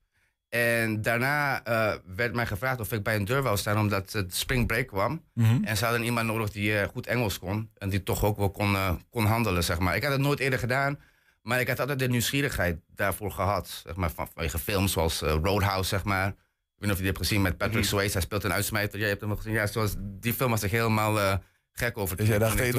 En 0.49 1.01
daarna 1.01 1.63
eh, 1.63 1.93
werd 2.15 2.33
mij 2.33 2.45
gevraagd 2.45 2.79
of 2.79 2.91
ik 2.91 3.03
bij 3.03 3.15
een 3.15 3.25
deur 3.25 3.41
wou 3.41 3.57
staan, 3.57 3.77
omdat 3.79 4.11
het 4.11 4.35
spring 4.35 4.67
break 4.67 4.87
kwam. 4.87 5.23
Mhm. 5.33 5.63
En 5.63 5.77
ze 5.77 5.83
hadden 5.85 6.03
iemand 6.03 6.27
nodig 6.27 6.49
die 6.51 6.77
eh, 6.79 6.87
goed 6.87 7.07
Engels 7.07 7.39
kon. 7.39 7.69
En 7.77 7.89
die 7.89 8.03
toch 8.03 8.23
ook 8.23 8.37
wel 8.37 8.49
kon, 8.51 8.75
eh, 8.75 8.91
kon 9.09 9.25
handelen, 9.25 9.63
zeg 9.63 9.79
maar. 9.79 9.95
Ik 9.95 10.03
had 10.03 10.11
het 10.11 10.21
nooit 10.21 10.39
eerder 10.39 10.59
gedaan. 10.59 10.99
Maar 11.41 11.59
ik 11.59 11.67
had 11.67 11.79
altijd 11.79 11.99
de 11.99 12.07
nieuwsgierigheid 12.07 12.77
daarvoor 12.95 13.31
gehad. 13.31 13.81
Zeg 13.85 13.95
maar, 13.95 14.11
van, 14.11 14.27
vanwege 14.33 14.59
films 14.59 14.91
zoals 14.91 15.19
Roadhouse, 15.19 15.89
zeg 15.89 16.03
maar. 16.03 16.27
Ik 16.27 16.33
weet 16.35 16.79
niet 16.79 16.89
of 16.91 16.95
je 16.97 17.03
die 17.03 17.05
hebt 17.11 17.17
gezien 17.17 17.41
met 17.41 17.57
Patrick 17.57 17.79
Mhm. 17.79 17.87
Swayze. 17.87 18.11
Hij 18.13 18.21
speelt 18.21 18.43
een 18.43 18.53
uitsmijter. 18.53 18.99
Jij 18.99 19.07
hebt 19.07 19.19
hem 19.19 19.29
wel 19.29 19.37
gezien. 19.37 19.53
Ja, 19.53 19.67
zoals, 19.67 19.95
die 19.99 20.33
film 20.33 20.49
was 20.49 20.63
ik 20.63 20.71
helemaal 20.71 21.39
gek 21.71 21.97
over. 21.97 22.17
Dus 22.17 22.27
jij 22.27 22.37
dacht, 22.39 22.57
toen 22.57 22.65
ik- 22.65 22.71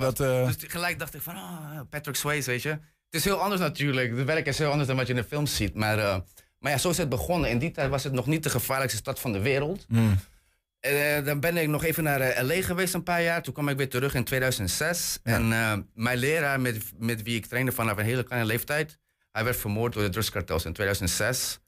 dat 0.00 0.16
Dus 0.16 0.56
gelijk 0.68 0.98
dacht 0.98 1.14
ik 1.14 1.22
van, 1.22 1.34
ah, 1.34 1.80
Patrick 1.90 2.16
Swayze, 2.16 2.50
weet 2.50 2.62
je. 2.62 2.68
Het 2.68 2.80
is 3.20 3.24
heel 3.24 3.40
anders 3.42 3.60
natuurlijk. 3.60 4.16
De 4.16 4.24
werk 4.24 4.46
is 4.46 4.58
heel 4.58 4.70
anders 4.70 4.88
dan 4.88 4.96
wat 4.96 5.06
je 5.06 5.12
in 5.12 5.18
de 5.20 5.26
films 5.28 5.56
ziet. 5.56 5.74
Maar, 5.74 6.22
maar 6.60 6.72
ja, 6.72 6.78
zo 6.78 6.90
is 6.90 6.96
het 6.96 7.08
begonnen. 7.08 7.50
In 7.50 7.58
die 7.58 7.70
tijd 7.70 7.90
was 7.90 8.04
het 8.04 8.12
nog 8.12 8.26
niet 8.26 8.42
de 8.42 8.50
gevaarlijkste 8.50 8.98
stad 8.98 9.20
van 9.20 9.32
de 9.32 9.40
wereld. 9.40 9.84
Hmm. 9.88 10.18
Eh, 10.80 11.24
dan 11.24 11.40
ben 11.40 11.56
ik 11.56 11.68
nog 11.68 11.84
even 11.84 12.04
naar 12.04 12.20
eh, 12.20 12.44
LA 12.44 12.62
geweest 12.62 12.94
een 12.94 13.02
paar 13.02 13.22
jaar. 13.22 13.42
Toen 13.42 13.52
kwam 13.52 13.68
ik 13.68 13.76
weer 13.76 13.88
terug 13.88 14.14
in 14.14 14.24
2006. 14.24 15.18
En 15.22 15.52
eh, 15.52 15.72
mijn 15.94 16.18
leraar, 16.18 16.60
met, 16.60 16.92
met 16.98 17.22
wie 17.22 17.36
ik 17.36 17.46
trainde 17.46 17.72
vanaf 17.72 17.96
een 17.98 18.04
hele 18.04 18.22
kleine 18.22 18.46
leeftijd... 18.46 18.98
hij 19.32 19.44
werd 19.44 19.56
vermoord 19.56 19.92
door 19.92 20.02
de 20.02 20.08
drugskartels 20.08 20.64
in 20.64 20.72
2006. 20.72 21.60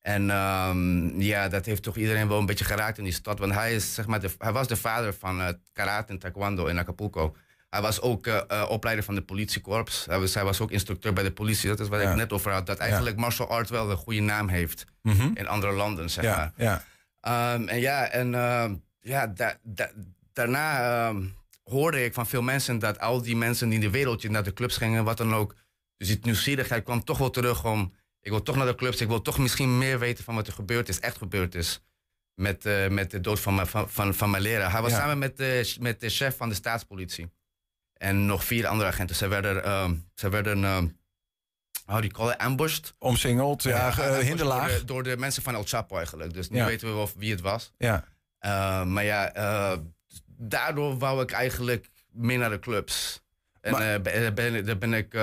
En 0.00 0.30
ehm, 0.30 1.20
ja, 1.20 1.48
dat 1.48 1.66
heeft 1.66 1.82
toch 1.82 1.96
iedereen 1.96 2.28
wel 2.28 2.38
een 2.38 2.46
beetje 2.46 2.64
geraakt 2.64 2.98
in 2.98 3.04
die 3.04 3.12
stad. 3.12 3.38
Want 3.38 3.52
hij, 3.52 3.74
is, 3.74 3.94
zeg 3.94 4.06
maar, 4.06 4.20
de, 4.20 4.30
hij 4.38 4.52
was 4.52 4.68
de 4.68 4.76
vader 4.76 5.14
van 5.14 5.40
eh, 5.40 5.48
karate 5.72 6.12
en 6.12 6.18
taekwondo 6.18 6.66
in 6.66 6.78
Acapulco. 6.78 7.36
Hij 7.70 7.80
was 7.82 8.00
ook 8.00 8.26
eh, 8.26 8.40
eh, 8.48 8.66
opleider 8.70 9.04
van 9.04 9.14
de 9.14 9.22
politiekorps. 9.22 10.04
Hij 10.06 10.20
was, 10.20 10.34
hij 10.34 10.44
was 10.44 10.60
ook 10.60 10.70
instructeur 10.70 11.12
bij 11.12 11.22
de 11.24 11.32
politie. 11.32 11.68
Dat 11.68 11.80
is 11.80 11.88
wat 11.88 12.00
Ja. 12.00 12.10
ik 12.10 12.16
net 12.16 12.32
over 12.32 12.52
had. 12.52 12.66
Dat 12.66 12.78
eigenlijk 12.78 13.16
martial 13.16 13.48
art 13.48 13.68
wel 13.70 13.90
een 13.90 13.96
goede 13.96 14.20
naam 14.20 14.48
heeft 14.48 14.84
Mhm. 15.02 15.30
in 15.34 15.48
andere 15.48 15.72
landen, 15.72 16.10
zeg 16.10 16.24
Ja, 16.24 16.36
maar. 16.36 16.52
ja. 16.56 16.84
Ehm, 17.20 17.68
en 17.68 17.80
ja, 17.80 18.08
en 18.08 18.34
ehm, 18.34 18.74
ja, 19.00 19.32
daarna 20.32 20.80
ehm, 21.08 21.22
hoorde 21.64 22.04
ik 22.04 22.14
van 22.14 22.26
veel 22.26 22.42
mensen 22.42 22.78
dat 22.78 22.98
al 23.00 23.22
die 23.22 23.36
mensen 23.36 23.66
die 23.68 23.74
in 23.78 23.84
de 23.84 23.90
wereldje 23.90 24.30
naar 24.30 24.42
de 24.42 24.52
clubs 24.52 24.76
gingen, 24.76 25.04
wat 25.04 25.16
dan 25.16 25.34
ook. 25.34 25.54
Dus 25.96 26.08
die 26.08 26.18
nieuwsgierigheid 26.22 26.84
kwam 26.84 27.04
toch 27.04 27.18
wel 27.18 27.30
terug 27.30 27.64
om. 27.64 27.94
Ik 28.20 28.30
wil 28.30 28.42
toch 28.42 28.56
naar 28.56 28.66
de 28.66 28.74
clubs, 28.74 29.00
ik 29.00 29.08
wil 29.08 29.22
toch 29.22 29.38
misschien 29.38 29.78
meer 29.78 29.98
weten 29.98 30.24
van 30.24 30.34
wat 30.34 30.46
er 30.46 30.52
gebeurd 30.52 30.88
is, 30.88 31.00
echt 31.00 31.16
gebeurd 31.16 31.54
is. 31.54 31.80
Met, 32.34 32.66
uh, 32.66 32.88
met 32.88 33.10
de 33.10 33.20
dood 33.20 33.40
van, 33.40 33.54
mijn, 33.54 33.66
van, 33.66 33.90
van, 33.90 34.14
van 34.14 34.30
mijn 34.30 34.42
leraar. 34.42 34.72
Hij 34.72 34.82
was 34.82 34.92
samen 34.92 35.18
met 35.18 35.36
de, 35.36 35.74
met 35.80 36.00
de 36.00 36.08
chef 36.08 36.36
van 36.36 36.48
de 36.48 36.54
staatspolitie. 36.54 37.30
En 38.00 38.26
nog 38.26 38.44
vier 38.44 38.66
andere 38.66 38.88
agenten. 38.88 39.16
Ze 39.16 39.28
werden, 39.28 39.56
uh, 39.56 39.90
ze 40.14 40.28
werden 40.28 40.62
how 41.86 42.00
do 42.00 42.06
you 42.06 42.08
call 42.08 42.30
it, 42.30 42.38
ambushed. 42.38 42.94
Omsingeld, 42.98 43.62
ja, 43.62 43.92
ja 43.96 44.20
hinderlaag. 44.20 44.68
Door 44.68 44.78
de, 44.78 44.84
door 44.84 45.02
de, 45.02 45.16
mensen 45.16 45.42
van 45.42 45.54
El 45.54 45.62
Chapo 45.64 45.96
eigenlijk. 45.96 46.32
Dus 46.32 46.50
nu 46.50 46.56
ja. 46.56 46.66
weten 46.66 46.88
we 46.88 46.94
wel 46.94 47.10
wie 47.16 47.30
het 47.30 47.40
was. 47.40 47.72
Ja. 47.78 48.04
Uh, 48.40 48.84
maar 48.84 49.04
ja, 49.04 49.36
uh, 49.36 49.78
daardoor 50.26 50.98
wou 50.98 51.22
ik 51.22 51.30
eigenlijk 51.30 51.90
meer 52.10 52.38
naar 52.38 52.50
de 52.50 52.58
clubs. 52.58 53.22
En 53.60 54.02
ben, 54.02 54.34
ben, 54.34 54.78
ben 54.78 54.94
ik, 54.94 55.14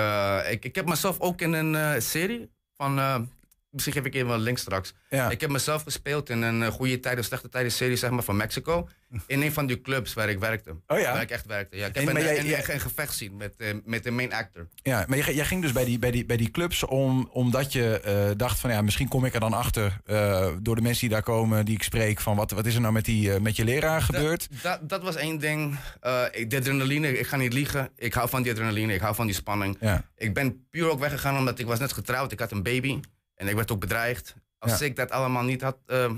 ik, 0.50 0.64
ik. 0.64 0.74
heb 0.74 0.86
mezelf 0.86 1.20
ook 1.20 1.40
in 1.40 1.52
een 1.52 2.02
serie 2.02 2.50
van 2.76 3.28
Misschien 3.70 3.92
geef 3.94 4.04
ik 4.04 4.14
even 4.14 4.28
wel 4.28 4.38
link 4.38 4.58
straks. 4.58 4.94
Ik 5.30 5.40
heb 5.40 5.50
mezelf 5.50 5.82
gespeeld 5.82 6.30
in 6.30 6.42
een 6.42 6.70
goede 6.72 7.00
tijden, 7.00 7.24
slechte 7.24 7.48
tijden 7.48 7.72
serie 7.72 7.96
zeg 7.96 8.10
maar, 8.10 8.22
van 8.22 8.36
Mexico. 8.36 8.88
In 9.26 9.42
een 9.42 9.52
van 9.52 9.66
die 9.66 9.80
clubs 9.80 10.14
waar 10.14 10.28
ik 10.28 10.38
werkte. 10.38 10.70
Oh 10.86 10.98
ja? 10.98 11.12
Waar 11.12 11.22
ik 11.22 11.30
echt 11.30 11.46
werkte. 11.46 11.76
Ja, 11.76 11.86
ik 11.86 11.94
heb 11.94 12.08
en, 12.08 12.16
een, 12.16 12.22
jij, 12.22 12.38
een, 12.38 12.74
een, 12.74 12.80
gevecht 12.80 13.14
zien 13.14 13.36
met, 13.36 13.54
uh, 13.58 13.68
met 13.84 14.04
de 14.04 14.10
main 14.10 14.32
actor. 14.32 14.68
Ja, 14.82 15.04
maar 15.08 15.18
jij, 15.18 15.34
jij, 15.34 15.44
ging 15.44 15.62
dus 15.62 15.72
bij 15.72 15.84
die, 15.84 15.98
bij 15.98 16.10
die, 16.10 16.26
bij 16.26 16.36
die 16.36 16.50
clubs 16.50 16.84
om, 16.84 17.28
omdat 17.32 17.72
je 17.72 18.02
uh, 18.06 18.36
dacht 18.36 18.58
van 18.58 18.70
ja, 18.70 18.82
misschien 18.82 19.08
kom 19.08 19.24
ik 19.24 19.34
er 19.34 19.40
dan 19.40 19.52
achter 19.52 20.00
uh, 20.06 20.48
door 20.62 20.74
de 20.74 20.82
mensen 20.82 21.00
die 21.00 21.10
daar 21.10 21.22
komen, 21.22 21.64
die 21.64 21.74
ik 21.74 21.82
spreek, 21.82 22.20
van 22.20 22.36
wat, 22.36 22.50
wat 22.50 22.66
is 22.66 22.74
er 22.74 22.80
nou 22.80 22.92
met, 22.92 23.04
die, 23.04 23.40
met 23.40 23.56
je 23.56 23.64
leraar 23.64 24.02
gebeurd? 24.02 24.48
Dat, 24.50 24.62
dat, 24.62 24.88
dat 24.88 25.02
was 25.02 25.16
één 25.16 25.38
ding. 25.38 25.78
de 26.00 26.56
adrenaline, 26.56 27.18
ik 27.18 27.26
ga 27.26 27.36
niet 27.36 27.52
liegen. 27.52 27.90
Ik 27.96 28.14
hou 28.14 28.28
van 28.28 28.42
die 28.42 28.52
adrenaline, 28.52 28.94
ik 28.94 29.00
hou 29.00 29.14
van 29.14 29.26
die 29.26 29.34
spanning. 29.34 29.76
Ja. 29.80 30.04
Ik 30.16 30.34
ben 30.34 30.66
puur 30.70 30.90
ook 30.90 31.00
weggegaan 31.00 31.36
omdat 31.36 31.58
ik 31.58 31.66
was 31.66 31.78
net 31.78 31.92
getrouwd. 31.92 32.32
Ik 32.32 32.40
had 32.40 32.50
een 32.50 32.62
baby. 32.62 33.00
En 33.38 33.48
ik 33.48 33.54
werd 33.54 33.70
ook 33.70 33.80
bedreigd. 33.80 34.34
Als 34.58 34.80
ik 34.80 34.96
dat 34.96 35.10
allemaal 35.10 35.42
niet 35.42 35.62
had, 35.62 35.78
uh, 35.86 36.12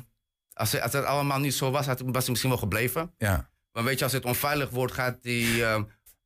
als, 0.52 0.80
als 0.80 0.92
dat 0.92 1.04
allemaal 1.04 1.38
niet 1.38 1.54
zo 1.54 1.70
was, 1.70 1.86
had, 1.86 2.00
was 2.04 2.22
ik 2.22 2.28
misschien 2.28 2.50
wel 2.50 2.58
gebleven. 2.58 3.14
Ja. 3.18 3.50
Maar 3.72 3.84
weet 3.84 3.98
je, 3.98 4.04
als 4.04 4.12
het 4.12 4.24
onveilig 4.24 4.70
wordt, 4.70 4.92
gaat 4.92 5.22
die. 5.22 5.56
Uh, 5.56 5.82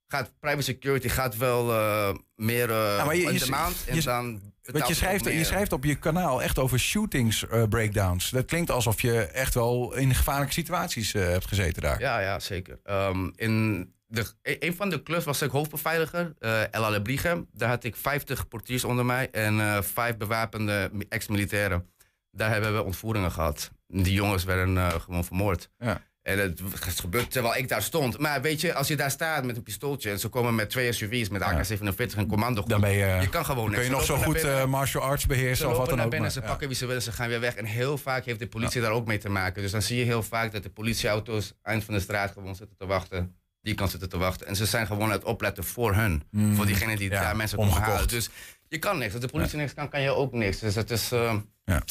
gaat 0.07 0.33
private 0.41 0.63
security 0.63 1.09
gaat 1.09 1.37
wel 1.37 1.71
uh, 1.71 2.15
meer 2.35 2.71
ja, 2.71 3.05
maar 3.05 3.17
je, 3.17 3.39
de 3.39 3.51
maand. 3.51 3.85
En 3.87 4.01
dan 4.01 4.53
want 4.63 4.87
je 4.87 4.95
schrijft, 4.95 5.25
je 5.25 5.45
schrijft 5.45 5.73
op 5.73 5.85
je 5.85 5.95
kanaal 5.95 6.43
echt 6.43 6.59
over 6.59 6.79
shootings 6.79 7.45
breakdowns. 7.69 8.31
Dat 8.31 8.45
klinkt 8.45 8.71
alsof 8.71 9.01
je 9.01 9.23
echt 9.23 9.55
wel 9.55 9.95
in 9.95 10.15
gevaarlijke 10.15 10.53
situaties 10.53 11.13
hebt 11.13 11.47
gezeten 11.47 11.83
daar. 11.83 12.01
Ja, 12.01 12.21
ja 12.21 12.39
zeker. 12.39 12.81
Um, 12.85 13.33
in 13.37 13.94
de, 14.15 14.33
e-, 14.43 14.57
een 14.59 14.75
van 14.75 14.91
de 14.91 15.03
clubs 15.03 15.25
was 15.25 15.43
ik 15.43 15.51
hoofdbeveiliger, 15.51 16.35
uh, 16.41 16.73
El 16.75 16.85
Alebrige. 16.85 17.47
Daar 17.53 17.69
had 17.69 17.85
ik 17.85 17.97
50 17.97 18.49
portiers 18.49 18.85
onder 18.85 19.05
mij 19.05 19.31
en 19.31 19.59
uh, 19.59 19.83
vijf 19.83 20.17
bewapende 20.17 20.91
ex-militairen. 21.09 21.89
Daar 22.31 22.51
hebben 22.51 22.75
we 22.75 22.83
ontvoeringen 22.83 23.33
gehad. 23.33 23.71
Die 23.87 24.13
jongens 24.13 24.45
werden 24.45 24.75
uh, 24.75 24.89
gewoon 24.89 25.25
vermoord. 25.25 25.71
Ja. 25.79 26.01
En 26.23 26.39
het, 26.39 26.61
het 26.85 27.01
gebeurt 27.01 27.31
terwijl 27.31 27.57
ik 27.57 27.69
daar 27.69 27.83
stond. 27.83 28.19
Maar 28.19 28.43
weet 28.43 28.61
je, 28.61 28.75
als 28.75 28.89
je 28.89 28.97
daar 28.97 29.11
staat 29.11 29.45
met 29.45 29.57
een 29.57 29.63
pistooltje 29.63 30.11
en 30.11 30.19
ze 30.19 30.29
komen 30.29 30.55
met 30.55 30.71
twee 30.71 30.93
SUV's 30.93 31.29
met 31.29 31.43
AK-47 31.43 32.17
en 32.17 32.27
commando. 32.27 32.63
Dan 32.67 32.81
ben 32.81 32.93
je, 32.93 33.19
je 33.21 33.29
kan 33.29 33.45
gewoon 33.45 33.71
niks. 33.71 33.77
Kun 33.77 33.85
je 33.85 33.91
nog 33.91 34.05
zo 34.05 34.17
goed 34.17 34.67
martial 34.67 35.03
arts 35.03 35.27
beheersen 35.27 35.71
of 35.71 35.77
wat 35.77 35.89
dan 35.89 36.03
ook. 36.03 36.11
Binnen, 36.11 36.31
ze 36.31 36.41
pakken 36.41 36.69
wie 36.69 36.77
ze 36.77 36.87
willen, 36.87 37.03
ze 37.03 37.13
gaan 37.13 37.29
weer 37.29 37.41
weg. 37.41 37.55
En 37.55 37.65
heel 37.65 37.99
vaak 37.99 38.25
heeft 38.25 38.39
de 38.39 38.47
politie 38.47 38.81
daar 38.81 38.91
ook 38.91 39.07
mee 39.07 39.19
te 39.19 39.29
maken. 39.29 39.63
Dus 39.63 39.71
dan 39.71 39.83
zie 39.83 39.99
je 39.99 40.05
heel 40.05 40.23
vaak 40.23 40.53
dat 40.53 40.63
de 40.63 40.71
politieauto's 40.71 41.55
eind 41.63 41.85
van 41.85 41.95
de 41.95 42.01
straat 42.01 42.33
gewoon 42.33 42.55
zitten 42.55 42.77
te 42.77 42.87
wachten 42.87 43.37
die 43.65 43.75
kan 43.75 43.89
zitten 43.89 44.09
te 44.09 44.19
wachten. 44.19 44.47
En 44.47 44.57
ze 44.57 44.67
zijn 44.67 44.87
gewoon 44.87 45.11
het 45.11 45.25
opletten 45.25 45.65
voor 45.65 45.95
hun. 45.95 46.23
Mm. 46.31 46.55
Voor 46.55 46.67
diegenen 46.67 46.97
die 46.97 47.11
daar 47.11 47.37
mensen 47.37 47.59
komen 47.59 47.81
halen. 47.81 48.09
Dus 48.09 48.31
je 48.69 48.79
kan 48.79 48.99
niks. 48.99 49.13
Als 49.13 49.23
de 49.23 49.29
politie 49.29 49.59
niks 49.59 49.75
kan, 49.75 49.89
kan 49.89 50.01
je 50.01 50.11
ook 50.11 50.33
niks. 50.33 50.59
Dus 50.59 50.75
het 50.75 50.91
is... 50.91 51.13
Uh, 51.13 51.35
ja. 51.65 51.83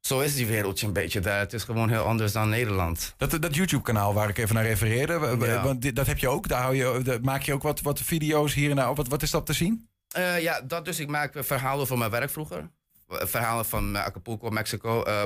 Zo 0.00 0.20
is 0.20 0.34
die 0.34 0.46
wereldje 0.46 0.86
een 0.86 0.92
beetje 0.92 1.20
daar. 1.20 1.38
Het 1.38 1.52
is 1.52 1.64
gewoon 1.64 1.88
heel 1.88 2.04
anders 2.04 2.32
dan 2.32 2.48
Nederland. 2.48 3.14
Dat, 3.16 3.30
dat 3.30 3.54
YouTube-kanaal 3.54 4.14
waar 4.14 4.28
ik 4.28 4.38
even 4.38 4.54
naar 4.54 4.64
refereerde, 4.64 5.36
ja. 5.40 5.62
want 5.62 5.96
dat 5.96 6.06
heb 6.06 6.18
je 6.18 6.28
ook. 6.28 6.48
Daar 6.48 6.62
hou 6.62 6.74
je, 6.74 7.18
maak 7.22 7.42
je 7.42 7.52
ook 7.52 7.62
wat, 7.62 7.80
wat 7.80 8.00
video's 8.00 8.54
hier 8.54 8.70
en 8.70 8.76
daar. 8.76 8.94
Wat, 8.94 9.08
wat 9.08 9.22
is 9.22 9.30
dat 9.30 9.46
te 9.46 9.52
zien? 9.52 9.88
Uh, 10.16 10.42
ja, 10.42 10.60
dat 10.60 10.84
dus. 10.84 11.00
Ik 11.00 11.08
maak 11.08 11.32
verhalen 11.36 11.86
van 11.86 11.98
mijn 11.98 12.10
werk 12.10 12.30
vroeger. 12.30 12.70
Verhalen 13.08 13.64
van 13.64 13.96
Acapulco, 13.96 14.50
Mexico. 14.50 15.04
Uh, 15.06 15.22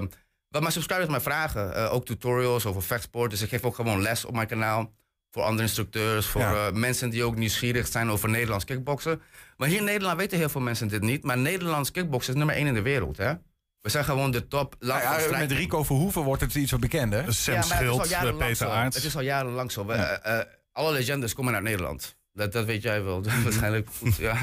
wat 0.49 0.61
mijn 0.61 0.72
subscribers 0.72 1.11
mij 1.11 1.20
vragen. 1.20 1.76
Uh, 1.76 1.94
ook 1.94 2.05
tutorials 2.05 2.66
over 2.66 2.82
vechtsport. 2.82 3.30
Dus 3.30 3.42
ik 3.42 3.49
geef 3.49 3.62
ook 3.62 3.74
gewoon 3.74 4.03
les 4.03 4.24
op 4.24 4.34
mijn 4.34 4.46
kanaal 4.46 4.92
voor 5.39 5.47
andere 5.47 5.66
instructeurs, 5.66 6.26
voor 6.26 6.41
uh, 6.41 6.70
mensen 6.72 7.11
die 7.11 7.24
ook 7.24 7.36
nieuwsgierig 7.36 7.86
zijn 7.86 8.11
over 8.11 8.28
Nederlands 8.28 8.64
kickboksen. 8.64 9.20
Maar 9.57 9.68
hier 9.68 9.78
in 9.78 9.84
Nederland 9.84 10.18
weten 10.18 10.39
heel 10.39 10.49
veel 10.49 10.61
mensen 10.61 10.89
dit 10.89 11.03
niet. 11.03 11.22
Maar 11.22 11.39
Nederlands 11.39 11.91
kickboksen 11.91 12.32
is 12.32 12.39
nummer 12.39 12.57
één 12.57 12.66
in 12.66 12.74
de 12.74 12.82
wereld. 12.82 13.16
Hè? 13.16 13.32
We 13.80 13.89
zijn 13.89 14.05
gewoon 14.05 14.30
de 14.30 14.49
top. 14.49 14.76
Ja, 14.80 15.01
ja, 15.01 15.39
met 15.39 15.53
Rico 15.53 15.84
Verhoeven 15.84 16.22
wordt 16.22 16.43
het 16.43 16.55
iets 16.55 16.70
wat 16.70 16.80
bekender. 16.80 17.34
Sam 17.34 17.55
ja, 17.55 17.62
Schild, 17.62 18.39
Peter 18.39 18.68
Aarts. 18.68 18.97
Het 18.97 19.05
is 19.05 19.16
al 19.16 19.22
jarenlang 19.22 19.72
zo. 19.72 19.84
Ja. 19.89 20.26
Uh, 20.26 20.32
uh, 20.32 20.41
alle 20.72 20.93
legendes 20.93 21.34
komen 21.34 21.55
uit 21.55 21.62
Nederland. 21.62 22.16
Dat, 22.32 22.53
dat 22.53 22.64
weet 22.64 22.82
jij 22.82 23.03
wel. 23.03 23.22
Waarschijnlijk 23.45 23.89
goed. 23.99 24.16
Ja. 24.16 24.36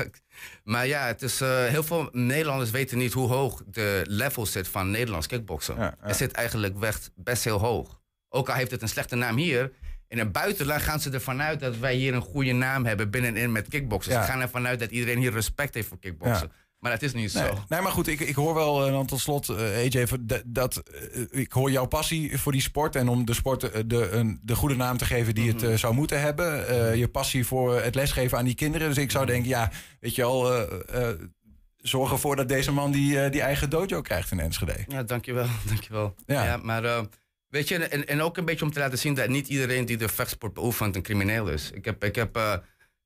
Maar 0.63 0.87
ja, 0.87 1.05
het 1.07 1.21
is, 1.21 1.39
heel 1.39 1.83
veel 1.83 2.09
Nederlanders 2.11 2.71
weten 2.71 2.97
niet 2.97 3.13
hoe 3.13 3.27
hoog 3.27 3.63
de 3.65 4.01
level 4.07 4.45
zit 4.45 4.67
van 4.67 4.91
Nederlands 4.91 5.27
kickboksen. 5.27 5.95
Het 5.99 6.15
zit 6.15 6.31
eigenlijk 6.31 6.73
best 7.15 7.43
heel 7.43 7.59
hoog. 7.59 7.99
Ook 8.29 8.49
al 8.49 8.55
heeft 8.55 8.71
het 8.71 8.81
een 8.81 8.89
slechte 8.89 9.15
naam 9.15 9.37
hier, 9.37 9.71
in 10.07 10.17
het 10.17 10.31
buitenland 10.31 10.81
gaan 10.81 10.99
ze 10.99 11.09
ervan 11.09 11.41
uit 11.41 11.59
dat 11.59 11.77
wij 11.77 11.95
hier 11.95 12.13
een 12.13 12.21
goede 12.21 12.53
naam 12.53 12.85
hebben 12.85 13.09
binnenin 13.09 13.51
met 13.51 13.67
kickboksen. 13.67 14.11
Ze 14.13 14.19
gaan 14.19 14.41
ervan 14.41 14.67
uit 14.67 14.79
dat 14.79 14.91
iedereen 14.91 15.17
hier 15.17 15.31
respect 15.31 15.73
heeft 15.73 15.87
voor 15.87 15.99
kickboksen. 15.99 16.51
Maar 16.79 16.93
dat 16.93 17.03
is 17.03 17.13
niet 17.13 17.33
nee. 17.33 17.43
zo. 17.45 17.57
Nee, 17.67 17.81
maar 17.81 17.91
goed, 17.91 18.07
ik, 18.07 18.19
ik 18.19 18.35
hoor 18.35 18.53
wel, 18.53 18.87
uh, 18.87 18.91
dan 18.91 19.05
tot 19.05 19.19
slot, 19.19 19.49
uh, 19.49 19.57
AJ, 19.57 20.05
dat, 20.19 20.41
dat 20.45 20.83
uh, 21.15 21.25
ik 21.29 21.51
hoor 21.51 21.71
jouw 21.71 21.85
passie 21.85 22.39
voor 22.39 22.51
die 22.51 22.61
sport. 22.61 22.95
En 22.95 23.07
om 23.07 23.25
de 23.25 23.33
sport 23.33 23.89
de, 23.89 24.09
een, 24.09 24.39
de 24.43 24.55
goede 24.55 24.75
naam 24.75 24.97
te 24.97 25.05
geven 25.05 25.35
die 25.35 25.53
het 25.53 25.79
zou 25.79 25.93
moeten 25.93 26.21
hebben. 26.21 26.97
je 26.97 27.07
passie 27.07 27.45
voor 27.45 27.81
het 27.81 27.95
lesgeven 27.95 28.37
aan 28.37 28.45
die 28.45 28.55
kinderen. 28.55 28.87
Dus 28.87 28.97
ik 28.97 29.11
zou 29.11 29.25
denken, 29.25 29.49
ja, 29.49 29.71
weet 29.99 30.15
je 30.15 30.23
al, 30.23 30.67
zorg 31.77 32.11
ervoor 32.11 32.35
dat 32.35 32.47
deze 32.47 32.71
man 32.71 32.91
die, 32.91 33.29
die 33.29 33.41
eigen 33.41 33.69
dojo 33.69 34.01
krijgt 34.01 34.31
in 34.31 34.39
Enschede. 34.39 34.85
Ja, 34.87 35.03
dankjewel. 35.03 35.47
dankjewel. 35.69 36.15
Ja, 36.25 36.43
ja 36.43 36.57
maar 36.57 37.07
Weet 37.55 37.67
je, 37.67 37.77
en, 37.77 38.07
en 38.07 38.21
ook 38.21 38.37
een 38.37 38.45
beetje 38.45 38.65
om 38.65 38.71
te 38.71 38.79
laten 38.79 38.97
zien 38.97 39.13
dat 39.13 39.29
niet 39.29 39.47
iedereen 39.47 39.85
die 39.85 39.97
de 39.97 40.07
vechtsport 40.07 40.53
beoefent 40.53 40.95
een 40.95 41.01
crimineel 41.01 41.49
is. 41.49 41.71
Ik 41.71 41.85
heb, 41.85 42.03
ik 42.03 42.15
heb, 42.15 42.37
uh, 42.37 42.53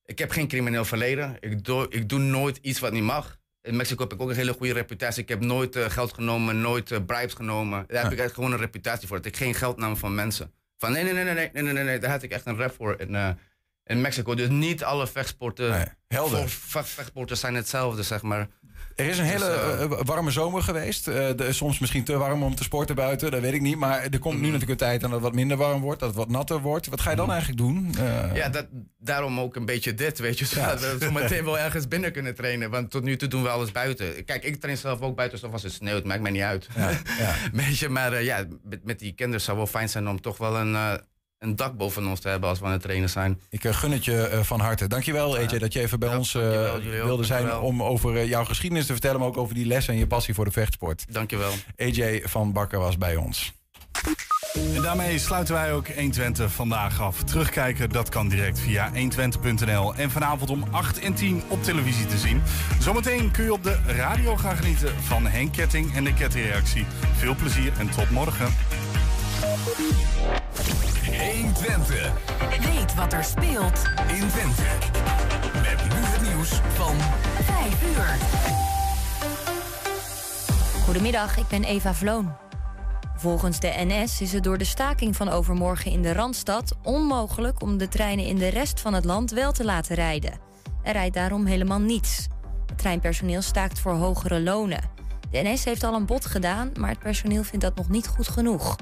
ik 0.06 0.20
heb 0.20 0.32
geen 0.32 0.48
crimineel 0.48 0.86
verleden. 0.86 1.38
Ik 1.40 1.64
doe, 1.64 1.86
ik 1.90 2.10
doe 2.10 2.20
nooit 2.20 2.58
iets 2.62 2.80
wat 2.80 2.92
niet 2.92 3.04
mag. 3.04 3.38
In 3.62 3.76
Mexico 3.76 4.04
heb 4.04 4.14
ik 4.14 4.22
ook 4.22 4.30
een 4.30 4.36
hele 4.36 4.54
goede 4.54 4.74
reputatie. 4.74 5.24
Ik 5.24 5.30
heb 5.30 5.40
nooit 5.40 5.76
uh, 5.76 5.90
geld 5.90 6.14
genomen, 6.14 6.62
nooit 6.62 6.92
uh, 6.92 6.98
bribes 7.06 7.34
genomen. 7.34 7.84
Daar 7.88 8.04
heb 8.04 8.12
ik 8.12 8.20
echt 8.20 8.34
gewoon 8.34 8.52
een 8.52 8.58
reputatie 8.58 9.08
voor. 9.08 9.18
Dat 9.18 9.26
ik 9.26 9.38
geen 9.38 9.54
geld 9.54 9.78
nam 9.78 9.98
van 9.98 10.16
mensen. 10.16 10.52
Van 10.78 10.92
nee, 10.92 11.04
nee, 11.04 11.14
nee, 11.14 11.24
nee, 11.24 11.50
nee, 11.54 11.64
nee, 11.64 11.74
nee, 11.74 11.84
nee. 11.84 12.00
Daar 12.00 12.12
had 12.12 12.24
ik 12.24 12.32
echt 12.32 12.46
een 12.46 12.58
rap 12.58 12.74
voor 12.76 13.00
in, 13.00 13.38
in 13.90 14.02
Mexico. 14.02 14.36
Dus 14.36 14.50
niet 14.50 14.84
alle 14.84 15.08
vechtsporten, 15.08 15.70
nee, 15.70 15.86
helder. 16.08 16.50
vechtsporten 16.50 17.38
zijn 17.38 17.56
hetzelfde, 17.56 18.04
zeg 18.04 18.22
maar. 18.22 18.48
Er 18.96 19.06
is 19.06 19.18
een 19.18 19.26
hele 19.26 19.78
dus, 19.78 20.00
uh, 20.00 20.06
warme 20.06 20.32
zomer 20.32 20.62
geweest. 20.62 21.08
Uh, 21.08 21.16
de, 21.36 21.54
soms 21.54 21.80
misschien 21.80 22.04
te 22.04 22.18
warm 22.18 22.44
om 22.44 22.56
te 22.56 22.64
sporten 22.64 22.96
buiten, 22.96 23.32
dat 23.32 23.42
weet 23.42 23.54
ik 23.54 23.62
niet. 23.62 23.78
Maar 23.78 24.02
er 24.02 24.20
komt 24.20 24.34
nu 24.36 24.42
mhm. 24.42 24.52
natuurlijk 24.52 24.82
een 24.82 24.88
tijd 24.88 25.02
dat 25.02 25.12
het 25.12 25.22
wat 25.22 25.34
minder 25.34 25.58
warm 25.58 25.82
wordt, 25.82 26.00
dat 26.00 26.10
het 26.10 26.18
wat 26.18 26.30
natter 26.30 26.62
wordt. 26.62 26.88
Wat 26.88 27.02
ga 27.02 27.10
je 27.10 27.16
dan 27.16 27.26
mhm. 27.26 27.34
eigenlijk 27.34 27.62
doen? 27.62 27.96
Uh... 28.00 28.36
Ja, 28.36 28.50
dat, 28.50 28.68
daarom 29.00 29.40
ook 29.40 29.56
een 29.56 29.66
beetje 29.66 29.94
dit, 29.94 30.20
weet 30.20 30.40
je. 30.40 30.46
Zodat 30.46 30.82
ja. 30.82 30.98
we 30.98 31.06
zo 31.06 31.12
meteen 31.12 31.44
wel 31.44 31.60
ergens 31.68 31.88
binnen 31.88 32.12
kunnen 32.12 32.36
trainen. 32.36 32.70
Want 32.70 32.92
tot 32.92 33.04
nu 33.04 33.18
toe 33.18 33.28
doen 33.28 33.44
we 33.44 33.50
alles 33.50 33.72
buiten. 33.72 34.26
Kijk, 34.26 34.44
ik 34.44 34.60
train 34.60 34.78
zelf 34.78 35.02
ook 35.02 35.16
buiten, 35.16 35.40
zoals 35.40 35.64
het 35.64 35.74
sneeuwt, 35.74 36.06
maakt 36.06 36.22
mij 36.22 36.32
niet 36.32 36.42
uit. 36.42 36.68
Ja, 36.76 36.90
ja. 37.20 37.36
weet 37.54 37.78
je, 37.78 37.90
maar 37.90 38.24
ja, 38.24 38.46
met, 38.64 38.84
met, 38.84 39.00
die 39.00 39.14
kinderen 39.14 39.42
zou 39.42 39.58
wel 39.58 39.68
fijn 39.68 39.90
zijn 39.90 40.10
om 40.10 40.22
toch 40.22 40.38
wel 40.38 40.58
een 40.58 41.02
een 41.40 41.56
dak 41.56 41.78
boven 41.78 42.08
ons 42.08 42.20
te 42.20 42.30
hebben 42.30 42.50
als 42.50 42.60
we 42.60 42.66
aan 42.66 42.72
het 42.72 42.82
trainen 42.82 43.10
zijn. 43.10 43.40
Ik 43.50 43.64
uh, 43.64 43.74
gun 43.74 43.92
het 43.92 44.06
je 44.06 44.30
uh, 44.34 44.40
van 44.40 44.60
harte. 44.60 44.88
Dankjewel 44.88 45.38
AJ 45.38 45.60
dat 45.60 45.74
je 45.74 45.80
even 45.80 46.00
bij 46.00 46.16
ons 46.16 46.34
uh, 46.34 46.74
wilde 47.04 47.24
zijn 47.24 47.58
om 47.58 47.84
over 47.84 48.26
jouw 48.26 48.46
geschiedenis 48.46 48.86
te 48.86 48.92
vertellen, 48.92 49.20
maar 49.20 49.28
ook 49.28 49.38
over 49.38 49.56
die 49.56 49.66
les 49.66 49.88
en 49.88 49.98
je 49.98 50.08
passie 50.08 50.34
voor 50.34 50.46
de 50.46 50.52
vechtsport. 50.52 51.06
Dankjewel. 51.14 51.52
AJ 51.78 52.22
van 52.26 52.54
Bakker 52.54 52.80
was 52.80 52.98
bij 52.98 53.16
ons. 53.16 53.54
En 54.76 54.82
daarmee 54.82 55.20
sluiten 55.20 55.54
wij 55.54 55.74
ook 55.74 55.88
120 55.88 56.52
vandaag 56.52 57.02
af. 57.02 57.24
Terugkijken, 57.24 57.90
dat 57.90 58.10
kan 58.10 58.28
direct 58.28 58.60
via 58.60 58.92
120.nl. 58.94 59.96
En 59.96 60.12
vanavond 60.12 60.50
om 60.50 60.64
8 60.72 61.00
en 61.00 61.14
10 61.14 61.44
op 61.48 61.64
televisie 61.64 62.06
te 62.06 62.18
zien. 62.18 62.42
Zometeen 62.80 63.32
kun 63.32 63.44
je 63.44 63.54
op 63.54 63.64
de 63.64 63.78
radio 63.86 64.36
gaan 64.36 64.58
genieten 64.58 64.94
van 65.04 65.28
Henk 65.28 65.54
Ketting 65.54 65.96
en 65.96 66.04
de 66.04 66.14
Kettingreactie. 66.14 66.86
Veel 67.18 67.36
plezier 67.36 67.72
en 67.80 67.90
tot 67.90 68.10
morgen. 68.10 68.48
120. 71.20 72.12
Weet 72.74 72.96
wat 72.96 73.14
er 73.14 73.24
speelt 73.24 73.84
in 74.08 74.28
Twente. 74.28 74.64
Met 75.54 75.84
nu 75.84 75.96
het 75.96 76.22
nieuws 76.22 76.50
van 76.50 76.96
5 77.44 77.84
uur. 77.84 78.18
Goedemiddag, 80.84 81.38
ik 81.38 81.48
ben 81.48 81.64
Eva 81.64 81.94
Vloon. 81.94 82.36
Volgens 83.16 83.60
de 83.60 83.74
NS 83.76 84.22
is 84.22 84.34
het 84.34 84.44
door 84.44 84.58
de 84.58 84.64
staking 84.64 85.16
van 85.16 85.30
overmorgen 85.30 85.92
in 85.92 86.02
de 86.02 86.14
Randstad 86.14 86.78
onmogelijk 86.84 87.62
om 87.62 87.78
de 87.78 87.88
treinen 87.88 88.26
in 88.26 88.38
de 88.38 88.48
rest 88.48 88.80
van 88.80 88.94
het 88.94 89.06
land 89.06 89.32
wel 89.32 89.52
te 89.52 89.66
laten 89.66 89.96
rijden. 89.96 90.40
Er 90.84 90.94
rijdt 90.94 91.16
daarom 91.16 91.46
helemaal 91.46 91.80
niets. 91.80 92.28
Het 92.66 92.78
treinpersoneel 92.78 93.42
staakt 93.42 93.80
voor 93.80 93.94
hogere 93.94 94.42
lonen. 94.42 94.82
De 95.32 95.42
NS 95.42 95.64
heeft 95.64 95.84
al 95.84 95.94
een 95.94 96.06
bod 96.06 96.26
gedaan, 96.26 96.72
maar 96.80 96.90
het 96.90 97.00
personeel 97.00 97.44
vindt 97.44 97.66
dat 97.66 97.76
nog 97.76 97.90
niet 97.90 98.08
goed 98.08 98.28
genoeg. 98.28 98.76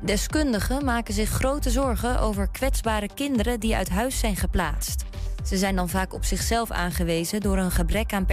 Deskundigen 0.00 0.84
maken 0.84 1.14
zich 1.14 1.28
grote 1.28 1.70
zorgen 1.70 2.20
over 2.20 2.48
kwetsbare 2.50 3.08
kinderen 3.14 3.60
die 3.60 3.76
uit 3.76 3.88
huis 3.88 4.18
zijn 4.18 4.36
geplaatst. 4.36 5.04
Ze 5.44 5.56
zijn 5.56 5.76
dan 5.76 5.88
vaak 5.88 6.14
op 6.14 6.24
zichzelf 6.24 6.70
aangewezen 6.70 7.40
door 7.40 7.58
een 7.58 7.70
gebrek 7.70 8.12
aan 8.12 8.24